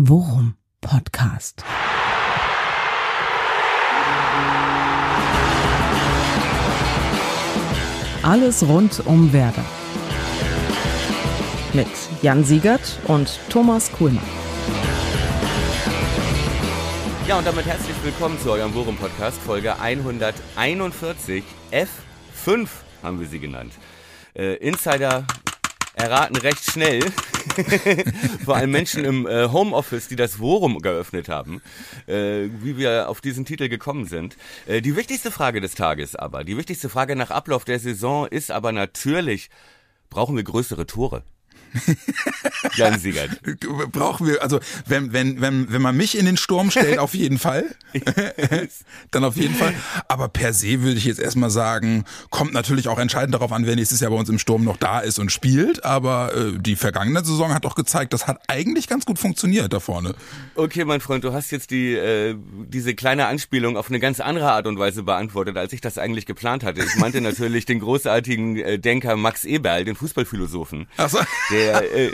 Worum 0.00 0.54
Podcast. 0.80 1.64
Alles 8.22 8.62
rund 8.62 9.04
um 9.06 9.32
Werder. 9.32 9.64
Mit 11.72 11.88
Jan 12.22 12.44
Siegert 12.44 13.00
und 13.08 13.40
Thomas 13.50 13.90
Kuhlmann. 13.90 14.22
Ja, 17.26 17.38
und 17.38 17.44
damit 17.44 17.66
herzlich 17.66 17.96
willkommen 18.04 18.38
zu 18.38 18.52
eurem 18.52 18.72
Worum 18.74 18.96
Podcast, 18.96 19.40
Folge 19.40 19.80
141, 19.80 21.42
F5 21.72 22.68
haben 23.02 23.18
wir 23.18 23.26
sie 23.26 23.40
genannt. 23.40 23.72
Äh, 24.36 24.54
Insider 24.58 25.26
erraten 25.94 26.36
recht 26.36 26.70
schnell, 26.70 27.00
vor 28.44 28.56
allem 28.56 28.70
Menschen 28.70 29.04
im 29.04 29.26
äh, 29.26 29.48
Homeoffice, 29.48 30.08
die 30.08 30.16
das 30.16 30.38
Worum 30.38 30.78
geöffnet 30.78 31.28
haben, 31.28 31.60
äh, 32.06 32.48
wie 32.60 32.76
wir 32.76 33.08
auf 33.08 33.20
diesen 33.20 33.44
Titel 33.44 33.68
gekommen 33.68 34.06
sind. 34.06 34.36
Äh, 34.66 34.80
die 34.80 34.96
wichtigste 34.96 35.30
Frage 35.30 35.60
des 35.60 35.74
Tages 35.74 36.16
aber, 36.16 36.44
die 36.44 36.56
wichtigste 36.56 36.88
Frage 36.88 37.16
nach 37.16 37.30
Ablauf 37.30 37.64
der 37.64 37.78
Saison 37.78 38.26
ist 38.26 38.50
aber 38.50 38.72
natürlich, 38.72 39.50
brauchen 40.10 40.36
wir 40.36 40.44
größere 40.44 40.86
Tore? 40.86 41.22
Jan 42.74 42.98
Siegert. 42.98 43.30
Brauchen 43.92 44.26
wir, 44.26 44.42
also 44.42 44.60
wenn, 44.86 45.12
wenn, 45.12 45.40
wenn, 45.40 45.72
wenn 45.72 45.82
man 45.82 45.96
mich 45.96 46.16
in 46.16 46.26
den 46.26 46.36
Sturm 46.36 46.70
stellt, 46.70 46.98
auf 46.98 47.14
jeden 47.14 47.38
Fall. 47.38 47.64
Dann 49.10 49.24
auf 49.24 49.36
jeden 49.36 49.54
Fall. 49.54 49.74
Aber 50.08 50.28
per 50.28 50.52
se 50.52 50.82
würde 50.82 50.98
ich 50.98 51.04
jetzt 51.04 51.20
erstmal 51.20 51.50
sagen, 51.50 52.04
kommt 52.30 52.52
natürlich 52.52 52.88
auch 52.88 52.98
entscheidend 52.98 53.34
darauf 53.34 53.52
an, 53.52 53.66
wer 53.66 53.76
nächstes 53.76 54.00
Jahr 54.00 54.10
bei 54.10 54.16
uns 54.16 54.28
im 54.28 54.38
Sturm 54.38 54.64
noch 54.64 54.76
da 54.76 55.00
ist 55.00 55.18
und 55.18 55.32
spielt. 55.32 55.84
Aber 55.84 56.34
äh, 56.34 56.58
die 56.58 56.76
vergangene 56.76 57.24
Saison 57.24 57.54
hat 57.54 57.64
doch 57.64 57.74
gezeigt, 57.74 58.12
das 58.12 58.26
hat 58.26 58.40
eigentlich 58.48 58.88
ganz 58.88 59.04
gut 59.04 59.18
funktioniert 59.18 59.72
da 59.72 59.80
vorne. 59.80 60.14
Okay, 60.54 60.84
mein 60.84 61.00
Freund, 61.00 61.24
du 61.24 61.32
hast 61.32 61.50
jetzt 61.50 61.70
die, 61.70 61.94
äh, 61.94 62.34
diese 62.66 62.94
kleine 62.94 63.26
Anspielung 63.26 63.76
auf 63.76 63.88
eine 63.88 64.00
ganz 64.00 64.20
andere 64.20 64.52
Art 64.52 64.66
und 64.66 64.78
Weise 64.78 65.02
beantwortet, 65.02 65.56
als 65.56 65.72
ich 65.72 65.80
das 65.80 65.98
eigentlich 65.98 66.26
geplant 66.26 66.64
hatte. 66.64 66.82
Ich 66.82 66.96
meinte 66.96 67.20
natürlich 67.20 67.66
den 67.66 67.80
großartigen 67.80 68.56
äh, 68.56 68.78
Denker 68.78 69.16
Max 69.16 69.44
Eberl, 69.44 69.84
den 69.84 69.96
Fußballphilosophen. 69.96 70.86
Ach 70.96 71.08
so 71.08 71.18
der, 71.50 71.57
äh, 71.58 72.12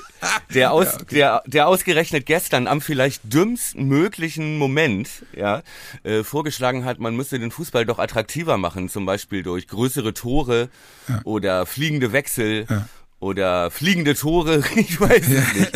der, 0.52 0.72
aus, 0.72 0.86
ja, 0.86 0.94
okay. 0.94 1.14
der, 1.14 1.42
der 1.46 1.68
ausgerechnet 1.68 2.26
gestern 2.26 2.66
am 2.66 2.80
vielleicht 2.80 3.32
dümmsten 3.32 3.86
möglichen 3.86 4.58
Moment 4.58 5.08
ja, 5.36 5.62
äh, 6.02 6.22
vorgeschlagen 6.22 6.84
hat, 6.84 6.98
man 6.98 7.16
müsse 7.16 7.38
den 7.38 7.50
Fußball 7.50 7.86
doch 7.86 7.98
attraktiver 7.98 8.58
machen, 8.58 8.88
zum 8.88 9.06
Beispiel 9.06 9.42
durch 9.42 9.68
größere 9.68 10.14
Tore 10.14 10.68
ja. 11.08 11.20
oder 11.24 11.66
fliegende 11.66 12.12
Wechsel 12.12 12.66
ja. 12.68 12.88
oder 13.20 13.70
fliegende 13.70 14.14
Tore, 14.14 14.62
ich 14.76 15.00
weiß 15.00 15.28
es 15.28 15.54
nicht. 15.54 15.72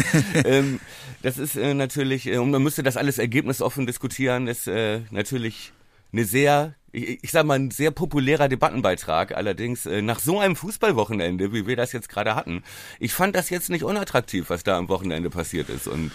ähm, 0.47 0.80
das 1.22 1.38
ist 1.38 1.56
äh, 1.56 1.75
natürlich, 1.75 2.27
äh, 2.27 2.38
und 2.38 2.50
man 2.50 2.62
müsste 2.62 2.82
das 2.82 2.97
alles 2.97 3.19
ergebnisoffen 3.19 3.86
diskutieren, 3.86 4.47
ist 4.47 4.69
äh, 4.69 5.00
natürlich 5.10 5.72
eine 6.12 6.25
sehr 6.25 6.75
ich, 6.92 7.22
ich 7.22 7.31
sag 7.31 7.47
mal, 7.47 7.58
ein 7.58 7.70
sehr 7.70 7.91
populärer 7.91 8.48
Debattenbeitrag. 8.48 9.33
Allerdings 9.36 9.86
äh, 9.86 10.03
nach 10.03 10.20
so 10.20 10.39
einem 10.41 10.56
Fußballwochenende, 10.56 11.53
wie 11.53 11.67
wir 11.67 11.77
das 11.77 11.92
jetzt 11.92 12.08
gerade 12.08 12.34
hatten, 12.34 12.62
ich 12.98 13.12
fand 13.12 13.36
das 13.36 13.50
jetzt 13.50 13.70
nicht 13.70 13.84
unattraktiv, 13.84 14.50
was 14.50 14.64
da 14.64 14.78
am 14.78 14.89
Wochenende 14.89 15.31
passiert 15.31 15.69
ist. 15.69 15.89
Und 15.89 16.12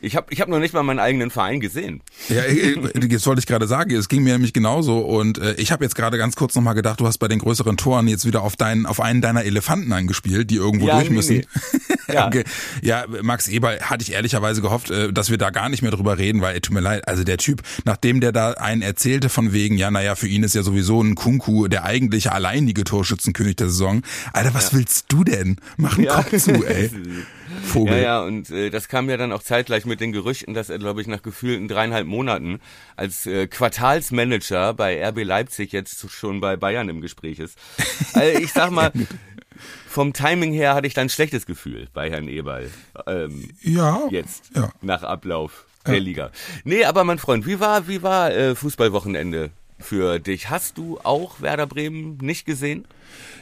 ich 0.00 0.16
habe 0.16 0.26
ich 0.30 0.40
hab 0.40 0.48
noch 0.48 0.58
nicht 0.58 0.74
mal 0.74 0.82
meinen 0.82 0.98
eigenen 0.98 1.30
Verein 1.30 1.60
gesehen. 1.60 2.02
Ja, 2.28 2.42
jetzt 2.44 3.26
wollte 3.26 3.40
ich 3.40 3.46
gerade 3.46 3.66
sagen, 3.66 3.94
es 3.94 4.08
ging 4.08 4.22
mir 4.22 4.32
nämlich 4.32 4.52
genauso 4.52 4.98
und 5.00 5.38
äh, 5.38 5.54
ich 5.54 5.72
habe 5.72 5.84
jetzt 5.84 5.94
gerade 5.94 6.18
ganz 6.18 6.36
kurz 6.36 6.54
nochmal 6.54 6.74
gedacht, 6.74 7.00
du 7.00 7.06
hast 7.06 7.18
bei 7.18 7.28
den 7.28 7.38
größeren 7.38 7.76
Toren 7.76 8.08
jetzt 8.08 8.26
wieder 8.26 8.42
auf 8.42 8.56
deinen 8.56 8.86
auf 8.86 9.00
einen 9.00 9.20
deiner 9.20 9.44
Elefanten 9.44 9.92
angespielt, 9.92 10.50
die 10.50 10.56
irgendwo 10.56 10.88
ja, 10.88 10.96
durch 10.96 11.10
nee, 11.10 11.16
müssen. 11.16 11.36
Nee. 11.36 11.46
Ja. 12.08 12.28
okay. 12.28 12.44
ja, 12.82 13.04
Max 13.22 13.48
Eber 13.48 13.80
hatte 13.80 14.02
ich 14.02 14.12
ehrlicherweise 14.12 14.62
gehofft, 14.62 14.92
äh, 14.92 15.12
dass 15.12 15.28
wir 15.28 15.38
da 15.38 15.50
gar 15.50 15.68
nicht 15.68 15.82
mehr 15.82 15.90
drüber 15.90 16.18
reden, 16.18 16.40
weil 16.40 16.60
tut 16.60 16.72
mir 16.72 16.80
leid, 16.80 17.08
also 17.08 17.24
der 17.24 17.36
Typ, 17.36 17.62
nachdem 17.84 18.20
der 18.20 18.30
da 18.30 18.52
einen 18.52 18.80
erzählte 18.80 19.28
von 19.28 19.52
wegen, 19.52 19.76
ja, 19.76 19.90
naja, 19.90 20.14
für 20.14 20.28
ihn 20.28 20.44
ist 20.44 20.54
ja 20.54 20.62
sowieso 20.62 21.02
ein 21.02 21.16
Kunku 21.16 21.66
der 21.66 21.84
eigentliche 21.84 22.30
alleinige 22.30 22.84
Torschützenkönig 22.84 23.56
der 23.56 23.70
Saison. 23.70 24.02
Alter, 24.32 24.54
was 24.54 24.70
ja. 24.70 24.78
willst 24.78 25.06
du 25.08 25.24
denn? 25.24 25.56
Mach 25.76 25.96
einen 25.96 26.06
ja. 26.06 26.22
Kopf 26.22 26.40
zu, 26.40 26.64
ey. 26.64 26.90
Vogel. 27.62 27.96
Ja, 27.96 28.02
ja, 28.02 28.20
und 28.20 28.50
äh, 28.50 28.70
das 28.70 28.88
kam 28.88 29.08
ja 29.10 29.16
dann 29.16 29.32
auch 29.32 29.42
zeitgleich 29.42 29.84
mit 29.84 30.00
den 30.00 30.12
Gerüchten, 30.12 30.54
dass 30.54 30.70
er, 30.70 30.78
glaube 30.78 31.00
ich, 31.00 31.06
nach 31.06 31.22
gefühlten 31.22 31.68
dreieinhalb 31.68 32.06
Monaten 32.06 32.60
als 32.96 33.26
äh, 33.26 33.46
Quartalsmanager 33.46 34.74
bei 34.74 35.06
RB 35.08 35.24
Leipzig 35.24 35.72
jetzt 35.72 36.10
schon 36.10 36.40
bei 36.40 36.56
Bayern 36.56 36.88
im 36.88 37.00
Gespräch 37.00 37.38
ist. 37.38 37.58
Also 38.14 38.38
ich 38.38 38.52
sag 38.52 38.70
mal, 38.70 38.92
vom 39.88 40.12
Timing 40.12 40.52
her 40.52 40.74
hatte 40.74 40.86
ich 40.86 40.94
dann 40.94 41.06
ein 41.06 41.10
schlechtes 41.10 41.46
Gefühl 41.46 41.88
bei 41.92 42.10
Herrn 42.10 42.28
Eberl. 42.28 42.70
Ähm, 43.06 43.50
ja. 43.60 44.02
Jetzt, 44.10 44.50
ja. 44.54 44.70
nach 44.80 45.02
Ablauf 45.02 45.66
der 45.86 45.94
ja. 45.94 46.00
Liga. 46.00 46.30
Nee, 46.64 46.84
aber 46.84 47.04
mein 47.04 47.18
Freund, 47.18 47.46
wie 47.46 47.60
war, 47.60 47.88
wie 47.88 48.02
war 48.02 48.32
äh, 48.32 48.54
Fußballwochenende 48.54 49.50
für 49.78 50.18
dich? 50.18 50.50
Hast 50.50 50.78
du 50.78 50.98
auch 51.02 51.40
Werder 51.40 51.66
Bremen 51.66 52.18
nicht 52.18 52.46
gesehen? 52.46 52.86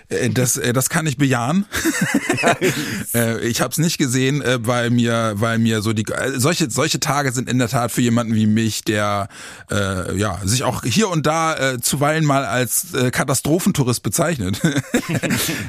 Äh, 0.09 0.31
das, 0.31 0.57
äh, 0.57 0.73
das 0.73 0.89
kann 0.89 1.07
ich 1.07 1.17
bejahen. 1.17 1.67
Äh, 3.15 3.47
ich 3.47 3.61
habe 3.61 3.71
es 3.71 3.79
nicht 3.79 3.97
gesehen, 3.97 4.43
weil 4.45 4.91
mir, 4.91 5.35
weil 5.37 5.59
mir 5.59 5.83
so 5.83 5.93
die 5.93 6.05
solche 6.37 6.69
solche 6.71 6.99
Tage 7.01 7.33
sind 7.33 7.49
in 7.49 7.59
der 7.59 7.69
Tat 7.69 7.93
für 7.93 8.01
jemanden 8.01 8.35
wie 8.35 8.47
mich, 8.47 8.83
der 8.83 9.29
äh, 9.71 10.17
ja 10.17 10.41
sich 10.45 10.65
auch 10.65 10.83
hier 10.83 11.09
und 11.09 11.27
da 11.27 11.57
äh, 11.57 11.81
zuweilen 11.81 12.25
mal 12.25 12.45
als 12.45 12.93
äh, 12.95 13.11
Katastrophentourist 13.11 14.03
bezeichnet. 14.03 14.61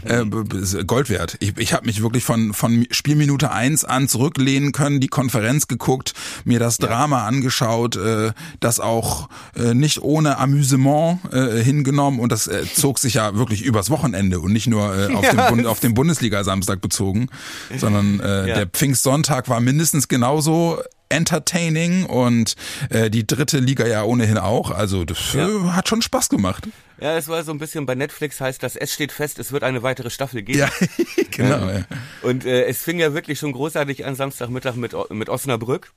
Gold 0.88 1.10
wert. 1.10 1.38
Ich, 1.40 1.58
ich 1.58 1.74
habe 1.74 1.86
mich 1.86 2.02
wirklich 2.02 2.24
von 2.24 2.54
von 2.54 2.88
Spielminute 2.90 3.52
eins 3.52 3.86
an 3.86 4.08
zurücklehnen 4.08 4.72
können, 4.72 5.00
die 5.00 5.08
Konferenz 5.08 5.68
geguckt, 5.68 6.14
mir 6.46 6.60
das 6.60 6.78
Drama 6.78 7.20
ja. 7.20 7.28
angeschaut, 7.28 7.96
äh, 7.96 8.32
das 8.60 8.80
auch 8.80 9.30
äh, 9.56 9.74
nicht 9.74 10.02
ohne 10.02 10.38
Amüsement 10.40 11.20
äh, 11.32 11.64
hingenommen 11.64 12.20
und 12.20 12.32
das 12.32 12.48
äh, 12.48 12.64
zog 12.74 13.00
sich 13.00 13.16
ja 13.16 13.36
wirklich 13.36 13.62
übers 13.62 13.85
Wochenende 13.90 14.16
Wochenende 14.16 14.40
und 14.40 14.54
nicht 14.54 14.68
nur 14.68 14.96
äh, 14.96 15.14
auf, 15.16 15.24
ja. 15.24 15.52
den 15.52 15.66
auf 15.66 15.80
den 15.80 15.94
Bundesliga-Samstag 15.94 16.82
bezogen, 16.82 17.30
sondern 17.78 18.20
äh, 18.20 18.50
ja. 18.50 18.56
der 18.56 18.68
Pfingstsonntag 18.68 19.50
war 19.50 19.60
mindestens 19.60 20.08
genauso 20.08 20.82
entertaining 21.10 22.06
und 22.06 22.56
äh, 22.90 23.10
die 23.10 23.28
dritte 23.28 23.60
Liga 23.60 23.86
ja 23.86 24.04
ohnehin 24.04 24.38
auch. 24.38 24.72
Also 24.72 25.06
das 25.06 25.34
ja. 25.34 25.48
äh, 25.48 25.72
hat 25.72 25.88
schon 25.88 26.02
Spaß 26.02 26.30
gemacht. 26.30 26.68
Ja, 27.00 27.16
es 27.18 27.28
war 27.28 27.44
so 27.44 27.52
ein 27.52 27.60
bisschen 27.60 27.86
bei 27.86 27.94
Netflix 27.96 28.42
heißt 28.42 28.64
das, 28.64 28.76
es 28.76 28.94
steht 28.94 29.12
fest, 29.12 29.38
es 29.38 29.52
wird 29.52 29.64
eine 29.64 29.84
weitere 29.84 30.10
Staffel 30.10 30.42
geben. 30.42 30.60
Ja, 30.60 30.70
genau. 31.32 31.70
Ja. 31.70 31.86
Und 32.22 32.46
äh, 32.46 32.66
es 32.66 32.82
fing 32.82 33.00
ja 33.00 33.14
wirklich 33.14 33.40
schon 33.40 33.52
großartig 33.52 34.06
an 34.06 34.16
Samstagmittag 34.16 34.76
mit, 34.76 34.96
mit 35.12 35.30
Osnabrück. 35.30 35.92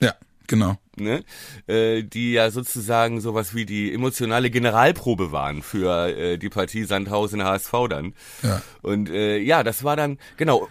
Ja. 0.00 0.14
Genau. 0.46 0.76
Ne? 0.96 1.24
Äh, 1.66 2.02
die 2.02 2.32
ja 2.32 2.50
sozusagen 2.50 3.20
sowas 3.20 3.54
wie 3.54 3.66
die 3.66 3.92
emotionale 3.92 4.50
Generalprobe 4.50 5.32
waren 5.32 5.62
für 5.62 6.08
äh, 6.08 6.38
die 6.38 6.48
Partie 6.48 6.84
Sandhausen 6.84 7.44
HSV 7.44 7.72
dann. 7.90 8.14
Ja. 8.42 8.62
Und 8.82 9.10
äh, 9.10 9.38
ja, 9.38 9.62
das 9.62 9.84
war 9.84 9.96
dann, 9.96 10.18
genau, 10.36 10.68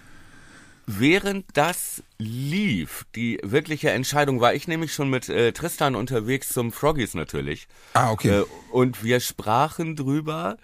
während 0.87 1.45
das 1.53 2.03
lief, 2.17 3.05
die 3.15 3.39
wirkliche 3.43 3.91
Entscheidung 3.91 4.39
war 4.39 4.53
ich 4.53 4.67
nämlich 4.67 4.93
schon 4.93 5.09
mit 5.09 5.29
äh, 5.29 5.51
Tristan 5.51 5.95
unterwegs 5.95 6.49
zum 6.49 6.71
Froggies 6.71 7.13
natürlich. 7.13 7.67
Ah, 7.93 8.11
okay. 8.11 8.39
Äh, 8.39 8.45
und 8.71 9.03
wir 9.03 9.19
sprachen 9.19 9.95
drüber, 9.95 10.57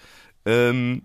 ähm, 0.45 1.03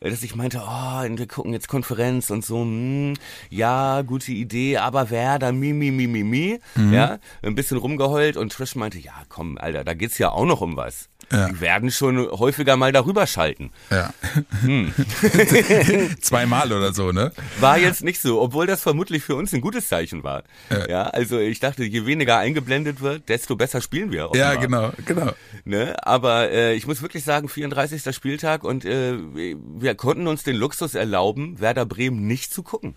dass 0.00 0.22
ich 0.22 0.34
meinte, 0.34 0.62
oh, 0.64 1.02
wir 1.02 1.26
gucken 1.26 1.52
jetzt 1.52 1.68
Konferenz 1.68 2.30
und 2.30 2.44
so, 2.44 2.60
hm, 2.60 3.14
ja, 3.50 4.02
gute 4.02 4.32
Idee, 4.32 4.78
aber 4.78 5.10
wer 5.10 5.38
da 5.38 5.52
mi, 5.52 5.72
mi, 5.72 5.90
mi, 5.90 6.06
mi, 6.06 6.22
mi, 6.22 6.60
mhm. 6.76 6.92
ja, 6.92 7.18
ein 7.42 7.54
bisschen 7.54 7.78
rumgeheult 7.78 8.36
und 8.36 8.52
Trish 8.52 8.76
meinte, 8.76 8.98
ja, 8.98 9.14
komm, 9.28 9.58
Alter, 9.58 9.84
da 9.84 9.94
geht's 9.94 10.18
ja 10.18 10.30
auch 10.30 10.46
noch 10.46 10.60
um 10.60 10.76
was. 10.76 11.08
Ja. 11.30 11.48
Die 11.48 11.60
werden 11.60 11.90
schon 11.90 12.26
häufiger 12.30 12.76
mal 12.76 12.90
darüber 12.90 13.26
schalten. 13.26 13.70
Ja. 13.90 14.14
Hm. 14.62 14.94
Zweimal 16.22 16.72
oder 16.72 16.94
so, 16.94 17.12
ne? 17.12 17.32
War 17.60 17.78
jetzt 17.78 18.02
nicht 18.02 18.20
so, 18.22 18.40
obwohl 18.40 18.66
das 18.66 18.80
vermutlich 18.80 19.24
für 19.24 19.34
uns 19.34 19.52
ein 19.52 19.60
gutes 19.60 19.88
Zeichen 19.88 20.22
war. 20.24 20.44
Ja, 20.70 20.88
ja 20.88 21.02
also 21.02 21.38
ich 21.38 21.60
dachte, 21.60 21.84
je 21.84 22.06
weniger 22.06 22.38
eingeblendet 22.38 23.02
wird, 23.02 23.28
desto 23.28 23.56
besser 23.56 23.82
spielen 23.82 24.10
wir. 24.10 24.30
Offenbar. 24.30 24.54
Ja, 24.54 24.58
genau, 24.58 24.92
genau. 25.04 25.32
Ne? 25.64 25.94
Aber 26.02 26.50
äh, 26.50 26.74
ich 26.74 26.86
muss 26.86 27.02
wirklich 27.02 27.24
sagen, 27.24 27.48
34. 27.48 28.14
Spieltag 28.14 28.64
und 28.64 28.86
äh, 28.86 29.18
wir 29.18 29.87
konnten 29.94 30.26
uns 30.26 30.42
den 30.42 30.56
Luxus 30.56 30.94
erlauben, 30.94 31.60
Werder 31.60 31.86
Bremen 31.86 32.26
nicht 32.26 32.52
zu 32.52 32.62
gucken. 32.62 32.94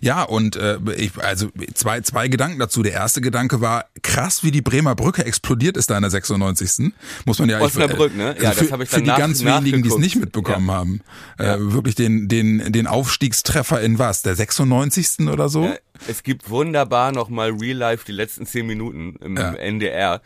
Ja, 0.00 0.22
und 0.22 0.56
äh, 0.56 0.78
ich, 0.96 1.16
also 1.18 1.48
zwei, 1.74 2.00
zwei 2.00 2.28
Gedanken 2.28 2.58
dazu. 2.58 2.82
Der 2.82 2.92
erste 2.92 3.20
Gedanke 3.20 3.60
war, 3.60 3.86
krass, 4.02 4.42
wie 4.42 4.50
die 4.50 4.62
Bremer 4.62 4.94
Brücke 4.94 5.24
explodiert 5.24 5.76
ist 5.76 5.90
da 5.90 5.96
in 5.96 6.02
der 6.02 6.10
96. 6.10 6.92
Muss 7.24 7.38
man 7.38 7.48
ja 7.48 7.60
Osnabrück, 7.60 8.14
ne? 8.16 8.36
Ja, 8.40 8.52
für, 8.52 8.64
das 8.64 8.72
habe 8.72 8.84
ich 8.84 8.90
dann 8.90 8.98
Für 8.98 9.04
die 9.04 9.10
nach, 9.10 9.18
ganz 9.18 9.44
wenigen, 9.44 9.82
die 9.82 9.88
es 9.88 9.98
nicht 9.98 10.16
mitbekommen 10.16 10.68
ja. 10.68 10.74
haben. 10.74 11.00
Äh, 11.38 11.46
ja. 11.46 11.72
Wirklich 11.72 11.94
den, 11.94 12.28
den, 12.28 12.72
den 12.72 12.86
Aufstiegstreffer 12.86 13.80
in 13.80 13.98
was? 13.98 14.22
Der 14.22 14.34
96. 14.34 15.28
oder 15.28 15.48
so? 15.48 15.64
Ja, 15.64 15.76
es 16.08 16.22
gibt 16.22 16.50
wunderbar 16.50 17.12
nochmal 17.12 17.50
Real 17.50 17.76
Life 17.76 18.04
die 18.06 18.12
letzten 18.12 18.46
zehn 18.46 18.66
Minuten 18.66 19.16
im 19.20 19.36
NDR 19.36 20.20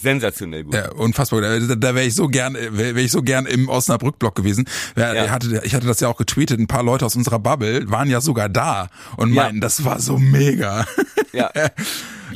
sensationell 0.00 0.64
gut. 0.64 0.74
Ja, 0.74 0.92
unfassbar. 0.92 1.40
Da, 1.40 1.58
da 1.58 1.94
wäre 1.94 2.06
ich 2.06 2.14
so 2.14 2.28
gern, 2.28 2.54
wäre 2.54 3.00
ich 3.00 3.10
so 3.10 3.22
gern 3.22 3.46
im 3.46 3.68
Osnabrück-Block 3.68 4.34
gewesen. 4.34 4.68
Ja, 4.96 5.14
ja. 5.14 5.24
Ich, 5.24 5.30
hatte, 5.30 5.60
ich 5.64 5.74
hatte 5.74 5.86
das 5.86 6.00
ja 6.00 6.08
auch 6.08 6.16
getweetet. 6.16 6.58
Ein 6.58 6.66
paar 6.66 6.82
Leute 6.82 7.06
aus 7.06 7.16
unserer 7.16 7.38
Bubble 7.38 7.90
waren 7.90 8.08
ja 8.08 8.20
sogar 8.20 8.48
da 8.48 8.88
und 9.16 9.32
meinten, 9.32 9.60
das 9.60 9.84
war 9.84 10.00
so 10.00 10.18
mega. 10.18 10.86
Ja. 11.32 11.50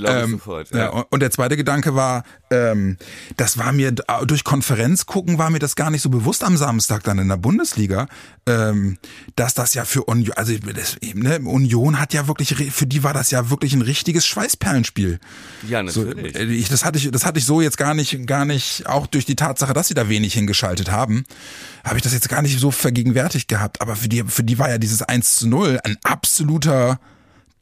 ähm, 0.04 0.30
sofort, 0.32 0.70
ja. 0.70 0.78
ja. 0.78 0.88
Und 1.10 1.20
der 1.20 1.30
zweite 1.30 1.56
Gedanke 1.56 1.94
war, 1.94 2.24
ähm, 2.50 2.96
das 3.36 3.58
war 3.58 3.72
mir 3.72 3.92
durch 3.92 4.44
Konferenz 4.44 5.06
gucken 5.06 5.38
war 5.38 5.50
mir 5.50 5.58
das 5.58 5.76
gar 5.76 5.90
nicht 5.90 6.02
so 6.02 6.10
bewusst 6.10 6.44
am 6.44 6.56
Samstag 6.56 7.02
dann 7.04 7.18
in 7.18 7.28
der 7.28 7.36
Bundesliga, 7.36 8.06
ähm, 8.46 8.98
dass 9.36 9.54
das 9.54 9.74
ja 9.74 9.84
für 9.84 10.04
Union, 10.04 10.36
also 10.36 10.52
das, 10.74 10.96
ne, 11.14 11.40
Union 11.40 11.98
hat 11.98 12.12
ja 12.12 12.26
wirklich, 12.28 12.54
für 12.54 12.86
die 12.86 13.02
war 13.02 13.14
das 13.14 13.30
ja 13.30 13.50
wirklich 13.50 13.72
ein 13.74 13.82
richtiges 13.82 14.26
Schweißperlenspiel. 14.26 15.18
Ja, 15.68 15.82
natürlich. 15.82 16.32
So, 16.32 16.38
äh, 16.38 16.44
ich, 16.44 16.68
das 16.68 16.84
hatte 16.84 16.98
ich, 16.98 17.10
das 17.10 17.24
hatte 17.24 17.38
ich 17.38 17.44
so 17.44 17.60
jetzt 17.60 17.78
gar 17.78 17.94
nicht, 17.94 18.26
gar 18.26 18.44
nicht, 18.44 18.86
auch 18.86 19.06
durch 19.06 19.24
die 19.24 19.36
Tatsache, 19.36 19.72
dass 19.72 19.88
sie 19.88 19.94
da 19.94 20.08
wenig 20.08 20.34
hingeschaltet 20.34 20.90
haben, 20.90 21.24
habe 21.84 21.96
ich 21.96 22.02
das 22.02 22.12
jetzt 22.12 22.28
gar 22.28 22.42
nicht 22.42 22.58
so 22.58 22.70
vergegenwärtigt 22.70 23.48
gehabt. 23.48 23.80
Aber 23.80 23.96
für 23.96 24.08
die, 24.08 24.24
für 24.24 24.44
die 24.44 24.58
war 24.58 24.70
ja 24.70 24.78
dieses 24.78 25.02
1 25.02 25.36
zu 25.36 25.48
0 25.48 25.80
ein 25.84 25.96
absoluter 26.02 27.00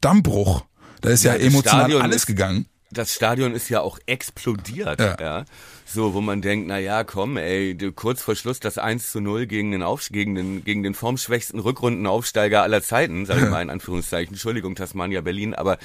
Dammbruch. 0.00 0.64
Da 1.00 1.10
ist 1.10 1.24
ja, 1.24 1.34
ja 1.34 1.40
emotional 1.40 1.80
Stadion 1.82 2.02
alles 2.02 2.16
ist, 2.16 2.26
gegangen. 2.26 2.66
Das 2.90 3.14
Stadion 3.14 3.54
ist 3.54 3.68
ja 3.68 3.80
auch 3.80 3.98
explodiert. 4.06 5.00
Ja. 5.00 5.16
ja. 5.20 5.44
So, 5.92 6.14
wo 6.14 6.20
man 6.20 6.40
denkt, 6.40 6.68
na 6.68 6.78
ja, 6.78 7.02
komm, 7.02 7.36
ey, 7.36 7.76
kurz 7.96 8.22
vor 8.22 8.36
Schluss 8.36 8.60
das 8.60 8.78
1 8.78 9.10
zu 9.10 9.20
0 9.20 9.46
gegen 9.46 9.72
den, 9.72 9.82
Aufst 9.82 10.12
gegen 10.12 10.36
den, 10.36 10.62
gegen 10.62 10.84
den 10.84 10.94
formschwächsten 10.94 11.58
Rückrundenaufsteiger 11.58 12.62
aller 12.62 12.80
Zeiten, 12.80 13.26
sag 13.26 13.38
ich 13.38 13.48
mal 13.50 13.60
in 13.60 13.70
Anführungszeichen, 13.70 14.34
Entschuldigung, 14.34 14.76
Tasmania 14.76 15.20
Berlin, 15.20 15.52
aber 15.52 15.78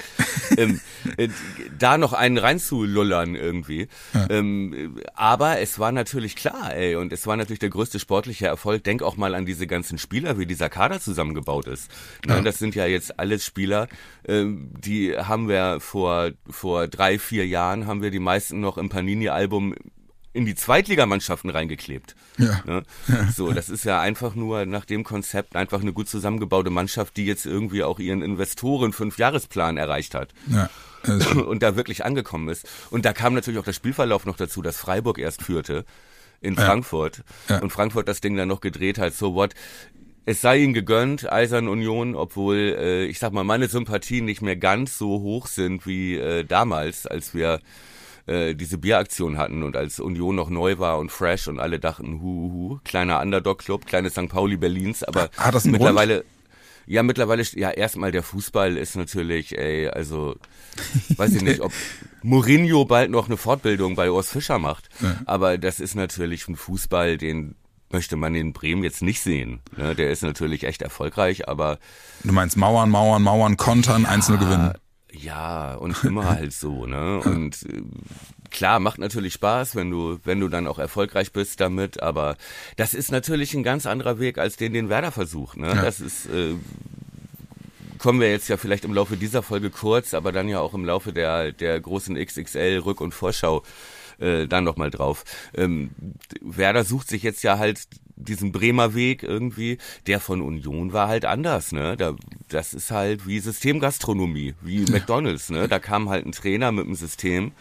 ähm, 0.56 0.80
äh, 1.16 1.28
da 1.76 1.98
noch 1.98 2.12
einen 2.12 2.38
reinzulullern 2.38 3.34
irgendwie. 3.34 3.88
Ja. 4.14 4.30
Ähm, 4.30 5.00
aber 5.14 5.58
es 5.58 5.80
war 5.80 5.90
natürlich 5.90 6.36
klar, 6.36 6.72
ey, 6.72 6.94
und 6.94 7.12
es 7.12 7.26
war 7.26 7.36
natürlich 7.36 7.58
der 7.58 7.70
größte 7.70 7.98
sportliche 7.98 8.46
Erfolg. 8.46 8.84
Denk 8.84 9.02
auch 9.02 9.16
mal 9.16 9.34
an 9.34 9.44
diese 9.44 9.66
ganzen 9.66 9.98
Spieler, 9.98 10.38
wie 10.38 10.46
dieser 10.46 10.68
Kader 10.68 11.00
zusammengebaut 11.00 11.66
ist. 11.66 11.90
Ja. 12.28 12.40
Das 12.42 12.60
sind 12.60 12.76
ja 12.76 12.86
jetzt 12.86 13.18
alles 13.18 13.44
Spieler, 13.44 13.88
ähm, 14.28 14.70
die 14.78 15.16
haben 15.16 15.48
wir 15.48 15.80
vor, 15.80 16.30
vor 16.48 16.86
drei, 16.86 17.18
vier 17.18 17.44
Jahren, 17.46 17.88
haben 17.88 18.02
wir 18.02 18.12
die 18.12 18.20
meisten 18.20 18.60
noch 18.60 18.78
im 18.78 18.88
Panini-Album 18.88 19.74
in 20.36 20.44
die 20.44 20.54
Zweitligamannschaften 20.54 21.50
reingeklebt. 21.50 22.14
Ja. 22.38 22.60
Ne? 22.66 22.82
So, 23.34 23.52
das 23.52 23.68
ist 23.68 23.84
ja 23.84 24.00
einfach 24.00 24.34
nur 24.34 24.66
nach 24.66 24.84
dem 24.84 25.02
Konzept 25.02 25.56
einfach 25.56 25.80
eine 25.80 25.92
gut 25.92 26.08
zusammengebaute 26.08 26.70
Mannschaft, 26.70 27.16
die 27.16 27.24
jetzt 27.24 27.46
irgendwie 27.46 27.82
auch 27.82 27.98
ihren 27.98 28.22
Investoren 28.22 28.92
Fünfjahresplan 28.92 29.76
erreicht 29.76 30.14
hat. 30.14 30.34
Ja. 30.48 30.68
Und 31.34 31.62
da 31.62 31.76
wirklich 31.76 32.04
angekommen 32.04 32.48
ist. 32.48 32.68
Und 32.90 33.04
da 33.04 33.12
kam 33.12 33.34
natürlich 33.34 33.60
auch 33.60 33.64
der 33.64 33.72
Spielverlauf 33.72 34.26
noch 34.26 34.36
dazu, 34.36 34.60
dass 34.60 34.76
Freiburg 34.76 35.18
erst 35.18 35.42
führte 35.42 35.84
in 36.40 36.56
Frankfurt 36.56 37.22
ja. 37.48 37.58
und 37.58 37.70
Frankfurt 37.70 38.08
das 38.08 38.20
Ding 38.20 38.36
dann 38.36 38.48
noch 38.48 38.60
gedreht 38.60 38.98
hat. 38.98 39.14
So 39.14 39.34
what? 39.34 39.54
Es 40.24 40.40
sei 40.40 40.58
ihnen 40.58 40.74
gegönnt, 40.74 41.30
Eisern 41.30 41.68
Union, 41.68 42.16
obwohl 42.16 42.76
äh, 42.76 43.04
ich 43.04 43.20
sag 43.20 43.32
mal 43.32 43.44
meine 43.44 43.68
Sympathien 43.68 44.24
nicht 44.24 44.42
mehr 44.42 44.56
ganz 44.56 44.98
so 44.98 45.20
hoch 45.20 45.46
sind 45.46 45.86
wie 45.86 46.16
äh, 46.16 46.44
damals, 46.44 47.06
als 47.06 47.32
wir 47.32 47.60
äh, 48.26 48.54
diese 48.54 48.78
Bieraktion 48.78 49.38
hatten 49.38 49.62
und 49.62 49.76
als 49.76 50.00
Union 50.00 50.34
noch 50.34 50.50
neu 50.50 50.78
war 50.78 50.98
und 50.98 51.12
fresh 51.12 51.48
und 51.48 51.60
alle 51.60 51.78
dachten, 51.78 52.20
hu, 52.20 52.52
hu, 52.52 52.78
kleiner 52.84 53.20
Underdog-Club, 53.20 53.86
kleines 53.86 54.12
St. 54.12 54.28
Pauli 54.28 54.56
Berlins, 54.56 55.04
aber 55.04 55.30
Hat 55.36 55.54
das 55.54 55.64
mittlerweile, 55.64 56.14
Grund? 56.14 56.26
ja, 56.86 57.02
mittlerweile, 57.02 57.44
ja, 57.54 57.70
erstmal 57.70 58.12
der 58.12 58.22
Fußball 58.22 58.76
ist 58.76 58.96
natürlich, 58.96 59.56
ey, 59.56 59.88
also, 59.88 60.36
weiß 61.16 61.34
ich 61.34 61.42
nicht, 61.42 61.60
ob 61.60 61.72
Mourinho 62.22 62.84
bald 62.84 63.10
noch 63.10 63.26
eine 63.26 63.36
Fortbildung 63.36 63.94
bei 63.94 64.10
Urs 64.10 64.30
Fischer 64.30 64.58
macht, 64.58 64.88
ja. 65.00 65.20
aber 65.26 65.58
das 65.58 65.78
ist 65.78 65.94
natürlich 65.94 66.48
ein 66.48 66.56
Fußball, 66.56 67.18
den 67.18 67.54
möchte 67.90 68.16
man 68.16 68.34
in 68.34 68.52
Bremen 68.52 68.82
jetzt 68.82 69.02
nicht 69.02 69.20
sehen. 69.20 69.60
Ne? 69.76 69.94
Der 69.94 70.10
ist 70.10 70.24
natürlich 70.24 70.64
echt 70.64 70.82
erfolgreich, 70.82 71.48
aber. 71.48 71.78
Du 72.24 72.32
meinst 72.32 72.56
Mauern, 72.56 72.90
Mauern, 72.90 73.22
Mauern, 73.22 73.56
Kontern, 73.56 74.02
ja, 74.02 74.08
einzelne 74.08 74.38
gewinnen. 74.38 74.72
Ja, 75.22 75.74
und 75.74 76.02
immer 76.04 76.28
halt 76.36 76.52
so, 76.52 76.86
ne? 76.86 77.20
Und 77.20 77.62
äh, 77.64 77.82
klar, 78.50 78.80
macht 78.80 78.98
natürlich 78.98 79.34
Spaß, 79.34 79.76
wenn 79.76 79.90
du, 79.90 80.18
wenn 80.24 80.40
du 80.40 80.48
dann 80.48 80.66
auch 80.66 80.78
erfolgreich 80.78 81.32
bist 81.32 81.60
damit, 81.60 82.02
aber 82.02 82.36
das 82.76 82.94
ist 82.94 83.10
natürlich 83.12 83.54
ein 83.54 83.62
ganz 83.62 83.86
anderer 83.86 84.18
Weg, 84.18 84.38
als 84.38 84.56
den, 84.56 84.72
den 84.72 84.88
Werder 84.88 85.12
versucht, 85.12 85.56
ne? 85.56 85.68
Ja. 85.68 85.82
Das 85.82 86.00
ist, 86.00 86.26
äh, 86.26 86.54
kommen 87.98 88.20
wir 88.20 88.30
jetzt 88.30 88.48
ja 88.48 88.56
vielleicht 88.56 88.84
im 88.84 88.94
Laufe 88.94 89.16
dieser 89.16 89.42
Folge 89.42 89.70
kurz, 89.70 90.14
aber 90.14 90.32
dann 90.32 90.48
ja 90.48 90.60
auch 90.60 90.74
im 90.74 90.84
Laufe 90.84 91.12
der, 91.12 91.52
der 91.52 91.80
großen 91.80 92.16
XXL 92.16 92.82
Rück- 92.84 93.00
und 93.02 93.12
Vorschau 93.12 93.62
äh, 94.18 94.46
dann 94.46 94.64
nochmal 94.64 94.90
drauf. 94.90 95.24
Ähm, 95.54 95.90
Werder 96.40 96.84
sucht 96.84 97.08
sich 97.08 97.22
jetzt 97.22 97.42
ja 97.42 97.58
halt 97.58 97.86
diesen 98.16 98.50
Bremer 98.50 98.94
Weg 98.94 99.22
irgendwie, 99.22 99.78
der 100.06 100.20
von 100.20 100.40
Union 100.40 100.92
war 100.92 101.08
halt 101.08 101.24
anders, 101.24 101.72
ne? 101.72 101.96
Da, 101.96 102.14
das 102.48 102.74
ist 102.74 102.90
halt 102.90 103.26
wie 103.26 103.38
Systemgastronomie, 103.38 104.54
wie. 104.62 104.80
McDonalds, 104.90 105.50
ne? 105.50 105.68
Da 105.68 105.78
kam 105.78 106.08
halt 106.08 106.26
ein 106.26 106.32
Trainer 106.32 106.72
mit 106.72 106.86
einem 106.86 106.94
System 106.94 107.52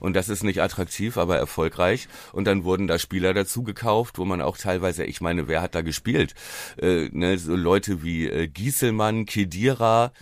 und 0.00 0.14
das 0.14 0.28
ist 0.28 0.44
nicht 0.44 0.62
attraktiv, 0.62 1.16
aber 1.16 1.36
erfolgreich. 1.36 2.08
Und 2.32 2.46
dann 2.46 2.64
wurden 2.64 2.86
da 2.86 2.98
Spieler 2.98 3.34
dazu 3.34 3.62
gekauft, 3.62 4.18
wo 4.18 4.24
man 4.24 4.40
auch 4.40 4.56
teilweise, 4.56 5.04
ich 5.04 5.20
meine, 5.20 5.48
wer 5.48 5.62
hat 5.62 5.74
da 5.74 5.82
gespielt? 5.82 6.34
Äh, 6.80 7.08
ne? 7.12 7.36
So 7.38 7.56
Leute 7.56 8.02
wie 8.02 8.26
äh, 8.26 8.46
Gieselmann, 8.46 9.26
Kedira, 9.26 10.12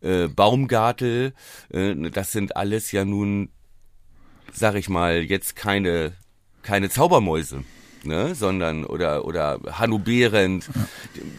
äh, 0.00 0.28
Baumgartel, 0.28 1.32
äh, 1.70 1.94
das 2.10 2.32
sind 2.32 2.56
alles 2.56 2.92
ja 2.92 3.04
nun, 3.04 3.50
sag 4.52 4.74
ich 4.74 4.88
mal, 4.88 5.22
jetzt 5.22 5.54
keine 5.56 6.12
keine 6.62 6.90
Zaubermäuse 6.90 7.62
ne, 8.06 8.34
sondern 8.34 8.84
oder 8.84 9.24
oder 9.24 9.58
Hanno 9.72 9.98
Behrendt, 9.98 10.68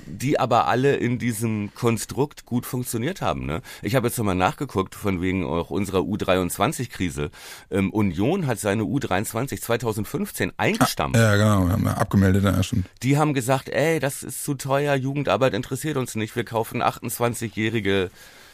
die 0.05 0.39
aber 0.39 0.67
alle 0.67 0.95
in 0.95 1.19
diesem 1.19 1.73
Konstrukt 1.75 2.45
gut 2.45 2.65
funktioniert 2.65 3.21
haben. 3.21 3.45
Ne? 3.45 3.61
Ich 3.81 3.95
habe 3.95 4.07
jetzt 4.07 4.17
nochmal 4.17 4.35
nachgeguckt 4.35 4.95
von 4.95 5.21
wegen 5.21 5.45
auch 5.45 5.69
unserer 5.69 5.99
U23-Krise. 5.99 7.31
Ähm, 7.71 7.91
Union 7.91 8.47
hat 8.47 8.59
seine 8.59 8.83
U23 8.83 9.61
2015 9.61 10.53
eingestampft. 10.57 11.19
Ja, 11.19 11.35
genau, 11.35 11.69
haben 11.69 11.83
wir 11.83 11.97
abgemeldet, 11.97 12.43
ja, 12.43 12.61
stimmt. 12.63 12.87
Die 13.03 13.17
haben 13.17 13.33
gesagt, 13.33 13.69
ey, 13.69 13.99
das 13.99 14.23
ist 14.23 14.43
zu 14.43 14.55
teuer, 14.55 14.95
Jugendarbeit 14.95 15.53
interessiert 15.53 15.97
uns 15.97 16.15
nicht, 16.15 16.35
wir 16.35 16.43
kaufen 16.43 16.81
28-jährige 16.81 18.09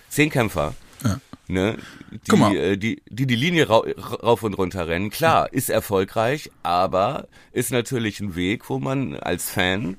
Zehnkämpfer. 0.09 0.73
Ja. 1.03 1.19
Ne? 1.53 1.77
Die, 2.11 2.57
äh, 2.57 2.77
die, 2.77 3.01
die 3.09 3.27
die 3.27 3.35
Linie 3.35 3.69
ra 3.69 3.83
rauf 4.23 4.43
und 4.43 4.53
runter 4.55 4.87
rennen. 4.87 5.09
Klar, 5.09 5.51
ist 5.53 5.69
erfolgreich, 5.69 6.51
aber 6.63 7.27
ist 7.51 7.71
natürlich 7.71 8.19
ein 8.19 8.35
Weg, 8.35 8.69
wo 8.69 8.79
man 8.79 9.15
als 9.15 9.49
Fan 9.49 9.97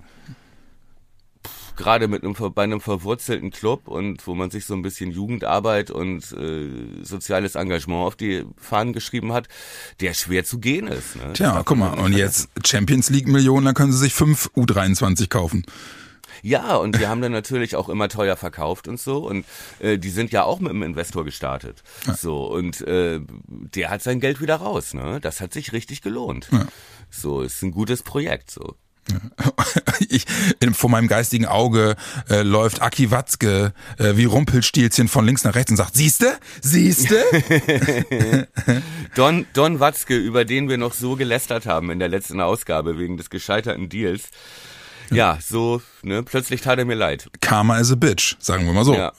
gerade 1.77 2.09
mit 2.09 2.23
einem 2.23 2.35
bei 2.55 2.63
einem 2.63 2.81
verwurzelten 2.81 3.51
Club 3.51 3.89
und 3.89 4.27
wo 4.27 4.35
man 4.35 4.51
sich 4.51 4.65
so 4.65 4.75
ein 4.75 4.83
bisschen 4.83 5.11
Jugendarbeit 5.11 5.91
und 5.91 6.33
äh, 6.33 6.69
soziales 7.03 7.55
Engagement 7.55 8.07
auf 8.07 8.17
die 8.17 8.45
Fahnen 8.57 8.93
geschrieben 8.93 9.33
hat, 9.33 9.49
der 10.01 10.15
schwer 10.15 10.45
zu 10.45 10.59
gehen 10.59 10.87
ist. 10.87 11.17
Ne? 11.17 11.33
Tja, 11.33 11.63
guck 11.65 11.77
mal, 11.77 11.99
und 11.99 12.13
jetzt 12.13 12.49
Champions 12.65 13.11
League 13.11 13.29
Millionen, 13.29 13.67
da 13.67 13.73
können 13.73 13.93
sie 13.93 13.99
sich 13.99 14.15
fünf 14.15 14.51
U23 14.57 15.29
kaufen. 15.29 15.65
Ja, 16.43 16.77
und 16.77 16.99
die 16.99 17.07
haben 17.07 17.21
dann 17.21 17.33
natürlich 17.33 17.77
auch 17.77 17.89
immer 17.89 18.09
teuer 18.09 18.37
verkauft 18.37 18.89
und 18.89 19.01
so. 19.01 19.19
Und 19.27 19.45
äh, 19.81 19.99
die 19.99 20.11
sind 20.11 20.33
ja 20.33 20.45
auch 20.45 20.61
mit 20.61 20.71
einem 20.71 20.83
Investor 20.83 21.25
gestartet. 21.25 21.83
Ja. 22.07 22.15
So, 22.15 22.45
und 22.47 22.81
äh, 22.83 23.21
der 23.49 23.91
hat 23.91 24.03
sein 24.03 24.21
Geld 24.21 24.41
wieder 24.41 24.57
raus, 24.57 24.95
ne? 24.95 25.21
Das 25.21 25.41
hat 25.41 25.53
sich 25.53 25.73
richtig 25.73 26.03
gelohnt. 26.03 26.49
Ja. 26.53 26.67
So, 27.11 27.43
ist 27.43 27.63
ein 27.63 27.71
gutes 27.71 28.03
Projekt. 28.03 28.51
so. 28.51 28.77
Ich, 30.09 30.25
vor 30.73 30.91
meinem 30.91 31.09
geistigen 31.09 31.47
Auge 31.47 31.97
äh, 32.29 32.43
läuft 32.43 32.83
Aki 32.83 33.11
Watzke 33.11 33.73
äh, 33.99 34.17
wie 34.17 34.25
Rumpelstilzchen 34.25 35.09
von 35.09 35.25
links 35.25 35.45
nach 35.45 35.55
rechts 35.55 35.71
und 35.71 35.77
sagt, 35.77 35.95
siehste, 35.95 36.37
siehste. 36.61 37.23
Don, 39.15 39.47
Don 39.53 39.81
Watzke, 39.81 40.17
über 40.17 40.45
den 40.45 40.69
wir 40.69 40.79
noch 40.79 40.93
so 40.93 41.17
gelästert 41.17 41.67
haben 41.67 41.91
in 41.91 41.99
der 41.99 42.09
letzten 42.09 42.41
Ausgabe 42.41 42.99
wegen 42.99 43.17
des 43.17 43.31
gescheiterten 43.31 43.89
Deals, 43.89 44.25
ja, 45.15 45.39
so, 45.41 45.83
ne, 46.03 46.23
plötzlich 46.23 46.61
tat 46.61 46.79
er 46.79 46.85
mir 46.85 46.95
leid. 46.95 47.29
Karma 47.41 47.79
is 47.79 47.93
a 47.93 47.95
bitch, 47.95 48.37
sagen 48.39 48.67
wir 48.67 48.73
mal 48.73 48.85
so. 48.85 48.95
Ja. 48.95 49.13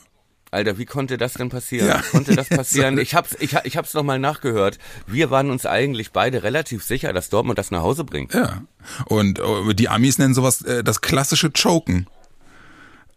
Alter, 0.51 0.77
wie 0.77 0.85
konnte 0.85 1.17
das 1.17 1.33
denn 1.33 1.49
passieren? 1.49 1.87
Ja. 1.87 2.01
Konnte 2.11 2.35
das 2.35 2.47
passieren? 2.49 2.97
Ich 2.97 3.13
hab's, 3.13 3.35
ich, 3.39 3.55
ich 3.65 3.75
hab's 3.75 3.93
noch 3.93 4.03
mal 4.03 4.19
nachgehört. 4.19 4.79
Wir 5.05 5.29
waren 5.29 5.49
uns 5.49 5.65
eigentlich 5.65 6.11
beide 6.11 6.43
relativ 6.43 6.83
sicher, 6.83 7.11
dass 7.11 7.29
Dortmund 7.29 7.59
das 7.59 7.71
nach 7.71 7.81
Hause 7.81 8.05
bringt. 8.05 8.33
Ja. 8.33 8.61
Und 9.05 9.39
uh, 9.39 9.73
die 9.73 9.89
Amis 9.89 10.17
nennen 10.17 10.33
sowas 10.33 10.61
äh, 10.61 10.83
das 10.83 11.01
klassische 11.01 11.51
Choken. 11.51 12.07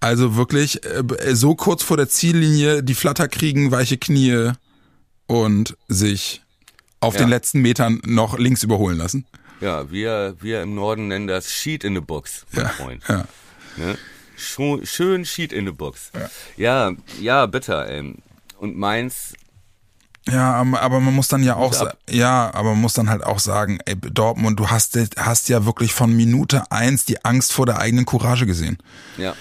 Also 0.01 0.37
wirklich 0.37 0.85
äh, 0.85 1.35
so 1.35 1.55
kurz 1.55 1.83
vor 1.83 1.97
der 1.97 2.09
Ziellinie 2.09 2.83
die 2.83 2.95
Flatter 2.95 3.29
kriegen, 3.29 3.71
weiche 3.71 3.99
Knie 3.99 4.53
und 5.27 5.77
sich 5.87 6.43
auf 7.01 7.15
ja. 7.15 7.21
den 7.21 7.29
letzten 7.29 7.61
Metern 7.61 8.01
noch 8.05 8.39
links 8.39 8.63
überholen 8.63 8.99
lassen. 8.99 9.27
Ja, 9.61 9.91
wir, 9.91 10.37
wir 10.41 10.63
im 10.63 10.75
Norden 10.75 11.09
nennen 11.09 11.27
das 11.27 11.53
Sheet 11.53 11.85
in 11.85 11.95
the 11.95 12.01
Box, 12.01 12.47
mein 12.53 12.65
ja, 12.65 12.69
Freund. 12.71 13.03
Ja. 13.09 13.25
Ne? 13.77 13.99
Schön 14.37 15.25
Sheet 15.25 15.53
in 15.53 15.67
the 15.67 15.73
Box. 15.73 16.13
Ja, 16.57 16.91
ja, 16.91 16.97
ja 17.21 17.47
bitter, 17.47 17.89
ey. 17.89 18.15
Und 18.59 18.77
meins 18.77 19.35
ja, 20.31 20.53
aber 20.53 21.01
man 21.01 21.15
muss 21.15 21.29
dann 21.29 21.43
ja 21.43 21.57
auch, 21.57 21.75
ja, 22.11 22.51
aber 22.53 22.71
man 22.71 22.81
muss 22.83 22.93
dann 22.93 23.09
halt 23.09 23.25
auch 23.25 23.39
sagen, 23.39 23.79
ey, 23.87 23.97
Dortmund, 23.97 24.61
du 24.61 24.69
hast, 24.69 24.99
hast 25.17 25.49
ja 25.49 25.65
wirklich 25.65 25.95
von 25.95 26.15
Minute 26.15 26.71
eins 26.71 27.05
die 27.07 27.25
Angst 27.25 27.53
vor 27.53 27.65
der 27.67 27.79
eigenen 27.79 28.05
Courage 28.05 28.45
gesehen. 28.45 28.79
Ja. 29.17 29.35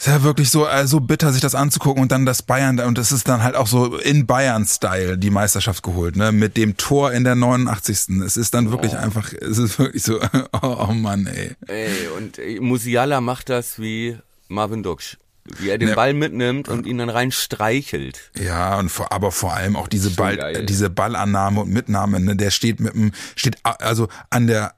Ist 0.00 0.06
ja 0.06 0.22
wirklich 0.22 0.50
so, 0.50 0.66
äh, 0.66 0.86
so 0.86 1.00
bitter, 1.00 1.30
sich 1.30 1.42
das 1.42 1.54
anzugucken 1.54 2.02
und 2.02 2.10
dann 2.10 2.24
das 2.24 2.42
Bayern, 2.42 2.80
und 2.80 2.96
das 2.96 3.12
ist 3.12 3.28
dann 3.28 3.42
halt 3.42 3.54
auch 3.54 3.66
so 3.66 3.98
in 3.98 4.26
Bayern-Style 4.26 5.18
die 5.18 5.28
Meisterschaft 5.28 5.82
geholt, 5.82 6.16
ne? 6.16 6.32
Mit 6.32 6.56
dem 6.56 6.78
Tor 6.78 7.12
in 7.12 7.22
der 7.22 7.34
89. 7.34 8.22
Es 8.24 8.38
ist 8.38 8.54
dann 8.54 8.70
wirklich 8.70 8.94
oh. 8.94 8.96
einfach, 8.96 9.30
es 9.34 9.58
ist 9.58 9.78
wirklich 9.78 10.02
so, 10.02 10.18
oh, 10.62 10.86
oh 10.88 10.92
Mann, 10.92 11.26
ey. 11.26 11.54
Ey, 11.66 12.08
und 12.16 12.38
ey, 12.38 12.60
Musiala 12.60 13.20
macht 13.20 13.50
das 13.50 13.78
wie 13.78 14.16
Marvin 14.48 14.82
Duksch 14.82 15.18
wie 15.58 15.70
er 15.70 15.78
den 15.78 15.88
ne, 15.88 15.94
Ball 15.94 16.14
mitnimmt 16.14 16.68
und 16.68 16.86
ihn 16.86 16.98
dann 16.98 17.08
rein 17.08 17.32
streichelt. 17.32 18.30
Ja, 18.38 18.78
und 18.78 18.88
vor, 18.88 19.10
aber 19.10 19.32
vor 19.32 19.54
allem 19.54 19.74
auch 19.74 19.88
diese 19.88 20.10
Ball, 20.10 20.36
geil. 20.36 20.66
diese 20.66 20.90
Ballannahme 20.90 21.62
und 21.62 21.70
Mitnahme, 21.70 22.20
ne, 22.20 22.36
der 22.36 22.50
steht 22.50 22.78
mit 22.78 22.94
dem, 22.94 23.12
steht 23.34 23.56
also 23.64 24.08
an 24.28 24.46
der 24.46 24.74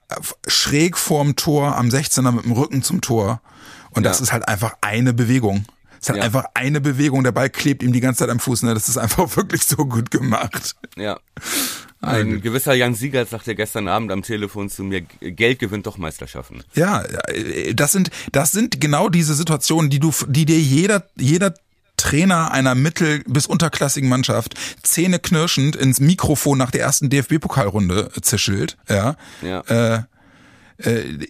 schräg 0.47 0.97
vorm 0.97 1.37
Tor, 1.37 1.77
am 1.77 1.89
16er 1.89 2.33
mit 2.33 2.45
dem 2.45 2.53
Rücken 2.53 2.83
zum 2.83 3.01
Tor. 3.01 3.41
Und 3.95 4.05
das 4.05 4.21
ist 4.21 4.33
halt 4.33 4.49
einfach 4.49 4.75
eine 4.81 5.13
Bewegung. 5.13 5.65
Es 6.01 6.09
hat 6.09 6.17
ja. 6.17 6.25
einfach 6.25 6.47
eine 6.55 6.81
Bewegung, 6.81 7.23
der 7.23 7.31
Ball 7.31 7.49
klebt 7.49 7.83
ihm 7.83 7.93
die 7.93 8.01
ganze 8.01 8.21
Zeit 8.21 8.31
am 8.31 8.41
Fuß. 8.41 8.65
Ne? 8.65 8.75
Das 8.75 8.89
ist 8.89 8.99
einfach 8.99 9.37
wirklich 9.37 9.65
so 9.65 9.77
gut 9.77 10.11
gemacht. 10.11 10.75
Ja. 10.97 11.19
Ein 12.01 12.41
gewisser 12.41 12.75
Jan 12.75 12.97
Siegert 12.97 13.31
sagte 13.31 13.55
gestern 13.55 13.87
Abend 13.87 14.11
am 14.11 14.23
Telefon 14.23 14.69
zu 14.69 14.83
mir, 14.83 15.03
Geld 15.03 15.61
gewinnt 15.61 15.87
doch 15.87 15.99
Meisterschaften. 15.99 16.65
Ja, 16.75 17.05
das 17.75 17.93
sind, 17.93 18.11
das 18.33 18.51
sind 18.51 18.81
genau 18.81 19.09
diese 19.09 19.35
Situationen, 19.35 19.89
die 19.89 20.01
du, 20.01 20.13
die 20.27 20.45
dir 20.45 20.59
jeder, 20.59 21.07
jeder 21.17 21.55
Trainer 21.97 22.51
einer 22.51 22.75
mittel- 22.75 23.23
bis 23.29 23.47
unterklassigen 23.47 24.09
Mannschaft 24.09 24.55
zähneknirschend 24.83 25.77
ins 25.77 26.01
Mikrofon 26.01 26.59
nach 26.59 26.73
der 26.73 26.81
ersten 26.81 27.09
DFB-Pokalrunde 27.09 28.11
zischelt, 28.21 28.77
ja. 28.89 29.15
ja. 29.41 29.61
Äh, 29.69 29.95
äh, 29.95 30.03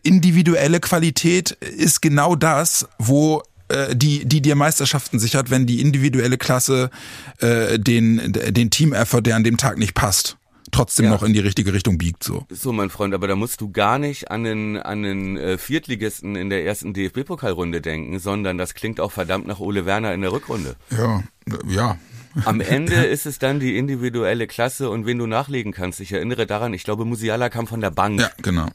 individuelle 0.03 0.81
Qualität 0.81 1.53
ist 1.53 2.03
genau 2.03 2.37
das, 2.37 2.89
wo 2.99 3.43
äh, 3.73 3.97
die, 3.97 4.25
die 4.25 4.43
dir 4.43 4.55
Meisterschaften 4.55 5.19
sichert, 5.19 5.51
wenn 5.51 5.67
die 5.67 5.81
individuelle 5.81 6.39
Klasse 6.39 6.91
äh, 7.39 7.79
den, 7.79 8.33
den 8.33 8.71
Team-Effort, 8.71 9.23
der 9.23 9.37
an 9.37 9.45
dem 9.45 9.57
Tag 9.57 9.79
nicht 9.79 9.95
passt, 9.95 10.37
trotzdem 10.71 11.07
ja. 11.07 11.11
noch 11.11 11.23
in 11.23 11.33
die 11.33 11.41
richtige 11.41 11.73
Richtung 11.73 11.99
biegt. 11.99 12.23
So. 12.23 12.45
so, 12.51 12.73
mein 12.73 12.91
Freund, 12.91 13.15
aber 13.15 13.29
da 13.29 13.37
musst 13.37 13.61
du 13.61 13.71
gar 13.71 13.99
nicht 13.99 14.31
an 14.31 14.45
den, 14.45 14.77
an 14.77 15.03
den 15.03 15.37
äh, 15.37 15.59
Viertligisten 15.59 16.37
in 16.37 16.51
der 16.51 16.65
ersten 16.67 16.93
DFB-Pokalrunde 16.93 17.81
denken, 17.81 18.19
sondern 18.19 18.59
das 18.59 18.75
klingt 18.75 19.01
auch 19.01 19.13
verdammt 19.13 19.47
nach 19.47 19.61
Ole 19.61 19.87
Werner 19.87 20.13
in 20.13 20.21
der 20.21 20.33
Rückrunde. 20.33 20.77
Ja, 20.91 21.23
ja. 21.67 21.99
Am 22.45 22.61
Ende 22.63 22.95
ist 22.95 23.27
es 23.27 23.39
dann 23.39 23.61
die 23.61 23.77
individuelle 23.77 24.47
Klasse 24.47 24.91
und 24.91 25.07
wen 25.07 25.19
du 25.19 25.27
nachlegen 25.27 25.73
kannst. 25.73 26.01
Ich 26.01 26.13
erinnere 26.13 26.47
daran, 26.47 26.75
ich 26.75 26.85
glaube, 26.85 27.05
Musiala 27.05 27.49
kam 27.49 27.67
von 27.67 27.81
der 27.81 27.91
Bank. 27.91 28.21
Ja, 28.21 28.31
genau. 28.43 28.69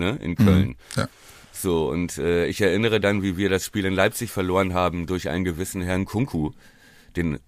Ne, 0.00 0.18
in 0.20 0.34
Köln. 0.34 0.68
Mhm, 0.68 0.76
ja. 0.96 1.08
So, 1.52 1.90
und 1.90 2.16
äh, 2.16 2.46
ich 2.46 2.60
erinnere 2.62 3.00
dann, 3.00 3.22
wie 3.22 3.36
wir 3.36 3.50
das 3.50 3.66
Spiel 3.66 3.84
in 3.84 3.92
Leipzig 3.92 4.30
verloren 4.30 4.72
haben 4.72 5.06
durch 5.06 5.28
einen 5.28 5.44
gewissen 5.44 5.82
Herrn 5.82 6.06
Kunku, 6.06 6.52
den 7.16 7.38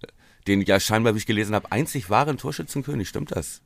den 0.47 0.61
ja 0.63 0.81
scheinbar, 0.81 1.15
wie 1.15 1.19
ich 1.19 1.27
gelesen 1.27 1.55
habe, 1.55 1.71
einzig 1.71 2.11
wahren 2.11 2.37
Torschützenkönig. 2.37 3.09
Stimmt 3.09 3.35
das? 3.35 3.61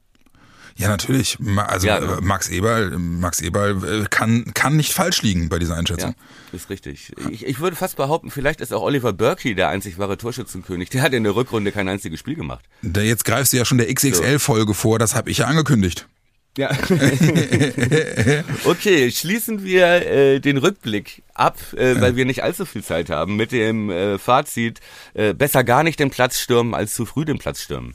Ja, 0.78 0.88
natürlich. 0.88 1.38
Also 1.56 1.86
ja, 1.86 1.96
äh, 1.96 2.20
Max 2.20 2.50
Eberl, 2.50 2.98
Max 2.98 3.40
Eberl 3.40 4.02
äh, 4.02 4.06
kann, 4.10 4.52
kann 4.52 4.76
nicht 4.76 4.92
falsch 4.92 5.22
liegen 5.22 5.48
bei 5.48 5.58
dieser 5.58 5.74
Einschätzung. 5.74 6.10
Ja, 6.10 6.56
ist 6.56 6.68
richtig. 6.68 7.14
Ich, 7.30 7.46
ich 7.46 7.60
würde 7.60 7.76
fast 7.76 7.96
behaupten, 7.96 8.30
vielleicht 8.30 8.60
ist 8.60 8.74
auch 8.74 8.82
Oliver 8.82 9.14
Burkey 9.14 9.54
der 9.54 9.70
einzig 9.70 9.96
wahre 9.98 10.18
Torschützenkönig. 10.18 10.90
Der 10.90 11.00
hat 11.00 11.14
in 11.14 11.24
der 11.24 11.34
Rückrunde 11.34 11.72
kein 11.72 11.88
einziges 11.88 12.20
Spiel 12.20 12.34
gemacht. 12.34 12.66
Da 12.82 13.00
jetzt 13.00 13.24
greifst 13.24 13.54
du 13.54 13.56
ja 13.56 13.64
schon 13.64 13.78
der 13.78 13.92
XXL-Folge 13.92 14.74
vor, 14.74 14.98
das 14.98 15.14
habe 15.14 15.30
ich 15.30 15.38
ja 15.38 15.46
angekündigt. 15.46 16.08
Ja. 16.56 16.70
okay, 18.64 19.10
schließen 19.10 19.62
wir 19.62 19.86
äh, 19.86 20.40
den 20.40 20.56
Rückblick 20.56 21.22
ab, 21.34 21.58
äh, 21.76 22.00
weil 22.00 22.16
wir 22.16 22.24
nicht 22.24 22.42
allzu 22.42 22.64
viel 22.64 22.82
Zeit 22.82 23.10
haben, 23.10 23.36
mit 23.36 23.52
dem 23.52 23.90
äh, 23.90 24.18
Fazit, 24.18 24.80
äh, 25.12 25.34
besser 25.34 25.64
gar 25.64 25.82
nicht 25.82 26.00
den 26.00 26.10
Platz 26.10 26.40
stürmen, 26.40 26.74
als 26.74 26.94
zu 26.94 27.04
früh 27.04 27.26
den 27.26 27.38
Platz 27.38 27.60
stürmen. 27.60 27.94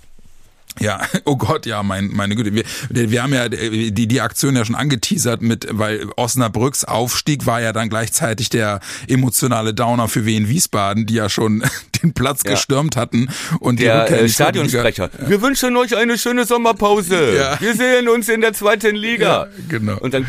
Ja, 0.80 1.02
oh 1.26 1.36
Gott, 1.36 1.66
ja, 1.66 1.84
mein, 1.84 2.08
meine 2.08 2.36
Güte. 2.36 2.54
Wir, 2.54 2.64
wir 2.90 3.24
haben 3.24 3.34
ja 3.34 3.50
die, 3.50 3.92
die 3.92 4.22
Aktion 4.22 4.56
ja 4.56 4.66
schon 4.66 4.76
angeteasert 4.76 5.42
mit, 5.42 5.68
weil 5.70 6.08
Osnabrücks 6.16 6.86
Aufstieg 6.86 7.46
war 7.46 7.62
ja 7.62 7.74
dann 7.74 7.90
gleichzeitig 7.90 8.50
der 8.50 8.80
emotionale 9.08 9.74
Downer 9.74 10.08
für 10.08 10.26
Wien 10.26 10.48
Wiesbaden, 10.48 11.06
die 11.06 11.16
ja 11.16 11.30
schon 11.30 11.64
den 12.04 12.14
Platz 12.14 12.42
ja. 12.46 12.52
gestürmt 12.52 12.96
hatten. 12.96 13.30
Und 13.60 13.80
der 13.80 14.10
äh, 14.10 14.30
Stadionsprecher. 14.30 15.10
Ja. 15.20 15.30
Wir 15.30 15.42
wünschen 15.42 15.76
euch 15.78 15.96
eine 15.96 16.18
schöne 16.18 16.46
Sommerpause. 16.46 17.36
Ja. 17.36 17.60
Wir 17.60 17.76
sehen 17.76 18.08
uns 18.10 18.30
in 18.30 18.42
der 18.42 18.54
zweiten 18.54 18.96
Liga. 18.96 19.48
Genau. 19.68 19.98
Und 19.98 20.14
dann, 20.14 20.26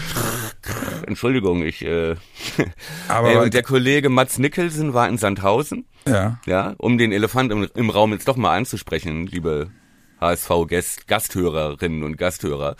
Entschuldigung, 1.06 1.62
ich, 1.62 1.84
äh, 1.84 2.16
aber 3.08 3.42
und 3.42 3.54
der 3.54 3.62
Kollege 3.62 4.08
Mats 4.08 4.38
Nicholson 4.38 4.94
war 4.94 5.08
in 5.08 5.18
Sandhausen. 5.18 5.84
Ja. 6.06 6.40
Ja, 6.46 6.74
um 6.78 6.98
den 6.98 7.12
Elefant 7.12 7.52
im, 7.52 7.68
im 7.74 7.90
Raum 7.90 8.12
jetzt 8.12 8.26
doch 8.26 8.36
mal 8.36 8.56
anzusprechen, 8.56 9.26
liebe 9.26 9.70
HSV-Gasthörerinnen 10.22 12.02
und 12.02 12.16
Gasthörer, 12.16 12.76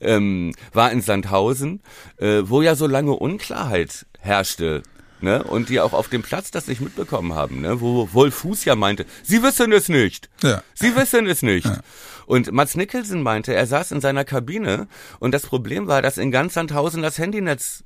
ähm, 0.00 0.54
war 0.72 0.90
in 0.90 1.02
Sandhausen, 1.02 1.82
äh, 2.16 2.42
wo 2.44 2.62
ja 2.62 2.74
so 2.74 2.86
lange 2.86 3.12
Unklarheit 3.12 4.06
herrschte. 4.18 4.82
Ne? 5.20 5.42
Und 5.42 5.70
die 5.70 5.80
auch 5.80 5.92
auf 5.92 6.08
dem 6.08 6.22
Platz 6.22 6.50
das 6.50 6.66
nicht 6.66 6.80
mitbekommen 6.80 7.34
haben, 7.34 7.60
ne? 7.60 7.80
wo 7.80 8.08
Wolf 8.12 8.34
Fuß 8.34 8.64
ja 8.66 8.74
meinte, 8.74 9.06
sie 9.22 9.42
wissen 9.42 9.72
es 9.72 9.88
nicht. 9.88 10.28
Ja. 10.42 10.62
Sie 10.74 10.94
wissen 10.96 11.26
es 11.26 11.42
nicht. 11.42 11.66
Ja. 11.66 11.80
Und 12.26 12.52
Mats 12.52 12.74
Nicholson 12.74 13.22
meinte, 13.22 13.54
er 13.54 13.66
saß 13.66 13.92
in 13.92 14.00
seiner 14.00 14.24
Kabine 14.24 14.86
und 15.20 15.32
das 15.32 15.46
Problem 15.46 15.86
war, 15.86 16.02
dass 16.02 16.18
in 16.18 16.30
ganz 16.30 16.54
Sandhausen 16.54 17.02
das 17.02 17.18
Handynetz 17.18 17.84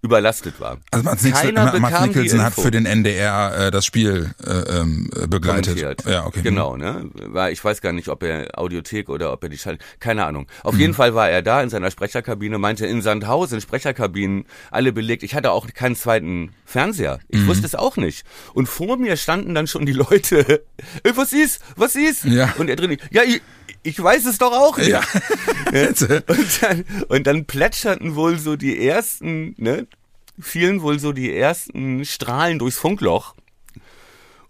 überlastet 0.00 0.60
war. 0.60 0.78
Also 0.92 1.04
Mats 1.04 1.24
Nicholson, 1.24 1.54
Mats 1.54 2.06
Nicholson 2.06 2.42
hat 2.42 2.54
für 2.54 2.70
den 2.70 2.86
NDR 2.86 3.66
äh, 3.66 3.70
das 3.70 3.84
Spiel 3.84 4.32
äh, 4.46 4.80
ähm, 4.80 5.10
begleitet. 5.28 6.04
Ja, 6.06 6.24
okay. 6.24 6.42
Genau, 6.42 6.76
ne? 6.76 7.10
War, 7.14 7.50
ich 7.50 7.64
weiß 7.64 7.80
gar 7.80 7.92
nicht, 7.92 8.08
ob 8.08 8.22
er 8.22 8.56
Audiothek 8.56 9.08
oder 9.08 9.32
ob 9.32 9.42
er 9.42 9.48
die 9.48 9.58
Schall, 9.58 9.78
keine 9.98 10.24
Ahnung. 10.24 10.46
Auf 10.62 10.74
mhm. 10.74 10.80
jeden 10.80 10.94
Fall 10.94 11.14
war 11.14 11.28
er 11.28 11.42
da 11.42 11.60
in 11.62 11.68
seiner 11.68 11.90
Sprecherkabine, 11.90 12.58
meinte 12.58 12.86
in 12.86 13.02
Sandhausen 13.02 13.60
Sprecherkabinen 13.60 14.44
alle 14.70 14.92
belegt. 14.92 15.24
Ich 15.24 15.34
hatte 15.34 15.50
auch 15.50 15.66
keinen 15.72 15.96
zweiten 15.96 16.52
Fernseher. 16.64 17.18
Ich 17.28 17.40
mhm. 17.40 17.48
wusste 17.48 17.66
es 17.66 17.74
auch 17.74 17.96
nicht. 17.96 18.24
Und 18.54 18.68
vor 18.68 18.98
mir 18.98 19.16
standen 19.16 19.54
dann 19.54 19.66
schon 19.66 19.84
die 19.84 19.92
Leute. 19.92 20.64
was 21.14 21.32
ist? 21.32 21.60
Was 21.76 21.96
ist? 21.96 22.24
Ja. 22.24 22.54
Und 22.58 22.70
er 22.70 22.76
drin, 22.76 22.96
ja, 23.10 23.22
ich, 23.24 23.42
ich 23.82 24.02
weiß 24.02 24.26
es 24.26 24.38
doch 24.38 24.52
auch 24.52 24.78
nicht. 24.78 24.88
Ja. 25.70 25.82
und, 26.26 26.62
dann, 26.62 26.84
und 27.08 27.26
dann 27.26 27.44
plätscherten 27.44 28.14
wohl 28.14 28.38
so 28.38 28.56
die 28.56 28.86
ersten, 28.86 29.54
ne, 29.58 29.86
fielen 30.40 30.80
wohl 30.80 30.98
so 30.98 31.12
die 31.12 31.34
ersten 31.34 32.06
Strahlen 32.06 32.58
durchs 32.58 32.78
Funkloch. 32.78 33.34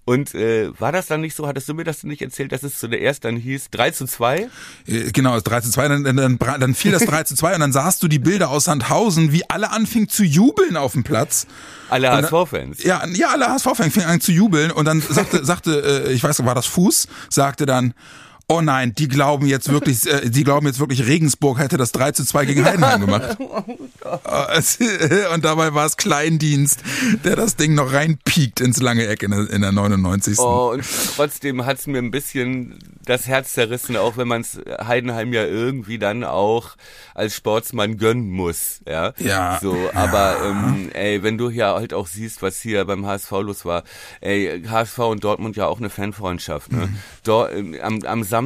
Und 0.09 0.35
äh, 0.35 0.71
war 0.81 0.91
das 0.91 1.07
dann 1.07 1.21
nicht 1.21 1.35
so, 1.37 1.47
hattest 1.47 1.69
du 1.69 1.75
mir 1.75 1.85
das 1.85 2.03
nicht 2.03 2.23
erzählt, 2.23 2.51
dass 2.53 2.63
es 2.63 2.79
zuerst 2.79 3.27
dann 3.27 3.37
hieß 3.37 3.69
3 3.73 3.91
zu 3.91 4.07
2? 4.07 4.49
Äh, 4.87 5.11
genau, 5.13 5.39
3 5.39 5.61
zu 5.61 5.71
2, 5.71 5.89
dann, 5.89 6.17
dann, 6.17 6.39
dann, 6.39 6.75
fiel 6.75 6.93
das 6.93 7.05
3 7.05 7.25
zu 7.25 7.35
2 7.35 7.53
und 7.53 7.61
dann 7.61 7.73
sahst 7.75 8.03
du 8.03 8.09
die 8.09 8.19
Bilder 8.19 8.49
aus 8.49 8.65
Sandhausen, 8.65 9.33
wie 9.33 9.43
alle 9.51 9.71
anfingen 9.71 10.09
zu 10.09 10.25
jubeln 10.25 10.79
auf 10.79 10.93
dem 10.93 11.05
Platz. 11.05 11.47
Alle 11.91 12.11
HSV-Fans? 12.11 12.83
Ja, 12.85 13.07
ja, 13.07 13.29
alle 13.29 13.49
HSV-Fans 13.49 13.93
fingen 13.93 14.07
an 14.07 14.23
zu 14.23 14.33
jubeln 14.33 14.71
und 14.71 14.87
dann 14.87 15.03
sagte, 15.03 15.45
sagte 15.45 16.07
äh, 16.07 16.13
ich 16.15 16.25
weiß, 16.25 16.43
war 16.47 16.55
das 16.55 16.65
Fuß, 16.65 17.07
sagte 17.29 17.67
dann, 17.67 17.93
oh 18.51 18.63
nein, 18.63 18.95
die 18.95 19.09
glauben 19.09 19.47
jetzt 19.47 19.71
wirklich, 19.71 20.07
äh, 20.07 20.31
die 20.31 20.43
glauben 20.43 20.67
jetzt 20.67 20.81
wirklich, 20.81 21.07
Regensburg 21.07 21.59
hätte 21.59 21.77
das 21.77 21.93
3 21.93 22.13
zu 22.13 22.25
2 22.25 22.47
gegen 22.47 22.65
Heidenheim 22.65 23.01
gemacht. 23.03 23.37
Und 25.35 25.45
dabei 25.45 25.75
war 25.75 25.85
es 25.85 25.99
Kleindienst, 25.99 26.81
der 27.25 27.37
das 27.37 27.57
Ding 27.57 27.75
noch 27.75 27.93
reinpiekt 27.93 28.61
ins 28.61 28.81
lange 28.81 29.07
Eck 29.07 29.23
in 29.23 29.33
der, 29.33 29.51
in 29.51 29.61
der 29.61 29.73
99. 29.73 30.39
Oh, 30.39 30.71
und 30.73 30.85
trotzdem 31.17 31.67
hat's 31.67 31.87
mir 31.87 31.99
ein 31.99 32.11
bisschen 32.11 32.79
das 33.05 33.27
Herz 33.27 33.53
zerrissen, 33.53 33.97
auch 33.97 34.17
wenn 34.17 34.29
man 34.29 34.41
es 34.41 34.59
Heidenheim 34.83 35.33
ja 35.33 35.45
irgendwie 35.45 35.99
dann 35.99 36.25
auch 36.25 36.77
als 37.15 37.37
Sportsmann 37.37 37.99
gönnen 37.99 38.31
muss. 38.31 38.81
Ja. 38.87 39.13
Ja. 39.19 39.59
So, 39.61 39.77
aber 39.95 40.37
ähm, 40.45 40.91
ey, 40.95 41.23
wenn 41.23 41.37
du 41.37 41.51
hier 41.51 41.67
halt 41.67 41.93
auch 41.93 42.07
siehst, 42.07 42.41
was 42.41 42.61
hier 42.61 42.85
beim 42.85 43.05
HSV 43.05 43.31
los 43.31 43.65
war, 43.65 43.85
ey, 44.21 44.63
HSV 44.69 44.99
und 44.99 45.25
Dortmund 45.25 45.57
ja 45.57 45.67
auch 45.67 45.79
eine 45.79 45.91
Fanfreundschaft. 45.91 46.73
Ne? 46.73 46.87
Mhm. 46.87 46.99
Dort, 47.25 47.53
ähm, 47.55 47.77
am, 47.83 48.03
am 48.05 48.25
Samstag 48.25 48.38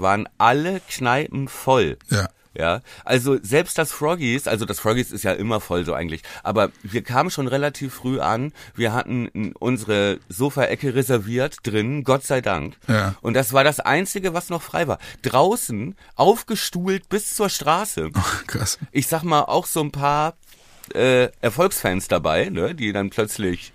waren 0.00 0.28
alle 0.38 0.80
Kneipen 0.88 1.48
voll. 1.48 1.98
Ja. 2.10 2.28
Ja, 2.58 2.80
also 3.04 3.36
selbst 3.42 3.76
das 3.76 3.92
Froggies, 3.92 4.48
also 4.48 4.64
das 4.64 4.80
Froggies 4.80 5.12
ist 5.12 5.24
ja 5.24 5.32
immer 5.32 5.60
voll 5.60 5.84
so 5.84 5.92
eigentlich, 5.92 6.22
aber 6.42 6.70
wir 6.82 7.02
kamen 7.02 7.30
schon 7.30 7.48
relativ 7.48 7.92
früh 7.92 8.18
an, 8.18 8.52
wir 8.74 8.94
hatten 8.94 9.52
unsere 9.58 10.20
Sofaecke 10.30 10.94
reserviert 10.94 11.58
drin, 11.64 12.02
Gott 12.02 12.24
sei 12.24 12.40
Dank. 12.40 12.76
Ja. 12.88 13.14
Und 13.20 13.34
das 13.34 13.52
war 13.52 13.62
das 13.62 13.80
einzige, 13.80 14.32
was 14.32 14.48
noch 14.48 14.62
frei 14.62 14.88
war. 14.88 14.98
Draußen 15.20 15.96
aufgestuhlt 16.14 17.10
bis 17.10 17.34
zur 17.34 17.50
Straße. 17.50 18.08
Oh, 18.14 18.20
krass. 18.46 18.78
Ich 18.90 19.06
sag 19.06 19.22
mal 19.22 19.42
auch 19.42 19.66
so 19.66 19.82
ein 19.82 19.92
paar 19.92 20.34
äh, 20.94 21.28
Erfolgsfans 21.42 22.08
dabei, 22.08 22.48
ne, 22.48 22.74
die 22.74 22.92
dann 22.92 23.10
plötzlich 23.10 23.74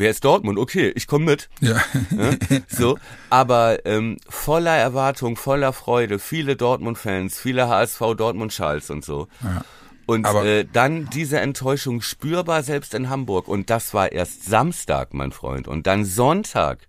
wer 0.00 0.10
ist 0.10 0.24
Dortmund? 0.24 0.58
Okay, 0.58 0.92
ich 0.96 1.06
komme 1.06 1.24
mit. 1.26 1.48
Ja. 1.60 1.76
ja. 2.10 2.30
So, 2.68 2.98
aber 3.30 3.86
ähm, 3.86 4.16
voller 4.28 4.76
Erwartung, 4.76 5.36
voller 5.36 5.72
Freude, 5.72 6.18
viele 6.18 6.56
Dortmund-Fans, 6.56 7.38
viele 7.38 7.68
HSV 7.68 8.00
Dortmund-Schals 8.16 8.90
und 8.90 9.04
so. 9.04 9.28
Ja. 9.42 9.64
Und 10.06 10.26
Aber- 10.26 10.44
äh, 10.44 10.64
dann 10.72 11.08
diese 11.10 11.38
Enttäuschung 11.38 12.00
spürbar 12.00 12.64
selbst 12.64 12.94
in 12.94 13.08
Hamburg. 13.10 13.46
Und 13.46 13.70
das 13.70 13.94
war 13.94 14.10
erst 14.10 14.44
Samstag, 14.44 15.14
mein 15.14 15.30
Freund. 15.30 15.68
Und 15.68 15.86
dann 15.86 16.04
Sonntag. 16.04 16.88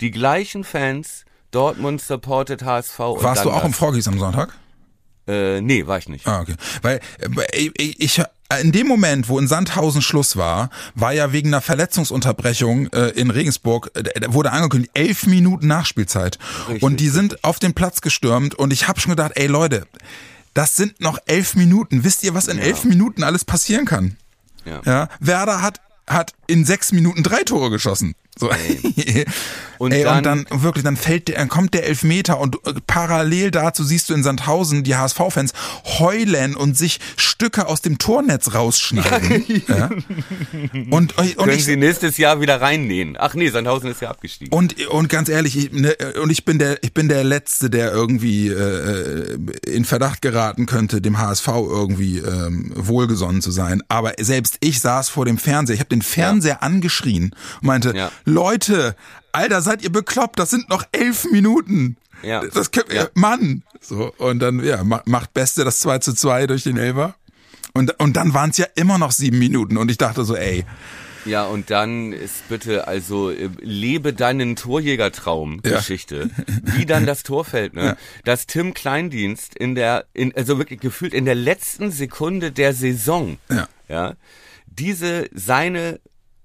Die 0.00 0.10
gleichen 0.10 0.64
Fans, 0.64 1.24
Dortmund 1.52 2.00
supported 2.00 2.64
HSV. 2.64 2.98
und 3.00 3.22
Warst 3.22 3.44
du 3.44 3.50
auch 3.50 3.64
im 3.64 3.70
das. 3.70 3.78
Froggies 3.78 4.08
am 4.08 4.18
Sonntag? 4.18 4.54
Äh, 5.28 5.60
nee, 5.60 5.86
war 5.86 5.98
ich 5.98 6.08
nicht. 6.08 6.26
Ah, 6.26 6.40
okay. 6.40 6.54
Weil 6.82 7.00
äh, 7.20 7.70
ich, 7.76 8.00
ich 8.00 8.22
in 8.60 8.72
dem 8.72 8.86
Moment, 8.86 9.28
wo 9.28 9.38
in 9.38 9.46
Sandhausen 9.46 10.00
Schluss 10.02 10.36
war, 10.36 10.70
war 10.94 11.12
ja 11.12 11.32
wegen 11.32 11.48
einer 11.48 11.60
Verletzungsunterbrechung 11.60 12.88
äh, 12.92 13.08
in 13.10 13.30
Regensburg, 13.30 13.90
äh, 13.94 14.32
wurde 14.32 14.52
angekündigt, 14.52 14.92
elf 14.94 15.26
Minuten 15.26 15.66
Nachspielzeit. 15.66 16.38
Richtig. 16.68 16.82
Und 16.82 17.00
die 17.00 17.10
sind 17.10 17.44
auf 17.44 17.58
den 17.58 17.74
Platz 17.74 18.00
gestürmt 18.00 18.54
und 18.54 18.72
ich 18.72 18.88
habe 18.88 19.00
schon 19.00 19.10
gedacht, 19.10 19.32
ey 19.34 19.46
Leute, 19.46 19.86
das 20.54 20.76
sind 20.76 21.00
noch 21.00 21.18
elf 21.26 21.54
Minuten. 21.54 22.04
Wisst 22.04 22.24
ihr, 22.24 22.34
was 22.34 22.48
in 22.48 22.58
elf 22.58 22.84
Minuten 22.84 23.22
alles 23.22 23.44
passieren 23.44 23.84
kann? 23.84 24.16
Ja. 24.64 24.80
Ja, 24.84 25.08
Werder 25.20 25.62
hat 25.62 25.80
hat 26.08 26.32
in 26.46 26.64
sechs 26.64 26.92
Minuten 26.92 27.22
drei 27.22 27.42
Tore 27.44 27.70
geschossen. 27.70 28.14
So. 28.38 28.50
Und 29.78 29.92
Ey, 29.92 30.04
und 30.06 30.24
dann- 30.24 30.44
dann 30.50 30.62
wirklich, 30.62 30.84
dann 30.84 30.96
fällt 30.96 31.28
der, 31.28 31.36
dann 31.36 31.48
kommt 31.48 31.72
der 31.74 31.86
Elfmeter 31.86 32.38
und 32.40 32.56
äh, 32.66 32.74
parallel 32.86 33.50
dazu 33.50 33.84
siehst 33.84 34.08
du 34.10 34.14
in 34.14 34.22
Sandhausen 34.22 34.84
die 34.84 34.96
HSV-Fans 34.96 35.52
heulen 35.98 36.56
und 36.56 36.76
sich 36.76 36.98
Stücke 37.16 37.66
aus 37.68 37.80
dem 37.80 37.98
Tornetz 37.98 38.54
rausschneiden. 38.54 39.44
ja. 39.68 39.90
Und, 40.90 41.16
und 41.18 41.36
Können 41.36 41.50
ich, 41.56 41.64
Sie 41.64 41.76
nächstes 41.76 42.16
Jahr 42.18 42.40
wieder 42.40 42.60
reinnähen? 42.60 43.16
Ach 43.18 43.34
nee, 43.34 43.48
Sandhausen 43.50 43.90
ist 43.90 44.00
ja 44.02 44.10
abgestiegen. 44.10 44.52
und, 44.52 44.86
und 44.88 45.08
ganz 45.08 45.28
ehrlich, 45.28 45.56
ich, 45.56 45.72
ne, 45.72 45.96
und 46.22 46.30
ich 46.30 46.44
bin 46.44 46.58
der, 46.58 46.82
ich 46.82 46.92
bin 46.92 47.08
der 47.08 47.24
Letzte, 47.24 47.70
der 47.70 47.92
irgendwie 47.92 48.48
äh, 48.48 49.38
in 49.66 49.84
Verdacht 49.84 50.22
geraten 50.22 50.66
könnte, 50.66 51.00
dem 51.00 51.18
HSV 51.18 51.46
irgendwie 51.48 52.18
ähm, 52.18 52.72
wohlgesonnen 52.74 53.40
zu 53.42 53.50
sein. 53.50 53.82
Aber 53.88 54.12
selbst 54.20 54.56
ich 54.60 54.80
saß 54.80 55.08
vor 55.08 55.24
dem 55.24 55.38
Fernseher, 55.38 55.74
ich 55.74 55.80
habe 55.80 55.90
den 55.90 56.02
Fernseher 56.02 56.62
angeschrien 56.62 57.34
und 57.60 57.66
meinte, 57.66 57.94
Ja. 57.96 58.10
Leute, 58.24 58.96
Alter, 59.38 59.62
seid 59.62 59.82
ihr 59.82 59.90
bekloppt? 59.92 60.38
Das 60.38 60.50
sind 60.50 60.68
noch 60.68 60.84
elf 60.92 61.24
Minuten. 61.30 61.96
Ja. 62.22 62.42
Das 62.52 62.70
können, 62.72 62.88
Ja. 62.92 63.08
Mann. 63.14 63.62
So 63.80 64.12
und 64.18 64.40
dann 64.40 64.64
ja 64.64 64.82
ma- 64.84 65.02
macht 65.06 65.32
Beste 65.34 65.64
das 65.64 65.78
2 65.80 65.98
zu 65.98 66.12
2 66.12 66.46
durch 66.48 66.64
den 66.64 66.76
Elfer. 66.76 67.14
Und, 67.74 67.98
und 68.00 68.16
dann 68.16 68.34
waren 68.34 68.50
es 68.50 68.58
ja 68.58 68.66
immer 68.74 68.98
noch 68.98 69.12
sieben 69.12 69.38
Minuten 69.38 69.76
und 69.76 69.90
ich 69.90 69.98
dachte 69.98 70.24
so, 70.24 70.34
ey, 70.34 70.64
Ja, 71.26 71.44
und 71.44 71.70
dann 71.70 72.12
ist 72.12 72.48
bitte, 72.48 72.88
also 72.88 73.30
äh, 73.30 73.48
lebe 73.60 74.12
deinen 74.12 74.56
Torjägertraum-Geschichte. 74.56 76.30
Wie 76.64 76.86
dann 76.86 77.06
das 77.06 77.22
Tor 77.22 77.44
fällt, 77.44 77.74
ne? 77.74 77.96
Dass 78.24 78.46
Tim 78.46 78.74
Kleindienst 78.74 79.54
in 79.54 79.74
der, 79.74 80.06
in, 80.14 80.34
also 80.34 80.58
wirklich 80.58 80.80
gefühlt 80.80 81.14
in 81.14 81.24
der 81.24 81.34
letzten 81.34 81.90
Sekunde 81.90 82.50
der 82.52 82.72
Saison, 82.74 83.38
Ja. 83.50 83.68
ja 83.88 84.14
diese, 84.66 85.28
seine 85.34 86.00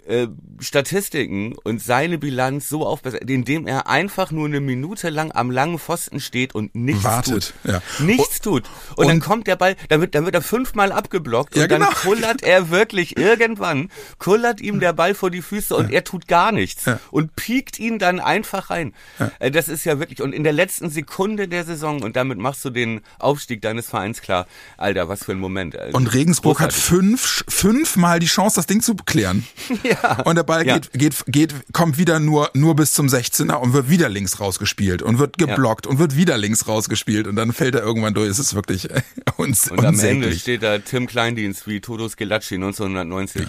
äh, 0.08 0.28
Statistiken 0.60 1.56
und 1.64 1.82
seine 1.82 2.18
Bilanz 2.18 2.68
so 2.70 2.86
aufbessert, 2.86 3.30
indem 3.30 3.68
er 3.68 3.88
einfach 3.88 4.32
nur 4.32 4.48
eine 4.48 4.60
Minute 4.60 5.10
lang 5.10 5.32
am 5.32 5.52
langen 5.52 5.78
Pfosten 5.80 6.20
steht 6.20 6.56
und 6.56 6.74
nichts 6.76 7.04
Wartet, 7.04 7.54
tut. 7.64 7.72
ja. 7.72 7.82
Nichts 8.00 8.42
tut. 8.42 8.64
Und, 8.96 9.08
dann 9.08 9.18
und- 9.18 9.24
kommt 9.24 9.48
der 9.48 9.56
Ball, 9.56 9.76
dann 9.90 10.02
wird, 10.02 10.16
dann 10.16 10.26
wird 10.26 10.36
er 10.36 10.42
fünfmal 10.42 10.92
abgeblockt 10.92 11.56
Ja, 11.56 11.64
und 11.64 11.72
dann 11.72 11.82
genau. 11.82 11.92
kullert 11.94 12.44
er 12.44 12.70
wirklich 12.70 13.18
irgendwann, 13.18 13.90
kullert 14.18 14.62
ihm 14.62 14.80
der 14.80 14.94
Ball 14.94 15.14
vor 15.16 15.30
die 15.32 15.42
Füße 15.42 15.76
und 15.76 15.92
er 15.92 16.04
tut 16.04 16.28
gar 16.28 16.52
nichts 16.52 16.86
und 17.12 17.36
piekt 17.36 17.80
ihn 17.80 18.00
dann 18.00 18.20
einfach 18.20 18.70
rein. 18.70 18.94
Äh, 19.40 19.52
Das 19.52 19.68
ist 19.70 19.86
ja 19.86 20.00
wirklich, 20.00 20.22
und 20.22 20.34
in 20.34 20.44
der 20.44 20.54
letzten 20.54 20.90
Sekunde 20.90 21.48
der 21.48 21.64
Saison, 21.64 22.02
und 22.04 22.16
damit 22.16 22.40
machst 22.40 22.64
du 22.66 22.70
den 22.70 23.02
Aufstieg 23.20 23.62
deines 23.62 23.88
Vereins 23.88 24.22
klar, 24.22 24.48
Alter, 24.78 25.08
was 25.08 25.24
für 25.26 25.32
ein 25.34 25.40
Moment. 25.40 25.76
Äh, 25.76 25.90
Und 25.94 26.14
Regensburg 26.14 26.60
hat 26.60 26.70
großartig. 26.72 26.84
fünf, 26.84 27.44
fünfmal 27.48 28.20
die 28.20 28.26
Chance, 28.28 28.56
das 28.56 28.66
Ding 28.68 28.82
zu 28.82 28.96
klären. 28.96 29.46
Ja. 30.02 30.22
Und 30.24 30.36
der 30.36 30.44
Ball 30.44 30.66
Ja. 30.66 30.78
geht, 30.80 30.92
geht, 30.94 31.24
geht, 31.28 31.54
kommt 31.74 31.98
wieder 31.98 32.20
nur, 32.20 32.50
nur 32.54 32.76
bis 32.76 32.94
zum 32.94 33.08
16er 33.08 33.56
und 33.56 33.74
wird 33.74 33.90
wieder 33.90 34.10
links 34.10 34.40
rausgespielt 34.40 35.02
und 35.02 35.20
wird 35.20 35.38
geblockt 35.38 35.86
und 35.88 36.00
wird 36.00 36.16
wieder 36.16 36.38
links 36.38 36.68
rausgespielt 36.68 37.28
und 37.28 37.36
dann 37.36 37.54
fällt 37.54 37.76
er 37.76 37.82
irgendwann 37.82 38.14
durch. 38.14 38.30
Es 38.30 38.40
ist 38.40 38.54
wirklich 38.56 38.88
uns, 39.38 39.70
Und 39.72 39.84
am 39.86 40.00
Ende 40.00 40.34
steht 40.34 40.64
da 40.64 40.78
Tim 40.80 41.08
Kleindienst 41.08 41.68
wie 41.68 41.82
Toto 41.82 42.08
Skelacci 42.10 42.56
1990 42.56 43.48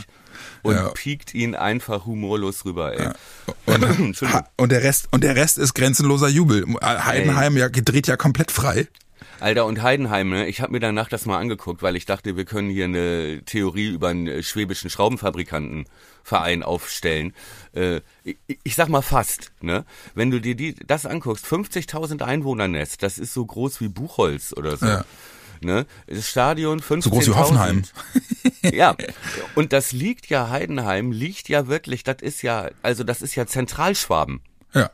und 0.63 0.75
Ja. 0.75 0.89
piekt 0.89 1.35
ihn 1.35 1.55
einfach 1.55 2.07
humorlos 2.07 2.65
rüber, 2.65 2.99
ey. 2.99 3.09
Und, 3.67 3.83
Entschuldigung. 3.83 4.33
ha- 4.43 4.49
und 4.59 4.73
der 4.73 4.83
Rest, 4.83 5.09
und 5.11 5.25
der 5.25 5.37
Rest 5.37 5.57
ist 5.59 5.73
grenzenloser 5.75 6.29
Jubel. 6.29 6.65
Heidenheim 6.83 7.57
ja, 7.57 7.69
dreht 7.71 8.07
ja 8.07 8.17
komplett 8.17 8.51
frei. 8.51 8.89
Alter, 9.41 9.67
und 9.67 9.83
Heidenheim, 9.83 10.31
ne? 10.31 10.47
ich 10.47 10.61
habe 10.61 10.73
mir 10.73 10.81
danach 10.81 11.09
das 11.09 11.27
mal 11.27 11.39
angeguckt, 11.39 11.83
weil 11.83 11.97
ich 11.97 12.07
dachte, 12.07 12.37
wir 12.37 12.45
können 12.45 12.71
hier 12.71 12.85
eine 12.85 13.43
Theorie 13.45 13.89
über 13.89 14.09
einen 14.09 14.27
äh, 14.27 14.43
schwäbischen 14.43 14.91
Schraubenfabrikantenverein 14.91 16.63
aufstellen. 16.63 17.35
Äh, 17.73 18.01
ich, 18.25 18.37
ich 18.63 18.75
sag 18.75 18.89
mal 18.89 19.03
fast, 19.03 19.53
ne? 19.61 19.85
Wenn 20.15 20.31
du 20.31 20.41
dir 20.41 20.55
die, 20.55 20.75
das 20.75 21.07
anguckst, 21.07 21.47
50.000 21.47 22.23
Einwohnernest, 22.23 23.03
das 23.03 23.19
ist 23.19 23.35
so 23.35 23.45
groß 23.45 23.81
wie 23.81 23.89
Buchholz 23.89 24.53
oder 24.57 24.77
so. 24.77 24.87
Ja. 24.87 25.05
Ne? 25.61 25.87
Das 26.07 26.29
Stadion 26.29 26.81
15.000. 26.81 27.03
So 27.03 27.11
groß 27.11 27.27
wie 27.29 27.35
Hoffenheim. 27.35 27.83
ja, 28.63 28.97
und 29.55 29.73
das 29.73 29.93
liegt 29.93 30.29
ja, 30.29 30.51
Heidenheim 30.51 31.11
liegt 31.13 31.49
ja 31.49 31.67
wirklich, 31.69 32.05
das 32.05 32.17
ist 32.21 32.43
ja, 32.43 32.71
also 32.83 33.05
das 33.05 33.23
ist 33.23 33.35
ja 33.35 33.47
Zentralschwaben. 33.47 34.41
Ja. 34.75 34.91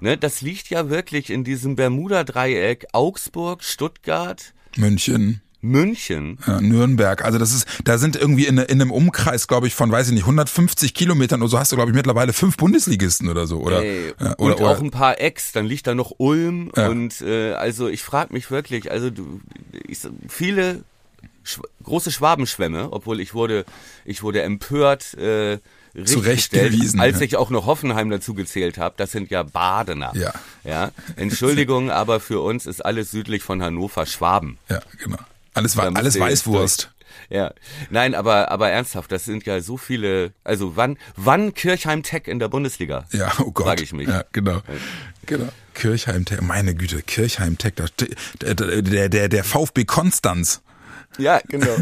Ne, 0.00 0.16
das 0.16 0.40
liegt 0.42 0.68
ja 0.68 0.90
wirklich 0.90 1.30
in 1.30 1.44
diesem 1.44 1.76
Bermuda-Dreieck 1.76 2.86
Augsburg, 2.92 3.64
Stuttgart, 3.64 4.52
München. 4.76 5.40
München. 5.62 6.38
Ja, 6.46 6.60
Nürnberg, 6.60 7.24
also 7.24 7.38
das 7.38 7.52
ist, 7.52 7.66
da 7.84 7.98
sind 7.98 8.16
irgendwie 8.16 8.46
in, 8.46 8.58
in 8.58 8.80
einem 8.80 8.90
Umkreis, 8.90 9.48
glaube 9.48 9.66
ich, 9.66 9.74
von, 9.74 9.90
weiß 9.90 10.08
ich 10.08 10.14
nicht, 10.14 10.22
150 10.22 10.94
Kilometern 10.94 11.40
oder 11.42 11.48
so 11.48 11.58
hast 11.58 11.72
du, 11.72 11.76
glaube 11.76 11.90
ich, 11.90 11.96
mittlerweile 11.96 12.32
fünf 12.32 12.56
Bundesligisten 12.56 13.28
oder 13.28 13.46
so, 13.46 13.60
oder? 13.60 13.82
Ey, 13.82 14.14
ja, 14.20 14.32
und 14.34 14.52
oder, 14.52 14.66
auch 14.66 14.76
oder 14.76 14.82
ein 14.82 14.90
paar 14.90 15.20
Ex, 15.20 15.52
dann 15.52 15.66
liegt 15.66 15.86
da 15.86 15.94
noch 15.94 16.12
Ulm 16.18 16.70
Ja. 16.76 16.88
und 16.88 17.20
äh, 17.20 17.52
also 17.52 17.88
ich 17.88 18.02
frage 18.02 18.32
mich 18.32 18.50
wirklich, 18.50 18.90
also 18.90 19.10
du, 19.10 19.40
ich, 19.86 19.98
viele 20.28 20.84
Schw 21.42 21.62
große 21.82 22.10
Schwabenschwämme, 22.10 22.92
obwohl 22.92 23.20
ich 23.20 23.32
wurde, 23.32 23.64
ich 24.04 24.22
wurde 24.24 24.42
empört 24.42 25.14
äh, 25.14 25.58
Zurechtgewiesen, 26.04 27.00
als 27.00 27.20
ich 27.20 27.36
auch 27.36 27.50
noch 27.50 27.66
Hoffenheim 27.66 28.10
dazu 28.10 28.34
gezählt 28.34 28.78
habe. 28.78 28.94
Das 28.98 29.12
sind 29.12 29.30
ja 29.30 29.42
Badener. 29.42 30.12
Ja. 30.14 30.32
ja. 30.64 30.90
Entschuldigung, 31.16 31.90
aber 32.02 32.20
für 32.20 32.40
uns 32.40 32.66
ist 32.66 32.84
alles 32.84 33.10
südlich 33.10 33.42
von 33.42 33.62
Hannover 33.62 34.06
Schwaben. 34.06 34.58
ja, 34.68 34.80
genau. 35.02 35.18
Alles, 35.54 35.76
wa- 35.76 35.84
Da 35.84 35.90
müsst 35.90 36.00
alles 36.02 36.20
Weißwurst. 36.20 36.90
Ja, 37.30 37.52
nein, 37.90 38.14
aber 38.14 38.50
aber 38.50 38.68
ernsthaft, 38.70 39.10
das 39.10 39.24
sind 39.24 39.46
ja 39.46 39.60
so 39.62 39.78
viele. 39.78 40.32
Also 40.44 40.76
wann 40.76 40.98
wann 41.16 41.54
Kirchheim 41.54 42.02
Tech 42.02 42.24
in 42.26 42.38
der 42.38 42.48
Bundesliga? 42.48 43.06
Ja, 43.10 43.32
oh 43.40 43.50
Gott. 43.52 43.66
Frag 43.66 43.80
ich 43.80 43.92
mich. 43.94 44.06
Ja, 44.06 44.22
genau. 44.32 44.60
Genau. 45.24 45.48
Kirchheim 45.74 46.24
Tech, 46.26 46.40
meine 46.42 46.74
Güte, 46.74 47.02
Kirchheim 47.02 47.56
Tech, 47.58 47.72
der, 48.40 48.54
der, 48.54 49.08
der, 49.08 49.28
der 49.28 49.44
VfB 49.44 49.84
Konstanz. 49.86 50.60
Ja, 51.18 51.40
genau. 51.48 51.76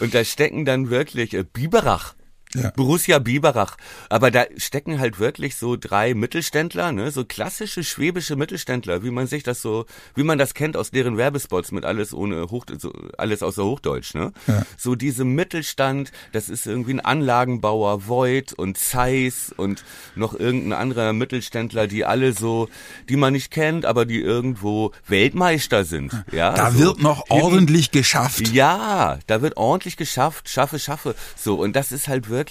Und 0.00 0.14
da 0.14 0.22
stecken 0.24 0.64
dann 0.66 0.90
wirklich 0.90 1.32
äh, 1.34 1.44
Biberach. 1.44 2.14
Ja. 2.54 2.70
Borussia 2.70 3.18
Biberach. 3.18 3.76
Aber 4.08 4.30
da 4.30 4.44
stecken 4.56 5.00
halt 5.00 5.18
wirklich 5.18 5.56
so 5.56 5.76
drei 5.76 6.14
Mittelständler, 6.14 6.92
ne, 6.92 7.10
so 7.10 7.24
klassische 7.24 7.82
schwäbische 7.82 8.36
Mittelständler, 8.36 9.02
wie 9.02 9.10
man 9.10 9.26
sich 9.26 9.42
das 9.42 9.62
so, 9.62 9.86
wie 10.14 10.22
man 10.22 10.38
das 10.38 10.54
kennt 10.54 10.76
aus 10.76 10.90
deren 10.90 11.16
Werbespots 11.16 11.72
mit 11.72 11.84
alles 11.84 12.12
ohne 12.12 12.50
Hoch, 12.50 12.66
so, 12.78 12.92
alles 13.16 13.42
außer 13.42 13.64
Hochdeutsch, 13.64 14.14
ne? 14.14 14.32
Ja. 14.46 14.62
So 14.76 14.94
diese 14.94 15.24
Mittelstand, 15.24 16.12
das 16.32 16.48
ist 16.48 16.66
irgendwie 16.66 16.94
ein 16.94 17.00
Anlagenbauer, 17.00 18.06
Voigt 18.08 18.52
und 18.52 18.76
Zeiss 18.76 19.52
und 19.56 19.84
noch 20.14 20.34
irgendein 20.34 20.72
anderer 20.74 21.12
Mittelständler, 21.12 21.86
die 21.86 22.04
alle 22.04 22.32
so, 22.32 22.68
die 23.08 23.16
man 23.16 23.32
nicht 23.32 23.50
kennt, 23.50 23.86
aber 23.86 24.04
die 24.04 24.20
irgendwo 24.20 24.92
Weltmeister 25.06 25.84
sind, 25.84 26.24
ja? 26.32 26.52
Da 26.52 26.70
so 26.70 26.78
wird 26.78 27.02
noch 27.02 27.30
ordentlich 27.30 27.90
geschafft. 27.90 28.48
ja, 28.48 29.18
da 29.26 29.40
wird 29.42 29.56
ordentlich 29.56 29.96
geschafft, 29.96 30.48
schaffe, 30.48 30.78
schaffe. 30.78 31.14
So, 31.36 31.54
und 31.56 31.74
das 31.74 31.92
ist 31.92 32.08
halt 32.08 32.28
wirklich 32.28 32.41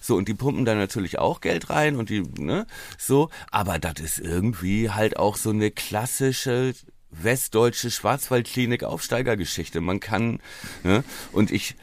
so, 0.00 0.16
und 0.16 0.28
die 0.28 0.34
pumpen 0.34 0.64
da 0.64 0.74
natürlich 0.74 1.18
auch 1.18 1.40
Geld 1.40 1.70
rein 1.70 1.96
und 1.96 2.10
die, 2.10 2.22
ne, 2.38 2.66
so, 2.98 3.30
aber 3.50 3.78
das 3.78 4.00
ist 4.00 4.18
irgendwie 4.18 4.90
halt 4.90 5.16
auch 5.16 5.36
so 5.36 5.50
eine 5.50 5.70
klassische 5.70 6.74
westdeutsche 7.10 7.90
Schwarzwaldklinik-Aufsteigergeschichte. 7.90 9.80
Man 9.80 10.00
kann, 10.00 10.40
ne, 10.82 11.04
und 11.32 11.50
ich 11.50 11.76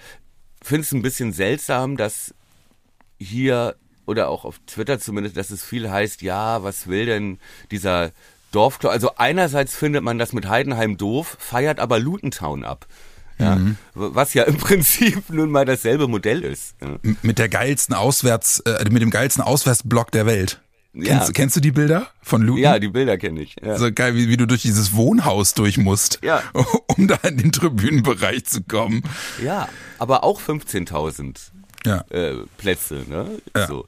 finde 0.62 0.82
es 0.82 0.92
ein 0.92 1.02
bisschen 1.02 1.34
seltsam, 1.34 1.98
dass 1.98 2.34
hier 3.20 3.76
oder 4.06 4.30
auch 4.30 4.44
auf 4.44 4.60
Twitter 4.66 5.00
zumindest, 5.00 5.38
dass 5.38 5.52
es 5.52 5.64
viel 5.64 5.90
heißt, 5.90 6.22
ja, 6.24 6.64
was 6.64 6.88
will 6.88 7.06
denn 7.06 7.40
dieser 7.70 8.12
Dorfclub? 8.52 8.92
Also 8.92 9.16
einerseits 9.18 9.76
findet 9.76 10.04
man 10.04 10.18
das 10.18 10.34
mit 10.34 10.48
Heidenheim 10.48 10.98
doof, 10.98 11.38
feiert 11.40 11.80
aber 11.80 12.00
Lutentown 12.00 12.66
ab. 12.66 12.88
Ja, 13.40 13.58
was 13.94 14.34
ja 14.34 14.44
im 14.44 14.58
Prinzip 14.58 15.30
nun 15.30 15.50
mal 15.50 15.66
dasselbe 15.66 16.08
Modell 16.08 16.44
ist. 16.44 16.76
Ja. 16.82 16.98
Mit 17.22 17.40
der 17.40 17.50
geilsten 17.50 17.96
Auswärts, 17.96 18.60
äh, 18.62 18.84
mit 18.90 19.02
dem 19.02 19.10
geilsten 19.10 19.44
Auswärtsblock 19.44 20.12
der 20.12 20.26
Welt. 20.26 20.62
Kennst, 20.94 21.28
ja. 21.28 21.32
kennst 21.34 21.56
du 21.56 21.60
die 21.60 21.72
Bilder 21.72 22.08
von 22.22 22.42
Luton? 22.42 22.62
Ja, 22.62 22.80
die 22.80 22.88
Bilder 22.88 23.18
kenne 23.18 23.42
ich. 23.42 23.56
Ja. 23.64 23.78
So 23.78 23.92
geil, 23.92 24.16
wie, 24.16 24.28
wie 24.28 24.38
du 24.38 24.48
durch 24.48 24.64
dieses 24.64 24.94
Wohnhaus 24.94 25.54
durch 25.54 25.78
musst, 25.78 26.20
ja. 26.24 26.42
um 26.98 27.08
da 27.08 27.16
in 27.24 27.38
den 27.38 27.52
Tribünenbereich 27.52 28.46
zu 28.46 28.64
kommen. 28.64 29.04
Ja, 29.44 29.70
aber 30.00 30.24
auch 30.24 30.42
15.000 30.42 31.38
ja. 31.86 32.04
äh, 32.10 32.38
Plätze. 32.58 33.06
Ne? 33.08 33.40
Ja. 33.56 33.68
So. 33.68 33.86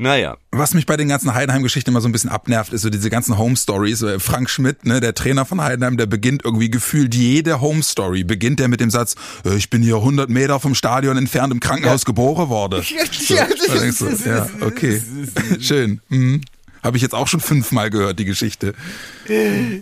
Naja. 0.00 0.38
Was 0.50 0.72
mich 0.72 0.86
bei 0.86 0.96
den 0.96 1.08
ganzen 1.08 1.34
Heidenheim-Geschichten 1.34 1.90
immer 1.90 2.00
so 2.00 2.08
ein 2.08 2.12
bisschen 2.12 2.30
abnervt, 2.30 2.72
ist 2.72 2.80
so 2.82 2.88
diese 2.88 3.10
ganzen 3.10 3.36
Home-Stories. 3.36 4.04
Frank 4.18 4.48
Schmidt, 4.48 4.86
ne, 4.86 4.98
der 4.98 5.14
Trainer 5.14 5.44
von 5.44 5.60
Heidenheim, 5.60 5.98
der 5.98 6.06
beginnt 6.06 6.42
irgendwie 6.42 6.70
gefühlt 6.70 7.14
jede 7.14 7.60
Home-Story, 7.60 8.24
beginnt 8.24 8.60
der 8.60 8.68
mit 8.68 8.80
dem 8.80 8.90
Satz, 8.90 9.14
äh, 9.44 9.56
ich 9.56 9.68
bin 9.68 9.82
hier 9.82 9.96
100 9.96 10.30
Meter 10.30 10.58
vom 10.58 10.74
Stadion 10.74 11.18
entfernt 11.18 11.52
im 11.52 11.60
Krankenhaus 11.60 12.02
ja. 12.02 12.06
geboren 12.06 12.48
worden. 12.48 12.82
So, 13.10 13.34
ja, 13.34 13.46
so, 13.92 14.08
ja, 14.08 14.48
okay, 14.60 15.02
schön. 15.60 16.00
Mhm. 16.08 16.40
Habe 16.82 16.96
ich 16.96 17.02
jetzt 17.02 17.14
auch 17.14 17.28
schon 17.28 17.40
fünfmal 17.40 17.90
gehört, 17.90 18.18
die 18.18 18.24
Geschichte. 18.24 18.74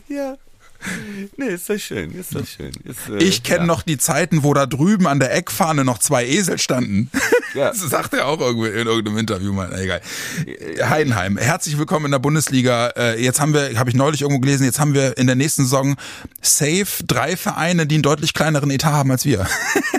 Ja. 0.09 0.37
Nee, 1.37 1.49
ist 1.49 1.69
doch 1.69 1.79
schön, 1.79 2.13
ist 2.13 2.35
doch 2.35 2.47
schön. 2.47 2.73
Ist, 2.85 3.09
äh, 3.09 3.23
ich 3.23 3.43
kenne 3.43 3.61
ja. 3.61 3.67
noch 3.67 3.83
die 3.83 3.99
Zeiten, 3.99 4.45
wo 4.45 4.55
da 4.55 4.67
drüben 4.67 5.07
an 5.07 5.19
der 5.19 5.35
Eckfahne 5.35 5.85
noch 5.85 5.99
zwei 5.99 6.27
Esel 6.27 6.59
standen. 6.59 7.11
Ja. 7.55 7.71
Das 7.71 7.81
sagt 7.81 8.13
er 8.13 8.27
auch 8.27 8.41
irgendwie 8.41 8.69
in 8.69 8.87
irgendeinem 8.87 9.17
Interview 9.17 9.55
mal. 9.55 9.73
Egal. 9.73 10.03
Heidenheim, 10.83 11.39
herzlich 11.39 11.79
willkommen 11.79 12.05
in 12.05 12.11
der 12.13 12.19
Bundesliga. 12.19 12.89
Äh, 12.89 13.25
jetzt 13.25 13.41
haben 13.41 13.55
wir, 13.55 13.77
habe 13.79 13.89
ich 13.89 13.97
neulich 13.97 14.21
irgendwo 14.21 14.41
gelesen, 14.41 14.65
jetzt 14.65 14.79
haben 14.79 14.93
wir 14.93 15.17
in 15.17 15.27
der 15.27 15.35
nächsten 15.35 15.63
Saison 15.63 15.97
safe 16.43 17.05
drei 17.07 17.39
Vereine, 17.39 17.87
die 17.87 17.97
einen 17.97 18.03
deutlich 18.03 18.35
kleineren 18.35 18.71
Etat 18.71 18.93
haben 18.93 19.11
als 19.11 19.25
wir. 19.25 19.47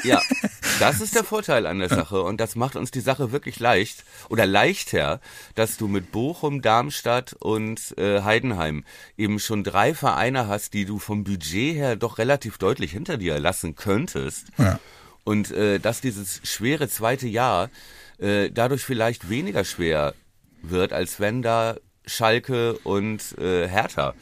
Ja, 0.04 0.22
das 0.80 1.02
ist 1.02 1.16
der 1.16 1.24
Vorteil 1.24 1.66
an 1.66 1.80
der 1.80 1.90
Sache 1.90 2.22
und 2.22 2.40
das 2.40 2.56
macht 2.56 2.76
uns 2.76 2.92
die 2.92 3.00
Sache 3.00 3.32
wirklich 3.32 3.60
leicht 3.60 4.04
oder 4.30 4.46
leichter, 4.46 5.20
dass 5.56 5.78
du 5.78 5.88
mit 5.88 6.12
Bochum, 6.12 6.62
Darmstadt 6.62 7.34
und 7.40 7.98
äh, 7.98 8.22
Heidenheim 8.22 8.84
eben 9.18 9.40
schon 9.40 9.64
drei 9.64 9.94
Vereine 9.94 10.48
hast, 10.48 10.74
die 10.74 10.86
du 10.86 11.00
vom 11.00 11.24
Budget 11.24 11.76
her 11.76 11.96
doch 11.96 12.18
relativ 12.18 12.58
deutlich 12.58 12.92
hinter 12.92 13.18
dir 13.18 13.40
lassen 13.40 13.76
könntest. 13.76 14.48
Ja. 14.58 14.80
Und 15.24 15.52
äh, 15.52 15.80
dass 15.80 16.02
dieses 16.02 16.42
schwere 16.44 16.90
zweite 16.90 17.28
Jahr 17.28 17.70
äh, 18.18 18.50
dadurch 18.52 18.84
vielleicht 18.84 19.30
weniger 19.30 19.64
schwer 19.64 20.14
wird, 20.62 20.94
als 20.94 21.20
wenn 21.20 21.42
da 21.42 21.78
Schalke 22.06 22.78
und 22.80 23.38
äh, 23.38 23.68
Hertha 23.68 24.14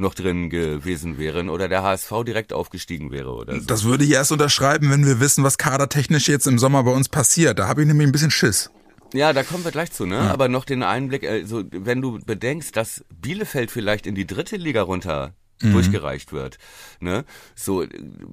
noch 0.00 0.14
drin 0.14 0.50
gewesen 0.50 1.18
wären 1.18 1.48
oder 1.48 1.68
der 1.68 1.82
HSV 1.82 2.12
direkt 2.26 2.52
aufgestiegen 2.52 3.10
wäre 3.10 3.32
oder 3.32 3.60
so. 3.60 3.66
Das 3.66 3.84
würde 3.84 4.04
ich 4.04 4.10
erst 4.10 4.32
unterschreiben, 4.32 4.90
wenn 4.90 5.06
wir 5.06 5.20
wissen, 5.20 5.44
was 5.44 5.58
kadertechnisch 5.58 6.28
jetzt 6.28 6.46
im 6.46 6.58
Sommer 6.58 6.82
bei 6.82 6.90
uns 6.90 7.08
passiert. 7.08 7.58
Da 7.58 7.68
habe 7.68 7.82
ich 7.82 7.86
nämlich 7.86 8.06
ein 8.06 8.12
bisschen 8.12 8.30
Schiss. 8.30 8.70
Ja, 9.12 9.32
da 9.32 9.42
kommen 9.42 9.64
wir 9.64 9.72
gleich 9.72 9.92
zu, 9.92 10.06
ne? 10.06 10.16
Ja. 10.16 10.30
Aber 10.30 10.48
noch 10.48 10.64
den 10.64 10.82
Einblick, 10.82 11.24
also 11.28 11.64
wenn 11.70 12.00
du 12.00 12.20
bedenkst, 12.20 12.76
dass 12.76 13.04
Bielefeld 13.20 13.70
vielleicht 13.70 14.06
in 14.06 14.14
die 14.14 14.26
dritte 14.26 14.56
Liga 14.56 14.82
runter 14.82 15.34
mhm. 15.62 15.72
durchgereicht 15.72 16.32
wird. 16.32 16.58
Ne? 17.00 17.24
So, 17.54 17.84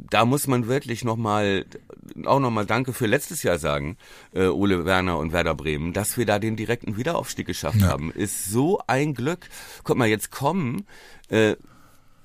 da 0.10 0.26
muss 0.26 0.48
man 0.48 0.68
wirklich 0.68 1.04
nochmal, 1.04 1.66
auch 2.26 2.40
nochmal 2.40 2.66
Danke 2.66 2.94
für 2.94 3.08
letztes 3.08 3.44
Jahr 3.44 3.60
sagen, 3.60 3.98
äh, 4.34 4.48
Ole 4.48 4.86
Werner 4.86 5.18
und 5.18 5.32
Werder 5.32 5.56
Bremen, 5.56 5.94
dass 5.94 6.18
wir 6.18 6.26
da 6.26 6.40
den 6.40 6.56
direkten 6.56 6.98
Wiederaufstieg 6.98 7.48
geschafft 7.48 7.82
ja. 7.82 7.88
haben. 7.88 8.12
Ist 8.12 8.46
so 8.46 8.80
ein 8.88 9.14
Glück. 9.14 9.50
Guck 9.84 9.98
mal, 9.98 10.08
jetzt 10.08 10.32
kommen 10.32 10.86
äh, 11.30 11.56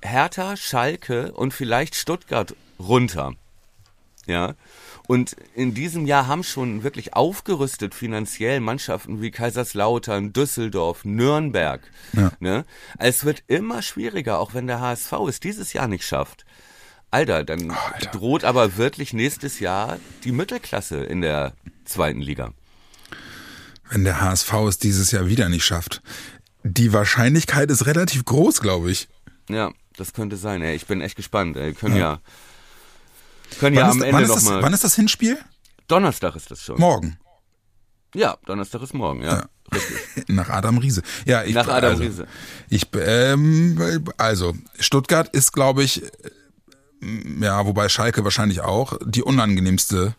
Hertha, 0.02 0.56
Schalke 0.56 1.32
und 1.32 1.54
vielleicht 1.54 1.94
Stuttgart 1.94 2.54
runter. 2.78 3.34
Ja. 4.26 4.54
Und 5.08 5.36
in 5.54 5.74
diesem 5.74 6.06
Jahr 6.06 6.26
haben 6.26 6.44
schon 6.44 6.84
wirklich 6.84 7.14
aufgerüstet 7.14 7.94
finanziell 7.94 8.60
Mannschaften 8.60 9.20
wie 9.20 9.30
Kaiserslautern, 9.30 10.32
Düsseldorf, 10.32 11.04
Nürnberg. 11.04 11.80
Ja. 12.12 12.32
Ne? 12.38 12.64
Es 12.98 13.24
wird 13.24 13.42
immer 13.48 13.82
schwieriger, 13.82 14.38
auch 14.38 14.54
wenn 14.54 14.66
der 14.66 14.80
HSV 14.80 15.12
es 15.28 15.40
dieses 15.40 15.72
Jahr 15.72 15.88
nicht 15.88 16.04
schafft. 16.04 16.44
Alter, 17.10 17.44
dann 17.44 17.70
oh, 17.70 17.74
Alter. 17.74 18.10
droht 18.10 18.44
aber 18.44 18.76
wirklich 18.76 19.12
nächstes 19.12 19.60
Jahr 19.60 19.98
die 20.24 20.32
Mittelklasse 20.32 21.04
in 21.04 21.20
der 21.20 21.52
zweiten 21.84 22.22
Liga. 22.22 22.52
Wenn 23.90 24.04
der 24.04 24.20
HSV 24.20 24.52
es 24.68 24.78
dieses 24.78 25.10
Jahr 25.10 25.26
wieder 25.26 25.48
nicht 25.48 25.64
schafft. 25.64 26.00
Die 26.64 26.92
Wahrscheinlichkeit 26.92 27.70
ist 27.70 27.86
relativ 27.86 28.24
groß, 28.24 28.60
glaube 28.60 28.90
ich. 28.90 29.08
Ja, 29.48 29.72
das 29.96 30.12
könnte 30.12 30.36
sein. 30.36 30.62
Ey. 30.62 30.74
Ich 30.76 30.86
bin 30.86 31.00
echt 31.00 31.16
gespannt. 31.16 31.56
Ey. 31.56 31.74
Können 31.74 31.96
ja, 31.96 32.00
ja 32.00 32.20
können 33.58 33.76
wann 33.76 33.84
ja 33.84 33.90
ist, 33.90 33.96
am 33.96 34.02
Ende 34.02 34.28
noch 34.28 34.42
mal. 34.42 34.62
Wann 34.62 34.72
ist 34.72 34.84
das 34.84 34.94
Hinspiel? 34.94 35.38
Donnerstag 35.88 36.36
ist 36.36 36.50
das 36.50 36.62
schon. 36.62 36.78
Morgen. 36.78 37.18
Ja, 38.14 38.36
Donnerstag 38.46 38.82
ist 38.82 38.94
morgen, 38.94 39.22
ja. 39.22 39.32
ja. 39.32 39.48
Richtig. 39.74 39.96
Nach 40.28 40.48
Adam 40.50 40.78
Riese. 40.78 41.02
Ja, 41.24 41.44
ich, 41.44 41.54
Nach 41.54 41.68
Adam 41.68 41.92
also, 41.92 42.02
Riese. 42.02 42.26
Ich, 42.68 42.86
ähm, 42.94 44.04
also, 44.18 44.54
Stuttgart 44.78 45.28
ist, 45.34 45.52
glaube 45.52 45.82
ich, 45.82 46.02
ja, 47.40 47.66
wobei 47.66 47.88
Schalke 47.88 48.22
wahrscheinlich 48.24 48.60
auch, 48.60 48.98
die 49.04 49.22
unangenehmste 49.22 50.14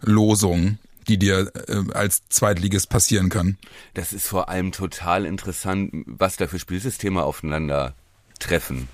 Losung, 0.00 0.78
die 1.04 1.18
dir 1.18 1.52
äh, 1.68 1.92
als 1.92 2.22
Zweitligist 2.28 2.88
passieren 2.88 3.28
kann. 3.28 3.58
Das 3.94 4.12
ist 4.12 4.26
vor 4.26 4.48
allem 4.48 4.72
total 4.72 5.24
interessant, 5.24 5.92
was 6.06 6.36
da 6.36 6.46
für 6.46 6.58
Spielsysteme 6.58 7.22
aufeinander 7.22 7.94
treffen 8.38 8.88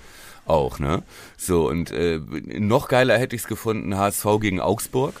auch, 0.45 0.79
ne? 0.79 1.03
So, 1.37 1.69
und 1.69 1.91
äh, 1.91 2.19
noch 2.59 2.87
geiler 2.87 3.17
hätte 3.17 3.35
ich 3.35 3.43
es 3.43 3.47
gefunden, 3.47 3.97
HSV 3.97 4.25
gegen 4.39 4.59
Augsburg. 4.59 5.15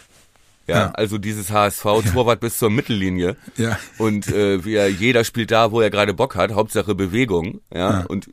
Ja, 0.67 0.75
ja. 0.77 0.91
also 0.91 1.17
dieses 1.17 1.51
HSV-Torwart 1.51 2.41
ja. 2.41 2.47
bis 2.47 2.57
zur 2.59 2.69
Mittellinie. 2.69 3.35
Ja. 3.57 3.79
Und 3.97 4.27
äh, 4.27 4.63
wie 4.63 4.75
er, 4.75 4.89
jeder 4.89 5.23
spielt 5.23 5.51
da, 5.51 5.71
wo 5.71 5.81
er 5.81 5.89
gerade 5.89 6.13
Bock 6.13 6.35
hat, 6.35 6.51
Hauptsache 6.51 6.95
Bewegung, 6.95 7.61
ja, 7.73 7.99
ja. 8.01 8.05
und 8.05 8.29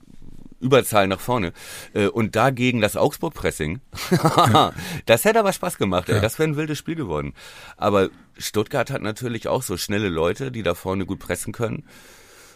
Überzahl 0.61 1.07
nach 1.07 1.21
vorne. 1.21 1.53
Äh, 1.95 2.09
und 2.09 2.37
dagegen 2.37 2.81
das 2.81 2.97
Augsburg-Pressing. 2.97 3.81
das 5.07 5.25
hätte 5.25 5.39
aber 5.39 5.53
Spaß 5.53 5.79
gemacht, 5.79 6.09
ey. 6.09 6.21
Das 6.21 6.39
wäre 6.39 6.49
ein 6.49 6.57
wildes 6.57 6.79
Spiel 6.79 6.97
geworden. 6.97 7.35
Aber 7.77 8.11
Stuttgart 8.37 8.91
hat 8.91 9.03
natürlich 9.03 9.49
auch 9.49 9.63
so 9.63 9.77
schnelle 9.77 10.09
Leute, 10.09 10.51
die 10.51 10.63
da 10.63 10.75
vorne 10.75 11.07
gut 11.07 11.19
pressen 11.21 11.53
können. 11.53 11.85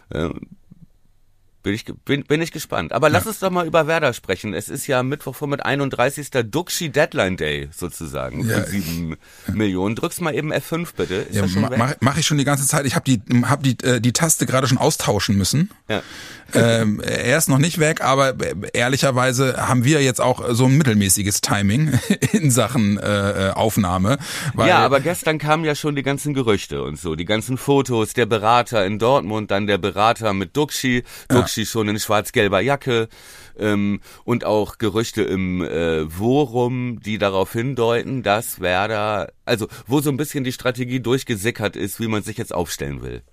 Äh, 0.09 0.29
bin 1.63 1.73
ich, 1.73 1.85
bin, 1.85 2.25
bin 2.25 2.41
ich 2.41 2.51
gespannt. 2.51 2.91
Aber 2.91 3.07
ja. 3.07 3.13
lass 3.13 3.25
uns 3.25 3.39
doch 3.39 3.49
mal 3.49 3.65
über 3.65 3.87
Werder 3.87 4.11
sprechen. 4.11 4.53
Es 4.53 4.67
ist 4.67 4.85
ja 4.85 5.01
Mittwoch 5.01 5.33
vor 5.33 5.47
mit 5.47 5.65
31. 5.65 6.29
Duxi 6.51 6.89
Deadline 6.89 7.37
Day 7.37 7.69
sozusagen. 7.71 8.45
Ja, 8.45 8.61
für 8.61 8.69
sieben 8.69 9.15
Millionen. 9.47 9.95
Drückst 9.95 10.19
mal 10.19 10.35
eben 10.35 10.51
F5 10.51 10.89
bitte. 10.97 11.15
Ist 11.15 11.35
ja, 11.35 11.61
ma, 11.61 11.71
mach, 11.77 11.95
mach 12.01 12.17
ich 12.17 12.27
schon 12.27 12.37
die 12.37 12.43
ganze 12.43 12.67
Zeit. 12.67 12.85
Ich 12.85 12.95
habe 12.95 13.05
die, 13.05 13.21
hab 13.43 13.63
die, 13.63 13.77
äh, 13.81 14.01
die 14.01 14.11
Taste 14.11 14.45
gerade 14.45 14.67
schon 14.67 14.77
austauschen 14.77 15.37
müssen. 15.37 15.71
Ja. 15.87 16.03
Ähm, 16.53 17.01
er 17.01 17.37
ist 17.37 17.49
noch 17.49 17.57
nicht 17.57 17.79
weg, 17.79 18.01
aber 18.01 18.35
ehrlicherweise 18.73 19.67
haben 19.67 19.83
wir 19.83 20.01
jetzt 20.01 20.21
auch 20.21 20.43
so 20.51 20.65
ein 20.65 20.77
mittelmäßiges 20.77 21.41
Timing 21.41 21.99
in 22.31 22.51
Sachen 22.51 22.97
äh, 22.97 23.51
Aufnahme. 23.53 24.17
Weil 24.53 24.69
ja, 24.69 24.79
aber 24.79 24.99
gestern 24.99 25.37
kamen 25.37 25.63
ja 25.65 25.75
schon 25.75 25.95
die 25.95 26.03
ganzen 26.03 26.33
Gerüchte 26.33 26.83
und 26.83 26.99
so, 26.99 27.15
die 27.15 27.25
ganzen 27.25 27.57
Fotos, 27.57 28.13
der 28.13 28.25
Berater 28.25 28.85
in 28.85 28.99
Dortmund, 28.99 29.51
dann 29.51 29.67
der 29.67 29.77
Berater 29.77 30.33
mit 30.33 30.55
Duxi, 30.55 31.03
Duxi 31.27 31.61
ja. 31.61 31.67
schon 31.67 31.89
in 31.89 31.99
schwarz-gelber 31.99 32.61
Jacke 32.61 33.07
ähm, 33.57 34.01
und 34.23 34.45
auch 34.45 34.77
Gerüchte 34.77 35.23
im 35.23 35.61
äh, 35.61 36.05
Worum, 36.05 36.99
die 36.99 37.17
darauf 37.17 37.53
hindeuten, 37.53 38.23
dass 38.23 38.59
Werder, 38.59 39.31
also 39.45 39.67
wo 39.87 40.01
so 40.01 40.09
ein 40.09 40.17
bisschen 40.17 40.43
die 40.43 40.51
Strategie 40.51 40.99
durchgesickert 40.99 41.75
ist, 41.75 41.99
wie 41.99 42.07
man 42.07 42.23
sich 42.23 42.37
jetzt 42.37 42.53
aufstellen 42.53 43.01
will. 43.01 43.23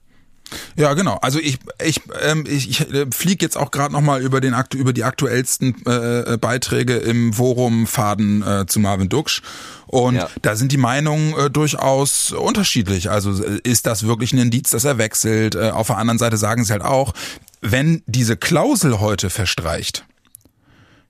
Ja, 0.77 0.95
genau. 0.95 1.19
Also 1.23 1.39
ich 1.39 1.59
ich 1.85 2.01
ähm, 2.23 2.45
ich, 2.49 2.69
ich 2.69 2.93
äh, 2.93 3.07
fliege 3.13 3.45
jetzt 3.45 3.57
auch 3.57 3.71
gerade 3.71 3.93
noch 3.93 4.01
mal 4.01 4.21
über 4.21 4.41
den 4.41 4.55
über 4.75 4.93
die 4.93 5.05
aktuellsten 5.05 5.85
äh, 5.87 6.35
äh, 6.35 6.37
Beiträge 6.39 6.97
im 6.97 7.33
Forum 7.33 7.87
Faden 7.87 8.43
äh, 8.43 8.67
zu 8.67 8.81
Marvin 8.81 9.09
Duksch 9.09 9.43
und 9.87 10.15
ja. 10.15 10.29
da 10.43 10.55
sind 10.55 10.71
die 10.71 10.77
Meinungen 10.77 11.35
äh, 11.37 11.51
durchaus 11.51 12.33
unterschiedlich. 12.33 13.11
Also 13.11 13.43
äh, 13.43 13.59
ist 13.65 13.87
das 13.87 14.07
wirklich 14.07 14.33
ein 14.33 14.39
Indiz, 14.39 14.71
dass 14.71 14.85
er 14.85 14.99
wechselt? 14.99 15.57
Äh, 15.57 15.71
auf 15.71 15.89
der 15.89 15.99
anderen 15.99 16.19
Seite 16.19 16.37
sagen 16.37 16.65
sie 16.65 16.73
halt 16.73 16.83
auch, 16.83 17.13
wenn 17.61 18.03
diese 18.07 18.37
Klausel 18.37 19.01
heute 19.01 19.31
verstreicht, 19.31 20.05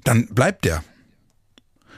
dann 0.05 0.29
bleibt 0.29 0.65
der. 0.65 0.83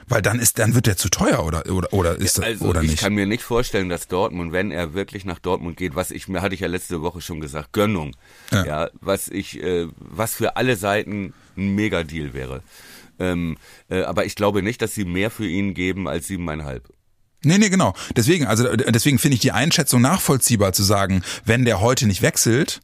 Weil 0.07 0.21
dann 0.21 0.39
ist, 0.39 0.59
dann 0.59 0.75
wird 0.75 0.87
der 0.87 0.97
zu 0.97 1.09
teuer 1.09 1.45
oder 1.45 1.69
oder 1.69 1.93
oder 1.93 2.15
ist 2.15 2.37
ja, 2.37 2.45
also 2.45 2.65
oder 2.65 2.81
nicht? 2.81 2.93
Ich 2.93 2.99
kann 2.99 3.13
mir 3.13 3.25
nicht 3.25 3.43
vorstellen, 3.43 3.89
dass 3.89 4.07
Dortmund, 4.07 4.51
wenn 4.51 4.71
er 4.71 4.93
wirklich 4.93 5.25
nach 5.25 5.39
Dortmund 5.39 5.77
geht, 5.77 5.95
was 5.95 6.11
ich 6.11 6.27
mir 6.27 6.41
hatte 6.41 6.55
ich 6.55 6.61
ja 6.61 6.67
letzte 6.67 7.01
Woche 7.01 7.21
schon 7.21 7.39
gesagt, 7.39 7.73
Gönnung, 7.73 8.15
ja, 8.51 8.65
ja 8.65 8.89
was 9.01 9.27
ich, 9.27 9.61
äh, 9.61 9.87
was 9.97 10.35
für 10.35 10.55
alle 10.55 10.75
Seiten 10.75 11.33
ein 11.57 11.75
Mega-Deal 11.75 12.33
wäre. 12.33 12.61
Ähm, 13.19 13.57
äh, 13.89 14.01
aber 14.01 14.25
ich 14.25 14.35
glaube 14.35 14.63
nicht, 14.63 14.81
dass 14.81 14.95
sie 14.95 15.05
mehr 15.05 15.29
für 15.29 15.47
ihn 15.47 15.73
geben 15.73 16.07
als 16.07 16.27
siebeneinhalb. 16.27 16.89
Nee, 17.45 17.57
nee, 17.57 17.69
genau. 17.69 17.93
Deswegen, 18.15 18.47
also 18.47 18.73
deswegen 18.75 19.19
finde 19.19 19.35
ich 19.35 19.41
die 19.41 19.51
Einschätzung 19.51 20.01
nachvollziehbar 20.01 20.71
zu 20.71 20.83
sagen, 20.83 21.23
wenn 21.43 21.65
der 21.65 21.81
heute 21.81 22.07
nicht 22.07 22.21
wechselt, 22.21 22.79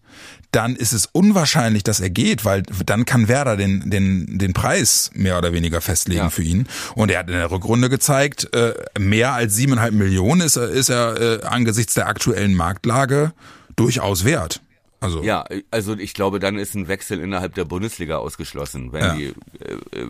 dann 0.52 0.76
ist 0.76 0.94
es 0.94 1.06
unwahrscheinlich, 1.06 1.84
dass 1.84 2.00
er 2.00 2.10
geht, 2.10 2.44
weil 2.44 2.64
dann 2.86 3.06
kann 3.06 3.28
Werder 3.28 3.56
den, 3.56 3.90
den, 3.90 4.40
den 4.40 4.54
Preis 4.54 5.12
mehr 5.14 5.38
oder 5.38 5.54
weniger 5.54 5.80
festlegen 5.82 6.22
ja. 6.22 6.30
für 6.30 6.42
ihn. 6.42 6.68
Und 6.96 7.12
er 7.12 7.20
hat 7.20 7.28
in 7.28 7.36
der 7.36 7.52
Rückrunde 7.52 7.90
gezeigt, 7.90 8.54
äh, 8.54 8.74
mehr 8.98 9.34
als 9.34 9.56
siebeneinhalb 9.56 9.94
Millionen 9.94 10.42
ist 10.42 10.56
er, 10.56 10.70
ist 10.70 10.90
er 10.90 11.22
äh, 11.22 11.44
angesichts 11.44 11.94
der 11.94 12.08
aktuellen 12.08 12.56
Marktlage 12.56 13.34
durchaus 13.76 14.26
wert. 14.26 14.62
Also 15.02 15.24
ja, 15.24 15.46
also 15.72 15.96
ich 15.98 16.14
glaube, 16.14 16.40
dann 16.40 16.58
ist 16.58 16.76
ein 16.76 16.88
Wechsel 16.88 17.20
innerhalb 17.22 17.54
der 17.56 17.66
Bundesliga 17.66 18.18
ausgeschlossen, 18.18 18.92
wenn 18.92 19.02
Ja. 19.02 19.16
die 19.16 19.26
äh, 19.26 20.02
äh, 20.02 20.08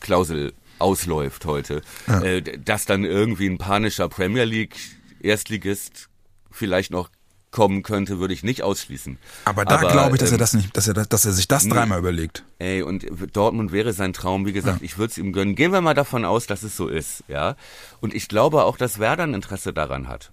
Klausel 0.00 0.52
ausläuft 0.78 1.44
heute. 1.44 1.82
Ja. 2.06 2.22
Äh, 2.22 2.42
dass 2.58 2.86
dann 2.86 3.04
irgendwie 3.04 3.48
ein 3.48 3.58
panischer 3.58 4.08
Premier 4.08 4.44
League 4.44 4.76
Erstligist 5.20 6.08
vielleicht 6.50 6.90
noch 6.90 7.10
kommen 7.52 7.84
könnte, 7.84 8.18
würde 8.18 8.34
ich 8.34 8.42
nicht 8.42 8.62
ausschließen. 8.62 9.18
aber 9.44 9.64
da 9.64 9.76
glaube 9.78 10.16
ich, 10.16 10.20
dass 10.20 10.30
er 10.30 10.34
ähm, 10.34 10.38
das 10.40 10.54
nicht, 10.54 10.76
dass 10.76 10.88
er, 10.88 10.94
das- 10.94 11.08
dass 11.08 11.24
er 11.24 11.32
sich 11.32 11.46
das 11.46 11.68
dreimal 11.68 12.00
überlegt. 12.00 12.42
Ey, 12.58 12.82
und 12.82 13.06
Dortmund 13.32 13.70
wäre 13.70 13.92
sein 13.92 14.12
Traum, 14.12 14.44
wie 14.46 14.52
gesagt, 14.52 14.82
ich 14.82 14.98
würde 14.98 15.12
es 15.12 15.18
ihm 15.18 15.32
gönnen. 15.32 15.54
Gehen 15.54 15.70
wir 15.72 15.80
mal 15.80 15.94
davon 15.94 16.24
aus, 16.24 16.46
dass 16.46 16.64
es 16.64 16.76
so 16.76 16.88
ist, 16.88 17.22
ja. 17.28 17.54
Und 18.00 18.12
ich 18.14 18.26
glaube 18.26 18.64
auch, 18.64 18.76
dass 18.76 18.98
Werder 18.98 19.22
ein 19.22 19.34
Interesse 19.34 19.72
daran 19.72 20.08
hat. 20.08 20.32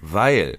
Weil 0.00 0.58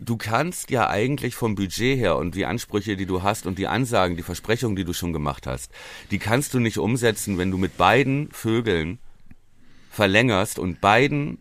du 0.00 0.16
kannst 0.16 0.70
ja 0.70 0.88
eigentlich 0.90 1.34
vom 1.34 1.54
Budget 1.54 1.98
her 1.98 2.16
und 2.16 2.34
die 2.34 2.44
Ansprüche, 2.44 2.96
die 2.96 3.06
du 3.06 3.22
hast 3.22 3.46
und 3.46 3.58
die 3.58 3.66
Ansagen, 3.66 4.16
die 4.16 4.22
Versprechungen, 4.22 4.76
die 4.76 4.84
du 4.84 4.92
schon 4.92 5.12
gemacht 5.12 5.46
hast, 5.46 5.70
die 6.10 6.18
kannst 6.18 6.52
du 6.54 6.60
nicht 6.60 6.78
umsetzen, 6.78 7.38
wenn 7.38 7.50
du 7.50 7.56
mit 7.58 7.76
beiden 7.78 8.30
Vögeln 8.32 8.98
verlängerst 9.90 10.58
und 10.58 10.80
beiden 10.80 11.38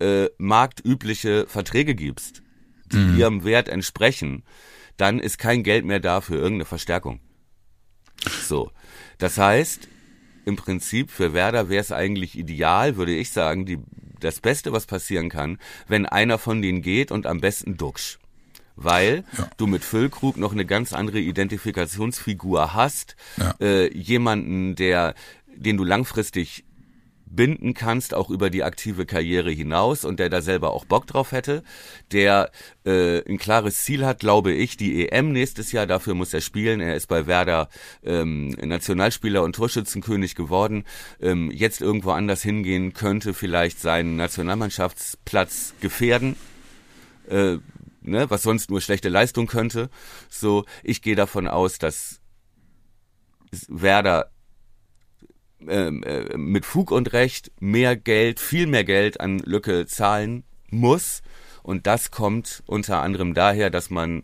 äh, 0.00 0.26
marktübliche 0.38 1.46
Verträge 1.48 1.94
gibst, 1.94 2.42
die 2.92 3.18
ihrem 3.18 3.44
Wert 3.44 3.68
entsprechen, 3.68 4.42
dann 4.96 5.18
ist 5.20 5.38
kein 5.38 5.62
Geld 5.62 5.84
mehr 5.84 6.00
da 6.00 6.20
für 6.20 6.34
irgendeine 6.34 6.64
Verstärkung. 6.64 7.20
So. 8.46 8.70
Das 9.18 9.38
heißt, 9.38 9.88
im 10.44 10.56
Prinzip 10.56 11.10
für 11.10 11.32
Werder 11.34 11.68
wäre 11.68 11.80
es 11.80 11.92
eigentlich 11.92 12.36
ideal, 12.38 12.96
würde 12.96 13.14
ich 13.14 13.30
sagen, 13.30 13.66
die, 13.66 13.78
das 14.20 14.40
Beste, 14.40 14.72
was 14.72 14.86
passieren 14.86 15.28
kann, 15.28 15.58
wenn 15.86 16.06
einer 16.06 16.38
von 16.38 16.62
denen 16.62 16.82
geht 16.82 17.10
und 17.12 17.26
am 17.26 17.40
besten 17.40 17.76
Duxch. 17.76 18.18
Weil 18.80 19.24
Ja. 19.36 19.50
du 19.56 19.66
mit 19.66 19.84
Füllkrug 19.84 20.36
noch 20.36 20.52
eine 20.52 20.64
ganz 20.64 20.92
andere 20.92 21.18
Identifikationsfigur 21.18 22.74
hast, 22.74 23.16
Ja. 23.36 23.54
äh, 23.60 23.92
jemanden, 23.96 24.74
der, 24.76 25.14
den 25.54 25.76
du 25.76 25.84
langfristig 25.84 26.64
binden 27.30 27.74
kannst, 27.74 28.14
auch 28.14 28.30
über 28.30 28.50
die 28.50 28.64
aktive 28.64 29.06
Karriere 29.06 29.50
hinaus 29.50 30.04
und 30.04 30.18
der 30.18 30.28
da 30.30 30.40
selber 30.40 30.72
auch 30.72 30.84
Bock 30.84 31.06
drauf 31.06 31.32
hätte, 31.32 31.62
der 32.12 32.50
äh, 32.84 33.22
ein 33.28 33.38
klares 33.38 33.84
Ziel 33.84 34.04
hat, 34.04 34.20
glaube 34.20 34.52
ich, 34.52 34.76
die 34.76 35.08
EM 35.08 35.32
nächstes 35.32 35.72
Jahr, 35.72 35.86
dafür 35.86 36.14
muss 36.14 36.32
er 36.34 36.40
spielen. 36.40 36.80
Er 36.80 36.96
ist 36.96 37.06
bei 37.06 37.26
Werder 37.26 37.68
ähm, 38.04 38.48
Nationalspieler 38.50 39.42
und 39.42 39.56
Torschützenkönig 39.56 40.34
geworden, 40.34 40.84
ähm, 41.20 41.50
jetzt 41.50 41.80
irgendwo 41.80 42.10
anders 42.10 42.42
hingehen 42.42 42.92
könnte, 42.92 43.34
vielleicht 43.34 43.80
seinen 43.80 44.16
Nationalmannschaftsplatz 44.16 45.74
gefährden. 45.80 46.36
Äh, 47.28 47.58
ne, 48.02 48.30
was 48.30 48.42
sonst 48.42 48.70
nur 48.70 48.80
schlechte 48.80 49.08
Leistung 49.08 49.46
könnte. 49.46 49.90
So, 50.28 50.64
ich 50.82 51.02
gehe 51.02 51.16
davon 51.16 51.46
aus, 51.46 51.78
dass 51.78 52.20
Werder 53.68 54.30
äh, 55.66 55.90
mit 56.36 56.64
Fug 56.64 56.90
und 56.90 57.12
Recht 57.12 57.50
mehr 57.60 57.96
Geld, 57.96 58.40
viel 58.40 58.66
mehr 58.66 58.84
Geld 58.84 59.20
an 59.20 59.38
Lücke 59.40 59.86
zahlen 59.86 60.44
muss. 60.70 61.22
Und 61.62 61.86
das 61.86 62.10
kommt 62.10 62.62
unter 62.66 63.02
anderem 63.02 63.34
daher, 63.34 63.70
dass 63.70 63.90
man 63.90 64.22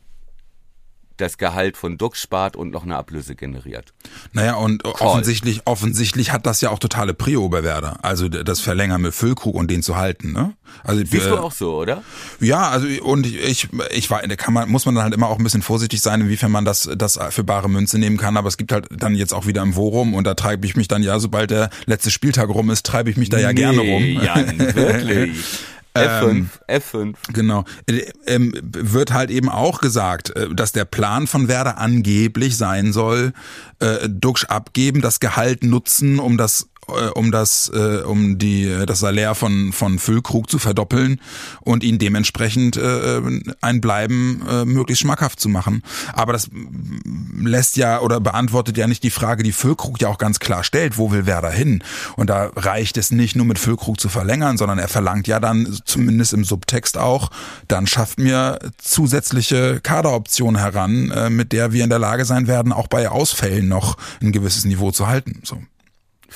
das 1.17 1.39
Gehalt 1.39 1.77
von 1.77 1.99
Duck 1.99 2.17
spart 2.17 2.57
und 2.57 2.71
noch 2.71 2.83
eine 2.83 2.97
Ablöse 2.97 3.35
generiert. 3.35 3.93
Naja, 4.33 4.55
und 4.55 4.85
offensichtlich, 4.85 5.63
offensichtlich 5.65 6.33
hat 6.33 6.47
das 6.47 6.61
ja 6.61 6.71
auch 6.71 6.79
totale 6.79 7.15
Prio 7.15 7.49
bei 7.49 7.63
Werder. 7.63 7.99
Also 8.03 8.29
das 8.29 8.61
Verlängern 8.61 9.03
mit 9.03 9.15
Füllkrug 9.15 9.55
und 9.55 9.71
den 9.71 9.83
zu 9.83 9.97
halten, 9.97 10.33
ne? 10.33 10.55
Also 10.83 11.05
Siehst 11.05 11.27
äh, 11.27 11.31
du 11.31 11.39
auch 11.39 11.53
so, 11.53 11.77
oder? 11.77 12.03
Ja, 12.41 12.69
also 12.69 12.87
und 13.03 13.27
ich, 13.27 13.69
ich 13.91 14.11
war, 14.11 14.23
da 14.23 14.37
kann 14.37 14.53
man, 14.53 14.69
muss 14.69 14.87
man 14.87 14.95
dann 14.95 15.05
halt 15.05 15.15
immer 15.15 15.29
auch 15.29 15.39
ein 15.39 15.45
bisschen 15.45 15.63
vorsichtig 15.63 16.01
sein, 16.01 16.21
inwiefern 16.23 16.51
man 16.51 16.65
das, 16.65 16.91
das 16.97 17.19
für 17.31 17.45
bare 17.45 17.69
Münze 17.69 17.99
nehmen 17.99 18.17
kann. 18.17 18.37
Aber 18.37 18.49
es 18.49 18.57
gibt 18.57 18.73
halt 18.73 18.89
dann 18.91 19.15
jetzt 19.15 19.33
auch 19.33 19.47
wieder 19.47 19.63
im 19.63 19.77
Worum 19.77 20.15
und 20.15 20.25
da 20.25 20.35
treibe 20.35 20.67
ich 20.67 20.77
mich 20.77 20.89
dann 20.89 21.03
ja, 21.03 21.19
sobald 21.21 21.51
der 21.51 21.71
letzte 21.87 22.11
Spieltag 22.11 22.49
rum 22.49 22.71
ist, 22.71 22.85
treibe 22.85 23.11
ich 23.11 23.17
mich 23.17 23.29
da 23.29 23.39
ja 23.39 23.53
gerne 23.53 23.81
rum. 23.81 24.03
Jan, 24.03 24.59
wirklich. 24.59 25.37
F5, 25.95 26.47
F5. 26.69 27.15
Genau. 27.33 27.65
Äh, 27.87 28.03
Ähm, 28.27 28.55
wird 28.63 29.13
halt 29.13 29.31
eben 29.31 29.49
auch 29.49 29.81
gesagt, 29.81 30.35
äh, 30.35 30.49
dass 30.55 30.73
der 30.73 30.85
Plan 30.85 31.27
von 31.27 31.47
Werder 31.47 31.79
angeblich 31.79 32.57
sein 32.57 32.93
soll, 32.93 33.33
äh, 33.79 34.09
Duxch 34.09 34.47
abgeben, 34.47 35.01
das 35.01 35.21
Gehalt 35.21 35.63
nutzen, 35.63 36.19
um 36.19 36.37
das 36.37 36.69
äh, 36.89 37.09
um 37.11 37.31
das 37.31 37.71
äh, 37.75 38.03
um 38.03 38.39
die 38.39 38.67
äh, 38.67 38.87
das 38.87 39.01
Salär 39.01 39.35
von 39.35 39.73
von 39.73 39.99
Füllkrug 39.99 40.51
zu 40.51 40.59
verdoppeln 40.59 41.21
und 41.61 41.85
ihn 41.85 41.99
dementsprechend 41.99 42.77
äh, 42.77 43.21
ein 43.61 43.81
Bleiben 43.81 44.43
äh, 44.49 44.65
möglichst 44.65 45.03
schmackhaft 45.03 45.41
zu 45.41 45.49
machen. 45.49 45.83
Aber 46.13 46.33
das 46.33 46.51
mm, 46.51 47.47
lässt 47.47 47.77
ja 47.77 48.01
oder 48.01 48.21
beantwortet 48.21 48.77
ja 48.77 48.87
nicht 48.87 49.03
die 49.03 49.11
Frage, 49.11 49.43
die 49.43 49.53
Füllkrug 49.53 50.01
ja 50.01 50.09
auch 50.09 50.19
ganz 50.19 50.39
klar 50.39 50.65
stellt, 50.65 50.99
wo 50.99 51.11
will 51.11 51.27
Werder 51.27 51.51
hin? 51.51 51.83
Und 52.17 52.31
da 52.31 52.51
reicht 52.57 52.97
es 52.97 53.11
nicht 53.11 53.37
nur 53.37 53.47
mit 53.47 53.59
Füllkrug 53.59 54.01
zu 54.01 54.09
verlängern, 54.09 54.57
sondern 54.57 54.79
er 54.79 54.89
verlangt 54.89 55.27
ja 55.27 55.41
dann 55.41 55.79
zumindest 55.85 56.33
im 56.33 56.45
Subtext 56.45 56.99
auch, 56.99 57.31
dann 57.69 57.87
schafft 57.87 58.19
mir 58.19 58.59
zusätzliche 58.79 59.81
Kaderoptionen 59.81 60.61
heran, 60.61 61.11
äh, 61.11 61.31
mit 61.31 61.53
der 61.53 61.73
wir 61.73 61.85
in 61.85 61.91
der 61.91 61.99
Lage 61.99 62.25
sein 62.25 62.47
werden, 62.47 62.73
auch 62.73 62.89
bei 62.89 63.09
Ausfällen 63.09 63.69
noch 63.69 63.97
ein 64.21 64.33
gewisses 64.33 64.65
Niveau 64.65 64.91
zu 64.91 65.07
halten. 65.07 65.41
So. 65.45 65.63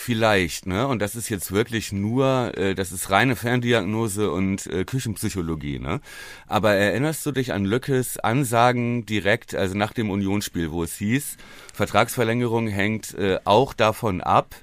Vielleicht, 0.00 0.66
ne? 0.66 0.86
Und 0.86 1.02
das 1.02 1.16
ist 1.16 1.28
jetzt 1.28 1.50
wirklich 1.50 1.92
nur, 1.92 2.56
äh, 2.56 2.74
das 2.74 2.92
ist 2.92 3.10
reine 3.10 3.34
Ferndiagnose 3.34 4.30
und 4.30 4.66
äh, 4.68 4.84
Küchenpsychologie, 4.84 5.80
ne? 5.80 6.00
Aber 6.46 6.72
erinnerst 6.72 7.26
du 7.26 7.32
dich 7.32 7.52
an 7.52 7.64
Lückes 7.64 8.16
Ansagen 8.18 9.04
direkt, 9.06 9.54
also 9.54 9.76
nach 9.76 9.92
dem 9.92 10.10
Unionsspiel, 10.10 10.70
wo 10.70 10.84
es 10.84 10.94
hieß, 10.96 11.36
Vertragsverlängerung 11.74 12.68
hängt 12.68 13.12
äh, 13.14 13.40
auch 13.44 13.74
davon 13.74 14.20
ab, 14.20 14.54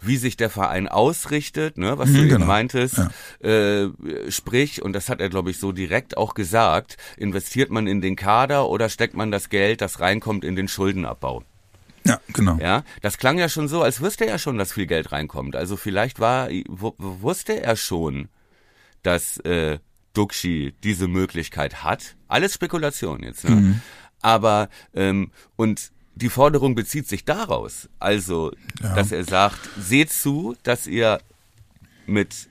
wie 0.00 0.16
sich 0.16 0.36
der 0.36 0.50
Verein 0.50 0.86
ausrichtet, 0.86 1.78
ne, 1.78 1.98
was 1.98 2.10
du 2.10 2.18
Mhm, 2.18 2.20
eben 2.20 2.28
genau. 2.28 2.46
meintest, 2.46 3.00
äh, 3.40 3.86
sprich, 4.28 4.82
und 4.82 4.92
das 4.92 5.08
hat 5.08 5.20
er, 5.20 5.30
glaube 5.30 5.50
ich, 5.50 5.58
so 5.58 5.72
direkt 5.72 6.16
auch 6.16 6.34
gesagt, 6.34 6.98
investiert 7.16 7.70
man 7.70 7.86
in 7.86 8.00
den 8.00 8.16
Kader 8.16 8.68
oder 8.68 8.90
steckt 8.90 9.14
man 9.14 9.30
das 9.32 9.48
Geld, 9.48 9.80
das 9.80 9.98
reinkommt, 9.98 10.44
in 10.44 10.54
den 10.56 10.68
Schuldenabbau? 10.68 11.42
Ja, 12.08 12.20
genau. 12.32 12.56
Ja, 12.58 12.82
das 13.02 13.18
klang 13.18 13.38
ja 13.38 13.48
schon 13.48 13.68
so, 13.68 13.82
als 13.82 14.00
wüsste 14.00 14.26
er 14.26 14.38
schon, 14.38 14.58
dass 14.58 14.72
viel 14.72 14.86
Geld 14.86 15.12
reinkommt. 15.12 15.54
Also 15.56 15.76
vielleicht 15.76 16.18
war, 16.20 16.48
wu- 16.50 16.94
wusste 16.98 17.62
er 17.62 17.76
schon, 17.76 18.28
dass 19.02 19.38
äh, 19.38 19.78
Duxi 20.14 20.74
diese 20.82 21.06
Möglichkeit 21.06 21.84
hat. 21.84 22.16
Alles 22.26 22.54
Spekulation 22.54 23.22
jetzt, 23.22 23.44
ne? 23.44 23.50
Mhm. 23.54 23.80
Aber 24.20 24.68
ähm, 24.94 25.30
und 25.56 25.92
die 26.16 26.28
Forderung 26.30 26.74
bezieht 26.74 27.06
sich 27.08 27.24
daraus, 27.24 27.88
also, 28.00 28.50
Ja. 28.82 28.94
dass 28.96 29.12
er 29.12 29.22
sagt, 29.24 29.60
seht 29.78 30.10
zu, 30.12 30.56
dass 30.64 30.88
ihr 30.88 31.20
mit 32.06 32.48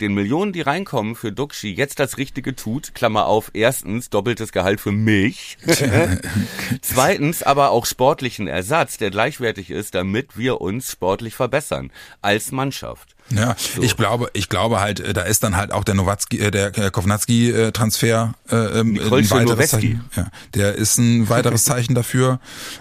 den 0.00 0.14
Millionen, 0.14 0.52
die 0.52 0.60
reinkommen 0.60 1.14
für 1.14 1.32
Duxi, 1.32 1.68
jetzt 1.68 1.98
das 1.98 2.16
Richtige 2.18 2.56
tut. 2.56 2.94
Klammer 2.94 3.26
auf, 3.26 3.50
erstens 3.54 4.10
doppeltes 4.10 4.52
Gehalt 4.52 4.80
für 4.80 4.92
mich. 4.92 5.58
Zweitens 6.82 7.42
aber 7.42 7.70
auch 7.70 7.86
sportlichen 7.86 8.48
Ersatz, 8.48 8.98
der 8.98 9.10
gleichwertig 9.10 9.70
ist, 9.70 9.94
damit 9.94 10.36
wir 10.38 10.60
uns 10.60 10.92
sportlich 10.92 11.34
verbessern 11.34 11.90
als 12.22 12.52
Mannschaft. 12.52 13.14
Ja, 13.30 13.56
ich 13.80 13.96
glaube, 13.96 14.30
ich 14.32 14.48
glaube 14.48 14.80
halt, 14.80 15.00
äh, 15.00 15.12
da 15.12 15.22
ist 15.22 15.42
dann 15.42 15.56
halt 15.56 15.72
auch 15.72 15.84
der 15.84 15.94
Nowatzki, 15.94 16.38
äh, 16.38 16.50
der 16.50 16.76
äh, 16.78 16.90
Kovnatski-Transfer 16.90 18.34
äh, 18.50 18.56
ähm, 18.56 18.92
Nikolsche 18.92 19.34
ein 19.36 19.48
weiteres. 19.48 19.70
Zeichen. 19.70 20.04
Ja, 20.16 20.28
der 20.54 20.74
ist 20.76 20.96
ein 20.96 21.28
weiteres 21.28 21.64
Zeichen 21.64 21.94
dafür. 21.94 22.40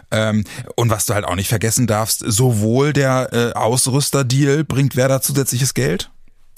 Ähm, 0.09 0.45
und 0.75 0.89
was 0.89 1.05
du 1.05 1.13
halt 1.13 1.25
auch 1.25 1.35
nicht 1.35 1.49
vergessen 1.49 1.85
darfst, 1.85 2.23
sowohl 2.25 2.93
der 2.93 3.33
äh, 3.33 3.53
Ausrüster-Deal 3.53 4.63
bringt 4.63 4.95
Werder 4.95 5.21
zusätzliches 5.21 5.73
Geld. 5.73 6.11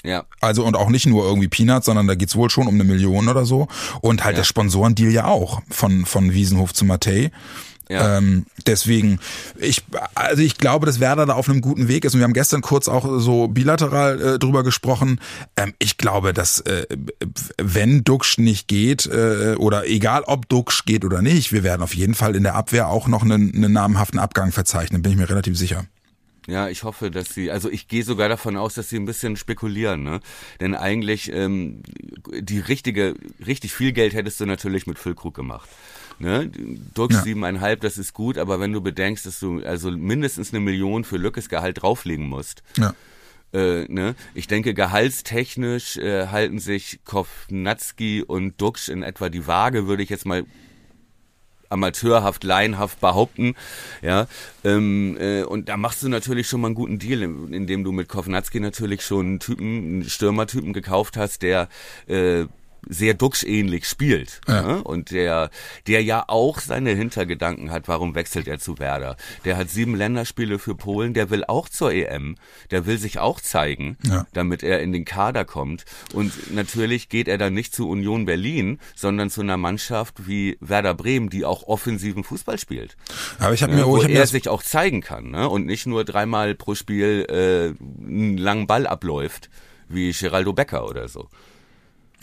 Ja, 0.09 0.23
Also 0.41 0.65
und 0.65 0.75
auch 0.75 0.89
nicht 0.89 1.05
nur 1.05 1.23
irgendwie 1.25 1.47
Peanuts, 1.47 1.85
sondern 1.85 2.07
da 2.07 2.15
geht's 2.15 2.35
wohl 2.35 2.49
schon 2.49 2.67
um 2.67 2.73
eine 2.73 2.83
Million 2.83 3.27
oder 3.27 3.45
so. 3.45 3.67
Und 4.01 4.23
halt 4.23 4.33
Ja. 4.35 4.39
der 4.41 4.45
Sponsorendeal 4.45 5.11
ja 5.11 5.25
auch 5.25 5.61
von, 5.69 6.05
von 6.05 6.33
Wiesenhof 6.33 6.73
zu 6.73 6.83
Matei. 6.85 7.31
ja. 7.89 8.17
Ähm, 8.17 8.45
deswegen, 8.67 9.19
ich, 9.59 9.83
also 10.15 10.41
ich 10.43 10.57
glaube, 10.57 10.85
dass 10.85 10.99
Werder 10.99 11.25
da 11.25 11.33
auf 11.33 11.49
einem 11.49 11.61
guten 11.61 11.87
Weg 11.87 12.05
ist. 12.05 12.13
Und 12.13 12.19
wir 12.19 12.25
haben 12.25 12.33
gestern 12.33 12.61
kurz 12.61 12.87
auch 12.87 13.19
so 13.19 13.47
bilateral 13.47 14.21
äh, 14.21 14.39
drüber 14.39 14.63
gesprochen. 14.63 15.19
Ähm, 15.57 15.73
ich 15.79 15.97
glaube, 15.97 16.33
dass 16.33 16.59
äh, 16.61 16.85
wenn 17.61 18.03
Duxch 18.03 18.37
nicht 18.37 18.67
geht, 18.67 19.05
äh, 19.07 19.55
oder 19.57 19.87
egal 19.87 20.21
ob 20.25 20.47
Duxch 20.49 20.85
geht 20.85 21.03
oder 21.05 21.21
nicht, 21.21 21.51
wir 21.51 21.63
werden 21.63 21.81
auf 21.81 21.95
jeden 21.95 22.13
Fall 22.15 22.35
in 22.35 22.43
der 22.43 22.55
Abwehr 22.55 22.89
auch 22.89 23.07
noch 23.07 23.23
einen, 23.23 23.53
einen 23.55 23.73
namhaften 23.73 24.19
Abgang 24.19 24.51
verzeichnen, 24.51 25.01
bin 25.01 25.11
ich 25.13 25.17
mir 25.17 25.29
relativ 25.29 25.57
sicher. 25.57 25.85
Ja, 26.47 26.69
ich 26.69 26.83
hoffe, 26.83 27.11
dass 27.11 27.29
sie, 27.29 27.51
also 27.51 27.69
ich 27.69 27.87
gehe 27.87 28.03
sogar 28.03 28.29
davon 28.29 28.57
aus, 28.57 28.73
dass 28.73 28.89
sie 28.89 28.95
ein 28.97 29.05
bisschen 29.05 29.35
spekulieren, 29.35 30.03
ne? 30.03 30.19
Denn 30.59 30.73
eigentlich 30.75 31.31
ähm, 31.31 31.83
die 32.39 32.59
richtige, 32.59 33.13
richtig 33.45 33.73
viel 33.73 33.91
Geld 33.91 34.13
hättest 34.13 34.39
du 34.39 34.45
natürlich 34.45 34.87
mit 34.87 34.97
Füllkrug 34.97 35.35
gemacht. 35.35 35.69
Ne? 36.17 36.51
Durch 36.95 37.11
Ja. 37.13 37.21
siebeneinhalb, 37.21 37.79
das 37.81 37.97
ist 37.97 38.13
gut, 38.13 38.37
aber 38.37 38.59
wenn 38.59 38.73
du 38.73 38.81
bedenkst, 38.81 39.25
dass 39.25 39.39
du 39.39 39.63
also 39.63 39.89
mindestens 39.91 40.51
eine 40.51 40.59
Million 40.59 41.03
für 41.05 41.17
Lückes 41.17 41.47
Gehalt 41.49 41.81
drauflegen 41.81 42.27
musst, 42.27 42.61
Ja. 42.77 42.93
äh, 43.53 43.85
ne? 43.87 44.15
Ich 44.33 44.47
denke, 44.47 44.73
gehaltstechnisch 44.73 45.97
äh, 45.97 46.27
halten 46.27 46.59
sich 46.59 46.99
Kovnatski 47.05 48.23
und 48.23 48.59
Duxch 48.61 48.89
in 48.89 49.03
etwa 49.03 49.29
die 49.29 49.47
Waage, 49.47 49.87
würde 49.87 50.03
ich 50.03 50.09
jetzt 50.09 50.25
mal 50.25 50.43
amateurhaft, 51.69 52.43
laienhaft 52.43 52.99
behaupten, 52.99 53.55
ja. 54.01 54.27
Ähm, 54.63 55.17
äh, 55.19 55.43
und 55.43 55.69
da 55.69 55.77
machst 55.77 56.03
du 56.03 56.09
natürlich 56.09 56.47
schon 56.47 56.61
mal 56.61 56.67
einen 56.67 56.75
guten 56.75 56.99
Deal, 56.99 57.21
indem 57.21 57.83
du 57.83 57.91
mit 57.91 58.09
Kovnatski 58.09 58.59
natürlich 58.59 59.03
schon 59.03 59.25
einen 59.25 59.39
Typen, 59.39 59.65
einen 59.65 60.09
Stürmertypen 60.09 60.73
gekauft 60.73 61.15
hast, 61.15 61.41
der 61.41 61.69
äh, 62.07 62.45
sehr 62.87 63.13
duxch-ähnlich 63.13 63.87
spielt. 63.87 64.41
Ja. 64.47 64.61
Ne? 64.61 64.83
Und 64.83 65.11
der, 65.11 65.49
der 65.87 66.03
ja 66.03 66.23
auch 66.27 66.59
seine 66.59 66.91
Hintergedanken 66.91 67.71
hat, 67.71 67.87
warum 67.87 68.15
wechselt 68.15 68.47
er 68.47 68.59
zu 68.59 68.79
Werder. 68.79 69.17
Der 69.45 69.57
hat 69.57 69.69
sieben 69.69 69.95
Länderspiele 69.95 70.59
für 70.59 70.75
Polen, 70.75 71.13
der 71.13 71.29
will 71.29 71.43
auch 71.45 71.69
zur 71.69 71.91
EM, 71.91 72.35
der 72.71 72.85
will 72.85 72.97
sich 72.97 73.19
auch 73.19 73.41
zeigen, 73.41 73.97
ja. 74.03 74.25
damit 74.33 74.63
er 74.63 74.81
in 74.81 74.91
den 74.91 75.05
Kader 75.05 75.45
kommt. 75.45 75.85
Und 76.13 76.53
natürlich 76.53 77.09
geht 77.09 77.27
er 77.27 77.37
dann 77.37 77.53
nicht 77.53 77.73
zu 77.73 77.89
Union 77.89 78.25
Berlin, 78.25 78.79
sondern 78.95 79.29
zu 79.29 79.41
einer 79.41 79.57
Mannschaft 79.57 80.27
wie 80.27 80.57
Werder 80.61 80.93
Bremen, 80.93 81.29
die 81.29 81.45
auch 81.45 81.63
offensiven 81.63 82.23
Fußball 82.23 82.57
spielt. 82.57 82.95
Aber 83.39 83.53
ich 83.53 83.63
habe 83.63 83.73
mir, 83.73 83.87
oh, 83.87 83.97
ich 83.97 84.03
hab 84.03 84.11
er 84.11 84.27
sich 84.27 84.49
auch 84.49 84.63
zeigen 84.63 85.01
kann 85.01 85.31
ne? 85.31 85.49
und 85.49 85.65
nicht 85.65 85.85
nur 85.85 86.03
dreimal 86.03 86.55
pro 86.55 86.75
Spiel 86.75 87.25
äh, 87.29 87.83
einen 88.05 88.37
langen 88.37 88.67
Ball 88.67 88.87
abläuft 88.87 89.49
wie 89.89 90.11
Geraldo 90.11 90.53
Becker 90.53 90.87
oder 90.87 91.07
so. 91.07 91.27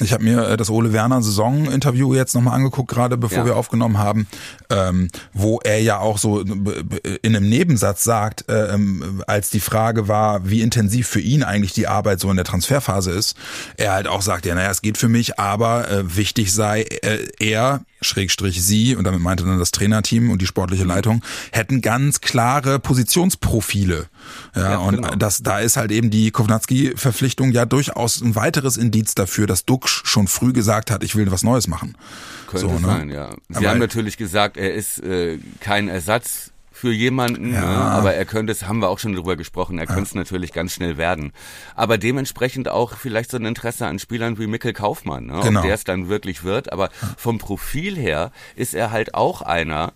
Ich 0.01 0.13
habe 0.13 0.25
mir 0.25 0.49
äh, 0.49 0.57
das 0.57 0.69
Ole 0.69 0.93
Werner 0.93 1.23
Saison-Interview 1.23 2.15
jetzt 2.15 2.35
nochmal 2.35 2.55
angeguckt, 2.55 2.91
gerade 2.91 3.17
bevor 3.17 3.39
ja. 3.39 3.45
wir 3.47 3.57
aufgenommen 3.57 3.99
haben, 3.99 4.27
ähm, 4.69 5.09
wo 5.33 5.59
er 5.61 5.81
ja 5.81 5.99
auch 5.99 6.19
so 6.19 6.41
in 6.41 6.57
einem 7.25 7.49
Nebensatz 7.49 8.05
sagt, 8.05 8.45
ähm, 8.49 9.23
als 9.27 9.51
die 9.51 9.61
Frage 9.61 10.07
war, 10.07 10.49
wie 10.49 10.61
intensiv 10.61 11.09
für 11.09 11.21
ihn 11.21 11.43
eigentlich 11.43 11.73
die 11.73 11.87
Arbeit 11.87 12.21
so 12.21 12.31
in 12.31 12.37
der 12.37 12.45
Transferphase 12.45 13.11
ist, 13.11 13.37
er 13.77 13.93
halt 13.93 14.07
auch 14.07 14.23
sagt, 14.23 14.45
ja, 14.45 14.55
naja, 14.55 14.71
es 14.71 14.83
geht 14.83 14.99
für 14.99 15.09
mich, 15.09 15.39
aber 15.39 15.91
äh, 15.91 16.17
wichtig 16.17 16.53
sei, 16.53 16.83
äh, 16.83 17.27
er 17.39 17.81
Schrägstrich 18.03 18.63
sie, 18.63 18.95
und 18.95 19.05
damit 19.05 19.21
meinte 19.21 19.45
dann 19.45 19.59
das 19.59 19.71
Trainerteam 19.71 20.31
und 20.31 20.43
die 20.43 20.47
sportliche 20.47 20.85
mhm. 20.85 20.91
Leitung, 20.91 21.23
hätten 21.53 21.81
ganz 21.81 22.21
klare 22.21 22.79
Positionsprofile. 22.79 24.07
Ja, 24.55 24.73
ja 24.73 24.79
und 24.79 24.97
genau. 24.97 25.15
das, 25.17 25.43
da 25.43 25.61
ist 25.61 25.77
halt 25.77 25.93
eben 25.93 26.11
die 26.11 26.31
Kovnatski-Verpflichtung 26.31 27.53
ja 27.53 27.67
durchaus 27.67 28.21
ein 28.21 28.35
weiteres 28.35 28.77
Indiz 28.77 29.15
dafür, 29.15 29.47
dass 29.47 29.65
Duxch 29.65 30.03
schon 30.05 30.29
früh 30.29 30.53
gesagt 30.53 30.91
hat, 30.91 31.05
ich 31.05 31.17
will 31.17 31.31
was 31.31 31.43
Neues 31.43 31.69
machen. 31.69 31.97
Könnte 32.47 32.67
so, 32.67 32.73
ne? 32.73 32.87
sein, 32.87 33.11
ja. 33.11 33.31
Sie 33.49 33.57
Aber 33.57 33.71
haben 33.71 33.79
natürlich 33.79 34.17
gesagt, 34.17 34.57
er 34.57 34.75
ist 34.75 35.03
äh, 35.03 35.39
kein 35.61 35.89
Ersatz 35.89 36.53
für 36.77 36.93
jemanden, 36.93 37.55
ja. 37.55 37.61
ne? 37.61 37.67
aber 37.67 38.15
er 38.15 38.27
könnte 38.27 38.53
es, 38.53 38.69
haben 38.69 38.81
wir 38.81 38.91
auch 38.91 38.99
schon 38.99 39.15
drüber 39.15 39.37
gesprochen, 39.37 39.79
er 39.79 39.87
ja. 39.87 39.95
könnte 39.95 40.09
es 40.09 40.15
natürlich 40.15 40.53
ganz 40.53 40.75
schnell 40.75 40.99
werden. 40.99 41.33
Aber 41.75 41.97
dementsprechend 41.97 42.69
auch 42.69 42.97
vielleicht 42.97 43.31
so 43.31 43.39
ein 43.39 43.47
Interesse 43.47 43.87
an 43.87 43.99
Spielern 43.99 44.39
wie 44.39 44.47
Mikkel 44.47 44.75
Kaufmann, 44.75 45.25
ne? 45.27 45.41
genau. 45.43 45.63
der 45.63 45.75
es 45.75 45.85
dann 45.85 46.11
wirklich 46.11 46.45
wird. 46.45 46.73
Aber 46.73 46.91
vom 47.17 47.39
Profil 47.39 47.97
her 47.97 48.31
ist 48.57 48.75
er 48.75 48.91
halt 48.91 49.15
auch 49.15 49.41
einer, 49.41 49.95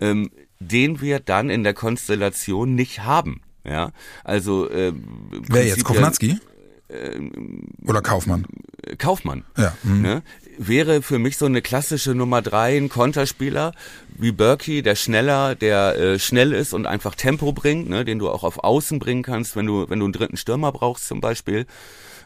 ähm, 0.00 0.30
den 0.60 1.00
wir 1.00 1.18
dann 1.20 1.48
in 1.48 1.64
der 1.64 1.72
Konstellation 1.72 2.74
nicht 2.74 3.04
haben. 3.04 3.40
Ja, 3.68 3.90
also 4.24 4.70
äh, 4.70 4.92
wer 5.48 5.66
jetzt 5.66 5.84
Kovnatski? 5.84 6.38
Oder 7.86 8.00
Kaufmann? 8.00 8.46
Kaufmann. 8.96 9.44
Ja. 9.58 9.76
Mhm. 9.82 10.02
Ne? 10.02 10.22
Wäre 10.56 11.02
für 11.02 11.18
mich 11.18 11.36
so 11.36 11.44
eine 11.44 11.60
klassische 11.60 12.14
Nummer 12.14 12.40
drei, 12.40 12.78
ein 12.78 12.88
Konterspieler 12.88 13.72
wie 14.16 14.32
Berkey, 14.32 14.82
der 14.82 14.96
schneller, 14.96 15.54
der 15.54 15.98
äh, 15.98 16.18
schnell 16.18 16.52
ist 16.52 16.72
und 16.72 16.86
einfach 16.86 17.14
Tempo 17.14 17.52
bringt, 17.52 17.88
ne? 17.88 18.04
den 18.04 18.18
du 18.18 18.30
auch 18.30 18.42
auf 18.42 18.64
Außen 18.64 18.98
bringen 18.98 19.22
kannst, 19.22 19.54
wenn 19.54 19.66
du, 19.66 19.88
wenn 19.90 19.98
du 19.98 20.06
einen 20.06 20.14
dritten 20.14 20.36
Stürmer 20.38 20.72
brauchst 20.72 21.06
zum 21.06 21.20
Beispiel. 21.20 21.66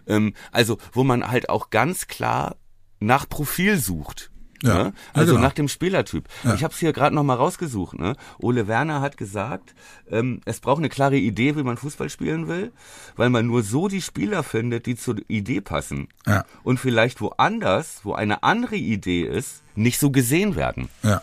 Ähm, 0.07 0.35
also, 0.53 0.79
wo 0.93 1.03
man 1.03 1.29
halt 1.29 1.49
auch 1.49 1.71
ganz 1.71 2.07
klar 2.07 2.57
nach 3.01 3.29
Profil 3.29 3.79
sucht. 3.79 4.32
Ja, 4.63 4.85
ne? 4.85 4.93
Also 5.13 5.33
ja, 5.33 5.37
genau. 5.37 5.49
nach 5.49 5.53
dem 5.53 5.69
Spielertyp. 5.69 6.29
Ja. 6.45 6.55
Ich 6.55 6.65
habe 6.65 6.73
es 6.73 6.79
hier 6.79 6.93
gerade 6.93 7.15
noch 7.15 7.25
mal 7.25 7.35
rausgesucht. 7.35 7.99
Ne? 7.99 8.17
Ole 8.39 8.69
Werner 8.69 9.01
hat 9.01 9.17
gesagt, 9.17 9.75
ähm, 10.11 10.41
es 10.45 10.61
braucht 10.61 10.79
eine 10.79 10.89
klare 10.89 11.17
Idee, 11.17 11.57
wie 11.57 11.63
man 11.63 11.77
Fußball 11.77 12.09
spielen 12.11 12.49
will, 12.49 12.73
weil 13.17 13.29
man 13.29 13.47
nur 13.47 13.63
so 13.63 13.89
die 13.89 14.03
Spieler 14.03 14.43
findet, 14.43 14.87
die 14.87 14.97
zur 14.97 15.17
Idee 15.29 15.61
passen. 15.61 16.09
Ja. 16.27 16.45
Und 16.63 16.79
vielleicht 16.79 17.21
woanders, 17.21 18.01
wo 18.05 18.15
eine 18.15 18.43
andere 18.43 18.77
Idee 18.77 19.23
ist, 19.23 19.63
nicht 19.75 19.99
so 19.99 20.11
gesehen 20.11 20.57
werden. 20.57 20.89
Ja. 21.03 21.23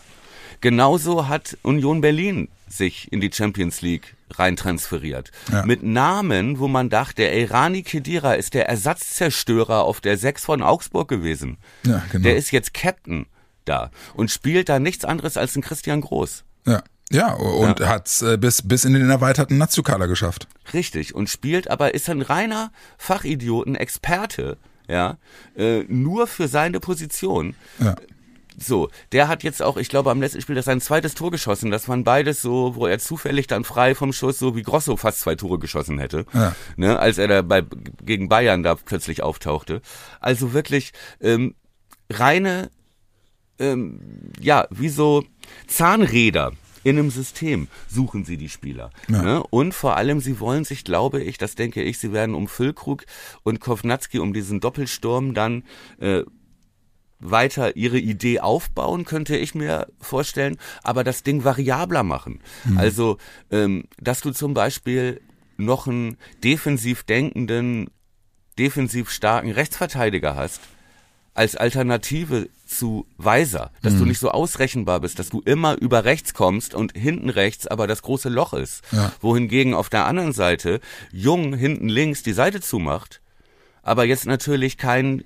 Genauso 0.60 1.28
hat 1.28 1.56
Union 1.62 2.02
Berlin 2.02 2.48
sich 2.72 3.12
in 3.12 3.20
die 3.20 3.30
Champions 3.32 3.82
League 3.82 4.16
rein 4.30 4.56
transferiert. 4.56 5.30
Ja. 5.50 5.64
Mit 5.64 5.82
Namen, 5.82 6.58
wo 6.58 6.68
man 6.68 6.88
dachte, 6.88 7.28
ey, 7.28 7.44
Rani 7.44 7.82
Kedira 7.82 8.34
ist 8.34 8.54
der 8.54 8.68
Ersatzzerstörer 8.68 9.82
auf 9.82 10.00
der 10.00 10.16
6 10.16 10.44
von 10.44 10.62
Augsburg 10.62 11.08
gewesen. 11.08 11.58
Ja, 11.84 12.02
genau. 12.10 12.24
Der 12.24 12.36
ist 12.36 12.50
jetzt 12.52 12.74
Captain 12.74 13.26
da 13.64 13.90
und 14.14 14.30
spielt 14.30 14.68
da 14.68 14.78
nichts 14.78 15.04
anderes 15.04 15.36
als 15.36 15.56
ein 15.56 15.62
Christian 15.62 16.00
Groß. 16.00 16.44
Ja. 16.66 16.82
Ja, 17.12 17.32
und 17.32 17.80
ja. 17.80 17.88
hat's 17.88 18.22
äh, 18.22 18.38
bis, 18.38 18.62
bis 18.62 18.84
in 18.84 18.94
den 18.94 19.10
erweiterten 19.10 19.58
Nazio-Kader 19.58 20.06
geschafft. 20.06 20.46
Richtig, 20.72 21.12
und 21.12 21.28
spielt 21.28 21.68
aber, 21.68 21.92
ist 21.92 22.08
ein 22.08 22.22
reiner 22.22 22.70
Fachidioten, 22.98 23.74
Experte, 23.74 24.58
ja, 24.86 25.18
äh, 25.56 25.84
nur 25.88 26.28
für 26.28 26.46
seine 26.46 26.78
Position. 26.78 27.56
Ja. 27.80 27.96
So, 28.62 28.90
der 29.12 29.28
hat 29.28 29.42
jetzt 29.42 29.62
auch, 29.62 29.76
ich 29.76 29.88
glaube, 29.88 30.10
am 30.10 30.20
letzten 30.20 30.40
Spiel 30.40 30.54
das 30.54 30.66
sein 30.66 30.80
zweites 30.80 31.14
Tor 31.14 31.30
geschossen. 31.30 31.70
Das 31.70 31.88
waren 31.88 32.04
beides 32.04 32.42
so, 32.42 32.74
wo 32.74 32.86
er 32.86 32.98
zufällig 32.98 33.46
dann 33.46 33.64
frei 33.64 33.94
vom 33.94 34.12
Schuss, 34.12 34.38
so 34.38 34.54
wie 34.54 34.62
Grosso 34.62 34.96
fast 34.96 35.20
zwei 35.20 35.34
Tore 35.34 35.58
geschossen 35.58 35.98
hätte. 35.98 36.26
Ja. 36.34 36.54
Ne, 36.76 36.98
als 36.98 37.18
er 37.18 37.28
da 37.28 37.42
bei, 37.42 37.64
gegen 38.04 38.28
Bayern 38.28 38.62
da 38.62 38.74
plötzlich 38.74 39.22
auftauchte. 39.22 39.80
Also 40.20 40.52
wirklich 40.52 40.92
ähm, 41.20 41.54
reine, 42.10 42.70
ähm, 43.58 44.00
ja, 44.38 44.66
wie 44.70 44.90
so 44.90 45.24
Zahnräder 45.66 46.52
in 46.82 46.98
einem 46.98 47.10
System 47.10 47.68
suchen 47.88 48.24
sie 48.24 48.36
die 48.36 48.48
Spieler. 48.48 48.90
Ja. 49.08 49.22
Ne? 49.22 49.42
Und 49.44 49.74
vor 49.74 49.96
allem, 49.96 50.20
sie 50.20 50.40
wollen 50.40 50.64
sich, 50.64 50.84
glaube 50.84 51.22
ich, 51.22 51.38
das 51.38 51.54
denke 51.54 51.82
ich, 51.82 51.98
sie 51.98 52.12
werden 52.12 52.34
um 52.34 52.48
Füllkrug 52.48 53.04
und 53.42 53.60
Kovnatski, 53.60 54.18
um 54.18 54.32
diesen 54.32 54.60
Doppelsturm 54.60 55.34
dann 55.34 55.64
äh, 55.98 56.22
weiter 57.20 57.76
ihre 57.76 57.98
Idee 57.98 58.40
aufbauen, 58.40 59.04
könnte 59.04 59.36
ich 59.36 59.54
mir 59.54 59.86
vorstellen, 60.00 60.56
aber 60.82 61.04
das 61.04 61.22
Ding 61.22 61.44
variabler 61.44 62.02
machen. 62.02 62.40
Mhm. 62.64 62.78
Also, 62.78 63.18
ähm, 63.50 63.84
dass 64.00 64.20
du 64.20 64.32
zum 64.32 64.54
Beispiel 64.54 65.20
noch 65.56 65.86
einen 65.86 66.16
defensiv 66.42 67.04
denkenden, 67.04 67.90
defensiv 68.58 69.10
starken 69.10 69.50
Rechtsverteidiger 69.50 70.34
hast, 70.34 70.60
als 71.34 71.56
Alternative 71.56 72.48
zu 72.66 73.06
Weiser, 73.16 73.70
dass 73.82 73.94
mhm. 73.94 73.98
du 74.00 74.04
nicht 74.06 74.18
so 74.18 74.30
ausrechenbar 74.30 75.00
bist, 75.00 75.18
dass 75.18 75.28
du 75.28 75.40
immer 75.44 75.76
über 75.80 76.04
rechts 76.04 76.34
kommst 76.34 76.74
und 76.74 76.96
hinten 76.96 77.30
rechts 77.30 77.66
aber 77.66 77.86
das 77.86 78.02
große 78.02 78.28
Loch 78.28 78.52
ist. 78.52 78.82
Ja. 78.92 79.12
Wohingegen 79.20 79.74
auf 79.74 79.88
der 79.88 80.06
anderen 80.06 80.32
Seite 80.32 80.80
Jung 81.12 81.54
hinten 81.54 81.88
links 81.88 82.22
die 82.22 82.32
Seite 82.32 82.60
zumacht, 82.60 83.20
aber 83.82 84.04
jetzt 84.04 84.26
natürlich 84.26 84.76
kein 84.76 85.22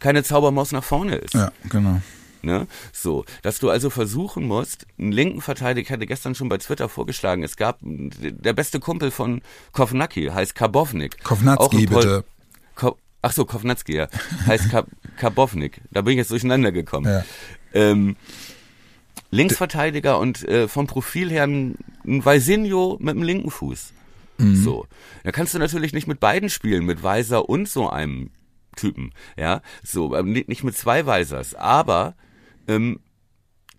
keine 0.00 0.22
Zaubermaus 0.22 0.72
nach 0.72 0.84
vorne 0.84 1.16
ist. 1.16 1.34
Ja, 1.34 1.52
genau. 1.68 2.00
Ne? 2.42 2.66
So, 2.92 3.24
dass 3.42 3.58
du 3.58 3.68
also 3.68 3.90
versuchen 3.90 4.46
musst, 4.46 4.86
einen 4.98 5.12
linken 5.12 5.40
Verteidiger, 5.40 5.86
ich 5.86 5.92
hatte 5.92 6.06
gestern 6.06 6.34
schon 6.34 6.48
bei 6.48 6.58
Twitter 6.58 6.88
vorgeschlagen, 6.88 7.42
es 7.42 7.56
gab 7.56 7.78
der 7.82 8.52
beste 8.52 8.80
Kumpel 8.80 9.10
von 9.10 9.42
Kovnacki, 9.72 10.26
heißt 10.26 10.54
Karbovnik. 10.54 11.22
Kovnatski, 11.24 11.86
bitte. 11.86 12.24
Ko 12.74 12.96
Ach 13.20 13.32
so, 13.32 13.44
Kovnatski, 13.44 13.96
ja. 13.96 14.08
Heißt 14.46 14.70
Kar 14.70 14.86
Karbovnik. 15.16 15.80
Da 15.90 16.02
bin 16.02 16.12
ich 16.12 16.18
jetzt 16.18 16.30
durcheinander 16.30 16.70
gekommen. 16.70 17.06
Ja. 17.06 17.24
Ähm, 17.74 18.16
Linksverteidiger 19.30 20.18
und 20.18 20.46
äh, 20.48 20.68
vom 20.68 20.86
Profil 20.86 21.28
her 21.28 21.42
ein, 21.42 21.76
ein 22.06 22.24
Weisinho 22.24 22.96
mit 23.00 23.16
dem 23.16 23.24
linken 23.24 23.50
Fuß. 23.50 23.92
Mhm. 24.38 24.56
So. 24.62 24.86
Da 25.24 25.32
kannst 25.32 25.52
du 25.52 25.58
natürlich 25.58 25.92
nicht 25.92 26.06
mit 26.06 26.20
beiden 26.20 26.48
spielen, 26.48 26.84
mit 26.84 27.02
Weiser 27.02 27.48
und 27.48 27.68
so 27.68 27.90
einem 27.90 28.30
Typen, 28.78 29.12
ja, 29.36 29.62
so, 29.82 30.14
ähm, 30.16 30.32
nicht 30.32 30.64
mit 30.64 30.76
zwei 30.76 31.04
Weisers, 31.06 31.54
aber 31.54 32.14
ähm, 32.66 33.00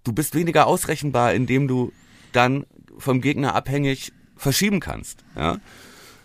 du 0.03 0.13
bist 0.13 0.35
weniger 0.35 0.67
ausrechenbar, 0.67 1.33
indem 1.33 1.67
du 1.67 1.91
dann 2.31 2.65
vom 2.97 3.21
Gegner 3.21 3.55
abhängig 3.55 4.11
verschieben 4.35 4.79
kannst, 4.79 5.23
ja, 5.35 5.57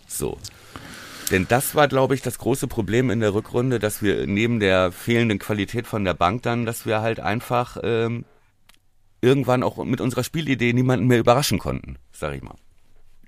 so. 0.07 0.37
Denn 1.31 1.47
das 1.49 1.73
war, 1.73 1.87
glaube 1.87 2.13
ich, 2.13 2.21
das 2.21 2.37
große 2.37 2.67
Problem 2.67 3.09
in 3.09 3.19
der 3.19 3.33
Rückrunde, 3.33 3.79
dass 3.79 4.03
wir 4.03 4.27
neben 4.27 4.59
der 4.59 4.91
fehlenden 4.91 5.39
Qualität 5.39 5.87
von 5.87 6.05
der 6.05 6.13
Bank 6.13 6.43
dann, 6.43 6.65
dass 6.65 6.85
wir 6.85 7.01
halt 7.01 7.19
einfach 7.19 7.77
ähm, 7.81 8.25
irgendwann 9.21 9.63
auch 9.63 9.83
mit 9.83 10.01
unserer 10.01 10.23
Spielidee 10.23 10.73
niemanden 10.73 11.07
mehr 11.07 11.19
überraschen 11.19 11.57
konnten, 11.57 11.97
sag 12.11 12.35
ich 12.35 12.43
mal. 12.43 12.55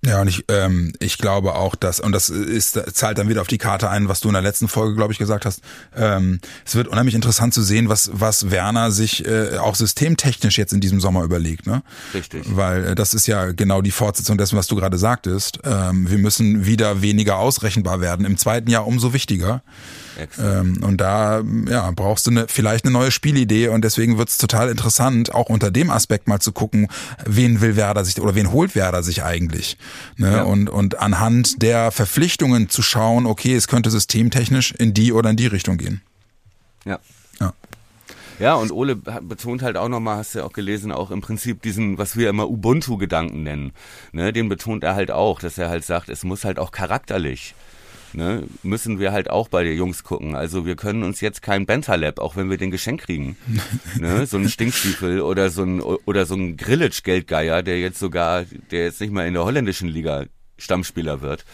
Ja, 0.08 0.22
und 0.22 0.30
ich, 0.30 0.46
ähm, 0.48 0.94
ich 1.00 1.18
glaube 1.18 1.56
auch, 1.56 1.76
dass, 1.76 2.00
und 2.00 2.14
das 2.14 2.30
ist, 2.30 2.80
zahlt 2.94 3.18
dann 3.18 3.28
wieder 3.28 3.42
auf 3.42 3.48
die 3.48 3.58
Karte 3.58 3.90
ein, 3.90 4.08
was 4.08 4.22
du 4.22 4.30
in 4.30 4.34
der 4.34 4.42
letzten 4.42 4.70
Folge, 4.70 4.96
glaube 4.96 5.12
ich, 5.12 5.20
gesagt 5.20 5.46
hast. 5.46 5.62
Ähm, 5.96 6.40
es 6.66 6.76
wird 6.76 6.88
unheimlich 6.88 7.14
interessant 7.14 7.54
zu 7.54 7.62
sehen, 7.62 7.90
was, 7.90 8.10
was 8.14 8.50
Werner 8.50 8.92
sich 8.92 9.26
äh, 9.26 9.58
auch 9.58 9.76
systemtechnisch 9.76 10.58
jetzt 10.58 10.72
in 10.72 10.80
diesem 10.80 11.02
Sommer 11.02 11.24
überlegt. 11.24 11.68
Ne? 11.68 11.84
Richtig. 12.14 12.46
Weil 12.48 12.86
äh, 12.86 12.96
das 12.96 13.14
ist 13.14 13.28
ja 13.28 13.52
genau 13.52 13.82
die 13.82 13.92
Fortsetzung 13.92 14.38
dessen, 14.38 14.58
was 14.58 14.68
du 14.68 14.78
gerade 14.78 14.98
sagtest. 14.98 15.60
Ähm, 15.66 16.10
wir 16.10 16.20
müssen 16.20 16.66
wieder 16.66 17.02
weniger 17.02 17.40
ausrechenbar 17.40 18.00
werden. 18.00 18.26
Im 18.26 18.38
zweiten 18.38 18.70
Jahr 18.70 18.88
umso 18.88 19.12
wichtiger. 19.12 19.62
Ähm, 20.40 20.84
und 20.84 20.98
da 20.98 21.44
ja, 21.68 21.92
brauchst 21.92 22.28
du 22.28 22.32
eine, 22.32 22.48
vielleicht 22.48 22.86
eine 22.86 22.94
neue 22.94 23.12
Spielidee 23.12 23.68
und 23.68 23.84
deswegen 23.84 24.18
wird 24.18 24.30
es 24.30 24.38
total 24.38 24.70
interessant, 24.70 25.34
auch 25.34 25.50
unter 25.50 25.70
dem 25.70 25.92
Aspekt 25.92 26.28
mal 26.28 26.40
zu 26.40 26.52
gucken, 26.52 26.88
wen 27.26 27.62
will 27.62 27.76
Werder 27.76 28.04
sich 28.04 28.20
oder 28.20 28.36
wen 28.36 28.52
holt 28.52 28.76
Werder 28.76 29.04
sich 29.04 29.24
eigentlich. 29.24 29.78
Ne? 30.18 30.32
Ja. 30.32 30.44
Und, 30.44 30.70
und 30.70 31.00
anhand 31.00 31.62
der 31.62 31.92
Verpflichtungen 31.92 32.70
zu 32.70 32.82
schauen, 32.82 33.26
okay, 33.26 33.56
es 33.56 33.68
könnte 33.68 33.90
systemtechnisch 33.90 34.72
in 34.72 34.94
die 34.94 35.14
oder 35.14 35.30
in 35.30 35.38
die 35.38 35.48
Richtung 35.48 35.78
gehen. 35.78 36.02
Ja. 36.86 37.00
Ja. 37.40 37.54
Ja, 38.40 38.54
und 38.54 38.72
Ole 38.72 38.96
betont 38.96 39.64
halt 39.64 39.78
auch 39.78 39.90
nochmal, 39.90 40.18
hast 40.18 40.36
du 40.36 40.40
ja 40.40 40.46
auch 40.46 40.54
gelesen, 40.54 40.92
auch 40.92 41.10
im 41.10 41.22
Prinzip 41.22 41.62
diesen, 41.64 41.98
was 41.98 42.18
wir 42.18 42.30
immer 42.30 42.48
Ubuntu-Gedanken 42.48 43.42
nennen. 43.42 43.72
Ne, 44.12 44.32
den 44.32 44.48
betont 44.48 44.84
er 44.84 44.94
halt 44.94 45.10
auch, 45.10 45.40
dass 45.40 45.58
er 45.58 45.70
halt 45.70 45.84
sagt, 45.84 46.10
es 46.10 46.24
muss 46.24 46.46
halt 46.46 46.60
auch 46.60 46.72
charakterlich 46.72 47.56
ne, 48.18 48.44
müssen 48.64 49.00
wir 49.00 49.12
halt 49.12 49.30
auch 49.30 49.48
bei 49.48 49.64
den 49.64 49.78
Jungs 49.78 50.04
gucken. 50.04 50.36
Also 50.36 50.66
wir 50.66 50.76
können 50.76 51.04
uns 51.04 51.22
jetzt 51.22 51.42
kein 51.42 51.66
Bentalab, 51.66 52.20
auch 52.20 52.36
wenn 52.36 52.50
wir 52.50 52.58
den 52.58 52.72
Geschenk 52.72 53.02
kriegen, 53.02 53.38
ne, 54.00 54.26
so 54.26 54.38
ein 54.38 54.50
Stinkstiefel 54.50 55.22
oder 55.22 55.50
so 55.50 55.64
ein 55.64 55.80
oder 55.82 56.26
so 56.26 56.36
ein 56.36 56.58
Grillage-Geldgeier, 56.58 57.62
der 57.64 57.80
jetzt 57.80 58.00
sogar, 58.00 58.44
der 58.72 58.86
jetzt 58.86 59.00
nicht 59.00 59.14
mal 59.14 59.28
in 59.28 59.36
der 59.36 59.46
holländischen 59.46 59.88
Liga 59.88 60.26
Stammspieler 60.58 61.22
wird. 61.22 61.46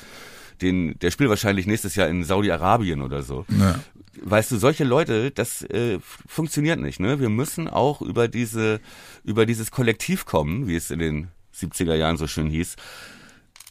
Den, 0.62 0.98
der 1.00 1.12
spielt 1.12 1.30
wahrscheinlich 1.30 1.68
nächstes 1.68 1.96
Jahr 1.96 2.08
in 2.08 2.24
Saudi-Arabien 2.24 3.02
oder 3.02 3.22
so. 3.22 3.46
Ja. 3.60 3.80
Weißt 4.22 4.52
du, 4.52 4.58
solche 4.58 4.86
Leute, 4.86 5.32
das 5.32 5.64
äh, 5.64 6.00
funktioniert 6.00 6.80
nicht. 6.80 7.02
Ne? 7.02 7.20
Wir 7.20 7.30
müssen 7.30 7.68
auch 7.68 8.02
über 8.02 8.30
diese, 8.30 8.80
über 9.26 9.46
dieses 9.46 9.72
Kollektiv 9.72 10.26
kommen, 10.26 10.68
wie 10.68 10.76
es 10.78 10.92
in 10.92 11.00
den 11.00 11.28
70er 11.54 11.96
Jahren 11.96 12.16
so 12.16 12.28
schön 12.28 12.50
hieß, 12.50 12.78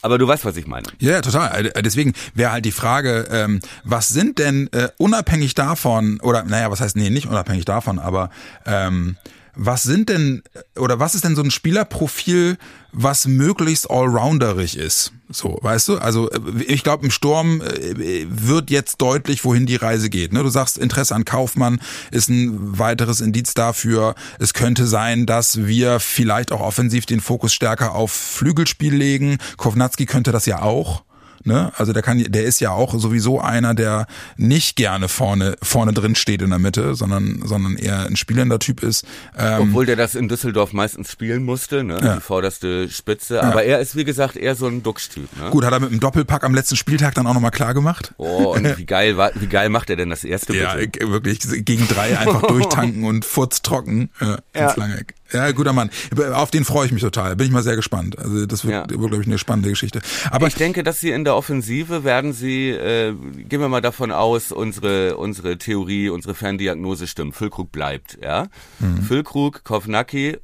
aber 0.02 0.18
du 0.18 0.28
weißt, 0.28 0.44
was 0.44 0.56
ich 0.56 0.66
meine. 0.66 0.86
Ja, 0.98 1.20
total. 1.20 1.66
Äh, 1.66 1.82
deswegen 1.82 2.12
wäre 2.34 2.52
halt 2.52 2.64
die 2.64 2.72
Frage, 2.72 3.26
ähm, 3.30 3.60
was 3.84 4.08
sind 4.08 4.38
denn 4.38 4.68
äh, 4.72 4.88
unabhängig 4.98 5.54
davon, 5.54 6.20
oder 6.20 6.44
naja, 6.44 6.70
was 6.70 6.80
heißt, 6.80 6.96
nee, 6.96 7.10
nicht 7.10 7.28
unabhängig 7.28 7.64
davon, 7.64 7.98
aber 7.98 8.30
ähm, 8.66 9.16
was 9.54 9.82
sind 9.82 10.08
denn 10.08 10.42
oder 10.76 10.98
was 10.98 11.14
ist 11.14 11.24
denn 11.24 11.36
so 11.36 11.42
ein 11.42 11.50
Spielerprofil, 11.50 12.56
was 12.92 13.26
möglichst 13.26 13.90
allrounderig 13.90 14.76
ist? 14.76 15.12
So, 15.30 15.58
weißt 15.60 15.88
du? 15.88 15.98
Also 15.98 16.30
ich 16.66 16.82
glaube, 16.82 17.04
im 17.04 17.10
Sturm 17.10 17.60
äh, 17.60 18.26
wird 18.28 18.70
jetzt 18.70 19.00
deutlich, 19.00 19.44
wohin 19.44 19.66
die 19.66 19.76
Reise 19.76 20.10
geht. 20.10 20.32
Ne? 20.32 20.42
Du 20.42 20.48
sagst, 20.48 20.78
Interesse 20.78 21.14
an 21.14 21.24
Kaufmann 21.24 21.80
ist 22.10 22.28
ein 22.28 22.78
weiteres 22.78 23.20
Indiz 23.20 23.54
dafür. 23.54 24.14
Es 24.38 24.54
könnte 24.54 24.86
sein, 24.86 25.26
dass 25.26 25.64
wir 25.66 26.00
vielleicht 26.00 26.52
auch 26.52 26.60
offensiv 26.60 27.06
den 27.06 27.20
Fokus 27.20 27.54
stärker 27.54 27.94
auf 27.94 28.12
Flügelspiel 28.12 28.94
legen. 28.94 29.38
Kovnatski 29.56 30.06
könnte 30.06 30.32
das 30.32 30.46
ja 30.46 30.62
auch. 30.62 31.02
Ne? 31.44 31.72
Also 31.76 31.92
der 31.92 32.02
kann, 32.02 32.22
der 32.22 32.44
ist 32.44 32.60
ja 32.60 32.70
auch 32.70 32.94
sowieso 32.98 33.40
einer, 33.40 33.74
der 33.74 34.06
nicht 34.36 34.76
gerne 34.76 35.08
vorne 35.08 35.56
vorne 35.62 35.92
drin 35.92 36.14
steht 36.14 36.42
in 36.42 36.50
der 36.50 36.58
Mitte, 36.58 36.94
sondern 36.94 37.42
sondern 37.44 37.76
eher 37.76 38.06
ein 38.06 38.16
spielender 38.16 38.58
Typ 38.58 38.82
ist. 38.82 39.04
Ähm, 39.36 39.68
Obwohl 39.68 39.86
der 39.86 39.96
das 39.96 40.14
in 40.14 40.28
Düsseldorf 40.28 40.72
meistens 40.72 41.10
spielen 41.10 41.44
musste, 41.44 41.84
ne? 41.84 41.98
Ja. 42.02 42.14
Die 42.16 42.20
vorderste 42.20 42.88
Spitze. 42.88 43.36
Ja. 43.36 43.42
Aber 43.42 43.64
er 43.64 43.80
ist 43.80 43.96
wie 43.96 44.04
gesagt 44.04 44.36
eher 44.36 44.54
so 44.54 44.66
ein 44.66 44.82
Duxch-Typ. 44.82 45.28
Ne? 45.40 45.50
Gut, 45.50 45.64
hat 45.64 45.72
er 45.72 45.80
mit 45.80 45.90
dem 45.90 46.00
Doppelpack 46.00 46.44
am 46.44 46.54
letzten 46.54 46.76
Spieltag 46.76 47.14
dann 47.14 47.26
auch 47.26 47.34
nochmal 47.34 47.50
klar 47.50 47.74
gemacht. 47.74 48.14
Oh, 48.18 48.54
und 48.54 48.64
wie 48.78 48.86
geil 48.86 49.16
war, 49.16 49.32
wie 49.34 49.46
geil 49.46 49.68
macht 49.68 49.90
er 49.90 49.96
denn 49.96 50.10
das 50.10 50.24
erste? 50.24 50.56
Ja, 50.56 50.74
bitte? 50.74 51.10
wirklich 51.10 51.40
gegen 51.64 51.88
drei 51.88 52.18
einfach 52.18 52.42
durchtanken 52.48 53.04
und 53.04 53.24
furztrocken 53.24 54.10
ja, 54.20 54.38
ja. 54.54 54.68
ins 54.68 54.76
lange 54.76 54.98
Eck. 54.98 55.14
Ja, 55.32 55.50
guter 55.52 55.72
Mann. 55.72 55.90
Auf 56.32 56.50
den 56.50 56.64
freue 56.64 56.86
ich 56.86 56.92
mich 56.92 57.02
total. 57.02 57.36
Bin 57.36 57.46
ich 57.46 57.52
mal 57.52 57.62
sehr 57.62 57.76
gespannt. 57.76 58.18
Also 58.18 58.46
das 58.46 58.64
wird, 58.64 58.72
ja. 58.72 58.88
wird 58.88 59.00
glaube 59.00 59.22
ich, 59.22 59.26
eine 59.26 59.38
spannende 59.38 59.70
Geschichte. 59.70 60.00
Aber 60.30 60.46
ich 60.46 60.54
denke, 60.54 60.82
dass 60.82 61.00
sie 61.00 61.10
in 61.10 61.24
der 61.24 61.36
Offensive 61.36 62.04
werden 62.04 62.32
sie, 62.32 62.70
äh, 62.70 63.14
gehen 63.14 63.60
wir 63.60 63.68
mal 63.68 63.80
davon 63.80 64.12
aus, 64.12 64.52
unsere 64.52 65.16
unsere 65.16 65.58
Theorie, 65.58 66.08
unsere 66.08 66.34
Ferndiagnose 66.34 67.06
stimmt. 67.06 67.36
Füllkrug 67.36 67.72
bleibt, 67.72 68.18
ja. 68.22 68.48
Mhm. 68.78 69.02
Füllkrug, 69.02 69.64
Kovnacki, 69.64 70.38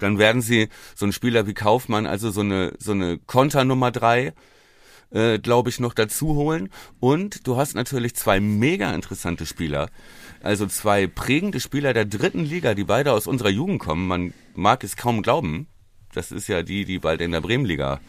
dann 0.00 0.18
werden 0.18 0.42
sie 0.42 0.68
so 0.94 1.04
einen 1.04 1.12
Spieler 1.12 1.46
wie 1.46 1.54
Kaufmann, 1.54 2.06
also 2.06 2.30
so 2.30 2.40
eine 2.40 2.72
so 2.78 2.92
eine 2.92 3.18
Konter 3.18 3.64
Nummer 3.64 3.90
drei 3.90 4.32
äh, 5.12 5.38
glaube 5.38 5.70
ich, 5.70 5.80
noch 5.80 5.94
dazu 5.94 6.34
holen. 6.34 6.70
Und 7.00 7.46
du 7.46 7.56
hast 7.56 7.74
natürlich 7.74 8.14
zwei 8.14 8.40
mega 8.40 8.92
interessante 8.92 9.46
Spieler. 9.46 9.90
Also 10.42 10.66
zwei 10.66 11.06
prägende 11.06 11.60
Spieler 11.60 11.92
der 11.92 12.04
dritten 12.04 12.44
Liga, 12.44 12.74
die 12.74 12.84
beide 12.84 13.12
aus 13.12 13.26
unserer 13.26 13.50
Jugend 13.50 13.80
kommen. 13.80 14.08
Man 14.08 14.34
mag 14.54 14.82
es 14.84 14.96
kaum 14.96 15.22
glauben. 15.22 15.66
Das 16.14 16.32
ist 16.32 16.48
ja 16.48 16.62
die, 16.62 16.84
die 16.84 16.98
bald 16.98 17.20
in 17.20 17.32
der 17.32 17.40
Bremenliga 17.40 18.00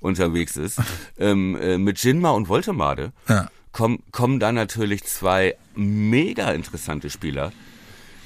unterwegs 0.00 0.56
ist. 0.56 0.80
ähm, 1.18 1.56
äh, 1.60 1.78
mit 1.78 2.02
Jinma 2.02 2.30
und 2.30 2.48
Voltemade 2.48 3.12
ja. 3.28 3.48
kommen, 3.72 4.02
kommen 4.12 4.40
da 4.40 4.52
natürlich 4.52 5.04
zwei 5.04 5.56
mega 5.74 6.52
interessante 6.52 7.10
Spieler, 7.10 7.52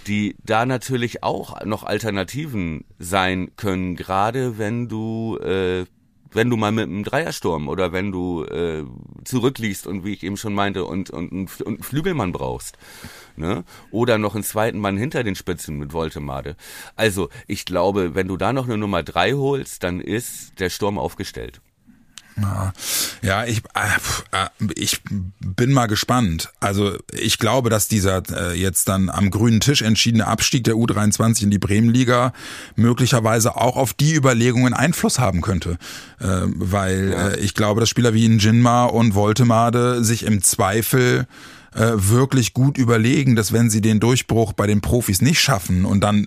die 0.07 0.37
da 0.45 0.67
natürlich 0.67 1.23
auch 1.23 1.65
noch 1.65 1.85
Alternativen 1.85 2.85
sein 2.99 3.51
können, 3.57 3.97
gerade 3.97 4.59
wenn 4.59 4.89
du 4.89 5.39
äh, 5.39 5.87
wenn 6.33 6.51
du 6.51 6.57
mal 6.57 6.73
mit 6.73 6.85
einem 6.85 7.05
Dreiersturm 7.05 7.69
oder 7.69 7.93
wenn 7.93 8.13
du 8.13 8.45
äh, 8.45 8.85
zurückliegst 9.25 9.87
und 9.87 10.05
wie 10.05 10.13
ich 10.13 10.23
eben 10.23 10.37
schon 10.37 10.55
meinte 10.55 10.85
und, 10.85 11.11
und, 11.11 11.61
und 11.61 11.85
Flügelmann 11.85 12.33
brauchst. 12.33 12.79
Ne? 13.37 13.65
Oder 13.91 14.19
noch 14.19 14.35
einen 14.35 14.45
zweiten 14.45 14.79
Mann 14.79 14.97
hinter 14.97 15.25
den 15.25 15.35
Spitzen 15.35 15.79
mit 15.79 15.93
Voltemade. 15.93 16.57
Also 16.97 17.29
ich 17.47 17.65
glaube, 17.65 18.15
wenn 18.15 18.29
du 18.29 18.37
da 18.37 18.53
noch 18.53 18.67
eine 18.67 18.79
Nummer 18.79 19.03
drei 19.03 19.33
holst, 19.33 19.83
dann 19.83 20.01
ist 20.01 20.61
der 20.61 20.71
Sturm 20.71 20.99
aufgestellt. 20.99 21.61
Ja, 23.23 23.45
ich, 23.45 23.63
äh, 23.75 24.49
ich 24.75 25.01
bin 25.41 25.73
mal 25.73 25.87
gespannt. 25.87 26.51
Also 26.61 26.97
ich 27.13 27.39
glaube, 27.39 27.71
dass 27.71 27.89
dieser 27.89 28.23
äh, 28.31 28.59
jetzt 28.59 28.89
dann 28.89 29.11
am 29.11 29.31
grünen 29.31 29.61
Tisch 29.61 29.83
entschiedene 29.83 30.27
Abstieg 30.27 30.65
der 30.65 30.75
U23 30.75 31.45
in 31.45 31.51
die 31.51 31.59
Bremenliga 31.59 32.33
möglicherweise 32.77 33.57
auch 33.57 33.77
auf 33.77 33.93
die 33.93 34.15
Überlegungen 34.15 34.75
Einfluss 34.75 35.19
haben 35.19 35.41
könnte. 35.43 35.79
Äh, 36.19 36.43
weil 36.55 37.39
ich 37.41 37.55
glaube, 37.55 37.81
dass 37.81 37.89
Spieler 37.89 38.15
wie 38.15 38.27
Jinma 38.27 38.85
und 38.85 39.15
Voltemade 39.15 40.05
sich 40.05 40.25
im 40.25 40.43
Zweifel 40.43 41.27
wirklich 41.73 42.53
gut 42.53 42.79
überlegen, 42.79 43.37
dass 43.37 43.53
wenn 43.53 43.71
sie 43.71 43.81
den 43.81 44.01
Durchbruch 44.01 44.53
bei 44.55 44.67
den 44.67 44.81
Profis 44.81 45.23
nicht 45.23 45.41
schaffen 45.41 45.85
und 45.85 46.01
dann 46.01 46.27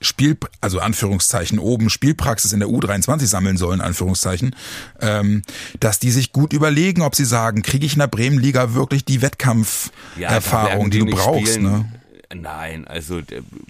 Spiel, 0.00 0.36
also 0.60 0.78
Anführungszeichen 0.78 1.58
oben 1.58 1.90
Spielpraxis 1.90 2.52
in 2.52 2.60
der 2.60 2.68
U23 2.68 3.26
sammeln 3.26 3.56
sollen, 3.56 3.80
Anführungszeichen, 3.80 4.54
ähm, 5.00 5.42
dass 5.80 5.98
die 5.98 6.12
sich 6.12 6.32
gut 6.32 6.52
überlegen, 6.52 7.02
ob 7.02 7.16
sie 7.16 7.24
sagen, 7.24 7.62
kriege 7.62 7.84
ich 7.84 7.94
in 7.94 7.98
der 7.98 8.06
Bremenliga 8.06 8.74
wirklich 8.74 9.04
die 9.04 9.22
Wettkampferfahrung, 9.22 10.84
ja, 10.84 10.90
die, 10.90 10.98
die 11.00 11.04
du 11.04 11.16
brauchst, 11.16 11.60
ne? 11.60 11.92
Nein, 12.34 12.86
also 12.86 13.22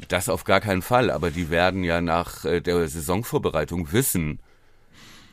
das 0.08 0.28
auf 0.28 0.44
gar 0.44 0.60
keinen 0.60 0.82
Fall. 0.82 1.10
Aber 1.10 1.30
die 1.30 1.48
werden 1.48 1.84
ja 1.84 2.00
nach 2.00 2.44
äh, 2.44 2.60
der 2.60 2.88
Saisonvorbereitung 2.88 3.92
wissen, 3.92 4.40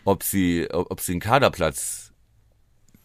ob 0.04 0.24
sie, 0.24 0.68
ob 0.72 1.02
sie 1.02 1.14
einen 1.14 1.22
Kaderplatz 1.22 2.12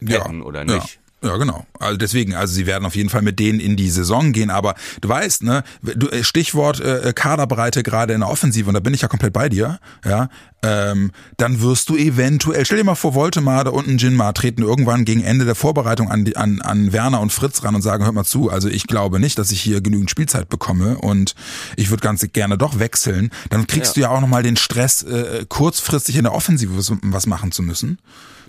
hätten 0.00 0.40
ja, 0.40 0.44
oder 0.44 0.64
nicht. 0.64 0.94
Ja. 0.94 1.00
Ja, 1.22 1.36
genau. 1.36 1.66
Also 1.78 1.98
deswegen, 1.98 2.34
also 2.34 2.54
sie 2.54 2.66
werden 2.66 2.86
auf 2.86 2.96
jeden 2.96 3.10
Fall 3.10 3.20
mit 3.20 3.38
denen 3.38 3.60
in 3.60 3.76
die 3.76 3.90
Saison 3.90 4.32
gehen, 4.32 4.48
aber 4.48 4.74
du 5.02 5.08
weißt, 5.08 5.42
ne, 5.42 5.64
du, 5.82 6.08
äh, 6.08 6.24
Stichwort 6.24 6.80
äh, 6.80 7.12
Kaderbreite 7.14 7.82
gerade 7.82 8.14
in 8.14 8.20
der 8.20 8.30
Offensive, 8.30 8.68
und 8.68 8.74
da 8.74 8.80
bin 8.80 8.94
ich 8.94 9.02
ja 9.02 9.08
komplett 9.08 9.34
bei 9.34 9.50
dir, 9.50 9.80
ja, 10.02 10.30
ähm, 10.62 11.10
dann 11.36 11.60
wirst 11.60 11.90
du 11.90 11.96
eventuell, 11.96 12.64
stell 12.64 12.78
dir 12.78 12.84
mal 12.84 12.94
vor, 12.94 13.14
Voltemade 13.14 13.70
und 13.70 13.86
ein 13.86 13.98
Jinma 13.98 14.32
treten 14.32 14.62
irgendwann 14.62 15.04
gegen 15.04 15.22
Ende 15.22 15.44
der 15.44 15.54
Vorbereitung 15.54 16.10
an, 16.10 16.30
an, 16.36 16.62
an 16.62 16.92
Werner 16.92 17.20
und 17.20 17.32
Fritz 17.32 17.64
ran 17.64 17.74
und 17.74 17.82
sagen, 17.82 18.04
hört 18.04 18.14
mal 18.14 18.24
zu, 18.24 18.50
also 18.50 18.68
ich 18.68 18.86
glaube 18.86 19.20
nicht, 19.20 19.38
dass 19.38 19.52
ich 19.52 19.60
hier 19.60 19.82
genügend 19.82 20.10
Spielzeit 20.10 20.48
bekomme 20.48 20.96
und 20.98 21.34
ich 21.76 21.90
würde 21.90 22.02
ganz 22.02 22.26
gerne 22.32 22.56
doch 22.56 22.78
wechseln. 22.78 23.30
Dann 23.50 23.66
kriegst 23.66 23.96
ja. 23.96 24.00
du 24.00 24.00
ja 24.00 24.16
auch 24.16 24.20
nochmal 24.22 24.42
den 24.42 24.56
Stress, 24.56 25.02
äh, 25.02 25.44
kurzfristig 25.46 26.16
in 26.16 26.24
der 26.24 26.34
Offensive 26.34 26.76
was, 26.76 26.92
was 27.02 27.26
machen 27.26 27.52
zu 27.52 27.62
müssen. 27.62 27.98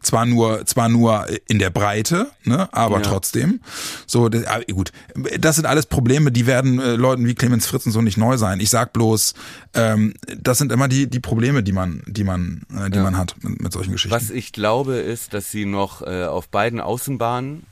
Zwar 0.02 0.26
nur, 0.26 0.66
zwar 0.66 0.90
nur 0.90 1.28
in 1.48 1.60
der 1.60 1.70
Breite, 1.70 2.32
ne, 2.44 2.68
aber 2.74 2.98
ja. 2.98 3.02
trotzdem. 3.02 3.62
So, 4.08 4.30
das, 4.30 4.46
ah, 4.46 4.60
gut. 4.72 4.92
Das 5.40 5.58
sind 5.58 5.66
alles 5.66 5.86
Probleme, 5.86 6.32
die 6.32 6.48
werden 6.48 6.80
äh, 6.80 6.96
Leuten 6.96 7.28
wie 7.28 7.36
Clemens 7.36 7.68
Fritz 7.68 7.86
und 7.86 7.92
so 7.92 8.02
nicht 8.02 8.18
neu 8.18 8.38
sein. 8.38 8.60
Ich 8.60 8.72
sag 8.72 8.94
bloß, 8.94 9.36
ähm, 9.76 10.14
das 10.38 10.58
sind 10.58 10.72
immer 10.72 10.88
die, 10.88 11.08
die 11.08 11.20
Probleme, 11.20 11.62
die 11.62 11.72
man, 11.72 12.02
die 12.08 12.24
man, 12.24 12.64
äh, 12.76 12.90
die 12.90 12.98
ja. 12.98 13.04
man 13.04 13.18
hat 13.18 13.36
mit, 13.44 13.62
mit, 13.62 13.74
solchen 13.74 13.92
Geschichten. 13.92 14.16
Was 14.16 14.32
ich 14.32 14.52
glaube, 14.52 14.96
ist, 14.96 15.36
dass 15.36 15.52
sie 15.52 15.66
noch 15.66 16.02
äh, 16.02 16.26
auf 16.26 16.50
beiden 16.50 16.82
Außenbahnen 16.82 17.64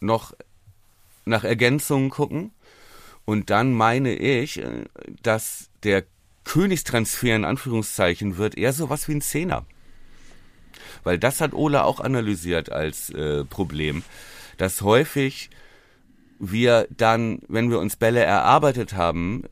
noch 0.00 0.34
nach 1.24 1.44
Ergänzungen 1.44 2.10
gucken. 2.10 2.50
Und 3.24 3.50
dann 3.50 3.72
meine 3.72 4.14
ich, 4.14 4.58
äh, 4.58 4.84
dass 5.22 5.68
der 5.84 6.04
Königstransfer 6.44 7.34
in 7.34 7.44
Anführungszeichen 7.44 8.38
wird 8.38 8.56
eher 8.56 8.72
sowas 8.72 9.06
wie 9.08 9.12
ein 9.12 9.20
Zehner. 9.20 9.66
Weil 11.06 11.18
das 11.20 11.40
hat 11.40 11.54
Ole 11.54 11.84
auch 11.84 12.00
analysiert 12.00 12.72
als 12.72 13.10
äh, 13.10 13.44
Problem, 13.44 14.02
dass 14.56 14.82
häufig 14.82 15.50
wir 16.40 16.88
dann, 16.90 17.38
wenn 17.46 17.70
wir 17.70 17.78
uns 17.78 17.94
Bälle 17.94 18.24
erarbeitet 18.24 18.94
haben, 18.94 19.44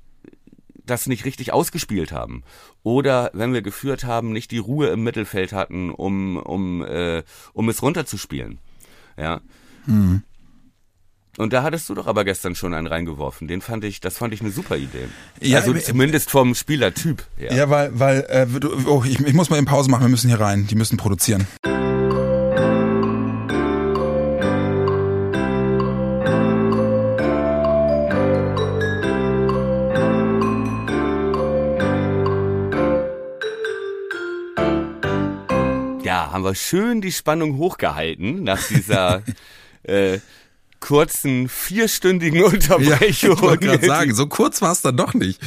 das 0.85 1.07
nicht 1.07 1.25
richtig 1.25 1.53
ausgespielt 1.53 2.11
haben. 2.11 2.43
Oder 2.83 3.31
wenn 3.35 3.53
wir 3.53 3.63
geführt 3.63 4.03
haben, 4.03 4.33
nicht 4.33 4.51
die 4.51 4.59
Ruhe 4.59 4.89
im 4.89 5.05
Mittelfeld 5.05 5.53
hatten, 5.53 5.91
um, 5.91 6.39
um, 6.39 6.85
äh, 6.85 7.23
um 7.53 7.69
es 7.69 7.83
runterzuspielen. 7.83 8.59
Ja. 9.17 9.41
Mhm. 9.87 10.23
Und 11.37 11.53
da 11.53 11.65
hattest 11.65 11.89
du 11.89 11.95
doch 11.95 12.07
aber 12.07 12.25
gestern 12.25 12.55
schon 12.55 12.75
einen 12.75 12.87
reingeworfen. 12.87 13.49
Den 13.49 13.61
fand 13.61 13.83
ich, 13.85 14.01
das 14.01 14.19
fand 14.19 14.33
ich 14.33 14.41
eine 14.41 14.51
super 14.51 14.77
Idee. 14.77 15.09
Ja, 15.41 15.59
also 15.59 15.75
zumindest 15.75 16.31
vom 16.31 16.55
Spielertyp 16.55 17.25
her. 17.37 17.53
Ja, 17.53 17.71
weil, 17.71 17.99
weil, 17.99 18.21
äh, 18.29 18.47
oh, 18.87 19.03
ich, 19.05 19.19
ich 19.19 19.35
muss 19.35 19.51
mal 19.51 19.59
in 19.59 19.65
Pause 19.65 19.91
machen, 19.91 20.03
wir 20.03 20.09
müssen 20.09 20.29
hier 20.29 20.39
rein. 20.39 20.69
Die 20.69 20.77
müssen 20.77 20.97
produzieren. 20.97 21.47
Ja, 36.05 36.31
haben 36.31 36.45
wir 36.45 36.55
schön 36.55 37.01
die 37.01 37.11
Spannung 37.11 37.57
hochgehalten 37.57 38.45
nach 38.45 38.63
dieser 38.69 39.23
äh, 39.83 40.19
kurzen 40.85 41.49
vierstündigen 41.49 42.43
Unterbrechung. 42.45 43.31
Ja, 43.31 43.37
ich 43.37 43.41
wollte 43.41 43.67
gerade 43.67 43.87
sagen, 43.87 44.15
so 44.15 44.27
kurz 44.27 44.61
war 44.61 44.73
es 44.73 44.83
dann 44.83 44.99
doch 44.99 45.15
nicht. 45.15 45.41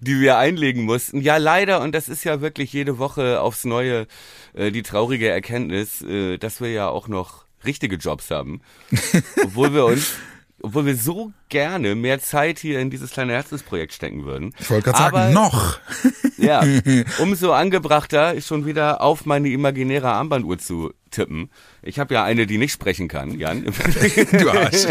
Die 0.00 0.20
wir 0.20 0.38
einlegen 0.38 0.84
mussten. 0.84 1.20
Ja, 1.20 1.36
leider, 1.36 1.82
und 1.82 1.94
das 1.94 2.08
ist 2.08 2.24
ja 2.24 2.40
wirklich 2.40 2.72
jede 2.72 2.98
Woche 2.98 3.42
aufs 3.42 3.66
Neue 3.66 4.06
äh, 4.54 4.70
die 4.70 4.82
traurige 4.82 5.28
Erkenntnis, 5.28 6.00
äh, 6.00 6.38
dass 6.38 6.62
wir 6.62 6.72
ja 6.72 6.88
auch 6.88 7.08
noch 7.08 7.44
richtige 7.62 7.96
Jobs 7.96 8.30
haben. 8.30 8.62
Obwohl 9.44 9.74
wir 9.74 9.84
uns 9.84 10.14
obwohl 10.62 10.86
wir 10.86 10.96
so 10.96 11.32
gerne 11.48 11.94
mehr 11.94 12.20
Zeit 12.20 12.58
hier 12.58 12.80
in 12.80 12.90
dieses 12.90 13.10
kleine 13.10 13.32
Herzensprojekt 13.32 13.92
stecken 13.92 14.24
würden. 14.24 14.54
Ich 14.58 14.70
wollte 14.70 14.90
gerade 14.90 14.98
sagen, 14.98 15.32
noch. 15.32 15.78
Ja, 16.36 16.64
umso 17.18 17.52
angebrachter 17.52 18.32
ist 18.32 18.46
schon 18.46 18.64
wieder 18.64 19.02
auf 19.02 19.26
meine 19.26 19.50
imaginäre 19.50 20.08
Armbanduhr 20.08 20.58
zu 20.58 20.94
tippen. 21.10 21.50
Ich 21.82 21.98
habe 21.98 22.14
ja 22.14 22.24
eine, 22.24 22.46
die 22.46 22.56
nicht 22.56 22.72
sprechen 22.72 23.08
kann, 23.08 23.38
Jan. 23.38 23.64
Du 24.32 24.50
Arsch. 24.50 24.86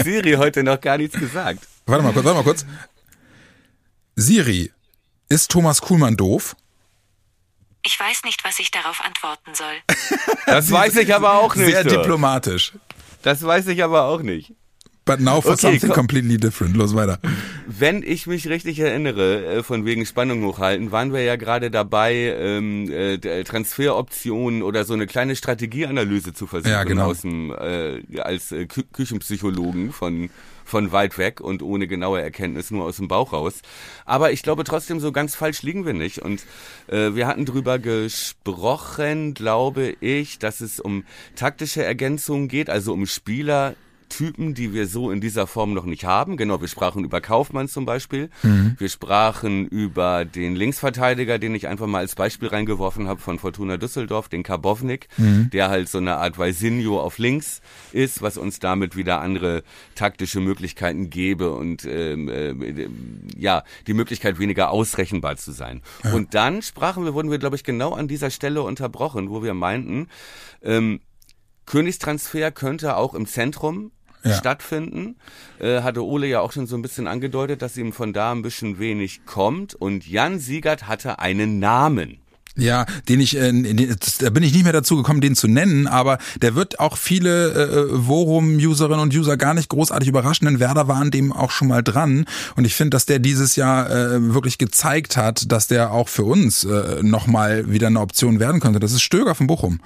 Siri 0.00 0.34
heute 0.34 0.62
noch 0.62 0.80
gar 0.80 0.96
nichts 0.98 1.18
gesagt. 1.18 1.66
Warte 1.86 2.04
mal 2.04 2.12
kurz, 2.12 2.24
warte 2.24 2.36
mal 2.38 2.44
kurz. 2.44 2.66
Siri, 4.14 4.72
ist 5.28 5.50
Thomas 5.50 5.80
Kuhlmann 5.80 6.16
doof? 6.16 6.54
Ich 7.84 7.98
weiß 7.98 8.22
nicht, 8.24 8.44
was 8.44 8.58
ich 8.60 8.70
darauf 8.70 9.00
antworten 9.04 9.54
soll. 9.54 9.74
Das 10.46 10.70
weiß 10.70 10.96
ich 10.96 11.14
aber 11.14 11.34
auch 11.34 11.54
nicht. 11.56 11.70
Sehr 11.70 11.84
diplomatisch. 11.84 12.74
Das 13.22 13.42
weiß 13.42 13.66
ich 13.68 13.82
aber 13.82 14.04
auch 14.04 14.22
nicht. 14.22 14.54
But 15.06 15.20
now 15.20 15.40
for 15.40 15.52
okay, 15.52 15.78
something 15.78 15.92
completely 15.92 16.36
different. 16.36 16.76
Los 16.76 16.96
weiter. 16.96 17.20
Wenn 17.68 18.02
ich 18.02 18.26
mich 18.26 18.48
richtig 18.48 18.80
erinnere, 18.80 19.46
äh, 19.46 19.62
von 19.62 19.86
wegen 19.86 20.04
Spannung 20.04 20.44
hochhalten, 20.44 20.90
waren 20.90 21.12
wir 21.12 21.22
ja 21.22 21.36
gerade 21.36 21.70
dabei, 21.70 22.34
ähm, 22.36 22.90
äh, 22.90 23.44
Transferoptionen 23.44 24.64
oder 24.64 24.84
so 24.84 24.94
eine 24.94 25.06
kleine 25.06 25.36
Strategieanalyse 25.36 26.34
zu 26.34 26.48
versuchen 26.48 26.72
ja, 26.72 26.82
genau. 26.82 27.06
aus 27.06 27.20
dem, 27.20 27.52
äh, 27.52 28.18
als 28.18 28.50
äh, 28.50 28.66
Kü 28.66 28.82
Küchenpsychologen 28.92 29.92
von 29.92 30.28
von 30.64 30.90
weit 30.90 31.16
weg 31.16 31.40
und 31.40 31.62
ohne 31.62 31.86
genaue 31.86 32.20
Erkenntnis 32.20 32.72
nur 32.72 32.84
aus 32.84 32.96
dem 32.96 33.06
Bauch 33.06 33.32
raus. 33.32 33.62
Aber 34.04 34.32
ich 34.32 34.42
glaube 34.42 34.64
trotzdem, 34.64 34.98
so 34.98 35.12
ganz 35.12 35.36
falsch 35.36 35.62
liegen 35.62 35.86
wir 35.86 35.94
nicht. 35.94 36.18
Und 36.18 36.42
äh, 36.88 37.14
wir 37.14 37.28
hatten 37.28 37.44
drüber 37.44 37.78
gesprochen, 37.78 39.34
glaube 39.34 39.94
ich, 40.00 40.40
dass 40.40 40.60
es 40.60 40.80
um 40.80 41.04
taktische 41.36 41.84
Ergänzungen 41.84 42.48
geht, 42.48 42.68
also 42.68 42.92
um 42.92 43.06
Spieler, 43.06 43.76
Typen, 44.08 44.54
die 44.54 44.72
wir 44.72 44.86
so 44.86 45.10
in 45.10 45.20
dieser 45.20 45.46
Form 45.46 45.74
noch 45.74 45.84
nicht 45.84 46.04
haben. 46.04 46.36
Genau, 46.36 46.60
wir 46.60 46.68
sprachen 46.68 47.04
über 47.04 47.20
Kaufmann 47.20 47.68
zum 47.68 47.86
Beispiel. 47.86 48.30
Mhm. 48.42 48.76
Wir 48.78 48.88
sprachen 48.88 49.66
über 49.66 50.24
den 50.24 50.56
Linksverteidiger, 50.56 51.38
den 51.38 51.54
ich 51.54 51.68
einfach 51.68 51.86
mal 51.86 51.98
als 51.98 52.14
Beispiel 52.14 52.48
reingeworfen 52.48 53.08
habe 53.08 53.20
von 53.20 53.38
Fortuna 53.38 53.76
Düsseldorf, 53.76 54.28
den 54.28 54.42
Karbovnik, 54.42 55.08
mhm. 55.16 55.50
der 55.50 55.68
halt 55.68 55.88
so 55.88 55.98
eine 55.98 56.16
Art 56.16 56.38
Weisinho 56.38 57.00
auf 57.00 57.18
links 57.18 57.60
ist, 57.92 58.22
was 58.22 58.38
uns 58.38 58.58
damit 58.58 58.96
wieder 58.96 59.20
andere 59.20 59.62
taktische 59.94 60.40
Möglichkeiten 60.40 61.10
gäbe 61.10 61.52
und 61.52 61.84
ähm, 61.84 62.28
äh, 62.28 62.88
ja, 63.36 63.64
die 63.86 63.94
Möglichkeit 63.94 64.38
weniger 64.38 64.70
ausrechenbar 64.70 65.36
zu 65.36 65.52
sein. 65.52 65.82
Ja. 66.04 66.12
Und 66.12 66.34
dann 66.34 66.62
sprachen 66.62 67.04
wir, 67.04 67.14
wurden 67.14 67.30
wir, 67.30 67.38
glaube 67.38 67.56
ich, 67.56 67.64
genau 67.64 67.92
an 67.92 68.08
dieser 68.08 68.30
Stelle 68.30 68.62
unterbrochen, 68.62 69.30
wo 69.30 69.42
wir 69.42 69.54
meinten, 69.54 70.08
ähm, 70.62 71.00
Königstransfer 71.66 72.52
könnte 72.52 72.96
auch 72.96 73.12
im 73.12 73.26
Zentrum 73.26 73.90
ja. 74.26 74.36
stattfinden. 74.36 75.16
Äh, 75.58 75.82
hatte 75.82 76.04
Ole 76.04 76.26
ja 76.26 76.40
auch 76.40 76.52
schon 76.52 76.66
so 76.66 76.76
ein 76.76 76.82
bisschen 76.82 77.06
angedeutet, 77.06 77.62
dass 77.62 77.76
ihm 77.76 77.92
von 77.92 78.12
da 78.12 78.32
ein 78.32 78.42
bisschen 78.42 78.78
wenig 78.78 79.24
kommt. 79.26 79.74
Und 79.74 80.06
Jan 80.06 80.38
Siegert 80.38 80.88
hatte 80.88 81.18
einen 81.18 81.58
Namen. 81.58 82.18
Ja, 82.58 82.86
den 83.08 83.20
ich, 83.20 83.36
äh, 83.36 83.52
da 84.20 84.30
bin 84.30 84.42
ich 84.42 84.54
nicht 84.54 84.64
mehr 84.64 84.72
dazu 84.72 84.96
gekommen, 84.96 85.20
den 85.20 85.36
zu 85.36 85.46
nennen, 85.46 85.86
aber 85.86 86.16
der 86.40 86.54
wird 86.54 86.80
auch 86.80 86.96
viele 86.96 87.50
äh, 87.50 88.02
Forum-Userinnen 88.02 89.00
und 89.00 89.14
User 89.14 89.36
gar 89.36 89.52
nicht 89.52 89.68
großartig 89.68 90.08
überraschen, 90.08 90.46
denn 90.46 90.58
Werder 90.58 90.88
war 90.88 90.96
an 90.96 91.10
dem 91.10 91.34
auch 91.34 91.50
schon 91.50 91.68
mal 91.68 91.82
dran. 91.82 92.24
Und 92.56 92.64
ich 92.64 92.74
finde, 92.74 92.90
dass 92.90 93.04
der 93.04 93.18
dieses 93.18 93.56
Jahr 93.56 93.90
äh, 93.90 94.32
wirklich 94.32 94.56
gezeigt 94.56 95.18
hat, 95.18 95.52
dass 95.52 95.66
der 95.66 95.92
auch 95.92 96.08
für 96.08 96.24
uns 96.24 96.64
äh, 96.64 97.02
nochmal 97.02 97.70
wieder 97.70 97.88
eine 97.88 98.00
Option 98.00 98.40
werden 98.40 98.60
könnte. 98.60 98.80
Das 98.80 98.92
ist 98.92 99.02
Stöger 99.02 99.34
von 99.34 99.46
Bochum. 99.46 99.80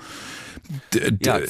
D 0.95 1.19
ja, 1.25 1.41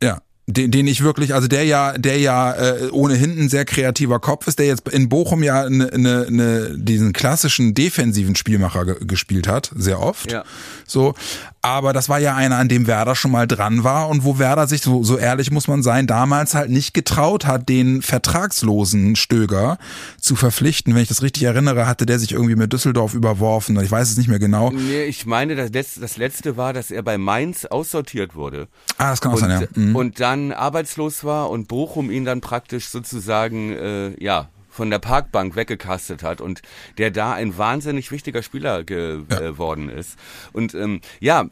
ja 0.00 0.20
den, 0.50 0.70
den 0.70 0.86
ich 0.86 1.02
wirklich, 1.02 1.34
also 1.34 1.48
der 1.48 1.64
ja, 1.64 1.96
der 1.96 2.18
ja 2.18 2.52
äh, 2.52 2.90
ohnehin 2.90 3.38
ein 3.38 3.48
sehr 3.48 3.64
kreativer 3.64 4.18
Kopf 4.18 4.46
ist, 4.46 4.58
der 4.58 4.66
jetzt 4.66 4.88
in 4.88 5.08
Bochum 5.08 5.42
ja 5.42 5.68
ne, 5.68 5.90
ne, 5.96 6.26
ne, 6.28 6.74
diesen 6.76 7.12
klassischen 7.12 7.74
defensiven 7.74 8.36
Spielmacher 8.36 8.84
ge 8.84 8.96
gespielt 9.00 9.48
hat, 9.48 9.70
sehr 9.74 10.00
oft. 10.00 10.32
Ja. 10.32 10.44
So, 10.86 11.14
aber 11.62 11.92
das 11.92 12.08
war 12.08 12.18
ja 12.18 12.34
einer, 12.34 12.56
an 12.56 12.68
dem 12.68 12.86
Werder 12.86 13.14
schon 13.14 13.30
mal 13.30 13.46
dran 13.46 13.84
war 13.84 14.08
und 14.08 14.24
wo 14.24 14.38
Werder 14.38 14.66
sich, 14.66 14.80
so, 14.80 15.02
so 15.04 15.18
ehrlich 15.18 15.50
muss 15.50 15.68
man 15.68 15.82
sein, 15.82 16.06
damals 16.06 16.54
halt 16.54 16.70
nicht 16.70 16.94
getraut 16.94 17.46
hat, 17.46 17.68
den 17.68 18.00
vertragslosen 18.00 19.14
Stöger 19.16 19.78
zu 20.18 20.36
verpflichten. 20.36 20.94
Wenn 20.94 21.02
ich 21.02 21.08
das 21.08 21.22
richtig 21.22 21.42
erinnere, 21.42 21.86
hatte 21.86 22.06
der 22.06 22.18
sich 22.18 22.32
irgendwie 22.32 22.56
mit 22.56 22.72
Düsseldorf 22.72 23.14
überworfen. 23.14 23.78
Ich 23.80 23.90
weiß 23.90 24.10
es 24.10 24.16
nicht 24.16 24.28
mehr 24.28 24.38
genau. 24.38 24.70
Nee, 24.70 25.04
ich 25.04 25.26
meine, 25.26 25.54
das 25.54 25.70
letzte, 25.70 26.00
das 26.00 26.16
letzte 26.16 26.56
war, 26.56 26.72
dass 26.72 26.90
er 26.90 27.02
bei 27.02 27.18
Mainz 27.18 27.66
aussortiert 27.66 28.34
wurde. 28.34 28.68
Ah, 28.96 29.10
das 29.10 29.20
kann 29.20 29.32
auch 29.32 29.34
und, 29.34 29.40
sein, 29.40 29.60
ja. 29.60 29.66
Mhm. 29.74 29.96
Und 29.96 30.20
dann 30.20 30.52
arbeitslos 30.52 31.24
war 31.24 31.50
und 31.50 31.68
Bochum 31.68 32.10
ihn 32.10 32.24
dann 32.24 32.40
praktisch 32.40 32.88
sozusagen, 32.88 33.72
äh, 33.72 34.22
ja, 34.22 34.48
von 34.70 34.88
der 34.90 34.98
Parkbank 34.98 35.56
weggekastet 35.56 36.22
hat 36.22 36.40
und 36.40 36.62
der 36.96 37.10
da 37.10 37.32
ein 37.32 37.58
wahnsinnig 37.58 38.10
wichtiger 38.10 38.42
Spieler 38.42 38.84
geworden 38.84 39.90
ja. 39.90 39.96
ist. 39.96 40.18
Und 40.52 40.74
ähm, 40.74 41.00
ja, 41.18 41.46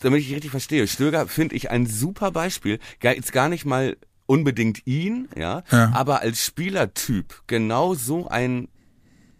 damit 0.00 0.20
ich 0.20 0.34
richtig 0.34 0.50
verstehe, 0.50 0.88
Stöger 0.88 1.26
finde 1.28 1.54
ich 1.54 1.70
ein 1.70 1.86
super 1.86 2.32
Beispiel. 2.32 2.80
Jetzt 3.02 3.32
gar 3.32 3.48
nicht 3.48 3.64
mal 3.64 3.96
unbedingt 4.26 4.86
ihn, 4.86 5.28
ja, 5.36 5.62
ja, 5.70 5.92
aber 5.94 6.20
als 6.20 6.44
Spielertyp 6.44 7.42
genau 7.46 7.94
so 7.94 8.28
ein 8.28 8.68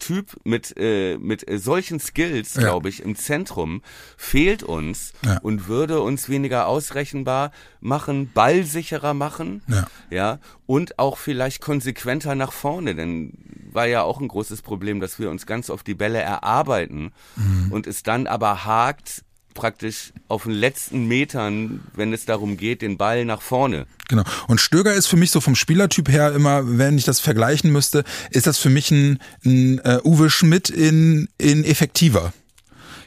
Typ 0.03 0.37
mit, 0.43 0.75
äh, 0.77 1.17
mit 1.17 1.49
äh, 1.49 1.59
solchen 1.59 2.01
Skills, 2.01 2.55
ja. 2.55 2.63
glaube 2.63 2.89
ich, 2.89 3.05
im 3.05 3.15
Zentrum 3.15 3.83
fehlt 4.17 4.65
uns 4.65 5.13
ja. 5.25 5.39
und 5.43 5.69
würde 5.69 6.01
uns 6.01 6.29
weniger 6.29 6.67
ausrechenbar 6.67 7.53
machen, 7.81 8.29
ballsicherer 8.35 9.15
machen, 9.15 9.63
ja. 9.69 9.87
ja, 10.11 10.39
und 10.67 10.99
auch 10.99 11.19
vielleicht 11.19 11.61
konsequenter 11.61 12.35
nach 12.35 12.51
vorne, 12.51 12.97
denn 12.97 13.69
war 13.71 13.87
ja 13.87 14.03
auch 14.03 14.21
ein 14.21 14.27
großes 14.27 14.63
Problem, 14.63 14.99
dass 14.99 15.21
wir 15.21 15.31
uns 15.31 15.47
ganz 15.47 15.71
oft 15.71 15.87
die 15.87 15.95
Bälle 15.95 16.19
erarbeiten 16.19 17.13
mhm. 17.37 17.71
und 17.71 17.87
es 17.87 18.03
dann 18.03 18.27
aber 18.27 18.65
hakt, 18.65 19.23
praktisch 19.55 20.13
auf 20.29 20.45
den 20.45 20.53
letzten 20.53 21.07
Metern, 21.07 21.81
wenn 21.95 22.13
es 22.13 22.25
darum 22.25 22.57
geht, 22.57 22.83
den 22.83 22.97
Ball 22.97 23.25
nach 23.25 23.43
vorne. 23.43 23.87
Genau. 24.09 24.25
Und 24.49 24.61
Stöger 24.61 24.93
ist 24.93 25.07
für 25.07 25.17
mich 25.17 25.31
so 25.31 25.41
vom 25.41 25.55
Spielertyp 25.55 26.09
her 26.09 26.33
immer, 26.33 26.79
wenn 26.79 26.99
ich 26.99 27.05
das 27.05 27.21
vergleichen 27.21 27.73
müsste, 27.73 28.05
ist 28.31 28.47
das 28.47 28.59
für 28.59 28.71
mich 28.71 28.91
ein, 28.91 29.19
ein 29.45 29.81
uh, 29.85 30.01
Uwe 30.05 30.31
Schmidt 30.31 30.71
in, 30.71 31.29
in 31.39 31.65
effektiver. 31.65 32.33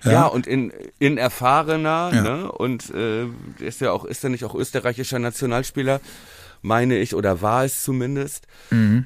Ja, 0.04 0.12
ja 0.12 0.26
und 0.26 0.48
in, 0.48 0.72
in 1.00 1.18
erfahrener, 1.18 2.12
ja. 2.14 2.22
ne? 2.22 2.52
Und 2.52 2.92
äh, 2.94 3.26
ist 3.60 3.82
ja 3.82 3.92
auch, 3.92 4.06
ist 4.06 4.24
er 4.24 4.30
nicht 4.30 4.46
auch 4.46 4.56
österreichischer 4.56 5.20
Nationalspieler, 5.20 6.00
meine 6.62 6.98
ich, 6.98 7.16
oder 7.16 7.42
war 7.42 7.66
es 7.66 7.84
zumindest. 7.84 8.48
Mhm. 8.70 9.06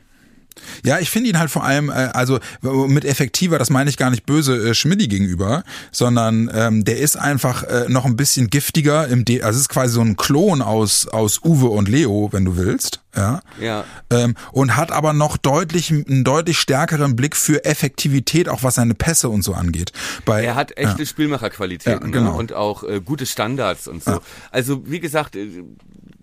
Ja, 0.84 1.00
ich 1.00 1.10
finde 1.10 1.30
ihn 1.30 1.40
halt 1.40 1.52
vor 1.52 1.64
allem, 1.64 1.90
äh, 1.90 2.10
also 2.14 2.40
mit 2.62 3.06
effektiver, 3.06 3.60
das 3.60 3.70
meine 3.70 3.90
ich 3.90 3.98
gar 3.98 4.10
nicht 4.10 4.26
böse 4.26 4.70
äh, 4.70 4.74
Schmidti 4.74 5.08
gegenüber, 5.08 5.64
sondern 5.92 6.50
ähm, 6.54 6.86
der 6.86 6.98
ist 6.98 7.16
einfach 7.18 7.64
äh, 7.64 7.86
noch 7.90 8.06
ein 8.06 8.16
bisschen 8.16 8.50
giftiger 8.50 9.08
im 9.08 9.26
D 9.26 9.42
also 9.42 9.58
es 9.58 9.62
ist 9.64 9.70
quasi 9.70 9.94
so 9.94 10.02
ein 10.02 10.16
Klon 10.16 10.62
aus 10.62 11.08
aus 11.08 11.42
Uwe 11.44 11.68
und 11.68 11.88
Leo, 11.88 12.30
wenn 12.32 12.46
du 12.46 12.58
willst, 12.58 13.02
ja. 13.16 13.42
Ja. 13.60 13.86
Ähm, 14.10 14.36
und 14.52 14.76
hat 14.76 14.92
aber 14.92 15.14
noch 15.14 15.38
deutlich 15.38 15.92
einen 15.92 16.24
deutlich 16.24 16.60
stärkeren 16.60 17.16
Blick 17.16 17.36
für 17.36 17.66
Effektivität, 17.66 18.50
auch 18.50 18.64
was 18.64 18.76
seine 18.76 18.94
Pässe 18.94 19.30
und 19.30 19.44
so 19.44 19.54
angeht. 19.54 19.92
Bei, 20.26 20.44
er 20.44 20.56
hat 20.56 20.78
echte 20.78 21.00
ja. 21.00 21.06
Spielmacherqualitäten 21.06 22.08
Ja, 22.08 22.20
genau. 22.20 22.32
ne? 22.32 22.38
und 22.38 22.54
auch 22.54 22.84
äh, 22.84 23.02
gute 23.04 23.26
Standards 23.26 23.88
und 23.88 24.04
so. 24.04 24.22
Also 24.52 24.84
wie 24.86 25.00
gesagt, 25.00 25.36
äh, 25.36 25.48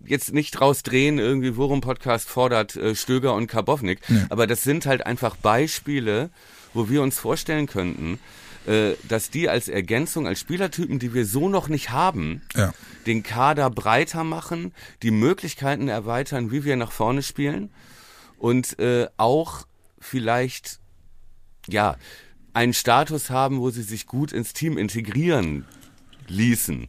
jetzt 0.09 0.33
nicht 0.33 0.61
rausdrehen, 0.61 1.19
irgendwie 1.19 1.57
Worum 1.57 1.81
Podcast 1.81 2.29
fordert 2.29 2.77
äh, 2.77 2.95
Stöger 2.95 3.35
und 3.35 3.47
Karbovnik, 3.47 4.01
aber 4.29 4.47
das 4.47 4.63
sind 4.63 4.87
halt 4.87 5.07
einfach 5.07 5.37
Beispiele, 5.37 6.31
wo 6.75 6.89
wir 6.89 7.03
uns 7.03 7.19
vorstellen 7.19 7.67
könnten, 7.67 8.19
äh, 8.67 8.93
dass 9.09 9.31
die 9.31 9.49
als 9.49 9.69
Ergänzung, 9.69 10.27
als 10.27 10.41
Spielertypen, 10.41 10.99
die 10.99 11.15
wir 11.15 11.25
so 11.25 11.49
noch 11.49 11.69
nicht 11.69 11.91
haben, 11.91 12.43
Ja. 12.55 12.73
den 13.07 13.23
Kader 13.23 13.71
breiter 13.71 14.25
machen, 14.25 14.73
die 15.03 15.11
Möglichkeiten 15.13 15.89
erweitern, 15.89 16.51
wie 16.51 16.65
wir 16.65 16.77
nach 16.77 16.93
vorne 16.93 17.23
spielen 17.23 17.71
und 18.39 18.79
äh, 18.79 19.07
auch 19.17 19.67
vielleicht 20.01 20.81
ja 21.69 21.97
einen 22.53 22.75
Status 22.75 23.31
haben, 23.31 23.59
wo 23.61 23.71
sie 23.71 23.83
sich 23.83 24.07
gut 24.07 24.33
ins 24.33 24.53
Team 24.53 24.79
integrieren 24.79 25.65
ließen. 26.29 26.89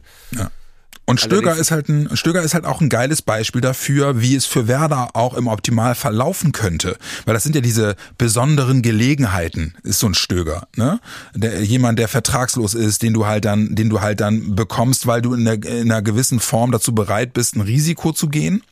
Und 1.08 1.20
Stöger 1.20 1.48
Allerdings- 1.52 1.58
ist 1.60 1.70
halt 1.70 1.88
ein 1.88 2.16
Stöger 2.16 2.42
ist 2.42 2.52
halt 2.52 2.66
auch 2.66 2.82
ein 2.82 2.90
geiles 2.90 3.22
Beispiel 3.22 3.62
dafür, 3.62 4.20
wie 4.20 4.34
es 4.34 4.44
für 4.44 4.68
Werder 4.68 5.10
auch 5.14 5.32
im 5.34 5.46
Optimalfall 5.46 6.14
laufen 6.14 6.52
könnte, 6.52 6.98
weil 7.24 7.32
das 7.32 7.44
sind 7.44 7.54
ja 7.54 7.62
diese 7.62 7.96
besonderen 8.18 8.82
Gelegenheiten, 8.82 9.74
ist 9.84 10.00
so 10.00 10.06
ein 10.06 10.14
Stöger, 10.14 10.68
ne? 10.76 11.00
Der, 11.34 11.64
jemand, 11.64 11.98
der 11.98 12.08
vertragslos 12.08 12.74
ist, 12.74 13.02
den 13.02 13.14
du 13.14 13.26
halt 13.26 13.46
dann, 13.46 13.74
den 13.74 13.88
du 13.88 14.02
halt 14.02 14.20
dann 14.20 14.54
bekommst, 14.54 15.06
weil 15.06 15.22
du 15.22 15.32
in, 15.32 15.46
der, 15.46 15.54
in 15.64 15.90
einer 15.90 16.02
gewissen 16.02 16.40
Form 16.40 16.72
dazu 16.72 16.94
bereit 16.94 17.32
bist, 17.32 17.56
ein 17.56 17.62
Risiko 17.62 18.12
zu 18.12 18.28
gehen. 18.28 18.62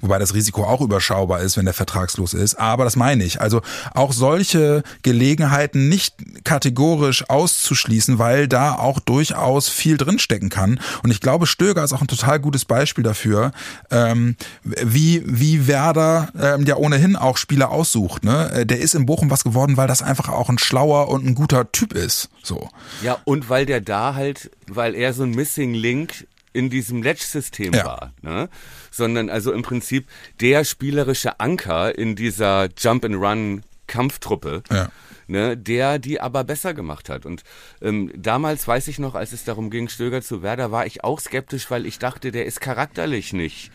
Wobei 0.00 0.18
das 0.18 0.34
Risiko 0.34 0.64
auch 0.64 0.80
überschaubar 0.80 1.40
ist, 1.40 1.56
wenn 1.56 1.64
der 1.64 1.74
vertragslos 1.74 2.34
ist. 2.34 2.54
Aber 2.56 2.84
das 2.84 2.96
meine 2.96 3.24
ich. 3.24 3.40
Also 3.40 3.62
auch 3.94 4.12
solche 4.12 4.82
Gelegenheiten 5.02 5.88
nicht 5.88 6.14
kategorisch 6.44 7.28
auszuschließen, 7.28 8.18
weil 8.18 8.48
da 8.48 8.74
auch 8.74 9.00
durchaus 9.00 9.68
viel 9.68 9.96
drinstecken 9.96 10.48
kann. 10.48 10.80
Und 11.02 11.10
ich 11.10 11.20
glaube, 11.20 11.46
Stöger 11.46 11.84
ist 11.84 11.92
auch 11.92 12.00
ein 12.00 12.08
total 12.08 12.40
gutes 12.40 12.64
Beispiel 12.64 13.04
dafür, 13.04 13.52
ähm, 13.90 14.36
wie, 14.64 15.22
wie 15.26 15.66
Werder 15.66 16.28
ähm, 16.38 16.64
ja 16.66 16.76
ohnehin 16.76 17.16
auch 17.16 17.36
Spieler 17.36 17.70
aussucht. 17.70 18.24
Ne? 18.24 18.50
Äh, 18.52 18.66
Der 18.66 18.80
ist 18.80 18.94
in 18.94 19.06
Bochum 19.06 19.30
was 19.30 19.44
geworden, 19.44 19.76
weil 19.76 19.88
das 19.88 20.02
einfach 20.02 20.28
auch 20.28 20.48
ein 20.48 20.58
schlauer 20.58 21.08
und 21.08 21.24
ein 21.26 21.34
guter 21.34 21.70
Typ 21.72 21.92
ist. 21.92 22.28
So. 22.42 22.68
Ja, 23.02 23.18
und 23.24 23.48
weil 23.48 23.66
der 23.66 23.80
da 23.80 24.14
halt, 24.14 24.50
weil 24.66 24.94
er 24.94 25.12
so 25.12 25.22
ein 25.22 25.30
Missing 25.30 25.74
Link 25.74 26.26
in 26.52 26.70
diesem 26.70 27.02
Ledge-System 27.02 27.72
Ja. 27.72 27.84
war, 27.84 28.12
ne? 28.22 28.48
Sondern 28.90 29.30
also 29.30 29.52
im 29.52 29.62
Prinzip 29.62 30.06
der 30.40 30.64
spielerische 30.64 31.40
Anker 31.40 31.96
in 31.98 32.14
dieser 32.16 32.68
Jump-and-Run-Kampftruppe. 32.78 34.62
Ja. 34.70 34.90
Ne, 35.28 35.56
der 35.56 35.98
die 36.00 36.20
aber 36.20 36.42
besser 36.44 36.74
gemacht 36.74 37.08
hat. 37.08 37.24
Und 37.24 37.42
ähm, 37.80 38.10
damals 38.16 38.66
weiß 38.66 38.88
ich 38.88 38.98
noch, 38.98 39.14
als 39.14 39.32
es 39.32 39.44
darum 39.44 39.70
ging, 39.70 39.88
Stöger 39.88 40.20
zu 40.20 40.42
Werder, 40.42 40.72
war 40.72 40.84
ich 40.84 41.04
auch 41.04 41.20
skeptisch, 41.20 41.70
weil 41.70 41.86
ich 41.86 41.98
dachte, 42.00 42.32
der 42.32 42.44
ist 42.44 42.60
charakterlich 42.60 43.32
nicht 43.32 43.70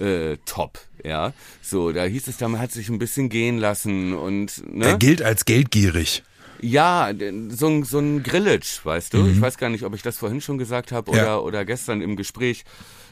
äh, 0.00 0.36
top. 0.46 0.80
Ja, 1.04 1.32
so, 1.62 1.92
da 1.92 2.04
hieß 2.04 2.26
es, 2.26 2.40
man 2.40 2.58
hat 2.58 2.72
sich 2.72 2.88
ein 2.88 2.98
bisschen 2.98 3.28
gehen 3.28 3.58
lassen 3.58 4.14
und 4.14 4.64
ne? 4.66 4.86
Er 4.86 4.96
gilt 4.96 5.22
als 5.22 5.44
geldgierig. 5.44 6.24
Ja, 6.60 7.10
so 7.50 7.66
ein, 7.68 7.84
so 7.84 7.98
ein 7.98 8.22
Grillage, 8.22 8.80
weißt 8.84 9.14
du? 9.14 9.26
Ich 9.26 9.40
weiß 9.40 9.58
gar 9.58 9.70
nicht, 9.70 9.84
ob 9.84 9.94
ich 9.94 10.02
das 10.02 10.16
vorhin 10.18 10.40
schon 10.40 10.58
gesagt 10.58 10.92
habe 10.92 11.10
oder, 11.10 11.22
Ja. 11.24 11.38
oder 11.38 11.64
gestern 11.64 12.00
im 12.00 12.16
Gespräch. 12.16 12.64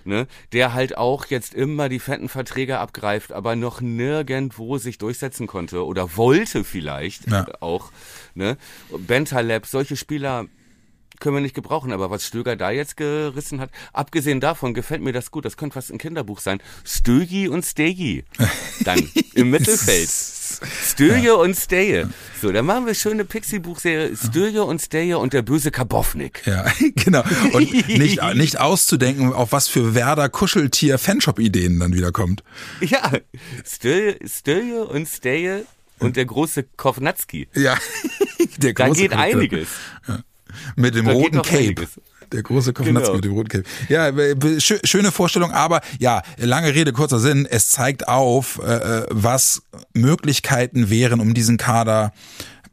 Ne? 0.04 0.26
Der 0.52 0.74
halt 0.74 0.96
auch 0.96 1.26
jetzt 1.26 1.54
immer 1.54 1.88
die 1.88 2.00
fetten 2.00 2.28
Verträge 2.28 2.78
abgreift, 2.78 3.32
aber 3.32 3.54
noch 3.54 3.80
nirgendwo 3.80 4.76
sich 4.78 4.98
durchsetzen 4.98 5.46
konnte 5.46 5.84
oder 5.86 6.16
wollte 6.16 6.64
vielleicht 6.64 7.30
Ja. 7.30 7.46
auch. 7.60 7.92
Ne? 8.34 8.56
Bentaleb, 9.06 9.66
solche 9.66 9.96
Spieler 9.96 10.46
können 11.20 11.36
wir 11.36 11.40
nicht 11.40 11.54
gebrauchen, 11.54 11.92
aber 11.92 12.10
was 12.10 12.26
Stöger 12.26 12.56
da 12.56 12.70
jetzt 12.70 12.96
gerissen 12.96 13.60
hat, 13.60 13.70
abgesehen 13.92 14.40
davon 14.40 14.74
gefällt 14.74 15.02
mir 15.02 15.12
das 15.12 15.30
gut, 15.30 15.44
das 15.44 15.56
könnte 15.56 15.74
fast 15.74 15.92
ein 15.92 15.98
Kinderbuch 15.98 16.40
sein. 16.40 16.60
Stögi 16.84 17.48
und 17.48 17.64
Stegi. 17.64 18.24
Dann 18.84 18.98
im 19.34 19.50
Mittelfeld. 19.50 20.08
Stöge 20.84 21.36
und 21.36 21.56
Steje. 21.56 22.10
So, 22.40 22.52
dann 22.52 22.66
machen 22.66 22.86
wir 22.86 22.94
schöne 22.94 23.24
Pixie-Buchserie. 23.24 24.16
Stöge 24.16 24.64
und 24.64 24.82
Steje 24.82 25.18
und 25.18 25.32
der 25.32 25.42
böse 25.42 25.70
Kabownik. 25.70 26.42
Ja, 26.46 26.66
genau. 26.94 27.22
Und 27.52 27.88
nicht, 27.88 28.20
nicht 28.34 28.60
auszudenken, 28.60 29.32
auf 29.32 29.52
was 29.52 29.68
für 29.68 29.94
Werder 29.94 30.28
Kuscheltier 30.28 30.98
Fanshop-Ideen 30.98 31.78
dann 31.80 31.94
wieder 31.94 32.12
kommt. 32.12 32.42
Ja, 32.80 33.12
Stöge, 33.64 34.84
und 34.84 35.08
Steje 35.08 35.64
und 35.98 36.16
der 36.16 36.24
große 36.24 36.64
Kovnatski. 36.76 37.48
Ja, 37.54 37.78
der 38.58 38.74
Da 38.74 38.86
große 38.86 39.00
geht 39.02 39.10
Charakter. 39.12 39.38
einiges. 39.38 39.68
Mit 40.76 40.94
dem 40.94 41.06
Da 41.06 41.12
roten 41.12 41.42
Cape. 41.42 41.58
einiges. 41.58 41.88
Der 42.32 42.42
große 42.42 42.72
Kovenatski 42.72 43.06
Genau. 43.08 43.14
mit 43.16 43.24
dem 43.24 43.32
roten 43.32 43.48
Cape. 43.48 43.64
Ja, 43.90 44.08
äh, 44.08 44.32
schö- 44.58 44.80
schöne 44.86 45.12
Vorstellung, 45.12 45.50
aber 45.52 45.82
ja, 45.98 46.22
lange 46.38 46.74
Rede, 46.74 46.92
kurzer 46.92 47.18
Sinn. 47.18 47.46
Es 47.50 47.68
zeigt 47.70 48.08
auf, 48.08 48.58
äh, 48.64 48.72
äh, 49.00 49.06
was 49.10 49.62
Möglichkeiten 49.92 50.88
wären, 50.88 51.20
um 51.20 51.34
diesen 51.34 51.58
Kader 51.58 52.12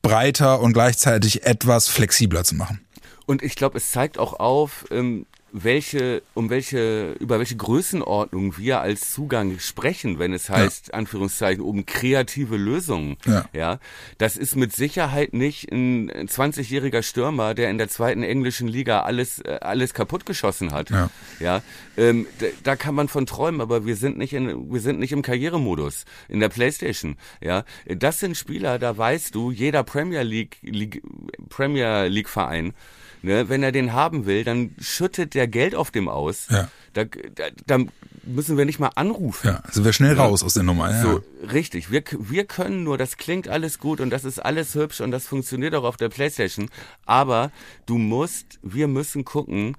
breiter 0.01 0.61
und 0.61 0.73
gleichzeitig 0.73 1.43
etwas 1.45 1.89
flexibler 1.89 2.43
zu 2.45 2.55
machen. 2.55 2.79
Und 3.25 3.43
ich 3.43 3.55
glaube, 3.55 3.77
es 3.77 3.91
zeigt 3.91 4.17
auch 4.17 4.39
auf, 4.39 4.85
ähm, 4.91 5.25
welche, 5.51 6.21
um 6.33 6.49
welche, 6.49 7.13
über 7.19 7.39
welche 7.39 7.55
Größenordnung 7.55 8.57
wir 8.57 8.81
als 8.81 9.11
Zugang 9.11 9.59
sprechen, 9.59 10.19
wenn 10.19 10.33
es 10.33 10.49
heißt, 10.49 10.93
Anführungszeichen, 10.93 11.61
um 11.63 11.85
kreative 11.85 12.57
Lösungen. 12.57 13.17
Ja. 13.53 13.79
Das 14.17 14.37
ist 14.37 14.55
mit 14.55 14.75
Sicherheit 14.75 15.33
nicht 15.33 15.71
ein 15.71 16.09
20-jähriger 16.11 17.01
Stürmer, 17.01 17.53
der 17.53 17.69
in 17.69 17.77
der 17.77 17.89
zweiten 17.89 18.23
englischen 18.23 18.67
Liga 18.67 19.01
alles, 19.01 19.39
äh, 19.39 19.59
alles 19.61 19.93
kaputtgeschossen 19.93 20.71
hat. 20.71 20.89
Ja. 20.89 21.09
Ja. 21.39 21.61
Ähm, 21.97 22.27
da, 22.39 22.47
da 22.63 22.75
kann 22.75 22.95
man 22.95 23.07
von 23.07 23.25
träumen, 23.25 23.61
aber 23.61 23.85
wir 23.85 23.95
sind 23.95 24.17
nicht 24.17 24.33
in, 24.33 24.71
wir 24.71 24.81
sind 24.81 24.99
nicht 24.99 25.11
im 25.11 25.21
Karrieremodus 25.21 26.05
in 26.27 26.39
der 26.39 26.49
Playstation. 26.49 27.17
Ja. 27.41 27.63
Das 27.85 28.19
sind 28.19 28.37
Spieler, 28.37 28.79
da 28.79 28.97
weißt 28.97 29.33
du, 29.35 29.51
jeder 29.51 29.83
Premier 29.83 30.23
League, 30.23 30.57
League 30.61 31.01
Premier 31.49 32.05
League 32.07 32.29
Verein, 32.29 32.73
Ne, 33.21 33.49
wenn 33.49 33.63
er 33.63 33.73
den 33.73 33.91
haben 33.91 34.25
will, 34.25 34.45
dann 34.45 34.75
schüttet 34.79 35.33
der 35.33 35.47
Geld 35.47 35.75
auf 35.75 35.91
dem 35.91 36.07
aus. 36.07 36.47
Ja. 36.49 36.69
Da, 36.93 37.03
da, 37.03 37.49
da 37.65 37.85
müssen 38.23 38.57
wir 38.57 38.63
nicht 38.63 38.79
mal 38.79 38.91
anrufen. 38.95 39.47
Ja, 39.47 39.63
sind 39.69 39.83
wir 39.83 39.91
schnell 39.91 40.13
raus 40.13 40.41
aus 40.41 40.53
der 40.53 40.63
Nummer. 40.63 40.89
Ja. 40.89 41.01
So, 41.01 41.23
richtig. 41.51 41.91
Wir, 41.91 42.03
wir 42.17 42.45
können 42.45 42.83
nur, 42.83 42.97
das 42.97 43.17
klingt 43.17 43.49
alles 43.49 43.79
gut 43.79 43.99
und 43.99 44.09
das 44.09 44.23
ist 44.23 44.39
alles 44.39 44.73
hübsch 44.73 45.01
und 45.01 45.11
das 45.11 45.27
funktioniert 45.27 45.75
auch 45.75 45.83
auf 45.83 45.97
der 45.97 46.07
Playstation. 46.07 46.69
Aber 47.05 47.51
du 47.85 47.97
musst, 47.97 48.59
wir 48.61 48.87
müssen 48.87 49.25
gucken, 49.25 49.75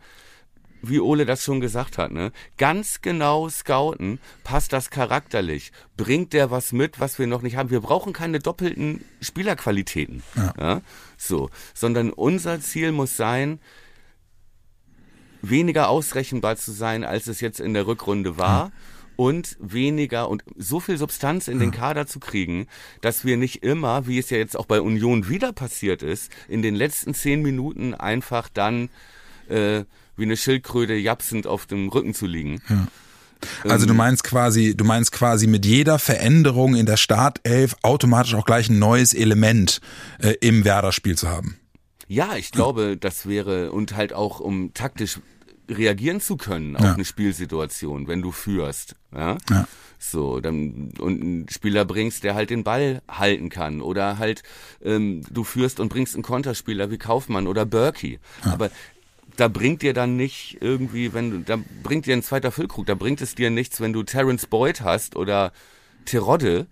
wie 0.83 1.01
Ole 1.01 1.27
das 1.27 1.45
schon 1.45 1.61
gesagt 1.61 1.99
hat, 1.99 2.13
ne? 2.13 2.33
Ganz 2.57 3.03
genau 3.03 3.49
scouten, 3.49 4.19
passt 4.45 4.73
das 4.73 4.91
charakterlich? 4.91 5.73
Bringt 5.97 6.33
der 6.33 6.51
was 6.51 6.73
mit, 6.73 7.01
was 7.01 7.19
wir 7.19 7.27
noch 7.27 7.43
nicht 7.43 7.57
haben? 7.57 7.71
Wir 7.71 7.81
brauchen 7.81 8.13
keine 8.13 8.39
doppelten 8.39 9.05
Spielerqualitäten. 9.21 10.23
Ja. 10.59 10.81
So, 11.17 11.51
sondern 11.75 12.11
unser 12.11 12.61
Ziel 12.61 12.93
muss 12.93 13.17
sein, 13.17 13.61
weniger 15.43 15.89
ausrechenbar 15.89 16.57
zu 16.57 16.73
sein, 16.73 17.05
als 17.05 17.27
es 17.27 17.41
jetzt 17.41 17.61
in 17.61 17.75
der 17.75 17.87
Rückrunde 17.87 18.39
war. 18.39 18.73
Und 19.17 19.59
weniger 19.61 20.31
und 20.31 20.43
so 20.57 20.81
viel 20.81 20.97
Substanz 20.97 21.47
in 21.47 21.59
den 21.59 21.73
Kader 21.73 22.07
zu 22.07 22.21
kriegen, 22.21 22.69
dass 23.03 23.23
wir 23.23 23.37
nicht 23.37 23.63
immer, 23.63 24.07
wie 24.07 24.19
es 24.19 24.31
ja 24.31 24.39
jetzt 24.39 24.57
auch 24.57 24.65
bei 24.65 24.81
Union 24.81 25.29
wieder 25.29 25.53
passiert 25.53 26.03
ist, 26.03 26.33
in 26.49 26.63
den 26.63 26.75
letzten 26.75 27.13
zehn 27.13 27.43
Minuten 27.43 27.93
einfach 27.93 28.49
dann 28.49 28.89
äh, 29.51 29.85
wie 30.17 30.25
eine 30.25 30.37
Schildkröte 30.37 30.95
japsend 30.95 31.47
auf 31.47 31.67
dem 31.67 31.89
Rücken 31.89 32.15
zu 32.15 32.27
liegen. 32.27 32.61
Also 33.65 33.87
du 33.87 33.95
meinst 33.95 34.23
quasi, 34.25 34.77
du 34.77 34.85
meinst 34.85 35.13
quasi 35.13 35.47
mit 35.47 35.65
jeder 35.65 35.99
Veränderung 35.99 36.75
in 36.75 36.85
der 36.87 36.99
Startelf 36.99 37.75
automatisch 37.83 38.35
auch 38.35 38.45
gleich 38.45 38.69
ein 38.69 38.79
neues 38.79 39.15
Element 39.15 39.81
äh, 40.19 40.35
im 40.41 40.65
Werder-Spiel 40.65 41.17
zu 41.17 41.29
haben. 41.29 41.57
Ja, 42.07 42.37
ich 42.37 42.51
glaube, 42.51 42.97
das 42.99 43.27
wäre 43.27 43.73
und 43.73 43.95
halt 43.97 44.13
auch 44.13 44.41
um 44.41 44.75
taktisch 44.75 45.21
reagieren 45.71 46.21
zu 46.21 46.37
können 46.37 46.77
auf 46.77 46.83
Ja. 46.85 46.95
eine 46.95 47.05
Spielsituation, 47.05 48.09
wenn 48.09 48.21
du 48.23 48.33
führst. 48.33 48.97
Ja? 49.15 49.39
Ja. 49.49 49.69
So, 49.99 50.41
dann 50.41 50.93
und 50.99 51.21
einen 51.23 51.49
Spieler 51.49 51.85
bringst, 51.85 52.25
der 52.25 52.35
halt 52.35 52.51
den 52.51 52.65
Ball 52.65 53.01
halten 53.09 53.49
kann. 53.51 53.81
Oder 53.81 54.19
halt 54.19 54.43
ähm, 54.85 55.23
du 55.31 55.45
führst 55.45 55.79
und 55.79 55.89
bringst 55.91 56.15
einen 56.15 56.25
Konterspieler 56.25 56.91
wie 56.91 56.99
Kaufmann 56.99 57.47
oder 57.47 57.65
Berkey. 57.65 58.19
Aber 58.43 58.71
da 59.41 59.49
bringt 59.49 59.81
dir 59.83 59.95
dann 59.95 60.17
nicht 60.17 60.59
irgendwie, 60.61 61.15
wenn 61.15 61.31
du, 61.31 61.39
da 61.39 61.59
bringt 61.83 62.07
dir 62.07 62.15
ein 62.15 62.23
zweiter 62.23 62.53
Füllkrug, 62.53 62.87
da 62.87 62.95
bringt 62.95 63.23
es 63.23 63.35
dir 63.35 63.51
nichts, 63.51 63.81
wenn 63.81 63.93
du 63.93 64.03
Terence 64.03 64.47
Boyd 64.47 64.83
hast 64.83 65.17
oder 65.17 65.53
Terodde, 66.05 66.67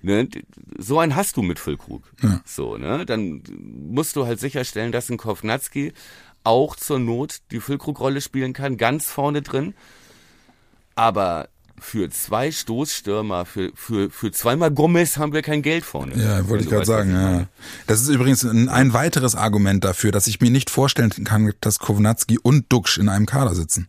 Ne, 0.00 0.28
so 0.76 1.00
einen 1.00 1.16
hast 1.16 1.36
du 1.36 1.42
mit 1.42 1.58
Füllkrug. 1.58 2.04
Ja. 2.22 2.40
So, 2.44 2.76
ne? 2.76 3.04
Dann 3.04 3.42
musst 3.58 4.14
du 4.14 4.26
halt 4.26 4.38
sicherstellen, 4.38 4.92
dass 4.92 5.10
ein 5.10 5.16
Kovnatski 5.16 5.92
auch 6.44 6.76
zur 6.76 7.00
Not 7.00 7.38
die 7.50 7.58
Füllkrug-Rolle 7.58 8.20
spielen 8.20 8.52
kann, 8.52 8.76
ganz 8.76 9.10
vorne 9.10 9.42
drin. 9.42 9.74
Aber 10.94 11.48
für 11.80 12.10
zwei 12.10 12.50
Stoßstürmer, 12.50 13.44
für, 13.44 13.70
für, 13.74 14.10
für 14.10 14.30
zweimal 14.32 14.70
Gomez 14.70 15.16
haben 15.16 15.32
wir 15.32 15.42
kein 15.42 15.62
Geld 15.62 15.84
vorne. 15.84 16.14
Ja, 16.16 16.48
wollte 16.48 16.64
ich 16.64 16.70
gerade 16.70 16.86
sagen, 16.86 17.12
ja. 17.12 17.46
Das 17.86 18.00
ist 18.00 18.08
übrigens 18.08 18.44
ein, 18.44 18.68
ein, 18.68 18.92
weiteres 18.92 19.34
Argument 19.34 19.84
dafür, 19.84 20.12
dass 20.12 20.26
ich 20.26 20.40
mir 20.40 20.50
nicht 20.50 20.70
vorstellen 20.70 21.10
kann, 21.24 21.52
dass 21.60 21.78
Kovnatski 21.78 22.38
und 22.38 22.72
Duxch 22.72 22.98
in 22.98 23.08
einem 23.08 23.26
Kader 23.26 23.54
sitzen. 23.54 23.88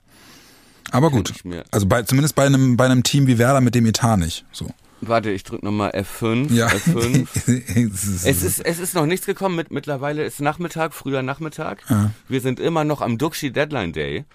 Aber 0.91 1.11
gut. 1.11 1.33
Also 1.71 1.85
bei, 1.85 2.03
zumindest 2.03 2.35
bei 2.35 2.45
einem, 2.45 2.77
bei 2.77 2.85
einem 2.85 3.03
Team 3.03 3.27
wie 3.27 3.37
Werder 3.37 3.61
mit 3.61 3.75
dem 3.75 3.85
Etat 3.85 4.17
nicht. 4.17 4.45
So. 4.51 4.69
Warte, 5.01 5.29
ich 5.29 5.43
drück 5.43 5.63
nochmal 5.63 5.91
F5. 5.91 6.51
Ja. 6.51 6.67
F5. 6.67 7.27
es, 8.25 8.43
ist, 8.43 8.59
es 8.59 8.79
ist 8.79 8.95
noch 8.95 9.05
nichts 9.05 9.25
gekommen. 9.25 9.55
Mit, 9.55 9.71
mittlerweile 9.71 10.23
ist 10.23 10.41
Nachmittag, 10.41 10.93
früher 10.93 11.21
Nachmittag. 11.21 11.83
Ja. 11.89 12.11
Wir 12.27 12.41
sind 12.41 12.59
immer 12.59 12.83
noch 12.83 13.01
am 13.01 13.17
Duxi 13.17 13.51
Deadline 13.51 13.93
Day. 13.93 14.25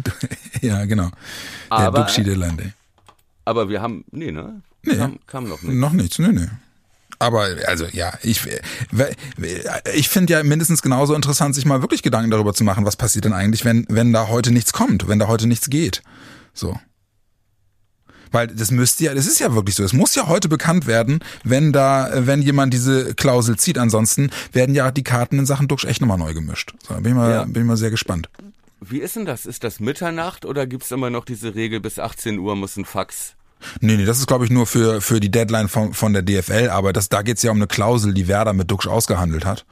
ja, 0.60 0.84
genau. 0.84 1.10
Der 1.70 1.78
aber, 1.78 2.00
Duxi 2.00 2.22
Deadline 2.22 2.56
Day. 2.56 2.72
Aber 3.44 3.68
wir 3.68 3.82
haben, 3.82 4.04
nee, 4.10 4.30
ne? 4.30 4.62
Nee. 4.82 4.96
Kam, 4.96 5.18
kam 5.26 5.48
noch 5.48 5.62
nichts. 5.62 5.76
Noch 5.76 5.92
nichts, 5.92 6.18
nee, 6.18 6.28
nee. 6.28 6.48
Aber 7.18 7.46
also 7.66 7.84
ja, 7.92 8.14
ich 8.22 8.48
ich 9.94 10.08
finde 10.08 10.32
ja 10.32 10.42
mindestens 10.42 10.80
genauso 10.80 11.14
interessant, 11.14 11.54
sich 11.54 11.66
mal 11.66 11.82
wirklich 11.82 12.02
Gedanken 12.02 12.30
darüber 12.30 12.54
zu 12.54 12.64
machen, 12.64 12.86
was 12.86 12.96
passiert 12.96 13.26
denn 13.26 13.34
eigentlich, 13.34 13.66
wenn 13.66 13.84
wenn 13.90 14.12
da 14.14 14.28
heute 14.28 14.52
nichts 14.52 14.72
kommt, 14.72 15.06
wenn 15.06 15.18
da 15.18 15.28
heute 15.28 15.46
nichts 15.46 15.68
geht. 15.68 16.02
So. 16.54 16.78
Weil 18.32 18.46
das 18.46 18.70
müsste 18.70 19.04
ja, 19.04 19.14
das 19.14 19.26
ist 19.26 19.38
ja 19.38 19.54
wirklich 19.54 19.74
so. 19.74 19.84
Es 19.84 19.92
muss 19.92 20.14
ja 20.14 20.28
heute 20.28 20.48
bekannt 20.48 20.86
werden, 20.86 21.18
wenn 21.44 21.72
da, 21.72 22.10
wenn 22.14 22.40
jemand 22.42 22.72
diese 22.72 23.14
Klausel 23.14 23.56
zieht. 23.56 23.76
Ansonsten 23.76 24.30
werden 24.52 24.74
ja 24.74 24.90
die 24.90 25.02
Karten 25.02 25.38
in 25.40 25.46
Sachen 25.46 25.68
Duxch 25.68 25.84
echt 25.84 26.00
nochmal 26.00 26.18
neu 26.18 26.32
gemischt. 26.32 26.74
So, 26.86 26.94
bin 26.94 27.06
ich 27.06 27.14
mal, 27.14 27.30
ja. 27.30 27.44
bin 27.44 27.62
ich 27.62 27.68
mal 27.68 27.76
sehr 27.76 27.90
gespannt. 27.90 28.30
Wie 28.80 28.98
ist 28.98 29.16
denn 29.16 29.26
das? 29.26 29.46
Ist 29.46 29.64
das 29.64 29.80
Mitternacht 29.80 30.44
oder 30.44 30.66
gibt's 30.66 30.90
immer 30.90 31.10
noch 31.10 31.24
diese 31.24 31.54
Regel, 31.54 31.80
bis 31.80 31.98
18 31.98 32.38
Uhr 32.38 32.56
muss 32.56 32.76
ein 32.76 32.84
Fax 32.84 33.36
Nee, 33.80 33.96
nee, 33.96 34.04
das 34.04 34.18
ist 34.18 34.26
glaube 34.26 34.44
ich 34.44 34.50
nur 34.50 34.66
für 34.66 35.00
für 35.00 35.20
die 35.20 35.30
Deadline 35.30 35.68
von, 35.68 35.92
von 35.92 36.12
der 36.12 36.22
DFL, 36.22 36.68
aber 36.70 36.92
das 36.92 37.08
da 37.08 37.22
geht's 37.22 37.42
ja 37.42 37.50
um 37.50 37.58
eine 37.58 37.66
Klausel, 37.66 38.14
die 38.14 38.28
Werder 38.28 38.52
mit 38.52 38.70
Duxch 38.70 38.86
ausgehandelt 38.86 39.44
hat. 39.44 39.64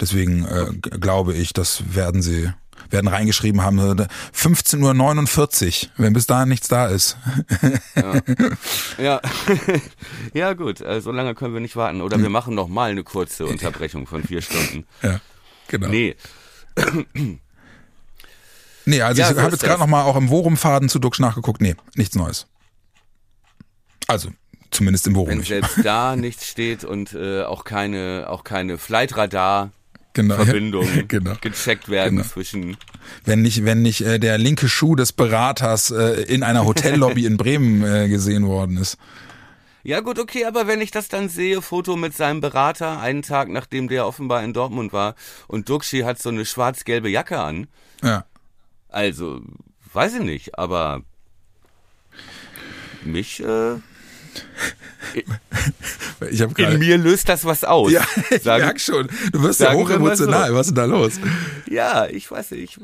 Deswegen 0.00 0.44
äh, 0.44 0.72
glaube 0.98 1.34
ich, 1.34 1.52
das 1.52 1.82
werden 1.94 2.22
sie 2.22 2.50
werden 2.90 3.08
reingeschrieben 3.08 3.62
haben 3.62 3.80
15:49 3.80 5.84
Uhr, 5.84 5.90
wenn 5.96 6.12
bis 6.12 6.26
dahin 6.26 6.48
nichts 6.48 6.68
da 6.68 6.86
ist. 6.86 7.16
Ja, 7.96 8.20
ja, 8.98 9.20
ja 10.34 10.52
gut, 10.54 10.80
äh, 10.80 11.00
so 11.00 11.12
lange 11.12 11.34
können 11.34 11.54
wir 11.54 11.60
nicht 11.60 11.76
warten 11.76 12.00
oder 12.00 12.20
wir 12.20 12.28
machen 12.28 12.54
noch 12.54 12.68
mal 12.68 12.90
eine 12.90 13.04
kurze 13.04 13.46
Unterbrechung 13.46 14.06
von 14.06 14.22
vier 14.22 14.42
Stunden. 14.42 14.84
Ja, 15.02 15.20
genau. 15.68 15.88
Nee. 15.88 16.16
Nee, 18.84 19.02
also 19.02 19.20
ja, 19.20 19.28
ich 19.28 19.36
so 19.36 19.42
habe 19.42 19.52
jetzt 19.52 19.62
gerade 19.62 19.80
noch 19.80 19.86
mal 19.86 20.02
auch 20.02 20.16
im 20.16 20.28
Worum-Faden 20.28 20.88
zu 20.88 20.98
Duxch 20.98 21.20
nachgeguckt. 21.20 21.60
Nee, 21.60 21.76
nichts 21.94 22.14
Neues. 22.14 22.46
Also 24.06 24.30
zumindest 24.70 25.06
im 25.06 25.12
Bochum 25.12 25.28
Wenn 25.28 25.42
selbst 25.42 25.84
da 25.84 26.16
nichts 26.16 26.46
steht 26.46 26.84
und 26.84 27.12
äh, 27.14 27.42
auch 27.42 27.64
keine 27.64 28.26
auch 28.28 28.42
keine 28.42 28.78
Flightradar 28.78 29.70
genau, 30.12 30.36
Verbindung 30.36 30.86
genau, 31.08 31.34
gecheckt 31.40 31.88
werden 31.88 32.16
genau. 32.16 32.28
zwischen 32.28 32.76
wenn 33.24 33.42
nicht 33.42 33.64
wenn 33.64 33.82
nicht 33.82 34.00
äh, 34.00 34.18
der 34.18 34.38
linke 34.38 34.68
Schuh 34.68 34.96
des 34.96 35.12
Beraters 35.12 35.90
äh, 35.90 36.22
in 36.22 36.42
einer 36.42 36.64
Hotellobby 36.64 37.26
in 37.26 37.36
Bremen 37.36 37.84
äh, 37.84 38.08
gesehen 38.08 38.46
worden 38.46 38.76
ist. 38.76 38.98
Ja 39.84 39.98
gut, 39.98 40.20
okay, 40.20 40.44
aber 40.44 40.68
wenn 40.68 40.80
ich 40.80 40.92
das 40.92 41.08
dann 41.08 41.28
sehe, 41.28 41.60
Foto 41.60 41.96
mit 41.96 42.16
seinem 42.16 42.40
Berater, 42.40 43.00
einen 43.00 43.22
Tag 43.22 43.48
nachdem 43.48 43.88
der 43.88 44.06
offenbar 44.06 44.44
in 44.44 44.52
Dortmund 44.52 44.92
war 44.92 45.16
und 45.48 45.68
Duxi 45.68 46.00
hat 46.00 46.22
so 46.22 46.28
eine 46.28 46.46
schwarz-gelbe 46.46 47.08
Jacke 47.10 47.40
an. 47.40 47.66
Ja. 48.00 48.24
Also, 48.92 49.40
weiß 49.92 50.14
ich 50.14 50.22
nicht, 50.22 50.58
aber 50.58 51.02
mich 53.04 53.40
äh, 53.40 53.74
ich 56.30 56.42
hab 56.42 56.54
grade, 56.54 56.74
In 56.74 56.78
mir 56.78 56.98
löst 56.98 57.28
das 57.28 57.44
was 57.44 57.64
aus. 57.64 57.92
Ja, 57.92 58.04
ich 58.30 58.42
sagen, 58.42 58.64
merk 58.64 58.80
schon. 58.80 59.08
Du 59.32 59.42
wirst 59.42 59.60
ja 59.60 59.72
hochemotional. 59.72 60.48
So. 60.48 60.54
Was 60.54 60.68
ist 60.68 60.76
denn 60.76 60.90
da 60.90 60.96
los? 60.96 61.20
Ja, 61.68 62.06
ich 62.06 62.30
weiß 62.30 62.52
nicht. 62.52 62.62
Ich, 62.62 62.78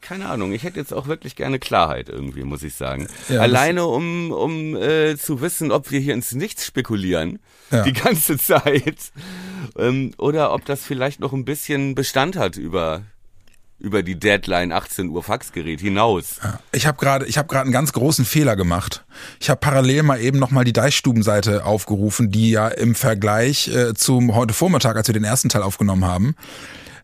keine 0.00 0.28
Ahnung. 0.28 0.52
Ich 0.52 0.62
hätte 0.64 0.78
jetzt 0.80 0.92
auch 0.92 1.06
wirklich 1.06 1.36
gerne 1.36 1.58
Klarheit 1.58 2.08
irgendwie, 2.08 2.42
muss 2.42 2.62
ich 2.62 2.74
sagen. 2.74 3.08
Ja, 3.28 3.40
Alleine 3.40 3.86
um, 3.86 4.32
um 4.32 4.76
äh, 4.76 5.16
zu 5.16 5.40
wissen, 5.40 5.70
ob 5.72 5.90
wir 5.90 6.00
hier 6.00 6.14
ins 6.14 6.32
Nichts 6.32 6.66
spekulieren. 6.66 7.38
Ja. 7.70 7.82
Die 7.82 7.92
ganze 7.92 8.38
Zeit. 8.38 9.12
Ähm, 9.76 10.12
oder 10.18 10.52
ob 10.52 10.64
das 10.64 10.82
vielleicht 10.84 11.20
noch 11.20 11.32
ein 11.32 11.44
bisschen 11.44 11.94
Bestand 11.94 12.36
hat 12.36 12.56
über 12.56 13.02
über 13.78 14.02
die 14.02 14.18
Deadline 14.18 14.72
18 14.72 15.08
Uhr 15.08 15.22
Faxgerät 15.22 15.80
hinaus. 15.80 16.36
Ich 16.72 16.86
habe 16.86 16.98
gerade 16.98 17.26
ich 17.26 17.38
habe 17.38 17.48
gerade 17.48 17.62
einen 17.64 17.72
ganz 17.72 17.92
großen 17.92 18.24
Fehler 18.24 18.56
gemacht. 18.56 19.04
Ich 19.40 19.50
habe 19.50 19.60
parallel 19.60 20.02
mal 20.02 20.20
eben 20.20 20.38
noch 20.38 20.50
mal 20.50 20.64
die 20.64 20.72
Deichstubenseite 20.72 21.64
aufgerufen, 21.64 22.30
die 22.30 22.50
ja 22.50 22.68
im 22.68 22.94
Vergleich 22.94 23.68
äh, 23.68 23.94
zum 23.94 24.34
heute 24.34 24.54
Vormittag, 24.54 24.96
als 24.96 25.08
wir 25.08 25.14
den 25.14 25.24
ersten 25.24 25.48
Teil 25.48 25.62
aufgenommen 25.62 26.04
haben, 26.04 26.34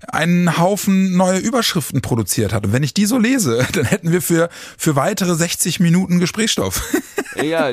einen 0.09 0.59
Haufen 0.59 1.17
neue 1.17 1.39
Überschriften 1.39 2.03
produziert 2.03 2.53
hat. 2.53 2.67
Und 2.67 2.73
wenn 2.73 2.83
ich 2.83 2.95
die 2.95 3.07
so 3.07 3.19
lese, 3.19 3.67
dann 3.73 3.85
hätten 3.85 4.13
wir 4.13 4.23
für, 4.23 4.49
für 4.77 4.97
weitere 4.97 5.35
60 5.35 5.81
Minuten 5.81 6.19
Gesprächsstoff. 6.19 6.83
Ja, 7.43 7.73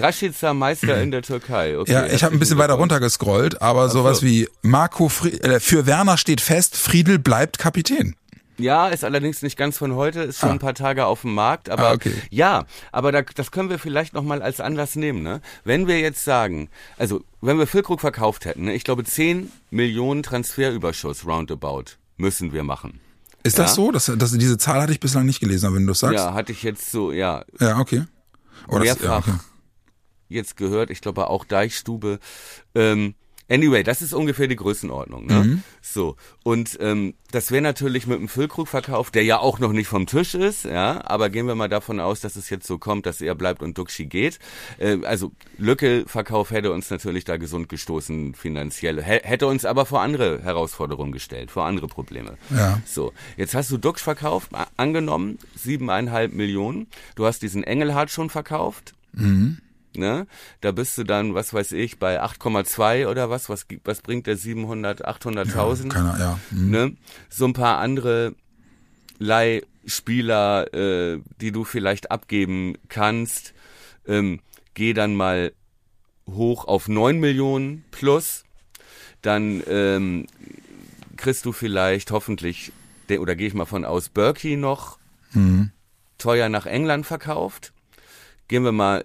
Rashica 0.00 0.54
Meister 0.54 1.02
in 1.02 1.10
der 1.10 1.20
Türkei. 1.20 1.76
Okay, 1.76 1.92
ja, 1.92 2.06
ich 2.06 2.24
habe 2.24 2.34
ein 2.34 2.38
bisschen 2.38 2.56
weiter 2.56 2.72
runtergescrollt, 2.72 3.60
aber 3.60 3.90
sowas 3.90 4.22
wie 4.22 4.48
Marco 4.62 5.10
Fried, 5.10 5.44
äh, 5.44 5.60
für 5.60 5.84
Werner 5.84 6.16
steht 6.16 6.40
fest, 6.40 6.78
Friedel 6.78 7.18
bleibt 7.18 7.58
Kapitän. 7.58 8.16
Ja, 8.58 8.88
ist 8.88 9.04
allerdings 9.04 9.42
nicht 9.42 9.56
ganz 9.56 9.76
von 9.76 9.94
heute, 9.94 10.22
ist 10.22 10.38
schon 10.38 10.48
ah. 10.48 10.52
ein 10.52 10.58
paar 10.58 10.74
Tage 10.74 11.06
auf 11.06 11.22
dem 11.22 11.34
Markt, 11.34 11.68
aber 11.68 11.88
ah, 11.88 11.92
okay. 11.92 12.12
ja, 12.30 12.64
aber 12.90 13.12
da, 13.12 13.22
das 13.22 13.50
können 13.50 13.68
wir 13.68 13.78
vielleicht 13.78 14.14
noch 14.14 14.22
mal 14.22 14.42
als 14.42 14.60
Anlass 14.60 14.96
nehmen, 14.96 15.22
ne? 15.22 15.40
Wenn 15.64 15.86
wir 15.86 16.00
jetzt 16.00 16.24
sagen, 16.24 16.70
also 16.96 17.22
wenn 17.40 17.58
wir 17.58 17.66
Füllkrug 17.66 18.00
verkauft 18.00 18.46
hätten, 18.46 18.64
ne, 18.64 18.74
ich 18.74 18.84
glaube 18.84 19.04
10 19.04 19.52
Millionen 19.70 20.22
Transferüberschuss 20.22 21.26
roundabout 21.26 21.96
müssen 22.16 22.52
wir 22.52 22.64
machen. 22.64 23.00
Ist 23.42 23.58
ja? 23.58 23.64
das 23.64 23.74
so? 23.74 23.92
Das, 23.92 24.10
das, 24.16 24.32
diese 24.32 24.58
Zahl 24.58 24.80
hatte 24.80 24.92
ich 24.92 25.00
bislang 25.00 25.26
nicht 25.26 25.40
gelesen, 25.40 25.66
aber 25.66 25.76
wenn 25.76 25.82
du 25.82 25.88
das 25.88 26.00
sagst. 26.00 26.16
Ja, 26.16 26.34
hatte 26.34 26.52
ich 26.52 26.62
jetzt 26.62 26.90
so, 26.90 27.12
ja. 27.12 27.44
Ja, 27.60 27.78
okay. 27.78 28.04
Oh, 28.68 28.78
mehrfach 28.78 28.96
das, 28.96 29.06
ja, 29.06 29.18
okay. 29.18 29.32
jetzt 30.28 30.56
gehört, 30.56 30.90
ich 30.90 31.00
glaube 31.00 31.28
auch 31.28 31.44
Deichstube. 31.44 32.18
Ähm, 32.74 33.14
Anyway, 33.48 33.82
das 33.82 34.02
ist 34.02 34.12
ungefähr 34.12 34.48
die 34.48 34.56
Größenordnung. 34.56 35.26
Ne? 35.26 35.34
Mhm. 35.34 35.62
So 35.80 36.16
und 36.42 36.76
ähm, 36.80 37.14
das 37.30 37.50
wäre 37.50 37.62
natürlich 37.62 38.06
mit 38.06 38.18
dem 38.18 38.28
Füllkrugverkauf, 38.28 39.10
der 39.10 39.22
ja 39.24 39.38
auch 39.38 39.58
noch 39.58 39.72
nicht 39.72 39.88
vom 39.88 40.06
Tisch 40.06 40.34
ist, 40.34 40.64
ja. 40.64 41.02
Aber 41.04 41.28
gehen 41.28 41.46
wir 41.46 41.54
mal 41.54 41.68
davon 41.68 42.00
aus, 42.00 42.20
dass 42.20 42.36
es 42.36 42.50
jetzt 42.50 42.66
so 42.66 42.78
kommt, 42.78 43.06
dass 43.06 43.20
er 43.20 43.34
bleibt 43.34 43.62
und 43.62 43.78
Duxi 43.78 44.06
geht. 44.06 44.38
Äh, 44.78 44.98
also 45.04 45.32
Lücke-Verkauf 45.58 46.50
hätte 46.50 46.72
uns 46.72 46.90
natürlich 46.90 47.24
da 47.24 47.36
gesund 47.36 47.68
gestoßen 47.68 48.34
finanziell, 48.34 49.02
H 49.02 49.20
hätte 49.22 49.46
uns 49.46 49.64
aber 49.64 49.86
vor 49.86 50.00
andere 50.00 50.42
Herausforderungen 50.42 51.12
gestellt, 51.12 51.50
vor 51.50 51.64
andere 51.64 51.88
Probleme. 51.88 52.36
Ja. 52.50 52.80
So, 52.84 53.12
jetzt 53.36 53.54
hast 53.54 53.70
du 53.70 53.78
Dux 53.78 54.02
verkauft, 54.02 54.50
angenommen 54.76 55.38
siebeneinhalb 55.54 56.32
Millionen. 56.32 56.86
Du 57.14 57.26
hast 57.26 57.42
diesen 57.42 57.62
Engelhardt 57.64 58.10
schon 58.10 58.30
verkauft. 58.30 58.94
Mhm 59.12 59.58
ne? 59.98 60.26
Da 60.60 60.72
bist 60.72 60.96
du 60.98 61.04
dann, 61.04 61.34
was 61.34 61.52
weiß 61.52 61.72
ich, 61.72 61.98
bei 61.98 62.22
8,2 62.22 63.08
oder 63.08 63.30
was, 63.30 63.48
was, 63.48 63.66
was 63.84 64.02
bringt 64.02 64.26
der 64.26 64.36
700, 64.36 65.06
800.000? 65.06 65.94
Ja, 65.94 66.18
ja. 66.18 66.40
Mhm. 66.50 66.70
Ne? 66.70 66.96
So 67.28 67.46
ein 67.46 67.52
paar 67.52 67.78
andere 67.78 68.34
Leihspieler, 69.18 70.72
äh, 70.74 71.20
die 71.40 71.52
du 71.52 71.64
vielleicht 71.64 72.10
abgeben 72.10 72.74
kannst, 72.88 73.54
ähm, 74.06 74.40
geh 74.74 74.92
dann 74.92 75.14
mal 75.14 75.52
hoch 76.28 76.66
auf 76.66 76.88
9 76.88 77.18
Millionen 77.18 77.84
plus, 77.90 78.44
dann 79.22 79.62
ähm, 79.68 80.26
kriegst 81.16 81.44
du 81.44 81.52
vielleicht 81.52 82.10
hoffentlich, 82.10 82.72
oder 83.18 83.36
gehe 83.36 83.48
ich 83.48 83.54
mal 83.54 83.64
von 83.64 83.84
aus, 83.84 84.08
Berkey 84.08 84.56
noch 84.56 84.98
mhm. 85.32 85.70
teuer 86.18 86.48
nach 86.48 86.66
England 86.66 87.06
verkauft. 87.06 87.72
Gehen 88.48 88.64
wir 88.64 88.72
mal 88.72 89.04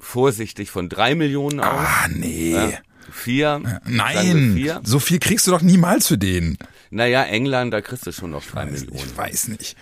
vorsichtig 0.00 0.70
von 0.70 0.88
drei 0.88 1.14
Millionen 1.14 1.60
aus. 1.60 1.86
Ah, 1.86 2.08
nee. 2.08 2.52
Ja, 2.52 2.72
vier. 3.12 3.80
Nein, 3.86 4.54
vier. 4.54 4.80
so 4.82 4.98
viel 4.98 5.18
kriegst 5.18 5.46
du 5.46 5.52
doch 5.52 5.62
niemals 5.62 6.08
für 6.08 6.18
den. 6.18 6.58
Naja, 6.90 7.22
England, 7.24 7.72
da 7.72 7.80
kriegst 7.80 8.06
du 8.06 8.12
schon 8.12 8.32
noch 8.32 8.44
drei 8.44 8.66
Millionen. 8.66 8.96
ich 8.96 9.16
weiß 9.16 9.48
nicht. 9.48 9.76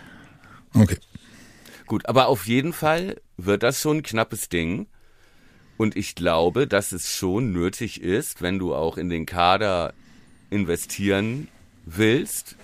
Okay. 0.74 0.98
Gut, 1.86 2.06
aber 2.06 2.26
auf 2.26 2.46
jeden 2.46 2.74
Fall 2.74 3.16
wird 3.38 3.62
das 3.62 3.80
schon 3.80 3.98
ein 3.98 4.02
knappes 4.02 4.50
Ding. 4.50 4.86
Und 5.78 5.96
ich 5.96 6.14
glaube, 6.14 6.66
dass 6.66 6.92
es 6.92 7.14
schon 7.14 7.52
nötig 7.52 8.02
ist, 8.02 8.42
wenn 8.42 8.58
du 8.58 8.74
auch 8.74 8.98
in 8.98 9.08
den 9.08 9.26
Kader 9.26 9.94
investieren 10.50 11.48
willst 11.86 12.56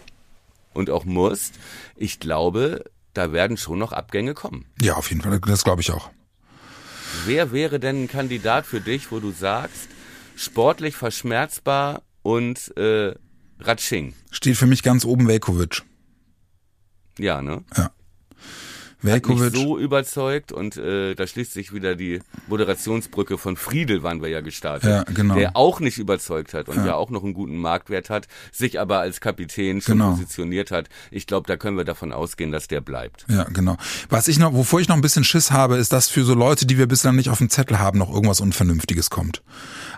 und 0.75 0.91
auch 0.91 1.05
musst. 1.05 1.55
Ich 1.97 2.19
glaube, 2.19 2.85
da 3.15 3.33
werden 3.33 3.57
schon 3.57 3.79
noch 3.79 3.93
Abgänge 3.93 4.35
kommen. 4.35 4.67
Ja, 4.83 4.95
auf 4.95 5.09
jeden 5.11 5.23
Fall. 5.23 5.39
Das 5.41 5.65
glaube 5.65 5.81
ich 5.81 5.93
auch. 5.93 6.11
Wer 7.25 7.53
wäre 7.53 7.81
denn 7.81 8.05
ein 8.05 8.09
Kandidat 8.09 8.67
für 8.67 8.81
dich, 8.81 9.11
wo 9.11 9.21
du 9.21 9.31
sagst, 9.31 9.89
sportlich 10.37 10.97
verschmerzbar 10.97 12.03
und 12.23 12.77
äh, 12.77 13.15
Ratsching? 13.61 14.15
Steht 14.31 14.57
für 14.57 14.67
mich 14.67 14.83
ganz 14.83 15.05
oben 15.05 15.29
Velkovic. 15.29 15.83
Ja, 17.19 17.43
ne? 17.43 17.65
Ja. 17.77 17.91
Velkovic. 19.05 19.47
Hat 19.47 19.55
so 19.55 19.79
überzeugt 19.79 20.53
und 20.53 20.77
äh, 20.77 21.15
da 21.15 21.27
schließt 21.27 21.53
sich 21.53 21.73
wieder 21.73 21.95
die 21.95 22.21
Moderationsbrücke 22.49 23.39
von 23.39 23.57
Friedel, 23.57 24.03
waren 24.03 24.23
wir 24.23 24.29
ja 24.29 24.41
gestartet, 24.41 24.91
ja, 24.91 25.03
genau. 25.05 25.35
der 25.35 25.57
auch 25.57 25.81
nicht 25.81 25.99
überzeugt 25.99 26.55
hat 26.55 26.69
und 26.69 26.77
ja. 26.79 26.87
ja 26.87 26.95
auch 26.95 27.11
noch 27.11 27.23
einen 27.23 27.35
guten 27.35 27.59
Marktwert 27.59 28.11
hat, 28.11 28.29
sich 28.53 28.81
aber 28.81 29.01
als 29.01 29.21
Kapitän 29.21 29.81
schon 29.81 29.99
genau. 29.99 30.11
positioniert 30.13 30.71
hat. 30.71 30.89
Ich 31.11 31.27
glaube, 31.27 31.47
da 31.47 31.57
können 31.57 31.77
wir 31.77 31.85
davon 31.85 32.13
ausgehen, 32.13 32.51
dass 32.51 32.69
der 32.69 32.81
bleibt. 32.81 33.27
Ja, 33.29 33.45
genau. 33.45 33.77
Was 34.09 34.29
ich 34.29 34.39
noch, 34.39 34.55
wovor 34.55 34.81
ich 34.81 34.89
noch 34.89 34.97
ein 34.97 35.03
bisschen 35.03 35.25
Schiss 35.25 35.51
habe, 35.51 35.77
ist, 35.77 35.93
dass 35.93 36.09
für 36.09 36.25
so 36.25 36.35
Leute, 36.35 36.67
die 36.67 36.79
wir 36.79 36.87
bislang 36.87 37.17
nicht 37.17 37.29
auf 37.29 37.39
dem 37.39 37.51
Zettel 37.51 37.79
haben, 37.79 37.99
noch 37.99 38.13
irgendwas 38.13 38.41
Unvernünftiges 38.41 39.11
kommt. 39.11 39.43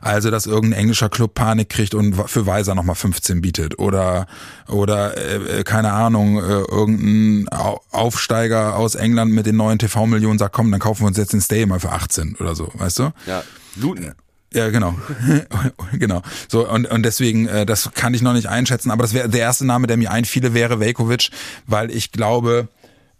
Also, 0.01 0.31
dass 0.31 0.47
irgendein 0.47 0.81
englischer 0.81 1.09
Club 1.09 1.35
Panik 1.35 1.69
kriegt 1.69 1.95
und 1.95 2.15
für 2.29 2.47
Weiser 2.47 2.75
nochmal 2.75 2.97
15 2.97 3.41
bietet 3.41 3.79
oder 3.79 4.27
oder 4.69 5.17
äh, 5.17 5.63
keine 5.65 5.93
Ahnung, 5.93 6.39
äh, 6.39 6.41
irgendein 6.41 7.49
Aufsteiger 7.91 8.77
aus 8.77 8.96
England 8.97 9.33
mit 9.33 9.47
den 9.47 9.57
neuen 9.57 9.79
TV-Millionen 9.79 10.39
sagt, 10.39 10.55
komm, 10.55 10.71
dann 10.71 10.81
kaufen 10.81 11.03
wir 11.03 11.09
uns 11.09 11.17
jetzt 11.17 11.33
den 11.33 11.41
Stay 11.41 11.67
mal 11.67 11.81
für 11.81 11.93
18 11.93 12.37
oder 12.41 12.55
so, 12.55 12.71
weißt 12.75 12.99
du? 12.99 13.13
Ja, 13.27 13.43
Luton. 13.77 14.15
Ja, 14.53 14.71
genau. 14.71 14.95
genau. 15.93 16.23
So, 16.49 16.69
und, 16.69 16.87
und 16.87 17.03
deswegen, 17.03 17.47
äh, 17.47 17.67
das 17.67 17.91
kann 17.93 18.15
ich 18.15 18.23
noch 18.23 18.33
nicht 18.33 18.49
einschätzen, 18.49 18.91
aber 18.91 19.03
das 19.03 19.13
wäre 19.13 19.29
der 19.29 19.41
erste 19.41 19.67
Name, 19.67 19.87
der 19.87 19.97
mir 19.97 20.11
einfiele, 20.11 20.55
wäre 20.55 20.81
Velkovic, 20.81 21.31
weil 21.67 21.91
ich 21.91 22.13
glaube, 22.13 22.69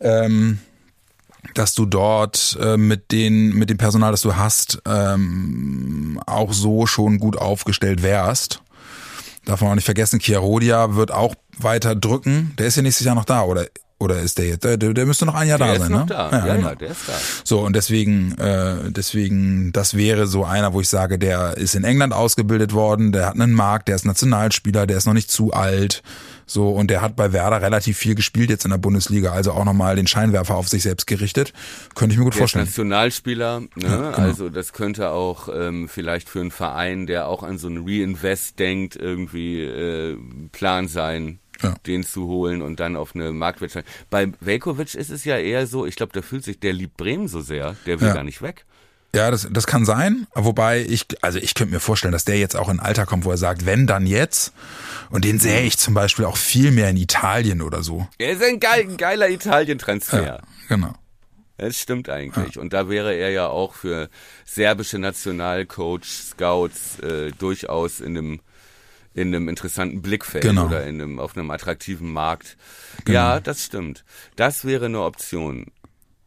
ähm, 0.01 0.59
dass 1.55 1.75
du 1.75 1.87
dort 1.87 2.57
äh, 2.61 2.77
mit 2.77 3.13
den 3.13 3.55
mit 3.55 3.71
dem 3.71 3.79
Personal, 3.79 4.13
das 4.13 4.23
du 4.23 4.37
hast, 4.37 4.83
ähm, 4.87 6.21
auch 6.27 6.53
so 6.53 6.87
schon 6.87 7.19
gut 7.19 7.37
aufgestellt 7.37 8.03
wärst. 8.03 8.63
Darf 9.45 9.61
man 9.61 9.71
auch 9.71 9.75
nicht 9.77 9.85
vergessen, 9.85 10.19
Chiarodia 10.19 10.97
wird 10.97 11.13
auch 11.13 11.35
weiter 11.57 11.95
drücken. 11.95 12.53
Der 12.59 12.67
ist 12.67 12.77
ja 12.77 12.83
nächstes 12.83 13.07
Jahr 13.07 13.15
noch 13.15 13.25
da, 13.25 13.43
oder 13.43 13.67
oder 13.99 14.21
ist 14.21 14.37
der 14.39 14.47
jetzt? 14.47 14.65
Der, 14.65 14.77
der 14.77 15.07
müsste 15.07 15.25
noch 15.25 15.35
ein 15.35 15.49
Jahr 15.49 15.59
der 15.59 15.75
da 15.75 15.79
sein, 15.79 15.93
ne? 15.93 16.05
Da. 16.07 16.31
Ja, 16.31 16.47
ja, 16.47 16.57
genau. 16.57 16.69
ja, 16.69 16.75
der 16.75 16.91
ist 16.91 17.09
da. 17.09 17.13
So 17.45 17.61
und 17.61 17.75
deswegen, 17.75 18.37
äh, 18.39 18.91
deswegen, 18.91 19.73
das 19.73 19.97
wäre 19.97 20.27
so 20.27 20.45
einer, 20.45 20.75
wo 20.75 20.83
ich 20.83 20.89
sage, 20.89 21.19
der 21.19 21.57
ist 21.57 21.75
in 21.75 21.85
England 21.85 22.13
ausgebildet 22.13 22.75
worden, 22.75 23.13
der 23.13 23.27
hat 23.27 23.35
einen 23.35 23.55
Markt, 23.55 23.89
der 23.89 23.97
ist 23.97 24.05
Nationalspieler, 24.05 24.87
der 24.87 24.99
ist 24.99 25.07
noch 25.07 25.15
nicht 25.15 25.31
zu 25.31 25.53
alt. 25.53 26.03
So, 26.49 26.71
und 26.71 26.91
der 26.91 27.01
hat 27.01 27.17
bei 27.17 27.33
Werder 27.33 27.61
relativ 27.61 27.99
viel 27.99 28.15
gespielt 28.15 28.51
jetzt 28.51 28.65
in 28.65 28.71
der 28.71 28.79
Bundesliga, 28.79 29.33
also 29.33 29.51
auch 29.51 29.65
nochmal 29.65 29.97
den 29.97 30.07
Scheinwerfer 30.07 30.55
auf 30.55 30.69
sich 30.69 30.85
selbst 30.85 31.07
gerichtet. 31.07 31.53
Könnte 31.97 32.13
ich 32.13 32.19
mir 32.19 32.25
gut 32.25 32.35
der 32.35 32.41
vorstellen. 32.41 32.65
Ist 32.67 32.71
Nationalspieler, 32.71 33.61
ne? 33.61 33.69
Ja, 33.83 33.97
genau. 33.97 34.17
also 34.17 34.49
das 34.49 34.73
könnte 34.73 35.11
auch 35.11 35.49
ähm, 35.53 35.89
vielleicht 35.89 36.29
für 36.29 36.41
einen 36.41 36.53
Verein, 36.53 37.07
der 37.07 37.27
auch 37.27 37.43
an 37.43 37.59
so 37.59 37.67
ein 37.67 37.85
Reinvest 37.85 38.61
denkt, 38.61 38.95
irgendwie 38.95 39.63
äh, 39.63 40.17
Plan 40.53 40.87
sein. 40.87 41.41
Ja. 41.63 41.75
den 41.87 42.05
zu 42.05 42.27
holen 42.27 42.63
und 42.63 42.81
dann 42.81 42.97
auf 42.97 43.15
eine 43.15 43.33
Marktwirtschaft. 43.33 43.87
Bei 44.11 44.31
Velkovic 44.41 44.95
ist 44.95 45.11
es 45.11 45.25
ja 45.25 45.39
eher 45.39 45.67
so, 45.67 45.87
ich 45.87 45.97
glaube, 45.97 46.13
der 46.13 46.23
fühlt 46.23 46.45
sich, 46.45 46.61
der 46.61 46.73
liebt 46.73 46.97
Bremen 46.97 47.29
so 47.29 47.41
sehr, 47.41 47.77
der 47.87 48.01
will 48.01 48.09
ja. 48.09 48.15
gar 48.15 48.25
nicht 48.25 48.43
weg. 48.43 48.67
Ja, 49.15 49.31
das, 49.31 49.49
das 49.51 49.67
kann 49.67 49.87
sein. 49.87 50.27
Wobei 50.35 50.81
ich, 50.83 51.07
also 51.23 51.39
ich 51.39 51.55
könnte 51.55 51.73
mir 51.73 51.81
vorstellen, 51.81 52.13
dass 52.13 52.27
der 52.27 52.39
jetzt 52.39 52.55
auch 52.55 52.69
in 52.69 52.81
ein 52.81 52.85
Alter 52.85 53.07
kommt, 53.07 53.25
wo 53.25 53.31
er 53.31 53.39
sagt, 53.39 53.65
wenn 53.65 53.87
dann 53.87 54.07
jetzt. 54.07 54.53
Und 55.09 55.25
den 55.25 55.39
sehe 55.39 55.63
ich 55.63 55.79
zum 55.79 55.95
Beispiel 55.95 56.27
auch 56.27 56.37
viel 56.37 56.71
mehr 56.71 56.91
in 56.91 56.99
Italien 56.99 57.63
oder 57.63 57.83
so. 57.83 58.07
Er 58.19 58.33
ist 58.33 58.43
ein, 58.43 58.61
geil, 58.61 58.83
ein 58.83 58.99
geiler 58.99 59.31
Italien-Transfer. 59.31 60.23
Ja, 60.23 60.41
genau. 60.69 60.93
Das 61.57 61.79
stimmt 61.79 62.11
eigentlich. 62.11 62.57
Ja. 62.57 62.61
Und 62.61 62.75
da 62.75 62.91
wäre 62.91 63.15
er 63.15 63.31
ja 63.31 63.49
auch 63.49 63.73
für 63.73 64.11
serbische 64.45 64.99
Nationalcoach, 64.99 66.05
Scouts 66.05 66.99
äh, 66.99 67.31
durchaus 67.39 68.01
in 68.01 68.19
einem 68.19 68.41
in 69.17 69.35
einem 69.35 69.49
interessanten 69.49 70.03
Blickfeld 70.03 70.45
genau. 70.45 70.67
oder 70.67 70.87
in 70.87 71.01
einem, 71.01 71.19
auf 71.19 71.37
einem 71.37 71.51
attraktiven 71.51 72.13
Markt. 72.13 72.57
Genau. 73.05 73.19
Ja, 73.19 73.41
das 73.41 73.65
stimmt. 73.65 74.05
Das 74.37 74.65
wäre 74.65 74.85
eine 74.85 75.01
Option 75.01 75.67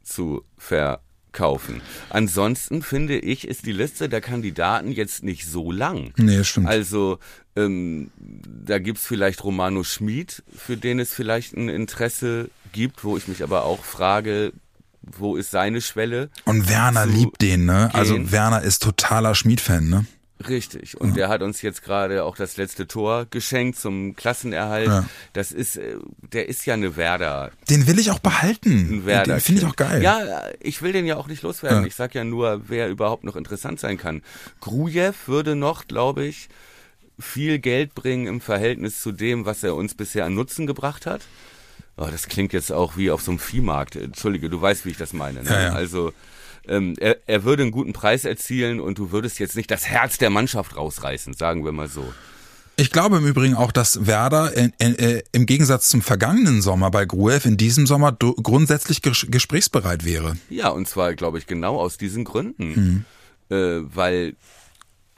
zu 0.04 0.44
ver 0.58 1.02
kaufen. 1.32 1.82
Ansonsten 2.10 2.82
finde 2.82 3.20
ich, 3.20 3.48
ist 3.48 3.68
die 3.68 3.72
Liste 3.72 4.10
der 4.10 4.20
Kandidaten 4.20 4.92
jetzt 4.92 5.24
nicht 5.24 5.46
so 5.46 5.72
lang. 5.72 6.12
Nee, 6.18 6.44
stimmt. 6.44 6.68
Also 6.68 7.20
ähm, 7.56 8.10
da 8.18 8.80
gibt's 8.80 9.06
vielleicht 9.06 9.44
Romano 9.44 9.84
Schmid, 9.84 10.42
für 10.58 10.76
den 10.76 11.00
es 11.00 11.14
vielleicht 11.14 11.54
ein 11.54 11.70
Interesse 11.70 12.50
gibt, 12.72 13.04
wo 13.04 13.16
ich 13.16 13.28
mich 13.28 13.44
aber 13.44 13.66
auch 13.66 13.84
frage, 13.84 14.54
wo 15.04 15.36
ist 15.36 15.52
seine 15.52 15.82
Schwelle? 15.82 16.32
Und 16.46 16.68
Werner 16.68 17.06
liebt 17.06 17.42
den, 17.44 17.66
ne? 17.66 17.94
Also 17.94 18.16
gehen? 18.16 18.24
Also 18.24 18.32
Werner 18.32 18.64
ist 18.64 18.82
totaler 18.82 19.36
Schmid-Fan, 19.36 19.88
ne? 19.88 20.06
Richtig. 20.48 21.00
Und 21.00 21.10
ja. 21.10 21.16
der 21.16 21.30
hat 21.30 21.42
uns 21.42 21.62
jetzt 21.62 21.84
gerade 21.84 22.24
auch 22.24 22.38
das 22.38 22.56
letzte 22.56 22.88
Tor 22.88 23.26
geschenkt 23.30 23.78
zum 23.78 24.16
Klassenerhalt. 24.16 24.88
Ja. 24.88 25.06
Das 25.34 25.52
ist, 25.52 25.76
äh, 25.76 25.96
der 26.32 26.48
ist 26.48 26.66
ja 26.66 26.76
eine 26.76 26.96
Werder. 26.96 27.52
Den 27.70 27.88
will 27.88 28.00
ich 28.00 28.10
auch 28.10 28.20
behalten. 28.20 29.00
Ein 29.00 29.06
Werder. 29.06 29.36
Den 29.36 29.42
finde 29.42 29.62
ich 29.62 29.68
auch 29.68 29.76
geil. 29.76 30.02
Ja, 30.02 30.44
ich 30.62 30.82
will 30.82 30.94
den 30.94 31.06
ja 31.06 31.18
auch 31.18 31.28
nicht 31.28 31.42
loswerden. 31.42 31.82
Ja. 31.82 31.88
Ich 31.88 31.96
sag 31.96 32.16
ja 32.16 32.24
nur, 32.24 32.62
wer 32.70 32.90
überhaupt 32.90 33.26
noch 33.26 33.36
interessant 33.36 33.82
sein 33.82 33.98
kann. 33.98 34.22
Grujew 34.62 35.14
würde 35.26 35.56
noch, 35.56 35.88
glaube 35.88 36.24
ich, 36.24 36.48
viel 37.20 37.60
Geld 37.60 37.94
bringen 37.94 38.28
im 38.28 38.40
Verhältnis 38.40 39.02
zu 39.02 39.12
dem, 39.12 39.46
was 39.46 39.64
er 39.64 39.76
uns 39.76 39.94
bisher 39.94 40.26
an 40.26 40.36
Nutzen 40.36 40.68
gebracht 40.68 41.06
hat. 41.06 41.22
Oh, 41.98 42.08
das 42.10 42.30
klingt 42.30 42.54
jetzt 42.54 42.72
auch 42.72 42.96
wie 42.96 43.12
auf 43.12 43.22
so 43.22 43.32
einem 43.32 43.40
Viehmarkt. 43.40 43.98
Entschuldige, 43.98 44.50
du 44.50 44.62
weißt, 44.62 44.86
wie 44.86 44.92
ich 44.92 44.98
das 44.98 45.12
meine. 45.12 45.44
Ne? 45.44 45.74
Also 45.74 46.14
ähm, 46.70 46.94
er, 47.00 47.18
er 47.26 47.44
würde 47.44 47.64
einen 47.64 47.72
guten 47.72 47.94
Preis 47.94 48.26
erzielen 48.26 48.80
und 48.80 48.98
du 48.98 49.12
würdest 49.12 49.40
jetzt 49.40 49.56
nicht 49.56 49.72
das 49.72 49.88
Herz 49.88 50.18
der 50.18 50.30
Mannschaft 50.30 50.78
rausreißen, 50.78 51.34
sagen 51.34 51.66
wir 51.66 51.72
mal 51.72 51.88
so. 51.88 52.14
Ich 52.78 52.92
glaube 52.92 53.18
im 53.18 53.26
Übrigen 53.26 53.56
auch, 53.56 53.74
dass 53.74 54.08
Werder 54.08 54.56
in, 54.56 54.72
in, 54.78 54.98
äh, 54.98 55.22
im 55.34 55.46
Gegensatz 55.46 55.90
zum 55.90 56.02
vergangenen 56.02 56.62
Sommer 56.62 56.92
bei 56.92 57.04
Gruev 57.04 57.46
in 57.46 57.58
diesem 57.58 57.86
Sommer 57.86 58.14
grundsätzlich 58.14 59.02
ges 59.02 59.28
gesprächsbereit 59.30 60.06
wäre. 60.06 60.38
Ja, 60.50 60.70
und 60.70 60.88
zwar, 60.88 61.14
glaube 61.14 61.40
ich, 61.40 61.48
genau 61.48 61.78
aus 61.78 61.98
diesen 61.98 62.24
Gründen. 62.24 63.06
Mhm. 63.50 63.56
Äh, 63.56 63.82
weil 63.94 64.36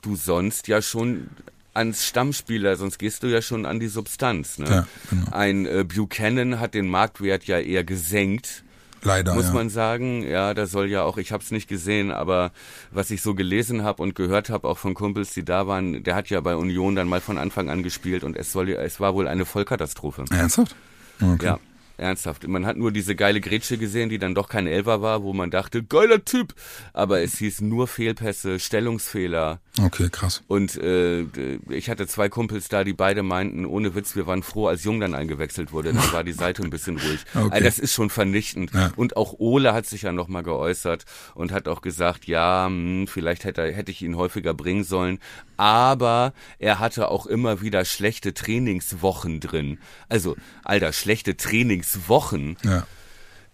du 0.00 0.16
sonst 0.16 0.66
ja 0.66 0.82
schon 0.82 1.28
ans 1.74 2.06
Stammspieler, 2.06 2.76
sonst 2.76 2.98
gehst 2.98 3.22
du 3.22 3.28
ja 3.28 3.40
schon 3.42 3.64
an 3.64 3.78
die 3.78 3.86
Substanz. 3.86 4.58
Ne? 4.58 4.68
Ja, 4.68 4.86
genau. 5.08 5.30
Ein 5.30 5.66
äh, 5.66 5.84
Buchanan 5.84 6.58
hat 6.58 6.74
den 6.74 6.88
Marktwert 6.88 7.44
ja 7.44 7.60
eher 7.60 7.84
gesenkt 7.84 8.64
Leider. 9.02 9.34
Muss 9.34 9.46
ja. 9.46 9.52
man 9.52 9.68
sagen. 9.68 10.22
Ja, 10.28 10.54
da 10.54 10.66
soll 10.66 10.88
ja 10.88 11.02
auch, 11.02 11.18
ich 11.18 11.32
habe 11.32 11.42
es 11.42 11.50
nicht 11.50 11.68
gesehen, 11.68 12.10
aber 12.12 12.52
was 12.90 13.10
ich 13.10 13.22
so 13.22 13.34
gelesen 13.34 13.82
habe 13.82 14.02
und 14.02 14.14
gehört 14.14 14.48
habe, 14.48 14.68
auch 14.68 14.78
von 14.78 14.94
Kumpels, 14.94 15.32
die 15.34 15.44
da 15.44 15.66
waren, 15.66 16.04
der 16.04 16.14
hat 16.14 16.30
ja 16.30 16.40
bei 16.40 16.56
Union 16.56 16.94
dann 16.94 17.08
mal 17.08 17.20
von 17.20 17.38
Anfang 17.38 17.68
an 17.68 17.82
gespielt 17.82 18.24
und 18.24 18.36
es 18.36 18.52
soll 18.52 18.70
es 18.70 19.00
war 19.00 19.14
wohl 19.14 19.28
eine 19.28 19.44
Vollkatastrophe. 19.44 20.24
Ernsthaft? 20.30 20.76
Okay. 21.20 21.46
Ja. 21.46 21.58
Ernsthaft. 21.98 22.46
Man 22.48 22.66
hat 22.66 22.76
nur 22.76 22.90
diese 22.90 23.14
geile 23.14 23.40
Grätsche 23.40 23.78
gesehen, 23.78 24.08
die 24.08 24.18
dann 24.18 24.34
doch 24.34 24.48
kein 24.48 24.66
Elfer 24.66 25.02
war, 25.02 25.22
wo 25.22 25.32
man 25.32 25.50
dachte, 25.50 25.82
geiler 25.82 26.24
Typ. 26.24 26.54
Aber 26.92 27.20
es 27.20 27.38
hieß 27.38 27.60
nur 27.60 27.86
Fehlpässe, 27.86 28.58
Stellungsfehler. 28.58 29.60
Okay, 29.80 30.10
krass. 30.10 30.42
Und 30.48 30.76
äh, 30.76 31.22
ich 31.70 31.88
hatte 31.88 32.06
zwei 32.06 32.28
Kumpels 32.28 32.68
da, 32.68 32.84
die 32.84 32.92
beide 32.92 33.22
meinten, 33.22 33.64
ohne 33.64 33.94
Witz, 33.94 34.14
wir 34.14 34.26
waren 34.26 34.42
froh, 34.42 34.66
als 34.66 34.84
Jung 34.84 35.00
dann 35.00 35.14
eingewechselt 35.14 35.72
wurde. 35.72 35.94
Dann 35.94 36.12
war 36.12 36.24
die 36.24 36.32
Seite 36.32 36.62
ein 36.62 36.70
bisschen 36.70 36.98
ruhig. 36.98 37.20
Okay. 37.34 37.50
Also 37.50 37.64
das 37.64 37.78
ist 37.78 37.94
schon 37.94 38.10
vernichtend. 38.10 38.72
Ja. 38.74 38.92
Und 38.94 39.16
auch 39.16 39.34
Ole 39.38 39.72
hat 39.72 39.86
sich 39.86 40.02
ja 40.02 40.12
nochmal 40.12 40.42
geäußert 40.42 41.06
und 41.34 41.50
hat 41.50 41.66
auch 41.66 41.80
gesagt, 41.80 42.26
ja, 42.26 42.68
mh, 42.68 43.00
hm, 43.00 43.06
vielleicht 43.06 43.44
hätte, 43.44 43.72
hätte 43.72 43.90
ich 43.90 44.02
ihn 44.02 44.16
häufiger 44.16 44.54
bringen 44.54 44.84
sollen. 44.84 45.18
Aber 45.56 46.34
er 46.58 46.78
hatte 46.78 47.08
auch 47.08 47.26
immer 47.26 47.62
wieder 47.62 47.84
schlechte 47.84 48.34
Trainingswochen 48.34 49.40
drin. 49.40 49.78
Also, 50.08 50.36
Alter, 50.62 50.92
schlechte 50.92 51.36
Trainingswochen 51.36 52.58
ja. 52.64 52.86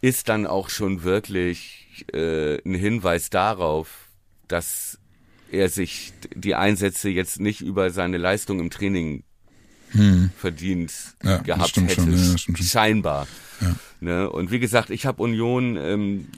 ist 0.01 0.29
dann 0.29 0.47
auch 0.47 0.71
schon 0.71 1.05
wirklich 1.05 2.05
äh, 2.13 2.57
ein 2.65 2.75
Hinweis 2.75 3.31
darauf, 3.31 4.09
dass 4.49 4.99
er 5.51 5.69
sich 5.69 6.13
die 6.35 6.55
Einsätze 6.55 7.09
jetzt 7.09 7.41
nicht 7.41 7.61
über 7.61 7.91
seine 7.91 8.19
Leistung 8.19 8.61
im 8.61 8.71
Training 8.71 9.25
hm. 9.91 10.31
verdient 10.37 10.93
ja, 11.23 11.39
gehabt 11.39 11.77
hätte. 11.77 12.39
Schon, 12.39 12.55
ja, 12.55 12.63
scheinbar. 12.63 13.27
Ja. 13.61 13.75
Ne? 14.01 14.31
Und 14.31 14.51
wie 14.51 14.59
gesagt, 14.59 14.91
ich 14.91 15.07
habe 15.07 15.23
Union, 15.23 15.77
ähm, 15.77 16.29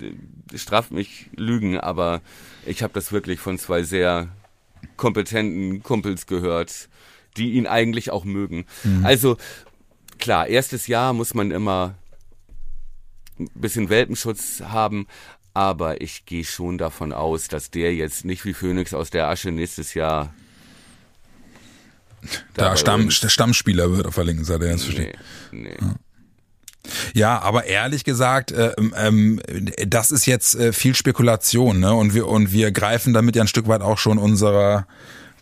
straft 0.55 0.93
mich 0.93 1.29
Lügen, 1.37 1.79
aber 1.79 2.23
ich 2.65 2.83
habe 2.83 2.93
das 2.93 3.13
wirklich 3.13 3.41
von 3.41 3.59
zwei 3.59 3.83
sehr 3.83 4.29
kompetenten 4.97 5.83
Kumpels 5.83 6.27
gehört, 6.27 6.89
die 7.37 7.53
ihn 7.53 7.67
eigentlich 7.67 8.11
auch 8.11 8.25
mögen. 8.25 8.67
Mhm. 8.85 9.05
Also 9.05 9.37
klar, 10.19 10.47
erstes 10.47 10.87
Jahr 10.87 11.13
muss 11.13 11.35
man 11.35 11.51
immer 11.51 11.95
ein 13.39 13.49
bisschen 13.55 13.89
Welpenschutz 13.89 14.63
haben, 14.63 15.07
aber 15.55 16.01
ich 16.01 16.27
gehe 16.27 16.45
schon 16.45 16.79
davon 16.79 17.13
aus, 17.13 17.49
dass 17.49 17.71
der 17.71 17.95
jetzt 17.95 18.25
nicht 18.25 18.45
wie 18.45 18.55
Phoenix 18.55 18.95
aus 18.95 19.11
der 19.11 19.29
Asche 19.29 19.51
nächstes 19.51 19.95
Jahr 19.95 20.33
der, 22.57 22.77
Stamm, 22.77 23.09
der 23.09 23.29
Stammspieler 23.29 23.97
wird 23.97 24.07
auf 24.07 24.15
der 24.15 24.25
linken 24.25 24.45
Seite, 24.45 24.67
jetzt 24.67 24.85
verstehe. 24.85 25.15
Nee, 25.53 25.63
nee. 25.63 25.77
Ja. 25.81 25.95
Ja, 27.13 27.41
aber 27.41 27.67
ehrlich 27.67 28.05
gesagt, 28.05 28.53
äh, 28.53 28.73
ähm, 28.97 29.41
das 29.87 30.11
ist 30.11 30.27
jetzt 30.27 30.55
äh, 30.55 30.73
viel 30.73 30.95
Spekulation, 30.95 31.79
ne? 31.79 31.93
Und 31.93 32.15
wir 32.15 32.27
und 32.27 32.53
wir 32.53 32.73
greifen 32.73 33.13
damit 33.13 33.37
ja 33.37 33.43
ein 33.43 33.49
Stück 33.49 33.69
weit 33.69 33.83
auch 33.83 33.99
schon 33.99 34.19
unserer 34.19 34.87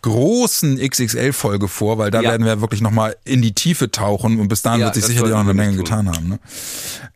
großen 0.03 0.79
XXL-Folge 0.79 1.69
vor, 1.69 1.99
weil 1.99 2.11
da 2.11 2.21
ja. 2.21 2.31
werden 2.31 2.47
wir 2.47 2.61
wirklich 2.61 2.81
nochmal 2.81 3.17
in 3.25 3.43
die 3.43 3.53
Tiefe 3.53 3.91
tauchen 3.91 4.39
und 4.41 4.49
bis 4.49 4.63
dahin 4.63 4.81
ja, 4.81 4.87
wird 4.87 4.95
sich 4.95 5.05
sicherlich 5.05 5.33
auch 5.33 5.39
noch 5.39 5.45
eine 5.45 5.55
Menge 5.55 5.77
tun. 5.77 5.85
getan 5.85 6.09
haben. 6.09 6.29
Ne? 6.29 6.39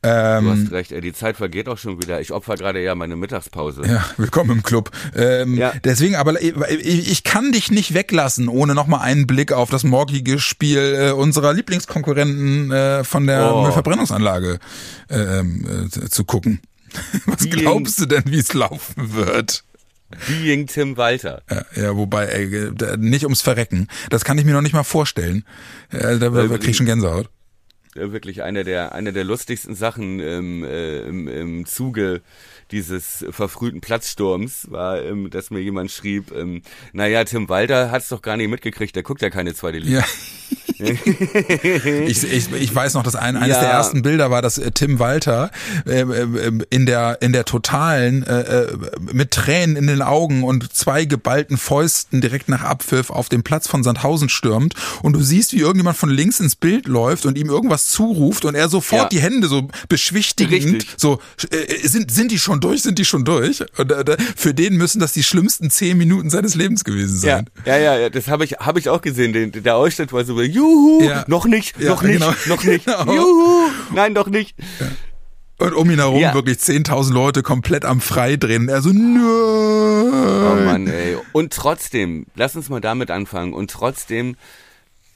Ähm, 0.03 0.45
du 0.45 0.51
hast 0.51 0.59
ähm, 0.59 0.67
recht, 0.69 0.93
ey, 0.93 1.01
die 1.01 1.13
Zeit 1.13 1.37
vergeht 1.37 1.69
auch 1.69 1.79
schon 1.79 2.03
wieder. 2.03 2.21
Ich 2.21 2.33
opfer 2.33 2.57
gerade 2.57 2.83
ja 2.83 2.95
meine 2.95 3.17
Mittagspause. 3.17 3.83
Ja, 3.87 4.05
willkommen 4.17 4.51
im 4.51 4.63
Club. 4.63 4.91
Ähm, 5.15 5.57
ja. 5.57 5.73
Deswegen, 5.85 6.17
aber 6.17 6.41
ich, 6.41 7.11
ich 7.11 7.25
kann 7.25 7.53
dich 7.53 7.71
nicht 7.71 7.95
weglassen, 7.95 8.49
ohne 8.49 8.75
nochmal 8.75 9.01
einen 9.01 9.27
Blick 9.27 9.53
auf 9.53 9.71
das 9.71 9.85
morgige 9.85 10.39
Spiel 10.39 10.97
äh, 10.99 11.11
unserer 11.13 11.53
Lieblingskonkurrenten 11.53 12.71
äh, 12.73 13.05
von 13.05 13.27
der 13.27 13.55
oh. 13.55 13.71
Verbrennungsanlage 13.71 14.59
äh, 15.09 15.41
äh, 15.41 15.89
zu 16.11 16.25
gucken. 16.25 16.61
Was 17.27 17.49
glaubst 17.49 18.01
du 18.01 18.07
denn, 18.07 18.25
wie 18.27 18.39
es 18.39 18.53
laufen 18.53 19.15
wird? 19.15 19.65
Being 20.29 20.67
Tim 20.67 20.97
Walter. 20.97 21.43
Ja, 21.51 21.65
ja 21.75 21.97
wobei, 21.97 22.27
ey, 22.27 22.71
nicht 22.99 23.25
ums 23.25 23.43
Verrecken. 23.43 23.89
Das 24.11 24.25
kann 24.25 24.39
ich 24.39 24.45
mir 24.45 24.53
noch 24.53 24.63
nicht 24.63 24.75
mal 24.75 24.85
vorstellen. 24.85 25.45
Da 25.91 26.13
äh, 26.13 26.49
krieg 26.49 26.69
ich 26.69 26.77
schon 26.77 26.87
Gänsehaut. 26.87 27.29
Wirklich 27.95 28.43
eine 28.43 28.65
der, 28.65 28.95
eine 28.95 29.13
der 29.13 29.25
lustigsten 29.25 29.75
Sachen 29.75 30.19
im, 30.19 30.65
äh, 30.65 31.01
im, 31.01 31.29
im 31.29 31.67
Zuge 31.67 32.23
dieses 32.71 33.27
verfrühten 33.31 33.83
Platzsturms 33.83 34.71
war, 34.71 35.03
ähm, 35.03 35.29
dass 35.29 35.51
mir 35.51 35.61
jemand 35.61 35.91
schrieb, 35.91 36.33
ähm, 36.33 36.63
naja, 36.95 37.23
Tim 37.25 37.51
Walter 37.51 37.91
hat's 37.91 38.09
doch 38.09 38.23
gar 38.23 38.39
nicht 38.39 38.49
mitgekriegt, 38.49 38.97
der 38.97 39.03
guckt 39.03 39.21
ja 39.21 39.29
keine 39.29 39.55
zweite 39.55 39.79
Liga. 39.79 39.99
Ja. 39.99 40.05
ich, 40.79 42.25
ich, 42.25 42.53
ich 42.53 42.75
weiß 42.75 42.95
noch, 42.95 43.03
dass 43.03 43.17
ein, 43.17 43.37
eines 43.37 43.57
ja. 43.57 43.61
der 43.61 43.71
ersten 43.71 44.03
Bilder 44.03 44.31
war, 44.31 44.43
dass 44.43 44.59
äh, 44.59 44.71
Tim 44.71 44.99
Walter 44.99 45.51
äh, 45.87 46.01
äh, 46.01 46.59
in 46.71 46.87
der 46.87 47.21
in 47.21 47.33
der 47.33 47.45
totalen 47.45 48.23
äh, 48.27 48.41
äh, 48.41 48.77
mit 49.13 49.31
Tränen 49.33 49.77
in 49.77 49.87
den 49.87 50.03
Augen 50.03 50.43
und 50.45 50.73
zwei 50.75 51.05
geballten 51.05 51.57
Fäusten 51.57 52.21
direkt 52.21 52.49
nach 52.49 52.63
Abpfiff 52.63 53.11
auf 53.11 53.29
den 53.29 53.43
Platz 53.43 53.69
von 53.69 53.83
Sandhausen 53.83 54.29
stürmt 54.29 54.75
und 55.03 55.15
du 55.15 55.23
siehst, 55.23 55.53
wie 55.53 55.61
irgendjemand 55.61 55.97
von 55.97 56.11
links 56.11 56.41
ins 56.41 56.57
Bild 56.57 56.87
läuft 56.87 57.27
und 57.27 57.39
ihm 57.39 57.49
irgendwas 57.49 57.89
zuruft 57.89 58.45
und 58.45 58.55
er 58.55 58.69
sofort 58.69 59.03
ja. 59.03 59.09
die 59.09 59.21
Hände 59.21 59.49
so 59.49 59.69
beschwichtigend 59.89 60.83
Richtig. 60.83 60.95
so 60.97 61.21
sind 61.85 62.11
sind 62.11 62.31
die 62.31 62.39
schon 62.39 62.61
durch, 62.61 62.83
sind 62.83 62.99
die 62.99 63.05
schon 63.05 63.25
durch 63.25 63.65
und 63.79 63.93
für 64.37 64.55
den 64.55 64.77
müssen 64.77 65.01
das 65.01 65.13
die 65.13 65.23
schlimmsten 65.23 65.71
zehn 65.71 65.99
Minuten 65.99 66.31
seines 66.31 66.55
Lebens 66.55 66.85
gewesen 66.85 67.19
sein. 67.19 67.49
Ja, 67.65 67.77
ja, 67.77 67.99
ja, 67.99 68.11
das 68.11 68.29
habe 68.29 68.45
ich 68.45 68.53
habe 68.59 68.79
ich 68.79 68.89
auch 68.89 69.03
gesehen. 69.03 69.33
Den, 69.33 69.53
der 69.53 69.77
Ausschnitt 69.77 70.13
war 70.13 70.25
so, 70.25 70.37
juhu, 70.53 71.03
ja. 71.03 71.25
noch 71.27 71.47
nicht, 71.47 71.79
ja, 71.81 71.91
noch 71.91 72.03
nicht, 72.03 72.21
genau. 72.21 72.35
noch 72.47 72.65
nicht, 72.65 72.85
genau. 72.87 73.13
juhu, 73.13 73.71
nein, 73.95 74.15
doch 74.15 74.29
nicht. 74.29 74.57
Ja. 74.81 74.87
Und 75.59 75.75
um 75.75 75.91
ihn 75.91 75.99
herum 75.99 76.19
ja. 76.19 76.35
wirklich 76.35 76.59
10.000 76.59 77.13
Leute 77.13 77.43
komplett 77.43 77.85
am 77.85 78.01
Freidrehen. 78.01 78.69
Er 78.69 78.83
so, 78.83 78.91
nö. 78.91 80.11
Oh 80.11 80.65
Mann, 80.65 80.89
ey. 80.89 81.17
Und 81.33 81.53
trotzdem, 81.53 82.27
lass 82.35 82.57
uns 82.57 82.69
mal 82.69 82.81
damit 82.81 83.13
anfangen. 83.13 83.53
Und 83.53 83.71
trotzdem, 83.71 84.35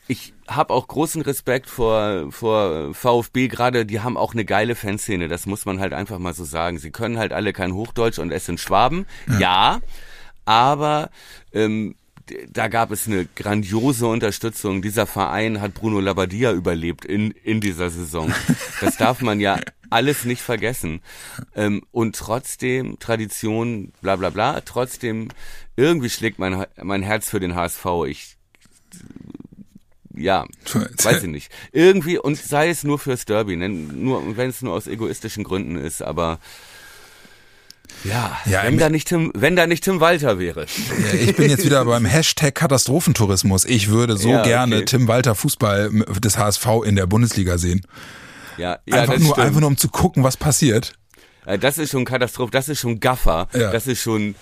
ich 0.06 0.34
habe 0.46 0.72
auch 0.72 0.86
großen 0.86 1.22
Respekt 1.22 1.68
vor, 1.68 2.30
vor 2.30 2.94
VfB 2.94 3.48
gerade, 3.48 3.86
die 3.86 4.00
haben 4.00 4.16
auch 4.16 4.34
eine 4.34 4.44
geile 4.44 4.76
Fanszene, 4.76 5.26
das 5.26 5.46
muss 5.46 5.64
man 5.64 5.80
halt 5.80 5.92
einfach 5.92 6.20
mal 6.20 6.32
so 6.32 6.44
sagen. 6.44 6.78
Sie 6.78 6.90
können 6.90 7.18
halt 7.18 7.32
alle 7.32 7.52
kein 7.52 7.74
Hochdeutsch 7.74 8.20
und 8.20 8.30
es 8.30 8.46
sind 8.46 8.60
Schwaben, 8.60 9.06
ja, 9.26 9.40
ja 9.40 9.80
aber 10.44 11.10
ähm, 11.52 11.96
da 12.50 12.68
gab 12.68 12.90
es 12.90 13.06
eine 13.06 13.26
grandiose 13.36 14.06
Unterstützung. 14.06 14.82
Dieser 14.82 15.06
Verein 15.06 15.60
hat 15.60 15.74
Bruno 15.74 16.00
Labbadia 16.00 16.52
überlebt 16.52 17.04
in, 17.04 17.30
in 17.30 17.60
dieser 17.60 17.90
Saison. 17.90 18.32
Das 18.80 18.96
darf 18.96 19.20
man 19.22 19.40
ja 19.40 19.60
alles 19.90 20.24
nicht 20.24 20.42
vergessen. 20.42 21.00
Ähm, 21.54 21.82
und 21.92 22.16
trotzdem, 22.16 22.98
Tradition, 22.98 23.92
bla 24.02 24.16
bla 24.16 24.30
bla, 24.30 24.60
trotzdem, 24.62 25.28
irgendwie 25.76 26.10
schlägt 26.10 26.38
mein, 26.38 26.66
mein 26.82 27.02
Herz 27.02 27.28
für 27.28 27.40
den 27.40 27.54
HSV. 27.54 27.86
Ich, 28.08 28.36
ja, 30.14 30.46
weiß 31.02 31.22
ich 31.22 31.30
nicht. 31.30 31.52
Irgendwie, 31.72 32.18
und 32.18 32.36
sei 32.36 32.68
es 32.68 32.82
nur 32.82 32.98
fürs 32.98 33.24
Derby, 33.24 33.56
ne? 33.56 33.68
nur, 33.68 34.36
wenn 34.36 34.50
es 34.50 34.62
nur 34.62 34.74
aus 34.74 34.86
egoistischen 34.86 35.44
Gründen 35.44 35.76
ist, 35.76 36.02
aber 36.02 36.40
ja, 38.04 38.38
ja 38.46 38.62
wenn, 38.64 38.78
da 38.78 38.88
nicht 38.88 39.08
Tim, 39.08 39.32
wenn 39.34 39.56
da 39.56 39.66
nicht 39.66 39.84
Tim 39.84 40.00
Walter 40.00 40.38
wäre. 40.38 40.66
Ja, 40.66 41.18
ich 41.18 41.36
bin 41.36 41.50
jetzt 41.50 41.64
wieder 41.64 41.84
beim 41.84 42.04
Hashtag 42.04 42.54
Katastrophentourismus. 42.54 43.64
Ich 43.64 43.88
würde 43.88 44.16
so 44.16 44.30
ja, 44.30 44.40
okay. 44.40 44.48
gerne 44.48 44.84
Tim 44.84 45.08
Walter 45.08 45.34
Fußball 45.34 45.90
des 46.20 46.38
HSV 46.38 46.66
in 46.84 46.96
der 46.96 47.06
Bundesliga 47.06 47.58
sehen. 47.58 47.82
Ja, 48.58 48.78
ja 48.86 49.02
einfach, 49.02 49.18
nur, 49.18 49.38
einfach 49.38 49.60
nur 49.60 49.68
um 49.68 49.76
zu 49.76 49.88
gucken, 49.88 50.22
was 50.22 50.36
passiert. 50.36 50.94
Äh, 51.44 51.58
das 51.58 51.78
ist 51.78 51.90
schon 51.90 52.04
Katastrophe, 52.04 52.50
das 52.50 52.68
ist 52.68 52.80
schon 52.80 53.00
Gaffer, 53.00 53.48
das 53.52 53.86
ist 53.86 54.00
schon 54.00 54.34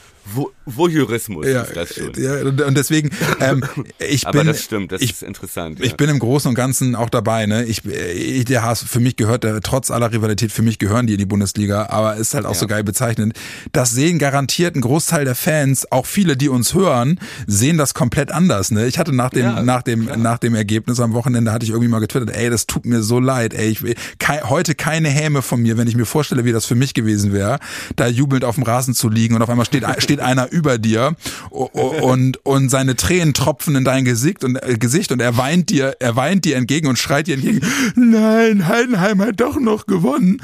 Voyeurismus 0.67 1.47
ja, 1.47 1.63
ist 1.63 1.77
das 1.77 1.95
schon. 1.95 2.13
Ja, 2.17 2.41
und 2.41 2.77
deswegen, 2.77 3.11
ähm, 3.41 3.63
ich 3.99 4.27
Aber 4.27 4.39
bin. 4.39 4.47
das 4.47 4.63
stimmt, 4.63 4.93
das 4.93 5.03
ich, 5.03 5.11
ist 5.13 5.23
interessant. 5.23 5.79
Ja. 5.79 5.85
Ich 5.85 5.97
bin 5.97 6.09
im 6.09 6.19
Großen 6.19 6.49
und 6.49 6.55
Ganzen 6.55 6.95
auch 6.95 7.11
dabei, 7.11 7.47
ne? 7.47 7.65
Ich, 7.65 7.85
ich 7.85 8.45
der 8.47 8.63
HSV, 8.63 8.87
für 8.89 9.01
mich 9.01 9.17
gehört, 9.17 9.45
der, 9.45 9.61
trotz 9.61 9.91
aller 9.91 10.13
Rivalität, 10.13 10.51
für 10.51 10.63
mich 10.63 10.79
gehören 10.79 11.07
die 11.07 11.13
in 11.13 11.19
die 11.19 11.27
Bundesliga, 11.27 11.89
aber 11.91 12.17
ist 12.17 12.35
halt 12.35 12.47
auch 12.47 12.55
ja. 12.55 12.59
so 12.59 12.67
geil 12.67 12.83
bezeichnend. 12.83 13.35
Das 13.73 13.91
sehen 13.91 14.19
garantiert 14.19 14.77
ein 14.77 14.81
Großteil 14.81 15.25
der 15.25 15.35
Fans, 15.35 15.91
auch 15.93 16.07
viele, 16.07 16.37
die 16.37 16.49
uns 16.49 16.75
hören, 16.75 17.21
sehen 17.47 17.77
das 17.77 17.93
komplett 17.93 18.33
anders, 18.33 18.71
ne? 18.71 18.87
Ich 18.87 18.99
hatte 18.99 19.15
nach 19.15 19.31
dem, 19.31 19.43
ja, 19.43 19.63
nach 19.63 19.83
dem, 19.83 20.07
klar. 20.07 20.17
nach 20.17 20.39
dem 20.39 20.55
Ergebnis 20.55 21.01
am 21.01 21.13
Wochenende 21.13 21.53
hatte 21.53 21.65
ich 21.65 21.71
irgendwie 21.71 21.89
mal 21.89 22.01
getwittert, 22.01 22.35
ey, 22.35 22.49
das 22.49 22.67
tut 22.67 22.87
mir 22.87 23.03
so 23.03 23.21
leid, 23.21 23.53
ey, 23.53 23.69
ich, 23.69 23.97
kei, 24.19 24.41
heute 24.45 24.75
keine 24.75 25.09
Häme 25.09 25.43
von 25.43 25.61
mir, 25.61 25.77
wenn 25.77 25.89
ich 25.89 25.97
mir 25.97 26.07
vorstelle, 26.07 26.45
wie 26.45 26.53
das 26.53 26.65
für 26.65 26.75
mich 26.75 26.95
gewesen 26.95 27.33
wäre, 27.33 27.59
da 27.97 28.07
jubelnd 28.07 28.45
auf 28.45 28.55
dem 28.55 28.65
Rasen 28.65 28.95
zu 28.95 29.11
liegen 29.11 29.35
und 29.35 29.43
auf 29.43 29.51
einmal 29.51 29.67
steht, 29.67 29.85
steht 29.99 30.14
einer 30.21 30.51
über 30.51 30.79
dir 30.79 31.17
und, 31.51 32.45
und 32.45 32.69
seine 32.69 32.97
Tränen 32.97 33.35
tropfen 33.35 33.77
in 33.77 33.85
dein 33.85 34.05
Gesicht 34.05 34.45
und, 34.45 34.57
äh, 34.57 34.77
Gesicht 34.79 35.13
und 35.13 35.21
er 35.21 35.37
weint 35.37 35.71
dir, 35.71 35.97
er 36.01 36.17
weint 36.17 36.45
dir 36.45 36.57
entgegen 36.57 36.89
und 36.89 36.99
schreit 36.99 37.27
dir 37.27 37.35
entgegen, 37.35 37.61
nein, 37.95 38.67
Heidenheim 38.69 39.21
hat 39.21 39.41
doch 39.41 39.59
noch 39.59 39.87
gewonnen. 39.87 40.43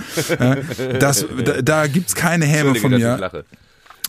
das, 0.99 1.27
da, 1.45 1.63
da 1.63 1.87
gibt's 1.87 2.15
keine 2.15 2.45
Häme 2.47 2.75
von 2.75 2.91
mir. 2.93 3.45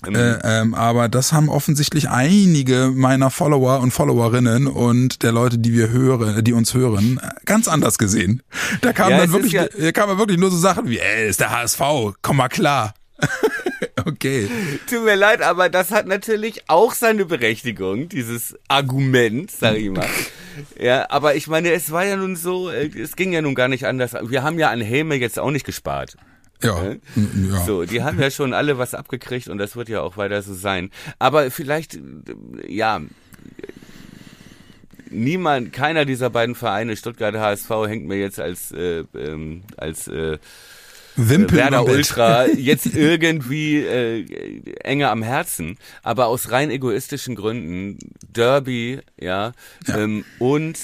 Äh, 0.07 0.39
ähm, 0.43 0.73
aber 0.73 1.09
das 1.09 1.31
haben 1.31 1.47
offensichtlich 1.47 2.09
einige 2.09 2.91
meiner 2.93 3.29
Follower 3.29 3.79
und 3.81 3.91
Followerinnen 3.91 4.65
und 4.65 5.21
der 5.21 5.31
Leute, 5.31 5.59
die 5.59 5.73
wir 5.73 5.89
hören, 5.89 6.43
die 6.43 6.53
uns 6.53 6.73
hören, 6.73 7.19
ganz 7.45 7.67
anders 7.67 7.99
gesehen. 7.99 8.41
Da 8.81 8.93
kamen 8.93 9.11
ja, 9.11 9.17
dann 9.19 9.31
wirklich, 9.31 9.51
ja 9.51 9.65
da 9.67 9.91
kamen 9.91 10.17
wirklich 10.17 10.39
nur 10.39 10.49
so 10.49 10.57
Sachen 10.57 10.89
wie, 10.89 10.97
ey, 10.97 11.29
ist 11.29 11.39
der 11.39 11.51
HSV, 11.51 11.81
komm 12.23 12.37
mal 12.37 12.49
klar. 12.49 12.95
Okay. 14.05 14.49
Tut 14.89 15.03
mir 15.03 15.15
leid, 15.15 15.41
aber 15.41 15.69
das 15.69 15.91
hat 15.91 16.07
natürlich 16.07 16.63
auch 16.67 16.93
seine 16.93 17.25
Berechtigung, 17.25 18.09
dieses 18.09 18.57
Argument, 18.67 19.51
sag 19.51 19.77
ich 19.77 19.89
mal. 19.89 20.07
Ja, 20.77 21.09
aber 21.09 21.35
ich 21.35 21.47
meine, 21.47 21.71
es 21.71 21.91
war 21.91 22.05
ja 22.05 22.17
nun 22.17 22.35
so, 22.35 22.69
äh, 22.69 22.87
es 22.87 23.15
ging 23.15 23.31
ja 23.31 23.41
nun 23.41 23.55
gar 23.55 23.69
nicht 23.69 23.85
anders. 23.85 24.13
Wir 24.21 24.43
haben 24.43 24.59
ja 24.59 24.69
an 24.69 24.81
Helme 24.81 25.15
jetzt 25.15 25.39
auch 25.39 25.49
nicht 25.49 25.65
gespart. 25.65 26.17
Ja, 26.61 26.91
ja. 27.15 27.65
So, 27.65 27.85
die 27.85 28.03
haben 28.03 28.19
ja 28.19 28.29
schon 28.31 28.53
alle 28.53 28.77
was 28.77 28.93
abgekriegt 28.93 29.47
und 29.47 29.57
das 29.59 29.77
wird 29.77 29.87
ja 29.87 30.01
auch 30.01 30.17
weiter 30.17 30.41
so 30.41 30.53
sein. 30.53 30.91
Aber 31.19 31.51
vielleicht, 31.51 31.99
ja, 32.67 32.99
niemand, 35.09 35.73
keiner 35.73 36.05
dieser 36.05 36.29
beiden 36.29 36.55
Vereine, 36.55 36.95
Stuttgart 36.95 37.35
HSV, 37.35 37.69
hängt 37.87 38.07
mir 38.07 38.17
jetzt 38.17 38.39
als, 38.39 38.71
äh, 38.71 39.03
ähm, 39.15 39.63
als 39.77 40.07
äh, 40.07 40.37
Wimpel 41.15 41.57
Werder 41.57 41.85
Ultra 41.85 42.47
jetzt 42.47 42.85
irgendwie 42.85 43.77
äh, 43.77 44.75
enger 44.83 45.11
am 45.11 45.23
Herzen, 45.23 45.77
aber 46.03 46.27
aus 46.27 46.51
rein 46.51 46.71
egoistischen 46.71 47.35
Gründen, 47.35 47.97
Derby, 48.29 48.99
ja, 49.19 49.51
ja. 49.87 49.97
Ähm, 49.97 50.25
und 50.39 50.77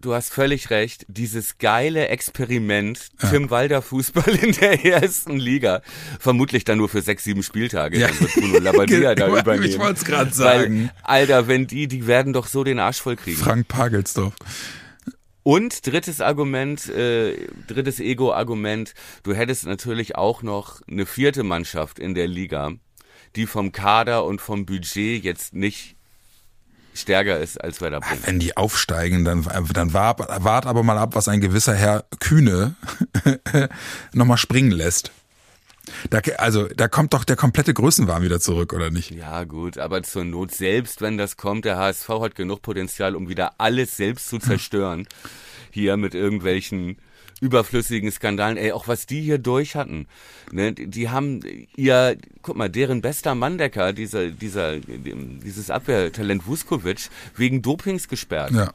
du 0.00 0.14
hast 0.14 0.32
völlig 0.32 0.70
recht, 0.70 1.04
dieses 1.08 1.58
geile 1.58 2.08
Experiment 2.08 3.08
ja. 3.22 3.30
Tim 3.30 3.50
Walder 3.50 3.82
Fußball 3.82 4.34
in 4.42 4.52
der 4.52 4.84
ersten 4.84 5.36
Liga, 5.36 5.82
vermutlich 6.18 6.64
dann 6.64 6.78
nur 6.78 6.88
für 6.88 7.02
sechs, 7.02 7.24
sieben 7.24 7.42
Spieltage, 7.42 7.98
ja. 7.98 8.08
dann 8.08 8.20
wird 8.20 8.34
Bruno 8.34 8.58
Labbadia 8.58 9.14
da 9.16 9.28
übernehmen. 9.28 9.64
Ich 9.64 9.78
wollte 9.78 9.98
es 9.98 10.04
gerade 10.04 10.32
sagen. 10.32 10.90
Weil, 11.04 11.20
Alter, 11.20 11.48
wenn 11.48 11.66
die, 11.66 11.88
die 11.88 12.06
werden 12.06 12.32
doch 12.32 12.46
so 12.46 12.64
den 12.64 12.78
Arsch 12.78 13.00
voll 13.00 13.16
kriegen. 13.16 13.36
Frank 13.36 13.68
Pagelsdorf. 13.68 14.34
Und 15.42 15.86
drittes 15.86 16.20
Argument, 16.20 16.88
äh, 16.88 17.48
drittes 17.66 18.00
Ego-Argument, 18.00 18.94
du 19.22 19.34
hättest 19.34 19.66
natürlich 19.66 20.16
auch 20.16 20.42
noch 20.42 20.82
eine 20.90 21.06
vierte 21.06 21.42
Mannschaft 21.42 21.98
in 21.98 22.14
der 22.14 22.28
Liga, 22.28 22.72
die 23.36 23.46
vom 23.46 23.72
Kader 23.72 24.24
und 24.24 24.40
vom 24.40 24.66
Budget 24.66 25.22
jetzt 25.22 25.54
nicht 25.54 25.96
stärker 26.94 27.38
ist 27.38 27.62
als 27.62 27.80
Werder 27.80 28.00
Bremen. 28.00 28.22
Wenn 28.24 28.40
die 28.40 28.56
aufsteigen, 28.56 29.24
dann, 29.24 29.46
dann 29.72 29.92
wart, 29.92 30.20
wart 30.44 30.66
aber 30.66 30.82
mal 30.82 30.98
ab, 30.98 31.14
was 31.14 31.28
ein 31.28 31.40
gewisser 31.40 31.74
Herr 31.74 32.04
Kühne 32.20 32.74
nochmal 34.12 34.38
springen 34.38 34.72
lässt. 34.72 35.12
Da, 36.10 36.20
also 36.38 36.68
da 36.68 36.88
kommt 36.88 37.14
doch 37.14 37.24
der 37.24 37.36
komplette 37.36 37.74
Größenwahn 37.74 38.22
wieder 38.22 38.40
zurück, 38.40 38.72
oder 38.72 38.90
nicht? 38.90 39.10
Ja 39.10 39.44
gut, 39.44 39.78
aber 39.78 40.02
zur 40.02 40.24
Not 40.24 40.52
selbst, 40.52 41.00
wenn 41.00 41.18
das 41.18 41.36
kommt, 41.36 41.64
der 41.64 41.76
HSV 41.76 42.08
hat 42.08 42.34
genug 42.34 42.62
Potenzial, 42.62 43.14
um 43.16 43.28
wieder 43.28 43.54
alles 43.58 43.96
selbst 43.96 44.28
zu 44.28 44.38
zerstören. 44.38 45.06
Hier 45.70 45.96
mit 45.96 46.14
irgendwelchen 46.14 46.96
überflüssigen 47.40 48.10
Skandalen, 48.10 48.56
ey, 48.56 48.72
auch 48.72 48.88
was 48.88 49.06
die 49.06 49.20
hier 49.20 49.38
durch 49.38 49.76
hatten. 49.76 50.06
Ne, 50.50 50.72
die, 50.72 51.08
haben 51.08 51.40
ihr, 51.76 52.16
guck 52.42 52.56
mal, 52.56 52.68
deren 52.68 53.00
bester 53.00 53.34
Manndecker, 53.34 53.92
dieser, 53.92 54.28
dieser, 54.28 54.78
dieses 54.78 55.70
Abwehrtalent 55.70 56.46
Vuskovic, 56.46 57.10
wegen 57.36 57.62
Dopings 57.62 58.08
gesperrt. 58.08 58.50
Ja. 58.52 58.72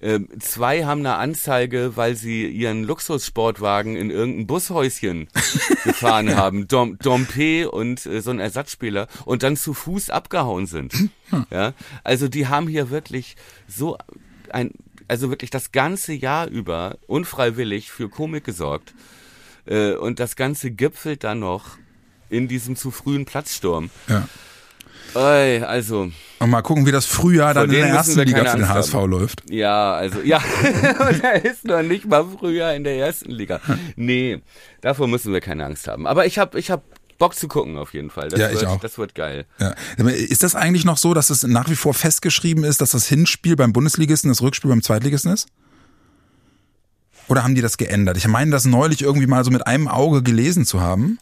Ähm, 0.00 0.28
zwei 0.40 0.84
haben 0.84 1.00
eine 1.00 1.16
Anzeige, 1.16 1.96
weil 1.96 2.16
sie 2.16 2.46
ihren 2.46 2.84
Luxussportwagen 2.84 3.96
in 3.96 4.10
irgendein 4.10 4.46
Bushäuschen 4.46 5.28
gefahren 5.84 6.36
haben. 6.36 6.68
Dom, 6.68 6.98
Dompe 6.98 7.70
und 7.70 8.04
äh, 8.06 8.20
so 8.20 8.30
ein 8.30 8.40
Ersatzspieler 8.40 9.08
und 9.24 9.42
dann 9.42 9.56
zu 9.56 9.74
Fuß 9.74 10.10
abgehauen 10.10 10.66
sind. 10.66 10.94
Ja, 11.50 11.72
also 12.04 12.28
die 12.28 12.46
haben 12.46 12.68
hier 12.68 12.90
wirklich 12.90 13.36
so 13.66 13.96
ein, 14.50 14.72
also 15.08 15.30
wirklich 15.30 15.50
das 15.50 15.72
ganze 15.72 16.12
Jahr 16.12 16.48
über 16.48 16.98
unfreiwillig 17.06 17.90
für 17.90 18.08
Komik 18.08 18.44
gesorgt. 18.44 18.94
Äh, 19.66 19.94
und 19.94 20.20
das 20.20 20.36
Ganze 20.36 20.70
gipfelt 20.70 21.24
dann 21.24 21.40
noch 21.40 21.78
in 22.28 22.48
diesem 22.48 22.76
zu 22.76 22.90
frühen 22.90 23.24
Platzsturm. 23.24 23.90
Ja. 24.08 24.28
Ey, 25.14 25.62
also. 25.62 26.10
Und 26.38 26.50
mal 26.50 26.62
gucken, 26.62 26.86
wie 26.86 26.92
das 26.92 27.06
Frühjahr 27.06 27.54
dann 27.54 27.70
in 27.70 27.76
der 27.76 27.88
ersten 27.88 28.20
Liga 28.20 28.44
für 28.44 28.58
den 28.58 28.68
HSV 28.68 28.94
haben. 28.94 29.10
läuft. 29.10 29.50
Ja, 29.50 29.94
also, 29.94 30.20
ja. 30.20 30.38
Und 31.08 31.24
er 31.24 31.44
ist 31.44 31.64
noch 31.64 31.82
nicht 31.82 32.04
mal 32.04 32.24
früher 32.38 32.72
in 32.72 32.84
der 32.84 32.96
ersten 32.98 33.30
Liga. 33.30 33.60
Nee, 33.96 34.42
davor 34.82 35.08
müssen 35.08 35.32
wir 35.32 35.40
keine 35.40 35.64
Angst 35.64 35.88
haben. 35.88 36.06
Aber 36.06 36.26
ich 36.26 36.38
hab, 36.38 36.54
ich 36.54 36.70
hab 36.70 36.82
Bock 37.18 37.34
zu 37.34 37.48
gucken 37.48 37.78
auf 37.78 37.94
jeden 37.94 38.10
Fall. 38.10 38.28
Das 38.28 38.38
Ja, 38.38 38.48
ich 38.50 38.60
wird, 38.60 38.66
auch. 38.66 38.80
Das 38.80 38.98
wird 38.98 39.14
geil. 39.14 39.46
Ja. 39.58 39.74
Ist 40.08 40.42
das 40.42 40.54
eigentlich 40.54 40.84
noch 40.84 40.98
so, 40.98 41.14
dass 41.14 41.30
es 41.30 41.42
nach 41.44 41.70
wie 41.70 41.76
vor 41.76 41.94
festgeschrieben 41.94 42.64
ist, 42.64 42.80
dass 42.80 42.90
das 42.90 43.06
Hinspiel 43.06 43.56
beim 43.56 43.72
Bundesligisten 43.72 44.30
das 44.30 44.42
Rückspiel 44.42 44.70
beim 44.70 44.82
Zweitligisten 44.82 45.32
ist? 45.32 45.48
Oder 47.28 47.42
haben 47.42 47.54
die 47.54 47.62
das 47.62 47.76
geändert? 47.76 48.16
Ich 48.16 48.28
meine, 48.28 48.50
das 48.50 48.66
neulich 48.66 49.02
irgendwie 49.02 49.26
mal 49.26 49.44
so 49.44 49.50
mit 49.50 49.66
einem 49.66 49.88
Auge 49.88 50.22
gelesen 50.22 50.64
zu 50.64 50.80
haben. 50.80 51.18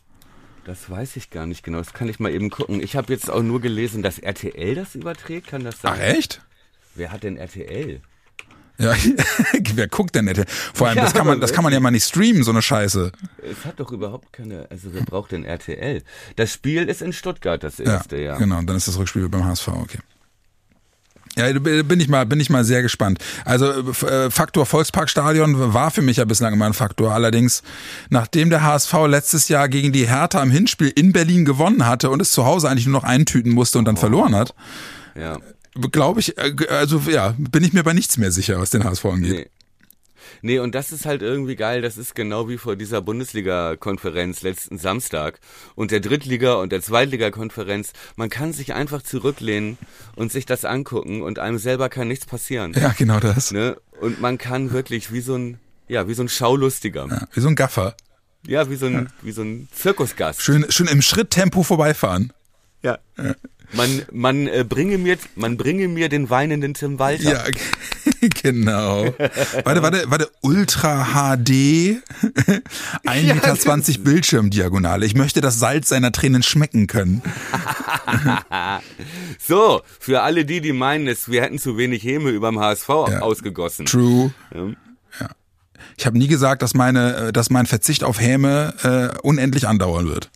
Das 0.64 0.88
weiß 0.88 1.16
ich 1.16 1.30
gar 1.30 1.46
nicht 1.46 1.62
genau. 1.62 1.78
Das 1.78 1.92
kann 1.92 2.08
ich 2.08 2.20
mal 2.20 2.32
eben 2.32 2.48
gucken. 2.50 2.80
Ich 2.82 2.96
habe 2.96 3.12
jetzt 3.12 3.30
auch 3.30 3.42
nur 3.42 3.60
gelesen, 3.60 4.02
dass 4.02 4.18
RTL 4.18 4.74
das 4.74 4.94
überträgt. 4.94 5.48
Kann 5.48 5.62
das 5.64 5.80
sein? 5.80 5.92
Ach 5.96 6.00
echt? 6.00 6.40
Wer 6.94 7.12
hat 7.12 7.22
denn 7.22 7.36
RTL? 7.36 8.00
Ja, 8.78 8.94
wer 9.74 9.86
guckt 9.88 10.14
denn 10.16 10.24
nicht? 10.24 10.42
Vor 10.74 10.88
allem, 10.88 10.96
Ja, 10.96 11.04
das 11.04 11.14
kann 11.14 11.26
man, 11.26 11.40
das 11.40 11.52
kann 11.52 11.62
man 11.62 11.72
ja 11.72 11.78
mal 11.80 11.90
nicht 11.92 12.04
streamen, 12.08 12.42
so 12.42 12.50
eine 12.50 12.62
Scheiße. 12.62 13.12
Es 13.42 13.64
hat 13.64 13.78
doch 13.78 13.92
überhaupt 13.92 14.32
keine. 14.32 14.66
Also 14.70 14.92
wer 14.92 15.02
braucht 15.02 15.32
denn 15.32 15.44
RTL? 15.44 16.02
Das 16.36 16.52
Spiel 16.52 16.88
ist 16.88 17.02
in 17.02 17.12
Stuttgart, 17.12 17.62
das 17.62 17.78
Ja, 17.78 17.84
erste, 17.84 18.16
ja. 18.20 18.36
genau. 18.36 18.60
Dann 18.62 18.74
ist 18.76 18.88
das 18.88 18.98
Rückspiel 18.98 19.28
beim 19.28 19.44
HSV, 19.44 19.68
okay. 19.68 19.98
Ja, 21.36 21.52
bin 21.52 22.00
ich 22.00 22.08
mal, 22.08 22.26
bin 22.26 22.38
ich 22.38 22.48
mal 22.48 22.64
sehr 22.64 22.82
gespannt. 22.82 23.18
Also 23.44 23.66
äh, 24.06 24.30
Faktor 24.30 24.66
Volksparkstadion 24.66 25.74
war 25.74 25.90
für 25.90 26.02
mich 26.02 26.18
ja 26.18 26.24
bislang 26.24 26.52
immer 26.52 26.66
ein 26.66 26.74
Faktor. 26.74 27.12
Allerdings, 27.12 27.62
nachdem 28.08 28.50
der 28.50 28.62
HSV 28.62 28.92
letztes 29.08 29.48
Jahr 29.48 29.68
gegen 29.68 29.92
die 29.92 30.08
Hertha 30.08 30.42
im 30.42 30.50
Hinspiel 30.50 30.92
in 30.94 31.12
Berlin 31.12 31.44
gewonnen 31.44 31.86
hatte 31.86 32.10
und 32.10 32.22
es 32.22 32.30
zu 32.30 32.44
Hause 32.44 32.68
eigentlich 32.68 32.86
nur 32.86 33.00
noch 33.00 33.04
eintüten 33.04 33.52
musste 33.52 33.78
und 33.78 33.84
dann 33.84 33.96
verloren 33.96 34.34
hat, 34.34 34.54
ja. 35.16 35.38
glaube 35.90 36.20
ich, 36.20 36.38
äh, 36.38 36.54
also 36.68 37.02
ja, 37.08 37.34
bin 37.36 37.64
ich 37.64 37.72
mir 37.72 37.82
bei 37.82 37.94
nichts 37.94 38.16
mehr 38.16 38.30
sicher, 38.30 38.60
was 38.60 38.70
den 38.70 38.84
HSV 38.84 39.04
angeht. 39.06 39.32
Nee. 39.32 39.63
Nee, 40.42 40.58
und 40.58 40.74
das 40.74 40.92
ist 40.92 41.06
halt 41.06 41.22
irgendwie 41.22 41.56
geil. 41.56 41.82
Das 41.82 41.96
ist 41.96 42.14
genau 42.14 42.48
wie 42.48 42.58
vor 42.58 42.76
dieser 42.76 43.00
Bundesliga-Konferenz 43.00 44.42
letzten 44.42 44.78
Samstag 44.78 45.40
und 45.74 45.90
der 45.90 46.00
Drittliga- 46.00 46.54
und 46.54 46.72
der 46.72 46.82
Zweitliga-Konferenz. 46.82 47.92
Man 48.16 48.30
kann 48.30 48.52
sich 48.52 48.74
einfach 48.74 49.02
zurücklehnen 49.02 49.78
und 50.16 50.32
sich 50.32 50.46
das 50.46 50.64
angucken 50.64 51.22
und 51.22 51.38
einem 51.38 51.58
selber 51.58 51.88
kann 51.88 52.08
nichts 52.08 52.26
passieren. 52.26 52.72
Ja, 52.74 52.94
genau 52.96 53.20
das. 53.20 53.50
Ne? 53.50 53.76
Und 54.00 54.20
man 54.20 54.38
kann 54.38 54.72
wirklich 54.72 55.12
wie 55.12 55.20
so 55.20 55.36
ein, 55.36 55.58
ja, 55.88 56.08
wie 56.08 56.14
so 56.14 56.22
ein 56.22 56.28
Schaulustiger. 56.28 57.06
Ja, 57.08 57.28
wie 57.32 57.40
so 57.40 57.48
ein 57.48 57.56
Gaffer. 57.56 57.96
Ja, 58.46 58.68
wie 58.68 58.76
so 58.76 58.86
ein, 58.86 59.08
wie 59.22 59.32
so 59.32 59.42
ein 59.42 59.68
Zirkusgast. 59.72 60.42
Schön, 60.42 60.66
schön 60.70 60.86
im 60.86 61.00
Schritttempo 61.00 61.62
vorbeifahren. 61.62 62.32
Ja. 62.82 62.98
Man, 63.76 64.02
man 64.12 64.46
äh, 64.46 64.64
bringe 64.68 64.98
mir, 64.98 65.16
man 65.36 65.56
bringe 65.56 65.88
mir 65.88 66.08
den 66.08 66.30
weinenden 66.30 66.74
Tim 66.74 66.98
Walter. 66.98 67.32
Ja, 67.32 67.42
genau. 68.42 69.06
Warte, 69.64 69.82
warte, 69.82 70.04
warte, 70.08 70.30
Ultra 70.42 71.04
HD, 71.12 71.50
1,20 73.04 73.34
Meter 73.34 73.58
20 73.58 74.04
Bildschirmdiagonale. 74.04 75.04
Ich 75.06 75.14
möchte 75.14 75.40
das 75.40 75.58
Salz 75.58 75.88
seiner 75.88 76.12
Tränen 76.12 76.42
schmecken 76.42 76.86
können. 76.86 77.22
So, 79.38 79.82
für 80.00 80.22
alle 80.22 80.44
die, 80.44 80.60
die 80.60 80.72
meinen, 80.72 81.06
es, 81.06 81.28
wir 81.30 81.42
hätten 81.42 81.58
zu 81.58 81.76
wenig 81.76 82.02
Häme 82.04 82.30
überm 82.30 82.58
HSV 82.58 82.88
Ja. 82.88 83.20
ausgegossen. 83.20 83.86
True. 83.86 84.32
Ja. 84.54 84.66
Ja. 85.20 85.28
Ich 85.96 86.06
habe 86.06 86.16
nie 86.18 86.28
gesagt, 86.28 86.62
dass 86.62 86.74
meine, 86.74 87.16
äh, 87.28 87.32
dass 87.32 87.50
mein 87.50 87.66
Verzicht 87.66 88.04
auf 88.04 88.20
Häme 88.20 88.74
äh, 88.82 89.18
unendlich 89.22 89.68
andauern 89.68 90.06
wird. 90.06 90.30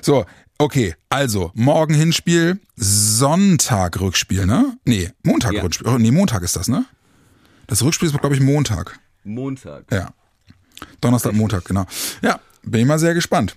so, 0.00 0.24
okay, 0.62 0.94
also 1.08 1.50
morgen 1.54 1.94
Hinspiel, 1.94 2.60
Sonntag 2.76 4.00
Rückspiel, 4.00 4.46
ne? 4.46 4.76
Nee, 4.84 5.10
Montag 5.22 5.52
Ja. 5.52 5.62
Rückspiel. 5.62 5.88
Oh, 5.88 5.98
nee, 5.98 6.10
Montag 6.10 6.42
ist 6.42 6.56
das, 6.56 6.68
ne? 6.68 6.84
Das 7.66 7.82
Rückspiel 7.82 8.08
ist, 8.08 8.18
glaube 8.18 8.34
ich, 8.34 8.40
Montag. 8.40 8.98
Montag. 9.24 9.84
Ja. 9.90 10.12
Donnerstag, 11.00 11.32
Montag, 11.32 11.64
genau. 11.64 11.86
Ja, 12.22 12.40
bin 12.62 12.80
ich 12.80 12.86
mal 12.86 12.98
sehr 12.98 13.14
gespannt. 13.14 13.56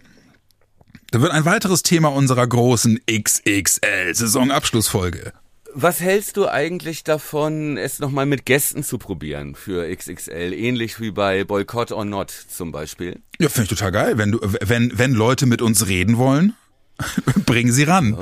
Da 1.11 1.21
wird 1.21 1.31
ein 1.31 1.45
weiteres 1.45 1.83
Thema 1.83 2.09
unserer 2.09 2.45
großen 2.47 2.99
XXL-Saisonabschlussfolge. 3.09 5.33
Was 5.77 5.99
hältst 5.99 6.37
du 6.37 6.47
eigentlich 6.47 7.03
davon, 7.03 7.75
es 7.77 7.99
nochmal 7.99 8.25
mit 8.25 8.45
Gästen 8.45 8.81
zu 8.83 8.97
probieren 8.97 9.55
für 9.55 9.93
XXL? 9.93 10.53
Ähnlich 10.53 11.01
wie 11.01 11.11
bei 11.11 11.43
Boycott 11.43 11.91
or 11.91 12.05
Not 12.05 12.31
zum 12.31 12.71
Beispiel. 12.71 13.19
Ja, 13.39 13.49
finde 13.49 13.63
ich 13.63 13.69
total 13.77 13.91
geil. 13.91 14.17
Wenn 14.17 14.31
du, 14.31 14.39
wenn, 14.41 14.97
wenn 14.97 15.13
Leute 15.13 15.45
mit 15.45 15.61
uns 15.61 15.87
reden 15.87 16.17
wollen, 16.17 16.53
bringen 17.45 17.71
sie 17.71 17.83
ran. 17.83 18.17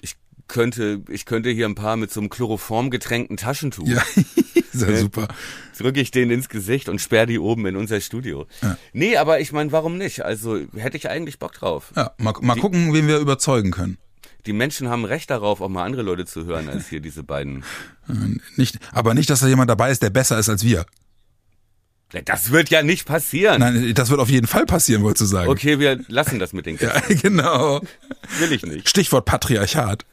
Ich 0.00 0.16
könnte, 0.48 1.02
ich 1.08 1.24
könnte 1.26 1.50
hier 1.50 1.66
ein 1.66 1.74
paar 1.74 1.96
mit 1.96 2.12
so 2.12 2.20
einem 2.20 2.30
Chloroform 2.30 2.90
getränkten 2.90 3.36
Taschentuch. 3.36 3.88
Ja, 3.88 4.02
sehr 4.72 4.98
super. 4.98 5.28
Drücke 5.78 6.00
ich 6.00 6.10
denen 6.10 6.30
ins 6.30 6.48
Gesicht 6.48 6.88
und 6.88 7.00
sperr 7.00 7.26
die 7.26 7.38
oben 7.38 7.66
in 7.66 7.76
unser 7.76 8.00
Studio. 8.00 8.46
Nee, 8.92 9.16
aber 9.16 9.40
ich 9.40 9.52
meine, 9.52 9.72
warum 9.72 9.98
nicht? 9.98 10.24
Also 10.24 10.60
hätte 10.76 10.96
ich 10.96 11.08
eigentlich 11.10 11.38
Bock 11.38 11.52
drauf. 11.52 11.92
Ja, 11.96 12.12
mal, 12.18 12.34
mal 12.40 12.56
gucken, 12.56 12.92
wen 12.92 13.08
wir 13.08 13.18
überzeugen 13.18 13.70
können. 13.70 13.98
Die 14.46 14.52
Menschen 14.52 14.88
haben 14.88 15.04
Recht 15.04 15.30
darauf, 15.30 15.60
auch 15.60 15.68
mal 15.68 15.84
andere 15.84 16.02
Leute 16.02 16.24
zu 16.24 16.46
hören, 16.46 16.68
als 16.68 16.88
hier 16.88 17.00
diese 17.00 17.24
beiden. 17.24 17.64
Nicht, 18.54 18.78
aber 18.92 19.12
nicht, 19.12 19.28
dass 19.28 19.40
da 19.40 19.48
jemand 19.48 19.68
dabei 19.68 19.90
ist, 19.90 20.02
der 20.02 20.10
besser 20.10 20.38
ist 20.38 20.48
als 20.48 20.62
wir. 20.62 20.86
Das 22.24 22.50
wird 22.52 22.70
ja 22.70 22.82
nicht 22.82 23.04
passieren. 23.04 23.58
Nein, 23.60 23.92
das 23.94 24.10
wird 24.10 24.20
auf 24.20 24.30
jeden 24.30 24.46
Fall 24.46 24.64
passieren, 24.64 25.02
wolltest 25.02 25.22
du 25.22 25.26
sagen. 25.36 25.50
Okay, 25.50 25.80
wir 25.80 25.98
lassen 26.08 26.38
das 26.38 26.52
mit 26.52 26.64
den 26.64 26.76
Ja, 26.80 26.92
Gästen. 27.00 27.20
genau. 27.20 27.80
Will 28.38 28.52
ich 28.52 28.62
nicht. 28.64 28.88
Stichwort 28.88 29.24
Patriarchat. 29.24 30.04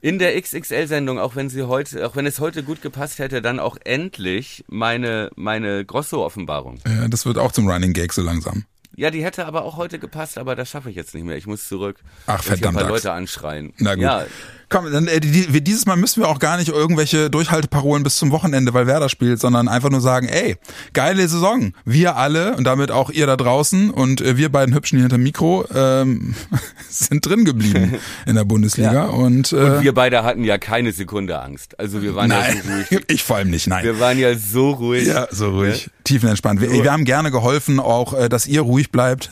In 0.00 0.18
der 0.18 0.40
XXL-Sendung, 0.40 1.18
auch 1.20 1.36
wenn 1.36 1.48
sie 1.48 1.62
heute, 1.62 2.04
auch 2.06 2.16
wenn 2.16 2.26
es 2.26 2.40
heute 2.40 2.62
gut 2.64 2.82
gepasst 2.82 3.20
hätte, 3.20 3.42
dann 3.42 3.60
auch 3.60 3.76
endlich 3.84 4.64
meine, 4.68 5.30
meine 5.36 5.84
Grosso-Offenbarung. 5.84 6.80
Ja, 6.86 7.06
das 7.08 7.24
wird 7.26 7.38
auch 7.38 7.52
zum 7.52 7.68
Running 7.68 7.92
Gag 7.92 8.12
so 8.12 8.22
langsam. 8.22 8.64
Ja, 8.98 9.10
die 9.10 9.22
hätte 9.22 9.46
aber 9.46 9.62
auch 9.64 9.76
heute 9.76 9.98
gepasst, 9.98 10.38
aber 10.38 10.56
das 10.56 10.70
schaffe 10.70 10.88
ich 10.90 10.96
jetzt 10.96 11.14
nicht 11.14 11.24
mehr. 11.24 11.36
Ich 11.36 11.46
muss 11.46 11.68
zurück. 11.68 11.98
Ach, 12.26 12.42
verdammt, 12.42 12.78
Ein 12.78 12.82
paar. 12.84 12.90
Leute 12.90 13.12
anschreien. 13.12 13.72
Na 13.78 13.94
gut. 13.94 14.02
Ja, 14.02 14.24
Komm, 14.68 14.90
dann, 14.92 15.06
äh, 15.06 15.20
die, 15.20 15.62
dieses 15.62 15.86
Mal 15.86 15.96
müssen 15.96 16.22
wir 16.22 16.28
auch 16.28 16.40
gar 16.40 16.56
nicht 16.56 16.68
irgendwelche 16.68 17.30
Durchhalteparolen 17.30 18.02
bis 18.02 18.16
zum 18.16 18.32
Wochenende, 18.32 18.74
weil 18.74 18.88
Werder 18.88 19.08
spielt, 19.08 19.40
sondern 19.40 19.68
einfach 19.68 19.90
nur 19.90 20.00
sagen, 20.00 20.28
ey, 20.28 20.56
geile 20.92 21.28
Saison. 21.28 21.72
Wir 21.84 22.16
alle 22.16 22.56
und 22.56 22.64
damit 22.64 22.90
auch 22.90 23.10
ihr 23.10 23.26
da 23.26 23.36
draußen 23.36 23.90
und 23.90 24.20
äh, 24.20 24.36
wir 24.36 24.50
beiden 24.50 24.74
Hübschen 24.74 24.98
hier 24.98 25.04
hinterm 25.04 25.22
Mikro 25.22 25.66
ähm, 25.72 26.34
sind 26.88 27.24
drin 27.24 27.44
geblieben 27.44 27.94
in 28.26 28.34
der 28.34 28.44
Bundesliga. 28.44 28.86
Ja. 28.96 29.06
Und, 29.06 29.52
äh, 29.52 29.56
und 29.56 29.82
wir 29.82 29.92
beide 29.92 30.22
hatten 30.22 30.44
ja 30.44 30.58
keine 30.58 30.92
Sekunde 30.92 31.40
Angst. 31.40 31.78
Also 31.78 32.02
wir 32.02 32.14
waren 32.14 32.30
ja 32.30 32.44
so 32.44 32.58
nein, 32.68 32.86
ruhig. 32.90 33.04
ich 33.08 33.24
vor 33.24 33.36
allem 33.36 33.50
nicht, 33.50 33.66
nein. 33.66 33.84
Wir 33.84 33.98
waren 33.98 34.18
ja 34.18 34.38
so 34.38 34.70
ruhig. 34.70 35.06
Ja, 35.06 35.26
so 35.30 35.50
ruhig. 35.50 35.90
Tiefenentspannt. 36.04 36.60
Wir, 36.60 36.70
wir 36.70 36.92
haben 36.92 37.04
gerne 37.04 37.30
geholfen, 37.30 37.80
auch, 37.80 38.14
äh, 38.14 38.28
dass 38.28 38.46
ihr 38.46 38.62
ruhig 38.62 38.90
bleibt. 38.90 39.30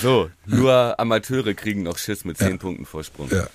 So, 0.00 0.30
nur 0.46 0.98
Amateure 0.98 1.54
kriegen 1.54 1.82
noch 1.82 1.98
Schiss 1.98 2.24
mit 2.24 2.38
zehn 2.38 2.58
Punkten 2.58 2.86
Vorsprung. 2.86 3.28
Ja. 3.30 3.46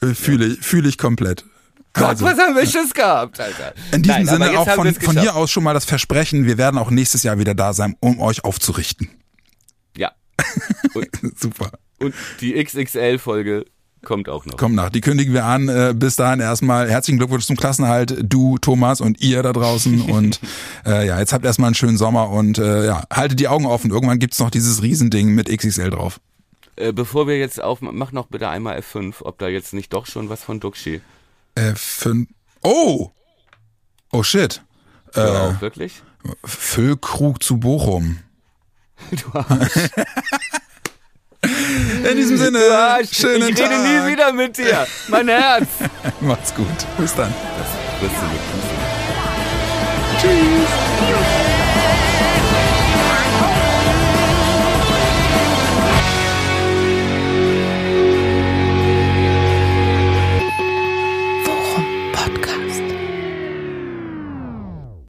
Äh, 0.00 0.14
Fühle 0.14 0.46
ich, 0.46 0.60
fühle 0.60 0.88
ich 0.88 0.98
komplett. 0.98 1.44
Gott, 1.92 2.04
Also, 2.08 2.24
was 2.24 2.38
haben 2.38 2.56
wir 2.56 2.66
Schiss 2.66 2.92
gehabt, 2.92 3.38
Alter. 3.40 3.72
in 3.92 4.02
diesem 4.02 4.24
Nein, 4.24 4.26
Sinne 4.26 4.58
auch 4.58 4.68
von, 4.68 4.92
von 4.94 5.18
hier 5.20 5.36
aus 5.36 5.50
schon 5.50 5.62
mal 5.62 5.74
das 5.74 5.84
Versprechen, 5.84 6.44
wir 6.44 6.58
werden 6.58 6.76
auch 6.78 6.90
nächstes 6.90 7.22
Jahr 7.22 7.38
wieder 7.38 7.54
da 7.54 7.72
sein, 7.72 7.94
um 8.00 8.18
euch 8.20 8.44
aufzurichten. 8.44 9.10
Ja. 9.96 10.10
Und, 10.94 11.08
Super. 11.38 11.70
und 12.00 12.14
die 12.40 12.62
XXL-Folge 12.62 13.64
kommt 14.02 14.28
auch 14.28 14.44
noch. 14.44 14.56
Kommt 14.56 14.74
nach. 14.74 14.90
Die 14.90 15.00
kündigen 15.00 15.32
wir 15.32 15.44
an. 15.44 15.68
Äh, 15.68 15.94
bis 15.96 16.16
dahin 16.16 16.40
erstmal 16.40 16.90
herzlichen 16.90 17.18
Glückwunsch 17.18 17.46
zum 17.46 17.56
Klassenhalt. 17.56 18.16
Du, 18.22 18.58
Thomas 18.58 19.00
und 19.00 19.20
ihr 19.22 19.42
da 19.42 19.52
draußen. 19.52 20.02
Und 20.10 20.40
äh, 20.84 21.06
ja, 21.06 21.18
jetzt 21.18 21.32
habt 21.32 21.44
erstmal 21.44 21.68
einen 21.68 21.74
schönen 21.74 21.96
Sommer 21.96 22.28
und 22.30 22.58
äh, 22.58 22.84
ja, 22.86 23.04
haltet 23.12 23.40
die 23.40 23.48
Augen 23.48 23.66
offen. 23.66 23.90
Irgendwann 23.90 24.18
gibt's 24.18 24.38
noch 24.40 24.50
dieses 24.50 24.82
Riesending 24.82 25.28
mit 25.34 25.48
XXL 25.48 25.90
drauf. 25.90 26.20
Äh, 26.76 26.92
bevor 26.92 27.26
wir 27.28 27.38
jetzt 27.38 27.62
auf, 27.62 27.80
mach 27.80 28.12
noch 28.12 28.26
bitte 28.26 28.48
einmal 28.48 28.78
F5, 28.78 29.16
ob 29.22 29.38
da 29.38 29.48
jetzt 29.48 29.72
nicht 29.74 29.92
doch 29.92 30.06
schon 30.06 30.28
was 30.28 30.42
von 30.42 30.60
Duxi. 30.60 31.00
Äh, 31.54 31.74
fünf. 31.76 32.28
Oh! 32.62 33.10
Oh 34.10 34.22
shit. 34.22 34.62
Äh, 35.14 35.20
Hör 35.20 35.42
auf, 35.42 35.60
wirklich? 35.60 36.02
Füllkrug 36.44 37.42
zu 37.42 37.58
Bochum. 37.58 38.18
Du 39.10 39.38
Arsch. 39.38 39.90
In 42.10 42.16
diesem 42.16 42.38
Sinne, 42.38 42.58
schönen 43.10 43.48
ich 43.50 43.54
Tag. 43.56 43.70
rede 43.70 43.82
nie 43.82 44.12
wieder 44.12 44.32
mit 44.32 44.56
dir. 44.56 44.86
Mein 45.08 45.28
Herz. 45.28 45.66
Macht's 46.20 46.54
gut. 46.54 46.66
Bis 46.96 47.14
dann. 47.14 47.34
Das 47.58 48.10
Füßen. 48.10 48.30
Tschüss. 50.20 51.03